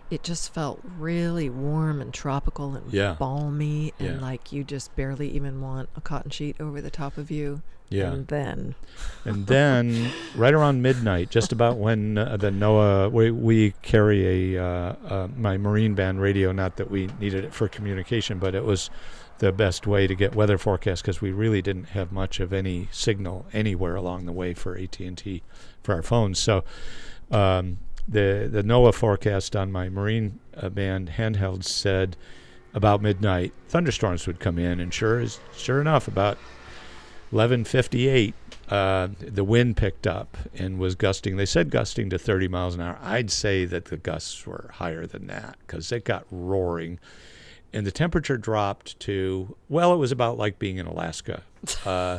It 0.10 0.22
just 0.24 0.54
felt 0.54 0.80
really 0.84 1.50
warm 1.50 2.02
and 2.02 2.14
tropical 2.14 2.76
and 2.76 2.92
Yeah. 2.92 3.16
balmy, 3.20 3.94
and 4.00 4.16
Yeah. 4.16 4.22
like 4.22 4.52
you 4.52 4.64
just 4.64 4.96
barely 4.96 5.30
even 5.30 5.62
want 5.62 5.90
a 5.96 6.02
cotton 6.02 6.30
sheet 6.32 6.56
over 6.60 6.82
the 6.82 6.92
top 6.92 7.18
of 7.18 7.30
you. 7.32 7.62
Yeah, 7.90 8.12
And 8.12 8.28
then, 8.28 8.76
and 9.26 9.48
then 9.48 10.12
right 10.36 10.54
around 10.54 10.82
midnight, 10.82 11.30
just 11.30 11.52
about 11.52 11.78
when 11.78 12.18
uh, 12.18 12.38
the 12.38 12.50
NOAA, 12.50 13.12
we, 13.12 13.32
we 13.32 13.72
carry 13.82 14.56
a 14.56 14.64
uh, 14.64 14.96
uh, 15.08 15.28
my 15.36 15.58
marine 15.58 15.94
band 15.94 16.20
radio. 16.20 16.52
Not 16.52 16.78
that 16.78 16.90
we 16.90 17.08
needed 17.20 17.44
it 17.46 17.54
for 17.54 17.68
communication, 17.68 18.40
but 18.40 18.56
it 18.56 18.64
was 18.64 18.90
the 19.40 19.52
best 19.52 19.86
way 19.86 20.08
to 20.08 20.16
get 20.16 20.36
weather 20.36 20.58
forecasts 20.58 21.02
because 21.02 21.22
we 21.22 21.32
really 21.32 21.62
didn't 21.62 21.90
have 21.90 22.12
much 22.12 22.40
of 22.40 22.54
any 22.54 22.88
signal 22.92 23.46
anywhere 23.54 23.96
along 23.96 24.26
the 24.26 24.32
way 24.32 24.54
for 24.54 24.78
AT 24.78 25.00
and 25.00 25.18
T 25.18 25.44
for 25.82 25.94
our 25.94 26.04
phones. 26.04 26.40
So 26.40 26.64
um, 27.32 27.80
the 28.08 28.50
the 28.52 28.64
NOAA 28.64 28.94
forecast 28.94 29.56
on 29.56 29.72
my 29.72 29.90
marine 29.90 30.40
uh, 30.56 30.70
band 30.70 31.12
handheld 31.18 31.64
said 31.64 32.16
about 32.74 33.02
midnight 33.02 33.54
thunderstorms 33.68 34.26
would 34.28 34.40
come 34.40 34.58
in, 34.58 34.80
and 34.80 34.94
sure 34.94 35.20
as 35.20 35.40
sure 35.56 35.80
enough, 35.80 36.08
about 36.08 36.38
11:58, 37.34 38.34
uh, 38.70 39.08
the 39.20 39.44
wind 39.44 39.76
picked 39.76 40.06
up 40.06 40.38
and 40.54 40.78
was 40.78 40.94
gusting. 40.94 41.36
They 41.36 41.48
said 41.48 41.72
gusting 41.72 42.12
to 42.12 42.20
30 42.20 42.48
miles 42.48 42.76
an 42.76 42.82
hour. 42.82 43.00
I'd 43.02 43.32
say 43.32 43.66
that 43.66 43.86
the 43.86 43.98
gusts 43.98 44.46
were 44.46 44.70
higher 44.76 45.08
than 45.08 45.26
that 45.28 45.58
because 45.66 45.92
it 45.92 46.06
got 46.06 46.28
roaring, 46.30 47.00
and 47.74 47.88
the 47.88 47.92
temperature 47.92 48.38
dropped 48.38 49.00
to 49.02 49.56
well, 49.68 49.96
it 49.96 49.98
was 49.98 50.12
about 50.12 50.38
like 50.38 50.60
being 50.60 50.78
in 50.78 50.86
Alaska, 50.86 51.42
uh, 51.86 52.18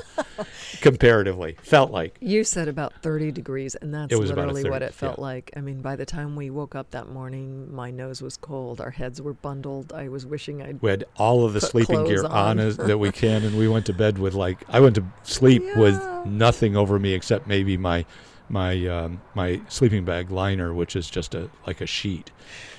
comparatively. 0.81 1.57
Felt 1.63 1.91
like 1.91 2.17
you 2.21 2.45
said 2.45 2.69
about 2.69 3.03
30 3.03 3.33
degrees, 3.33 3.75
and 3.75 3.95
that's 3.95 4.13
It 4.13 4.19
was 4.19 4.31
about 4.31 4.49
a 4.49 4.53
literally 4.53 4.71
what 4.71 4.83
it 4.83 4.95
felt 4.95 5.19
yeah. 5.19 5.25
like. 5.25 5.51
I 5.57 5.61
mean, 5.61 5.81
by 5.81 5.97
the 5.97 6.07
time 6.07 6.37
we 6.37 6.51
woke 6.51 6.75
up 6.75 6.91
that 6.93 7.09
morning, 7.09 7.75
my 7.75 7.91
nose 7.91 8.23
was 8.23 8.37
cold. 8.37 8.81
Our 8.81 8.91
heads 8.91 9.21
were 9.21 9.35
bundled. 9.35 9.93
I 9.93 10.09
was 10.09 10.27
wishing 10.27 10.63
I'd. 10.63 10.81
we 10.83 10.91
had 10.91 11.05
all 11.17 11.45
of 11.45 11.53
the 11.53 11.61
sleeping 11.61 12.05
gear 12.05 12.25
on 12.27 12.59
as, 12.59 12.77
that 12.77 12.99
we 12.99 13.13
can, 13.13 13.45
and 13.45 13.59
we 13.59 13.69
went 13.69 13.87
to 13.87 13.93
bed 13.93 14.19
with 14.19 14.35
like 14.35 14.65
I 14.69 14.81
went 14.81 14.95
to 14.97 15.05
sleep 15.23 15.63
with 15.77 16.03
nothing 16.25 16.77
over 16.77 16.99
me 16.99 17.13
except 17.13 17.47
maybe 17.47 17.77
my 17.77 18.05
my 18.49 18.87
um, 18.87 19.21
my 19.35 19.61
sleeping 19.69 20.05
bag 20.05 20.31
liner, 20.31 20.73
which 20.73 20.97
is 20.97 21.09
just 21.09 21.35
a 21.35 21.51
like 21.67 21.81
a 21.81 21.87
sheet. 21.87 22.31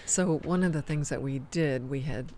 So 0.06 0.38
one 0.44 0.64
of 0.64 0.74
the 0.74 0.82
things 0.82 1.10
that 1.10 1.22
we 1.22 1.40
did, 1.40 1.90
we 1.90 2.02
had, 2.02 2.32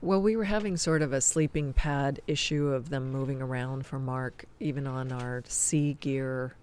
well, 0.00 0.20
we 0.20 0.36
were 0.36 0.44
having 0.44 0.76
sort 0.76 1.02
of 1.02 1.12
a 1.12 1.20
sleeping 1.20 1.72
pad 1.72 2.20
issue 2.26 2.68
of 2.68 2.90
them 2.90 3.10
moving 3.10 3.40
around 3.40 3.86
for 3.86 3.98
Mark, 3.98 4.44
even 4.60 4.86
on 4.86 5.12
our 5.12 5.42
sea 5.46 5.94
gear, 6.00 6.54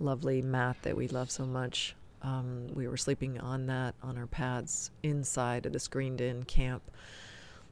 lovely 0.00 0.42
mat 0.42 0.76
that 0.82 0.96
we 0.96 1.08
love 1.08 1.30
so 1.30 1.44
much. 1.44 1.94
Um, 2.22 2.68
we 2.74 2.88
were 2.88 2.96
sleeping 2.96 3.38
on 3.40 3.66
that 3.66 3.94
on 4.02 4.18
our 4.18 4.26
pads 4.26 4.90
inside 5.02 5.66
of 5.66 5.72
the 5.72 5.78
screened-in 5.78 6.44
camp. 6.44 6.82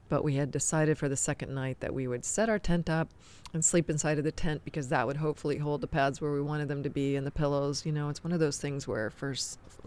But 0.09 0.23
we 0.25 0.35
had 0.37 0.51
decided 0.51 0.99
for 0.99 1.09
the 1.09 1.17
second 1.17 1.55
night 1.55 1.81
that 1.81 1.95
we 1.95 2.07
would 2.07 2.25
set 2.25 2.49
our 2.49 2.59
tent 2.59 2.91
up 2.91 3.09
and 3.53 3.65
sleep 3.65 3.89
inside 3.89 4.19
of 4.19 4.25
the 4.25 4.33
tent 4.33 4.63
because 4.65 4.89
that 4.89 5.07
would 5.07 5.17
hopefully 5.17 5.59
hold 5.59 5.81
the 5.81 5.87
pads 5.87 6.21
where 6.21 6.33
we 6.33 6.43
wanted 6.43 6.69
them 6.69 6.83
to 6.83 6.91
be 6.91 7.17
and 7.17 7.27
the 7.27 7.31
pillows. 7.31 7.87
You 7.87 7.93
know, 7.93 8.09
it's 8.11 8.23
one 8.23 8.33
of 8.33 8.41
those 8.41 8.59
things 8.59 8.87
where, 8.87 9.11
for 9.11 9.35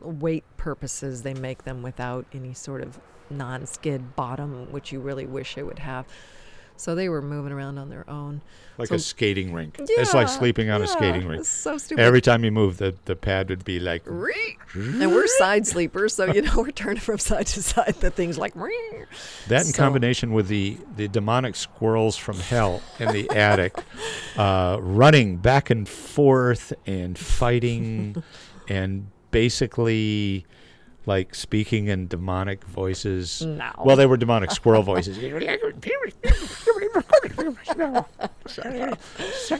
weight 0.02 0.44
purposes, 0.58 1.22
they 1.22 1.34
make 1.34 1.64
them 1.64 1.82
without 1.82 2.26
any 2.34 2.54
sort 2.54 2.82
of 2.82 3.00
non 3.30 3.66
skid 3.66 4.16
bottom, 4.16 4.72
which 4.72 4.92
you 4.92 5.00
really 5.00 5.26
wish 5.26 5.58
it 5.58 5.64
would 5.64 5.80
have. 5.80 6.06
So 6.78 6.94
they 6.96 7.10
were 7.10 7.22
moving 7.22 7.52
around 7.52 7.78
on 7.80 7.90
their 7.90 8.08
own. 8.10 8.42
Like 8.78 8.90
So- 8.90 8.96
a 8.96 9.00
skating 9.00 9.52
rink. 9.52 9.78
it's 9.80 10.14
like 10.14 10.30
sleeping 10.30 10.70
on 10.70 10.82
a 10.84 10.88
skating 10.88 11.28
rink. 11.28 11.44
So 11.46 11.78
stupid. 11.80 12.02
Every 12.04 12.22
time 12.22 12.44
you 12.44 12.52
move, 12.52 12.78
the, 12.78 12.96
the 13.06 13.16
pad 13.16 13.50
would 13.50 13.66
be 13.66 13.80
like. 13.80 14.04
and 14.76 15.12
we're 15.12 15.26
side 15.28 15.66
sleepers, 15.66 16.14
so 16.14 16.32
you 16.32 16.44
know 16.44 16.54
we're 16.58 16.70
turning 16.72 17.00
from 17.02 17.18
side 17.18 17.48
to 17.48 17.64
side. 17.64 17.96
The 18.00 18.12
thing's 18.12 18.38
like 18.38 18.54
That 19.48 19.62
in 19.66 19.74
So- 19.74 19.78
combination 19.84 20.32
with 20.34 20.48
the, 20.48 20.78
the 20.96 21.08
demonic 21.08 21.56
squirrels 21.56 22.16
from 22.16 22.38
hell 22.40 22.82
in 23.00 23.12
the 23.12 23.28
attic, 23.32 23.76
uh, 24.38 24.78
running 24.80 25.38
back 25.38 25.72
and 25.72 25.90
forth 25.90 26.72
and 26.86 27.18
fighting 27.18 28.22
and 28.70 29.08
basically 29.32 30.46
like 31.08 31.34
speaking 31.34 31.88
in 31.88 32.06
demonic 32.08 32.64
voices. 32.66 33.42
No. 33.42 33.72
Well, 33.84 33.96
they 33.96 34.06
were 34.06 34.18
demonic 34.18 34.52
squirrel 34.52 34.84
voices. 34.84 35.18
Son 37.38 37.52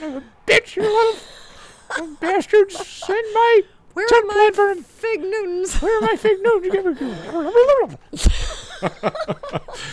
of 0.02 0.16
a 0.16 0.22
bitch, 0.46 0.76
you 0.76 0.82
little 0.82 2.14
bastards. 2.20 2.76
Send 2.86 3.24
my 3.34 3.62
Where 3.94 4.06
are 4.06 4.22
my 4.26 4.74
fig 4.84 5.20
Newtons? 5.20 5.80
Where 5.80 5.96
are 5.98 6.00
my 6.02 6.16
notes? 6.42 8.28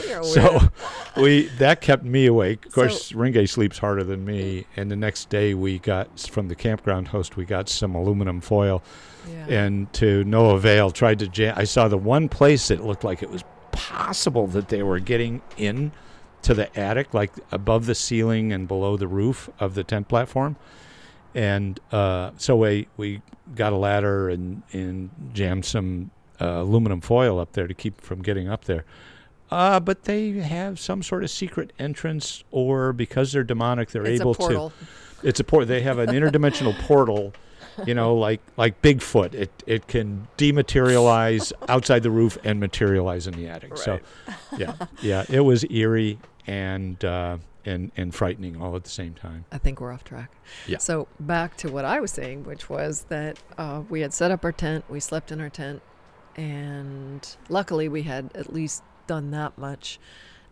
You're 0.07 0.23
So 0.23 0.59
we 1.17 1.47
that 1.59 1.81
kept 1.81 2.03
me 2.03 2.25
awake. 2.25 2.65
Of 2.65 2.73
course, 2.73 3.07
So- 3.07 3.15
Renge 3.15 3.47
sleeps 3.49 3.77
harder 3.77 4.03
than 4.03 4.25
me. 4.25 4.65
And 4.75 4.91
the 4.91 4.95
next 4.95 5.29
day, 5.29 5.53
we 5.53 5.79
got 5.79 6.19
from 6.19 6.47
the 6.47 6.55
campground 6.55 7.09
host, 7.09 7.37
we 7.37 7.45
got 7.45 7.69
some 7.69 7.95
aluminum 7.95 8.41
foil, 8.41 8.83
yeah. 9.29 9.47
and 9.47 9.91
to 9.93 10.23
no 10.23 10.51
avail. 10.51 10.91
Tried 10.91 11.19
to 11.19 11.27
jam. 11.27 11.53
I 11.57 11.63
saw 11.63 11.87
the 11.87 11.97
one 11.97 12.29
place 12.29 12.67
that 12.67 12.83
looked 12.83 13.03
like 13.03 13.23
it 13.23 13.29
was 13.29 13.43
possible 13.71 14.47
that 14.47 14.69
they 14.69 14.83
were 14.83 14.99
getting 14.99 15.41
in 15.57 15.91
to 16.45 16.53
the 16.53 16.79
attic, 16.79 17.13
like 17.13 17.31
above 17.51 17.85
the 17.85 17.95
ceiling 17.95 18.53
and 18.53 18.67
below 18.67 18.97
the 18.97 19.07
roof 19.07 19.49
of 19.59 19.75
the 19.75 19.83
tent 19.83 20.07
platform. 20.07 20.55
And 21.33 21.79
uh, 21.91 22.31
so 22.37 22.55
we 22.55 22.87
we 22.97 23.21
got 23.55 23.73
a 23.73 23.75
ladder 23.77 24.29
and 24.29 24.63
and 24.71 25.09
jammed 25.33 25.65
some 25.65 26.11
uh, 26.39 26.61
aluminum 26.61 27.01
foil 27.01 27.39
up 27.39 27.53
there 27.53 27.67
to 27.67 27.73
keep 27.73 27.99
from 27.99 28.21
getting 28.21 28.47
up 28.47 28.65
there. 28.65 28.85
Uh, 29.51 29.79
but 29.79 30.03
they 30.05 30.31
have 30.31 30.79
some 30.79 31.03
sort 31.03 31.23
of 31.23 31.29
secret 31.29 31.71
entrance, 31.77 32.43
or 32.51 32.93
because 32.93 33.31
they're 33.31 33.43
demonic, 33.43 33.89
they're 33.89 34.05
it's 34.05 34.21
able 34.21 34.31
a 34.31 34.35
portal. 34.35 34.69
to. 34.69 35.27
It's 35.27 35.39
a 35.39 35.43
port. 35.43 35.67
They 35.67 35.81
have 35.81 35.97
an 35.97 36.09
interdimensional 36.09 36.77
portal, 36.81 37.33
you 37.85 37.93
know, 37.93 38.15
like 38.15 38.41
like 38.57 38.81
Bigfoot. 38.81 39.33
It 39.33 39.51
it 39.65 39.87
can 39.87 40.27
dematerialize 40.37 41.51
outside 41.67 42.03
the 42.03 42.11
roof 42.11 42.37
and 42.43 42.59
materialize 42.59 43.27
in 43.27 43.33
the 43.35 43.47
attic. 43.47 43.77
So, 43.77 43.99
yeah, 44.57 44.75
yeah, 45.01 45.25
it 45.29 45.41
was 45.41 45.65
eerie 45.69 46.19
and 46.47 47.03
uh, 47.03 47.37
and 47.65 47.91
and 47.97 48.13
frightening 48.13 48.61
all 48.61 48.75
at 48.75 48.83
the 48.83 48.89
same 48.89 49.13
time. 49.13 49.45
I 49.51 49.57
think 49.57 49.81
we're 49.81 49.91
off 49.91 50.03
track. 50.03 50.31
Yeah. 50.67 50.77
So 50.77 51.07
back 51.19 51.57
to 51.57 51.71
what 51.71 51.85
I 51.85 51.99
was 51.99 52.11
saying, 52.11 52.43
which 52.45 52.69
was 52.69 53.05
that 53.09 53.39
uh, 53.57 53.83
we 53.89 54.01
had 54.01 54.13
set 54.13 54.31
up 54.31 54.45
our 54.45 54.51
tent, 54.51 54.85
we 54.89 54.99
slept 54.99 55.31
in 55.31 55.41
our 55.41 55.49
tent, 55.49 55.81
and 56.35 57.35
luckily 57.49 57.87
we 57.87 58.03
had 58.03 58.31
at 58.35 58.53
least 58.53 58.83
done 59.07 59.31
that 59.31 59.57
much. 59.57 59.99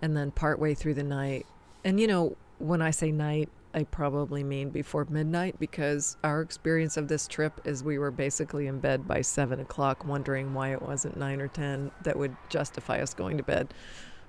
And 0.01 0.17
then 0.17 0.31
partway 0.31 0.73
through 0.73 0.95
the 0.95 1.03
night, 1.03 1.45
and 1.85 1.97
you 1.97 2.07
know, 2.07 2.35
when 2.59 2.81
I 2.81 2.91
say 2.91 3.09
night, 3.09 3.47
I 3.73 3.83
probably 3.83 4.43
mean 4.43 4.69
before 4.69 5.05
midnight 5.09 5.59
because 5.59 6.17
our 6.23 6.41
experience 6.41 6.97
of 6.97 7.07
this 7.07 7.27
trip 7.27 7.61
is 7.65 7.83
we 7.83 7.97
were 7.97 8.11
basically 8.11 8.67
in 8.67 8.79
bed 8.79 9.07
by 9.07 9.21
seven 9.21 9.59
o'clock, 9.59 10.05
wondering 10.05 10.53
why 10.53 10.73
it 10.73 10.81
wasn't 10.81 11.17
nine 11.17 11.41
or 11.41 11.47
ten 11.47 11.89
that 12.03 12.17
would 12.17 12.35
justify 12.49 12.99
us 12.99 13.13
going 13.13 13.37
to 13.37 13.43
bed. 13.43 13.73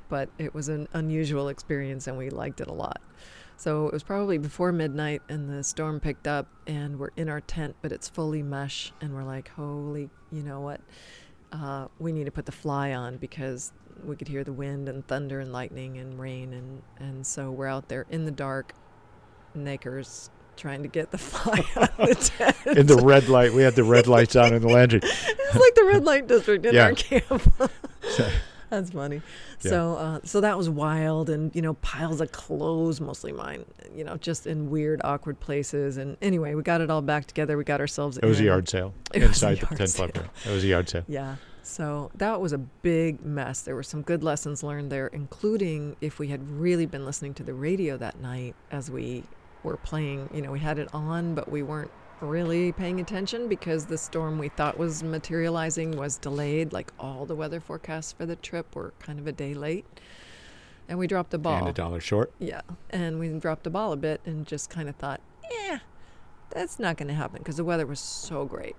But 0.08 0.28
it 0.38 0.54
was 0.54 0.68
an 0.68 0.88
unusual 0.92 1.48
experience 1.48 2.06
and 2.06 2.16
we 2.18 2.30
liked 2.30 2.60
it 2.60 2.68
a 2.68 2.72
lot. 2.72 3.00
So 3.56 3.86
it 3.86 3.92
was 3.92 4.02
probably 4.02 4.36
before 4.38 4.72
midnight, 4.72 5.22
and 5.28 5.48
the 5.48 5.62
storm 5.62 6.00
picked 6.00 6.26
up, 6.26 6.48
and 6.66 6.98
we're 6.98 7.10
in 7.16 7.28
our 7.28 7.40
tent, 7.40 7.76
but 7.82 7.92
it's 7.92 8.08
fully 8.08 8.42
mesh, 8.42 8.92
and 9.00 9.14
we're 9.14 9.22
like, 9.22 9.48
holy, 9.50 10.10
you 10.32 10.42
know 10.42 10.60
what? 10.60 10.80
Uh, 11.52 11.86
we 12.00 12.10
need 12.10 12.24
to 12.24 12.32
put 12.32 12.46
the 12.46 12.52
fly 12.52 12.94
on 12.94 13.16
because 13.16 13.72
we 14.04 14.16
could 14.16 14.26
hear 14.26 14.42
the 14.42 14.52
wind 14.52 14.88
and 14.88 15.06
thunder 15.06 15.38
and 15.38 15.52
lightning 15.52 15.98
and 15.98 16.18
rain, 16.18 16.52
and 16.52 16.82
and 16.98 17.24
so 17.24 17.52
we're 17.52 17.68
out 17.68 17.88
there 17.88 18.06
in 18.10 18.24
the 18.24 18.32
dark, 18.32 18.72
nakers, 19.54 20.30
trying 20.56 20.82
to 20.82 20.88
get 20.88 21.12
the 21.12 21.18
fly 21.30 21.64
out 21.76 21.90
of 22.00 22.08
the 22.08 22.14
tent. 22.64 22.76
In 22.76 22.86
the 22.88 22.96
red 22.96 23.28
light, 23.28 23.52
we 23.54 23.62
had 23.62 23.76
the 23.76 23.84
red 23.84 24.08
lights 24.08 24.34
on 24.34 24.52
in 24.52 24.62
the 24.62 24.68
landry. 24.68 24.98
it's 25.04 25.54
like 25.54 25.74
the 25.76 25.84
red 25.84 26.04
light 26.04 26.26
district 26.26 26.66
in 26.66 26.74
Yeah. 26.74 26.86
our 26.86 26.92
camp. 26.92 27.42
That's 28.74 28.90
funny. 28.90 29.22
Yeah. 29.62 29.70
So, 29.70 29.94
uh, 29.96 30.20
so 30.24 30.40
that 30.40 30.56
was 30.56 30.68
wild, 30.68 31.30
and 31.30 31.54
you 31.54 31.62
know, 31.62 31.74
piles 31.74 32.20
of 32.20 32.32
clothes, 32.32 33.00
mostly 33.00 33.32
mine. 33.32 33.64
You 33.94 34.04
know, 34.04 34.16
just 34.16 34.46
in 34.46 34.70
weird, 34.70 35.00
awkward 35.04 35.40
places. 35.40 35.96
And 35.96 36.16
anyway, 36.20 36.54
we 36.54 36.62
got 36.62 36.80
it 36.80 36.90
all 36.90 37.02
back 37.02 37.26
together. 37.26 37.56
We 37.56 37.64
got 37.64 37.80
ourselves. 37.80 38.18
It 38.18 38.24
was 38.24 38.40
a 38.40 38.44
yard 38.44 38.68
sale 38.68 38.92
It 39.14 39.22
inside 39.22 39.60
the 39.60 39.66
tent 39.66 39.90
sale. 39.90 40.08
platform. 40.08 40.30
It 40.44 40.50
was 40.50 40.64
a 40.64 40.66
yard 40.68 40.88
sale. 40.88 41.04
Yeah. 41.08 41.36
So 41.62 42.10
that 42.16 42.40
was 42.40 42.52
a 42.52 42.58
big 42.58 43.24
mess. 43.24 43.62
There 43.62 43.74
were 43.74 43.82
some 43.82 44.02
good 44.02 44.22
lessons 44.22 44.62
learned 44.62 44.92
there, 44.92 45.06
including 45.06 45.96
if 46.02 46.18
we 46.18 46.28
had 46.28 46.46
really 46.50 46.84
been 46.84 47.06
listening 47.06 47.32
to 47.34 47.42
the 47.42 47.54
radio 47.54 47.96
that 47.96 48.20
night 48.20 48.54
as 48.70 48.90
we 48.90 49.24
were 49.62 49.78
playing. 49.78 50.28
You 50.34 50.42
know, 50.42 50.52
we 50.52 50.60
had 50.60 50.78
it 50.78 50.88
on, 50.92 51.34
but 51.34 51.50
we 51.50 51.62
weren't 51.62 51.90
really 52.20 52.72
paying 52.72 53.00
attention 53.00 53.48
because 53.48 53.86
the 53.86 53.98
storm 53.98 54.38
we 54.38 54.48
thought 54.48 54.78
was 54.78 55.02
materializing 55.02 55.96
was 55.96 56.18
delayed. 56.18 56.72
Like 56.72 56.92
all 56.98 57.26
the 57.26 57.34
weather 57.34 57.60
forecasts 57.60 58.12
for 58.12 58.26
the 58.26 58.36
trip 58.36 58.74
were 58.74 58.92
kind 59.00 59.18
of 59.18 59.26
a 59.26 59.32
day 59.32 59.54
late. 59.54 59.84
And 60.88 60.98
we 60.98 61.06
dropped 61.06 61.30
the 61.30 61.38
ball. 61.38 61.58
And 61.58 61.68
a 61.68 61.72
dollar 61.72 62.00
short. 62.00 62.32
Yeah, 62.38 62.60
and 62.90 63.18
we 63.18 63.28
dropped 63.28 63.64
the 63.64 63.70
ball 63.70 63.92
a 63.92 63.96
bit 63.96 64.20
and 64.26 64.46
just 64.46 64.68
kind 64.68 64.88
of 64.88 64.96
thought, 64.96 65.20
yeah, 65.50 65.78
that's 66.50 66.78
not 66.78 66.96
going 66.96 67.08
to 67.08 67.14
happen 67.14 67.38
because 67.38 67.56
the 67.56 67.64
weather 67.64 67.86
was 67.86 68.00
so 68.00 68.44
great. 68.44 68.76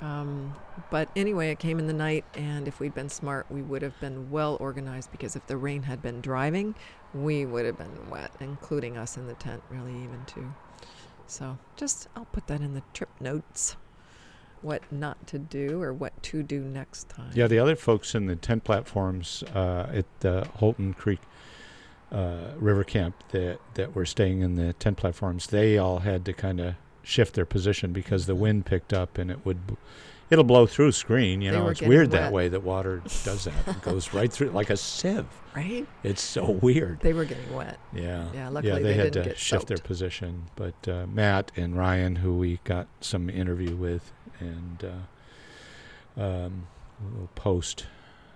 Um, 0.00 0.54
but 0.90 1.08
anyway, 1.14 1.52
it 1.52 1.60
came 1.60 1.78
in 1.78 1.86
the 1.86 1.92
night, 1.92 2.24
and 2.34 2.66
if 2.66 2.80
we'd 2.80 2.92
been 2.92 3.08
smart, 3.08 3.46
we 3.48 3.62
would 3.62 3.82
have 3.82 3.98
been 4.00 4.32
well 4.32 4.56
organized 4.58 5.12
because 5.12 5.36
if 5.36 5.46
the 5.46 5.56
rain 5.56 5.84
had 5.84 6.02
been 6.02 6.20
driving, 6.20 6.74
we 7.14 7.46
would 7.46 7.64
have 7.64 7.78
been 7.78 8.10
wet, 8.10 8.32
including 8.40 8.96
us 8.96 9.16
in 9.16 9.28
the 9.28 9.34
tent, 9.34 9.62
really, 9.70 9.94
even 10.02 10.24
too. 10.26 10.52
So 11.26 11.58
just, 11.76 12.08
I'll 12.16 12.26
put 12.26 12.46
that 12.48 12.60
in 12.60 12.74
the 12.74 12.82
trip 12.92 13.10
notes 13.20 13.76
what 14.62 14.80
not 14.92 15.26
to 15.26 15.38
do 15.38 15.82
or 15.82 15.92
what 15.92 16.22
to 16.22 16.42
do 16.42 16.60
next 16.60 17.08
time. 17.08 17.30
Yeah, 17.34 17.48
the 17.48 17.58
other 17.58 17.76
folks 17.76 18.14
in 18.14 18.26
the 18.26 18.36
tent 18.36 18.64
platforms 18.64 19.42
uh, 19.54 19.90
at 19.92 20.06
the 20.20 20.48
Holton 20.56 20.94
Creek 20.94 21.20
uh, 22.12 22.52
River 22.56 22.84
Camp 22.84 23.16
that 23.30 23.58
that 23.74 23.94
were 23.94 24.06
staying 24.06 24.40
in 24.40 24.54
the 24.54 24.72
tent 24.74 24.98
platforms, 24.98 25.48
they 25.48 25.78
all 25.78 26.00
had 26.00 26.24
to 26.26 26.32
kind 26.32 26.60
of 26.60 26.74
shift 27.02 27.34
their 27.34 27.46
position 27.46 27.92
because 27.92 28.26
the 28.26 28.34
wind 28.34 28.64
picked 28.64 28.92
up 28.92 29.18
and 29.18 29.30
it 29.30 29.44
would. 29.44 29.76
It'll 30.32 30.44
blow 30.44 30.66
through 30.66 30.92
screen, 30.92 31.42
you 31.42 31.50
They 31.50 31.58
know. 31.58 31.68
It's 31.68 31.82
weird 31.82 32.10
wet. 32.10 32.22
that 32.22 32.32
way 32.32 32.48
that 32.48 32.62
water 32.62 33.02
does 33.22 33.44
that. 33.44 33.68
It 33.68 33.82
goes 33.82 34.14
right 34.14 34.32
through 34.32 34.48
like 34.48 34.70
a 34.70 34.78
sieve. 34.78 35.26
Right? 35.54 35.86
It's 36.02 36.22
so 36.22 36.52
weird. 36.52 37.00
They 37.00 37.12
were 37.12 37.26
getting 37.26 37.54
wet. 37.54 37.78
Yeah. 37.92 38.26
Yeah, 38.32 38.48
luckily 38.48 38.82
they, 38.82 38.82
they 38.82 38.94
had 38.94 39.12
to 39.12 39.36
shift 39.36 39.66
their 39.66 39.76
position. 39.76 40.44
But 40.56 40.88
uh, 40.88 41.06
Matt 41.06 41.52
and 41.54 41.76
Ryan, 41.76 42.16
who 42.16 42.38
we 42.38 42.60
got 42.64 42.88
some 43.02 43.28
interview 43.28 43.76
with, 43.76 44.10
and 44.40 44.82
uh, 46.16 46.22
um, 46.22 46.66
we'll 47.14 47.28
post 47.34 47.84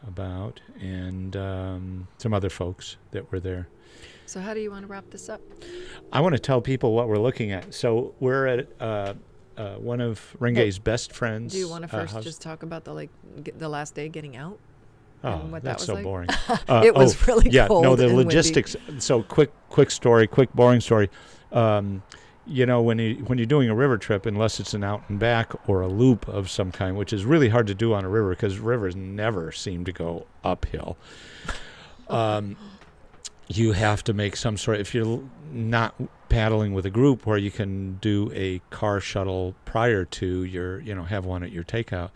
about, 0.06 0.60
and 0.78 1.34
um, 1.34 2.08
some 2.18 2.34
other 2.34 2.50
folks 2.50 2.98
that 3.12 3.32
were 3.32 3.40
there. 3.40 3.68
So, 4.26 4.40
how 4.40 4.52
do 4.52 4.60
you 4.60 4.70
want 4.70 4.82
to 4.82 4.88
wrap 4.88 5.08
this 5.10 5.30
up? 5.30 5.40
I 6.12 6.20
want 6.20 6.34
to 6.34 6.38
tell 6.38 6.60
people 6.60 6.92
what 6.92 7.08
we're 7.08 7.16
looking 7.16 7.52
at. 7.52 7.72
So 7.72 8.14
we're 8.20 8.46
at 8.46 8.68
uh, 8.82 9.14
uh, 9.56 9.74
one 9.76 10.00
of 10.00 10.36
Renge's 10.38 10.78
best 10.78 11.12
friends. 11.12 11.52
Do 11.52 11.58
you 11.58 11.68
want 11.68 11.88
to 11.88 11.96
uh, 11.96 12.00
first 12.02 12.14
house- 12.14 12.24
just 12.24 12.42
talk 12.42 12.62
about 12.62 12.84
the 12.84 12.92
like 12.94 13.10
the 13.58 13.68
last 13.68 13.94
day 13.94 14.08
getting 14.08 14.36
out? 14.36 14.58
Oh, 15.24 15.48
that 15.52 15.62
that's 15.62 15.80
was 15.82 15.86
so 15.86 15.94
like? 15.94 16.04
boring. 16.04 16.28
Uh, 16.68 16.82
It 16.84 16.94
was 16.94 17.26
really 17.26 17.48
yeah, 17.50 17.66
no, 17.68 17.96
the 17.96 18.06
and 18.06 18.16
windy. 18.16 18.24
logistics. 18.36 18.76
So 18.98 19.22
quick, 19.22 19.50
quick 19.70 19.90
story, 19.90 20.26
quick 20.26 20.52
boring 20.52 20.80
story. 20.80 21.08
Um, 21.52 22.02
you 22.46 22.64
know, 22.66 22.80
when 22.82 22.98
you 23.00 23.14
when 23.26 23.38
you're 23.38 23.46
doing 23.46 23.68
a 23.68 23.74
river 23.74 23.98
trip, 23.98 24.24
unless 24.26 24.60
it's 24.60 24.72
an 24.74 24.84
out 24.84 25.02
and 25.08 25.18
back 25.18 25.52
or 25.68 25.80
a 25.80 25.88
loop 25.88 26.28
of 26.28 26.48
some 26.50 26.70
kind, 26.70 26.96
which 26.96 27.12
is 27.12 27.24
really 27.24 27.48
hard 27.48 27.66
to 27.66 27.74
do 27.74 27.92
on 27.94 28.04
a 28.04 28.08
river 28.08 28.30
because 28.30 28.58
rivers 28.58 28.94
never 28.94 29.50
seem 29.50 29.84
to 29.84 29.92
go 29.92 30.26
uphill. 30.44 30.96
Um, 32.08 32.56
you 33.48 33.72
have 33.72 34.04
to 34.04 34.12
make 34.14 34.36
some 34.36 34.56
sort. 34.56 34.78
If 34.78 34.94
you're 34.94 35.22
not 35.52 35.94
paddling 36.28 36.74
with 36.74 36.86
a 36.86 36.90
group, 36.90 37.26
where 37.26 37.38
you 37.38 37.50
can 37.50 37.96
do 37.96 38.30
a 38.34 38.60
car 38.70 39.00
shuttle 39.00 39.54
prior 39.64 40.04
to 40.04 40.44
your, 40.44 40.80
you 40.80 40.94
know, 40.94 41.04
have 41.04 41.24
one 41.24 41.42
at 41.42 41.52
your 41.52 41.64
takeout. 41.64 42.10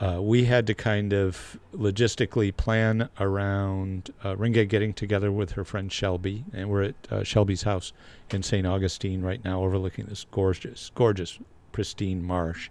Uh, 0.00 0.18
we 0.22 0.44
had 0.44 0.66
to 0.66 0.72
kind 0.72 1.12
of 1.12 1.58
logistically 1.74 2.56
plan 2.56 3.10
around 3.18 4.10
uh, 4.24 4.34
Renge 4.34 4.66
getting 4.68 4.94
together 4.94 5.30
with 5.30 5.52
her 5.52 5.64
friend 5.64 5.92
Shelby, 5.92 6.44
and 6.54 6.70
we're 6.70 6.84
at 6.84 6.94
uh, 7.10 7.22
Shelby's 7.22 7.62
house 7.62 7.92
in 8.30 8.42
St. 8.42 8.66
Augustine 8.66 9.20
right 9.20 9.44
now, 9.44 9.62
overlooking 9.62 10.06
this 10.06 10.24
gorgeous, 10.30 10.90
gorgeous, 10.94 11.38
pristine 11.72 12.22
marsh 12.22 12.70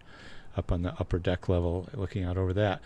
up 0.57 0.71
on 0.71 0.81
the 0.81 0.93
upper 0.99 1.19
deck 1.19 1.47
level, 1.47 1.87
looking 1.93 2.23
out 2.23 2.35
over 2.35 2.53
that. 2.53 2.81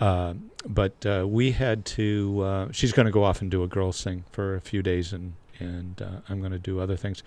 Uh, 0.00 0.34
but 0.66 1.04
uh, 1.06 1.26
we 1.28 1.52
had 1.52 1.84
to. 1.84 2.40
Uh, 2.40 2.68
she's 2.72 2.92
going 2.92 3.06
to 3.06 3.12
go 3.12 3.24
off 3.24 3.40
and 3.40 3.50
do 3.50 3.62
a 3.62 3.68
girls' 3.68 4.02
thing 4.02 4.24
for 4.30 4.54
a 4.54 4.60
few 4.60 4.82
days, 4.82 5.12
and 5.12 5.34
and 5.58 6.00
uh, 6.00 6.20
I'm 6.28 6.40
going 6.40 6.52
to 6.52 6.58
do 6.58 6.80
other 6.80 6.96
things 6.96 7.22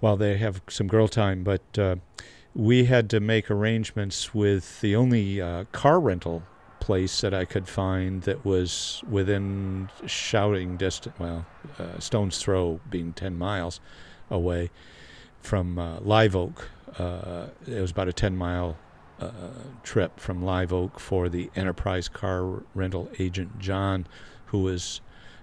while 0.00 0.16
they 0.16 0.36
have 0.38 0.60
some 0.68 0.86
girl 0.86 1.08
time. 1.08 1.44
But 1.44 1.78
uh, 1.78 1.96
we 2.54 2.84
had 2.84 3.08
to 3.10 3.20
make 3.20 3.50
arrangements 3.50 4.34
with 4.34 4.80
the 4.80 4.96
only 4.96 5.40
uh, 5.40 5.64
car 5.72 6.00
rental 6.00 6.42
place 6.80 7.20
that 7.20 7.32
I 7.32 7.44
could 7.44 7.68
find 7.68 8.22
that 8.22 8.44
was 8.44 9.02
within 9.08 9.88
shouting 10.06 10.76
distance. 10.76 11.14
Well, 11.18 11.46
stone's 12.00 12.38
throw, 12.38 12.80
being 12.90 13.12
ten 13.12 13.38
miles 13.38 13.80
away 14.30 14.70
from 15.40 15.76
Live 16.04 16.34
Oak. 16.34 16.68
it 16.98 17.80
was 17.80 17.92
about 17.92 18.08
a 18.08 18.12
ten 18.12 18.36
mile 18.36 18.76
uh, 19.22 19.30
trip 19.82 20.18
from 20.18 20.42
Live 20.42 20.72
Oak 20.72 20.98
for 20.98 21.28
the 21.28 21.50
Enterprise 21.54 22.08
car 22.08 22.64
rental 22.74 23.08
agent 23.18 23.58
John, 23.58 24.06
who 24.46 24.62
was 24.62 25.00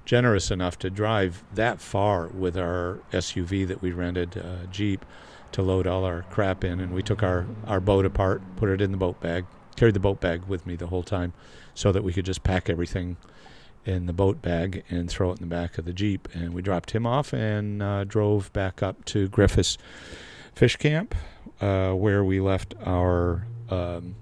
generous 0.09 0.49
enough 0.49 0.75
to 0.79 0.89
drive 0.89 1.43
that 1.53 1.79
far 1.79 2.29
with 2.29 2.57
our 2.57 2.97
SUV 3.13 3.67
that 3.67 3.79
we 3.79 3.91
rented, 3.91 4.35
uh, 4.39 4.65
Jeep, 4.71 5.05
to 5.51 5.61
load 5.61 5.85
all 5.85 6.03
our 6.03 6.23
crap 6.31 6.63
in. 6.63 6.79
And 6.79 6.91
we 6.91 7.03
took 7.03 7.21
our, 7.21 7.45
our 7.67 7.79
boat 7.79 8.07
apart, 8.07 8.41
put 8.55 8.69
it 8.69 8.81
in 8.81 8.89
the 8.89 8.97
boat 8.97 9.21
bag, 9.21 9.45
carried 9.75 9.93
the 9.93 9.99
boat 9.99 10.19
bag 10.19 10.45
with 10.45 10.65
me 10.65 10.75
the 10.75 10.87
whole 10.87 11.03
time 11.03 11.31
so 11.75 11.91
that 11.91 12.03
we 12.03 12.11
could 12.11 12.25
just 12.25 12.41
pack 12.41 12.71
everything 12.71 13.17
in 13.85 14.07
the 14.07 14.13
boat 14.13 14.41
bag 14.41 14.83
and 14.89 15.11
throw 15.11 15.29
it 15.29 15.39
in 15.39 15.47
the 15.47 15.55
back 15.55 15.77
of 15.77 15.85
the 15.85 15.93
Jeep. 15.93 16.27
And 16.33 16.55
we 16.55 16.63
dropped 16.63 16.89
him 16.89 17.05
off 17.05 17.31
and 17.31 17.83
uh, 17.83 18.03
drove 18.03 18.51
back 18.51 18.81
up 18.81 19.05
to 19.05 19.29
Griffis 19.29 19.77
Fish 20.55 20.75
Camp, 20.77 21.13
uh, 21.61 21.91
where 21.91 22.23
we 22.23 22.39
left 22.39 22.73
our 22.83 23.45
um, 23.69 24.15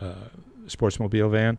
uh, 0.00 0.28
sportsmobile 0.66 1.32
van 1.32 1.58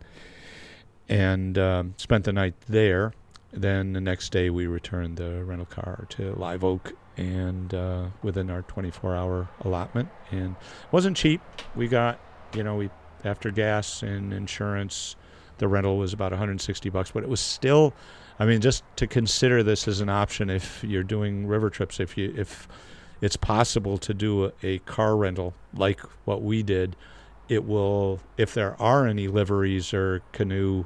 and 1.06 1.58
um, 1.58 1.92
spent 1.98 2.24
the 2.24 2.32
night 2.32 2.54
there. 2.66 3.12
Then 3.54 3.92
the 3.92 4.00
next 4.00 4.30
day 4.30 4.50
we 4.50 4.66
returned 4.66 5.16
the 5.16 5.44
rental 5.44 5.66
car 5.66 6.06
to 6.10 6.34
Live 6.34 6.64
Oak 6.64 6.92
and 7.16 7.72
uh, 7.72 8.06
within 8.22 8.50
our 8.50 8.62
24 8.62 9.14
hour 9.14 9.48
allotment 9.60 10.08
and 10.30 10.56
wasn't 10.90 11.16
cheap. 11.16 11.40
We 11.74 11.88
got 11.88 12.18
you 12.54 12.62
know 12.62 12.76
we 12.76 12.90
after 13.24 13.50
gas 13.50 14.02
and 14.02 14.32
insurance 14.32 15.16
the 15.58 15.68
rental 15.68 15.96
was 15.96 16.12
about 16.12 16.32
160 16.32 16.90
bucks 16.90 17.12
but 17.12 17.22
it 17.22 17.28
was 17.28 17.40
still 17.40 17.94
I 18.38 18.44
mean 18.44 18.60
just 18.60 18.84
to 18.96 19.06
consider 19.06 19.62
this 19.62 19.88
as 19.88 20.00
an 20.00 20.08
option 20.08 20.50
if 20.50 20.84
you're 20.84 21.02
doing 21.04 21.46
river 21.46 21.70
trips 21.70 22.00
if 22.00 22.18
you 22.18 22.34
if 22.36 22.68
it's 23.20 23.36
possible 23.36 23.96
to 23.98 24.12
do 24.12 24.46
a, 24.46 24.52
a 24.62 24.78
car 24.80 25.16
rental 25.16 25.54
like 25.74 26.00
what 26.26 26.42
we 26.42 26.62
did 26.62 26.96
it 27.48 27.64
will, 27.64 28.20
if 28.36 28.54
there 28.54 28.80
are 28.80 29.06
any 29.06 29.28
liveries 29.28 29.92
or 29.92 30.22
canoe 30.32 30.84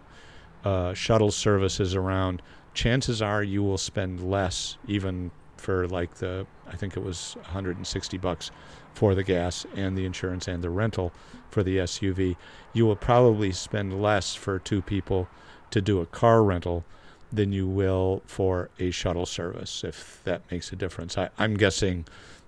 uh, 0.65 0.93
shuttle 0.95 1.31
services 1.31 1.95
around, 1.95 2.43
chances 2.74 3.23
are 3.23 3.43
you 3.43 3.62
will 3.62 3.78
spend 3.78 4.28
less, 4.28 4.77
even 4.86 5.31
for 5.57 5.89
like 5.89 6.15
the, 6.16 6.47
I 6.66 6.77
think 6.77 6.97
it 6.97 7.03
was 7.03 7.35
160 7.43 8.19
bucks 8.19 8.51
for 8.95 9.15
the 9.15 9.23
gas 9.23 9.66
and 9.74 9.97
the 9.97 10.05
insurance 10.05 10.49
and 10.49 10.62
the 10.62 10.70
rental 10.70 11.12
for 11.51 11.62
the 11.62 11.78
SUV. 11.78 12.36
You 12.73 12.86
will 12.86 12.97
probably 12.97 13.53
spend 13.53 14.01
less 14.01 14.35
for 14.35 14.59
two 14.59 14.82
people 14.82 15.28
to 15.70 15.81
do 15.81 16.01
a 16.01 16.07
car 16.07 16.43
rental 16.43 16.85
than 17.32 17.53
you 17.53 17.66
will 17.66 18.23
for 18.27 18.70
a 18.78 18.90
shuttle 18.90 19.27
service, 19.27 19.85
if 19.85 20.20
that 20.24 20.43
makes 20.51 20.73
a 20.73 20.77
difference. 20.77 21.19
I, 21.19 21.28
I'm 21.39 21.55
guessing 21.55 22.07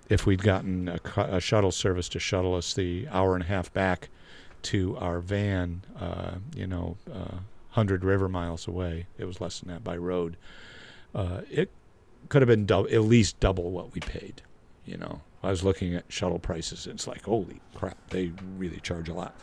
if 0.09 0.25
we'd 0.25 0.43
gotten 0.43 0.87
a, 0.89 0.99
a, 1.15 1.39
shuttle 1.39 1.71
service 1.71 2.09
to 2.09 2.19
shuttle 2.19 2.55
us 2.55 2.73
the 2.73 3.07
hour 3.11 3.35
and 3.35 3.43
a 3.43 3.47
half 3.47 3.71
back 3.73 4.09
to 4.63 4.97
our 4.97 5.19
van, 5.19 5.83
uh, 5.99 6.35
you 6.55 6.67
know, 6.67 6.97
uh, 7.13 7.37
100 7.71 8.03
river 8.03 8.27
miles 8.27 8.67
away, 8.67 9.07
it 9.17 9.25
was 9.25 9.39
less 9.39 9.59
than 9.59 9.69
that 9.69 9.83
by 9.83 9.95
road, 9.95 10.37
uh, 11.15 11.41
it 11.49 11.69
could 12.29 12.41
have 12.41 12.47
been 12.47 12.69
at 12.69 13.01
least 13.01 13.39
double 13.39 13.71
what 13.71 13.93
we 13.93 14.01
paid. 14.01 14.41
You 14.85 14.97
know, 14.97 15.21
I 15.43 15.49
was 15.49 15.63
looking 15.63 15.95
at 15.95 16.05
shuttle 16.09 16.39
prices. 16.39 16.85
And 16.85 16.95
It's 16.95 17.07
like, 17.07 17.23
holy 17.23 17.61
crap, 17.75 17.97
they 18.09 18.31
really 18.57 18.79
charge 18.79 19.09
a 19.09 19.13
lot. 19.13 19.35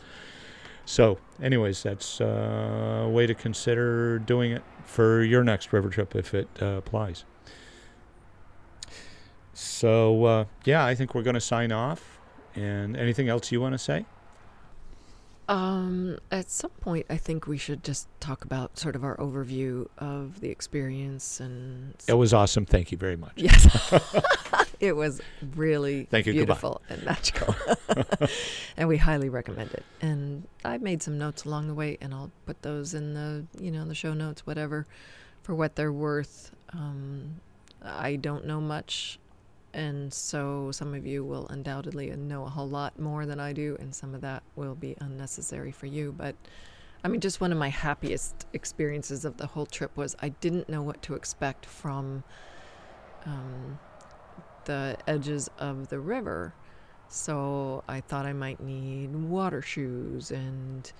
So, 0.85 1.19
anyways, 1.41 1.83
that's 1.83 2.19
uh, 2.19 3.03
a 3.05 3.09
way 3.09 3.27
to 3.27 3.35
consider 3.35 4.19
doing 4.19 4.51
it 4.51 4.63
for 4.85 5.23
your 5.23 5.43
next 5.43 5.71
river 5.71 5.89
trip 5.89 6.15
if 6.15 6.33
it 6.33 6.47
uh, 6.61 6.65
applies. 6.77 7.25
So, 9.53 10.25
uh, 10.25 10.45
yeah, 10.65 10.85
I 10.85 10.95
think 10.95 11.13
we're 11.13 11.23
going 11.23 11.35
to 11.35 11.41
sign 11.41 11.71
off. 11.71 12.19
And 12.55 12.97
anything 12.97 13.29
else 13.29 13.51
you 13.51 13.61
want 13.61 13.73
to 13.73 13.77
say? 13.77 14.05
Um, 15.49 16.19
at 16.31 16.51
some 16.51 16.69
point, 16.69 17.07
I 17.09 17.17
think 17.17 17.47
we 17.47 17.57
should 17.57 17.83
just 17.83 18.07
talk 18.19 18.45
about 18.45 18.77
sort 18.77 18.95
of 18.95 19.03
our 19.03 19.17
overview 19.17 19.87
of 19.97 20.41
the 20.41 20.49
experience 20.49 21.39
and. 21.39 21.95
It 22.07 22.13
was 22.13 22.35
awesome. 22.35 22.67
Thank 22.67 22.91
you 22.91 22.99
very 22.99 23.15
much. 23.17 23.33
Yes, 23.35 23.93
it 24.79 24.95
was 24.95 25.21
really 25.55 26.03
Thank 26.03 26.27
you. 26.27 26.33
beautiful 26.33 26.81
and 26.87 27.03
magical, 27.03 27.55
and 28.77 28.87
we 28.87 28.97
highly 28.97 29.29
recommend 29.29 29.71
it. 29.73 29.83
And 30.01 30.47
I 30.63 30.77
made 30.77 31.01
some 31.01 31.17
notes 31.17 31.45
along 31.45 31.67
the 31.67 31.73
way, 31.73 31.97
and 31.99 32.13
I'll 32.13 32.31
put 32.45 32.61
those 32.61 32.93
in 32.93 33.15
the 33.15 33.43
you 33.59 33.71
know 33.71 33.85
the 33.85 33.95
show 33.95 34.13
notes, 34.13 34.45
whatever, 34.45 34.85
for 35.41 35.55
what 35.55 35.75
they're 35.75 35.91
worth. 35.91 36.51
Um, 36.73 37.41
I 37.81 38.17
don't 38.17 38.45
know 38.45 38.61
much 38.61 39.17
and 39.73 40.13
so 40.13 40.71
some 40.71 40.93
of 40.93 41.05
you 41.05 41.23
will 41.23 41.47
undoubtedly 41.47 42.09
know 42.15 42.45
a 42.45 42.49
whole 42.49 42.69
lot 42.69 42.99
more 42.99 43.25
than 43.25 43.39
I 43.39 43.53
do, 43.53 43.77
and 43.79 43.93
some 43.93 44.15
of 44.15 44.21
that 44.21 44.43
will 44.55 44.75
be 44.75 44.95
unnecessary 44.99 45.71
for 45.71 45.85
you. 45.85 46.13
But 46.17 46.35
I 47.03 47.07
mean, 47.07 47.21
just 47.21 47.39
one 47.39 47.51
of 47.51 47.57
my 47.57 47.69
happiest 47.69 48.45
experiences 48.53 49.25
of 49.25 49.37
the 49.37 49.47
whole 49.47 49.65
trip 49.65 49.95
was 49.95 50.15
I 50.21 50.29
didn't 50.29 50.69
know 50.69 50.81
what 50.81 51.01
to 51.03 51.13
expect 51.13 51.65
from 51.65 52.23
um, 53.25 53.79
the 54.65 54.97
edges 55.07 55.49
of 55.59 55.89
the 55.89 55.99
river. 55.99 56.53
So 57.07 57.83
I 57.87 58.01
thought 58.01 58.25
I 58.25 58.33
might 58.33 58.59
need 58.59 59.15
water 59.15 59.61
shoes 59.61 60.31
and 60.31 60.91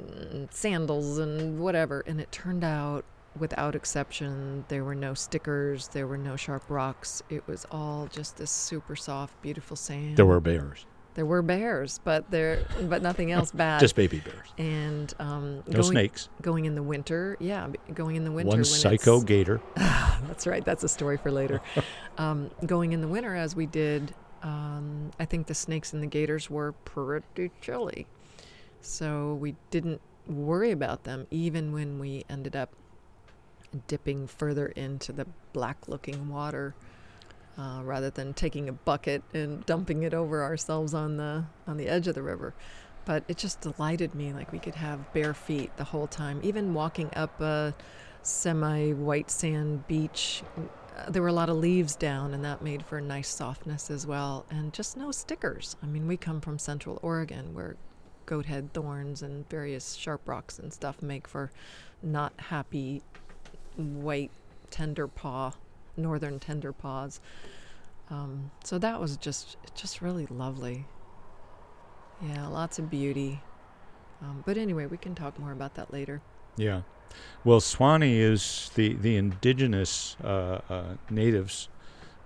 mm, 0.00 0.52
sandals 0.52 1.18
and 1.18 1.58
whatever. 1.58 2.04
And 2.06 2.20
it 2.20 2.30
turned 2.30 2.64
out 2.64 3.04
without 3.38 3.74
exception. 3.74 4.64
There 4.68 4.84
were 4.84 4.94
no 4.94 5.14
stickers, 5.14 5.88
there 5.88 6.06
were 6.06 6.18
no 6.18 6.36
sharp 6.36 6.64
rocks. 6.68 7.22
It 7.28 7.46
was 7.46 7.66
all 7.70 8.08
just 8.10 8.36
this 8.36 8.50
super 8.50 8.96
soft, 8.96 9.40
beautiful 9.42 9.76
sand. 9.76 10.16
There 10.16 10.26
were 10.26 10.40
bears. 10.40 10.86
There 11.14 11.26
were 11.26 11.42
bears, 11.42 12.00
but 12.02 12.28
there, 12.30 12.66
but 12.82 13.00
nothing 13.00 13.30
else 13.30 13.52
bad. 13.52 13.80
Just 13.80 13.94
baby 13.94 14.18
bears. 14.18 14.48
And 14.58 15.14
um, 15.20 15.56
no 15.66 15.74
going, 15.74 15.84
snakes. 15.84 16.28
Going 16.42 16.64
in 16.64 16.74
the 16.74 16.82
winter, 16.82 17.36
yeah, 17.38 17.68
going 17.92 18.16
in 18.16 18.24
the 18.24 18.32
winter. 18.32 18.56
One 18.56 18.64
psycho 18.64 19.20
gator. 19.20 19.60
that's 19.76 20.46
right. 20.46 20.64
That's 20.64 20.82
a 20.82 20.88
story 20.88 21.16
for 21.16 21.30
later. 21.30 21.60
um, 22.18 22.50
going 22.66 22.92
in 22.92 23.00
the 23.00 23.06
winter, 23.06 23.36
as 23.36 23.54
we 23.54 23.66
did, 23.66 24.12
um, 24.42 25.12
I 25.20 25.24
think 25.24 25.46
the 25.46 25.54
snakes 25.54 25.92
and 25.92 26.02
the 26.02 26.08
gators 26.08 26.50
were 26.50 26.72
pretty 26.84 27.52
chilly, 27.60 28.08
so 28.80 29.34
we 29.34 29.54
didn't 29.70 30.00
worry 30.26 30.70
about 30.70 31.04
them 31.04 31.26
even 31.30 31.70
when 31.70 31.98
we 31.98 32.24
ended 32.30 32.56
up 32.56 32.70
dipping 33.86 34.26
further 34.26 34.66
into 34.66 35.12
the 35.12 35.26
black 35.52 35.88
looking 35.88 36.28
water 36.28 36.74
uh, 37.58 37.80
rather 37.84 38.10
than 38.10 38.34
taking 38.34 38.68
a 38.68 38.72
bucket 38.72 39.22
and 39.32 39.64
dumping 39.66 40.02
it 40.02 40.14
over 40.14 40.42
ourselves 40.42 40.94
on 40.94 41.16
the 41.16 41.44
on 41.66 41.76
the 41.76 41.88
edge 41.88 42.08
of 42.08 42.14
the 42.14 42.22
river. 42.22 42.54
But 43.04 43.24
it 43.28 43.36
just 43.36 43.60
delighted 43.60 44.14
me 44.14 44.32
like 44.32 44.50
we 44.50 44.58
could 44.58 44.76
have 44.76 45.12
bare 45.12 45.34
feet 45.34 45.76
the 45.76 45.84
whole 45.84 46.06
time. 46.06 46.40
Even 46.42 46.74
walking 46.74 47.10
up 47.14 47.40
a 47.40 47.74
semi 48.22 48.92
white 48.92 49.30
sand 49.30 49.86
beach 49.86 50.42
uh, 50.96 51.10
there 51.10 51.20
were 51.20 51.28
a 51.28 51.32
lot 51.32 51.50
of 51.50 51.56
leaves 51.56 51.96
down 51.96 52.32
and 52.32 52.44
that 52.44 52.62
made 52.62 52.82
for 52.82 52.98
a 52.98 53.02
nice 53.02 53.28
softness 53.28 53.90
as 53.90 54.06
well. 54.06 54.46
And 54.50 54.72
just 54.72 54.96
no 54.96 55.10
stickers. 55.10 55.76
I 55.82 55.86
mean 55.86 56.06
we 56.06 56.16
come 56.16 56.40
from 56.40 56.58
central 56.58 56.98
oregon 57.02 57.54
where 57.54 57.76
goat 58.26 58.46
head 58.46 58.72
thorns 58.72 59.22
and 59.22 59.48
various 59.48 59.94
sharp 59.94 60.26
rocks 60.26 60.58
and 60.58 60.72
stuff 60.72 61.02
make 61.02 61.28
for 61.28 61.50
not 62.02 62.32
happy 62.38 63.02
white 63.76 64.30
tender 64.70 65.06
paw, 65.08 65.52
northern 65.96 66.38
tender 66.38 66.72
paws. 66.72 67.20
Um, 68.10 68.50
so 68.62 68.78
that 68.78 69.00
was 69.00 69.16
just 69.16 69.56
just 69.74 70.02
really 70.02 70.26
lovely. 70.26 70.86
Yeah, 72.22 72.46
lots 72.46 72.78
of 72.78 72.90
beauty. 72.90 73.40
Um, 74.22 74.42
but 74.46 74.56
anyway, 74.56 74.86
we 74.86 74.96
can 74.96 75.14
talk 75.14 75.38
more 75.38 75.52
about 75.52 75.74
that 75.74 75.92
later. 75.92 76.22
Yeah. 76.56 76.82
Well, 77.44 77.60
Suwannee 77.60 78.18
is 78.18 78.70
the 78.74 78.94
the 78.94 79.16
indigenous 79.16 80.16
uh, 80.22 80.60
uh, 80.68 80.84
natives 81.10 81.68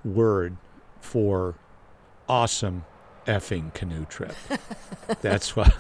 word 0.05 0.57
for 1.01 1.55
awesome 2.29 2.85
effing 3.27 3.73
canoe 3.75 4.05
trip. 4.07 4.35
that's 5.21 5.55
what. 5.57 5.75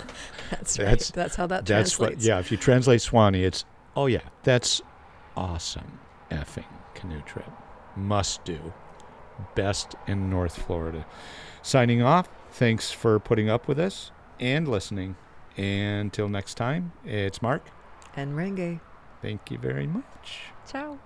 That's, 0.50 0.76
That's- 0.76 1.10
right. 1.10 1.14
That's 1.14 1.36
how 1.36 1.46
that 1.48 1.66
That's 1.66 1.92
translates. 1.96 2.16
what. 2.16 2.24
Yeah. 2.24 2.38
If 2.38 2.50
you 2.50 2.56
translate 2.56 3.00
Suwannee, 3.02 3.44
it's 3.44 3.64
oh 3.96 4.06
yeah, 4.06 4.22
that's 4.42 4.82
awesome 5.38 6.00
effing 6.32 6.66
canoe 6.94 7.22
trip. 7.22 7.48
Must 7.96 8.44
do. 8.44 8.72
Best 9.54 9.94
in 10.08 10.28
North 10.28 10.60
Florida. 10.60 11.06
Signing 11.62 12.02
off. 12.02 12.28
Thanks 12.50 12.90
for 12.90 13.20
putting 13.20 13.48
up 13.48 13.68
with 13.68 13.78
us 13.78 14.10
and 14.40 14.66
listening. 14.66 15.14
Until 15.56 16.28
next 16.28 16.54
time, 16.54 16.92
it's 17.04 17.40
Mark. 17.40 17.64
And 18.16 18.34
Renge. 18.34 18.80
Thank 19.22 19.50
you 19.50 19.58
very 19.58 19.86
much. 19.86 20.52
Ciao. 20.66 20.98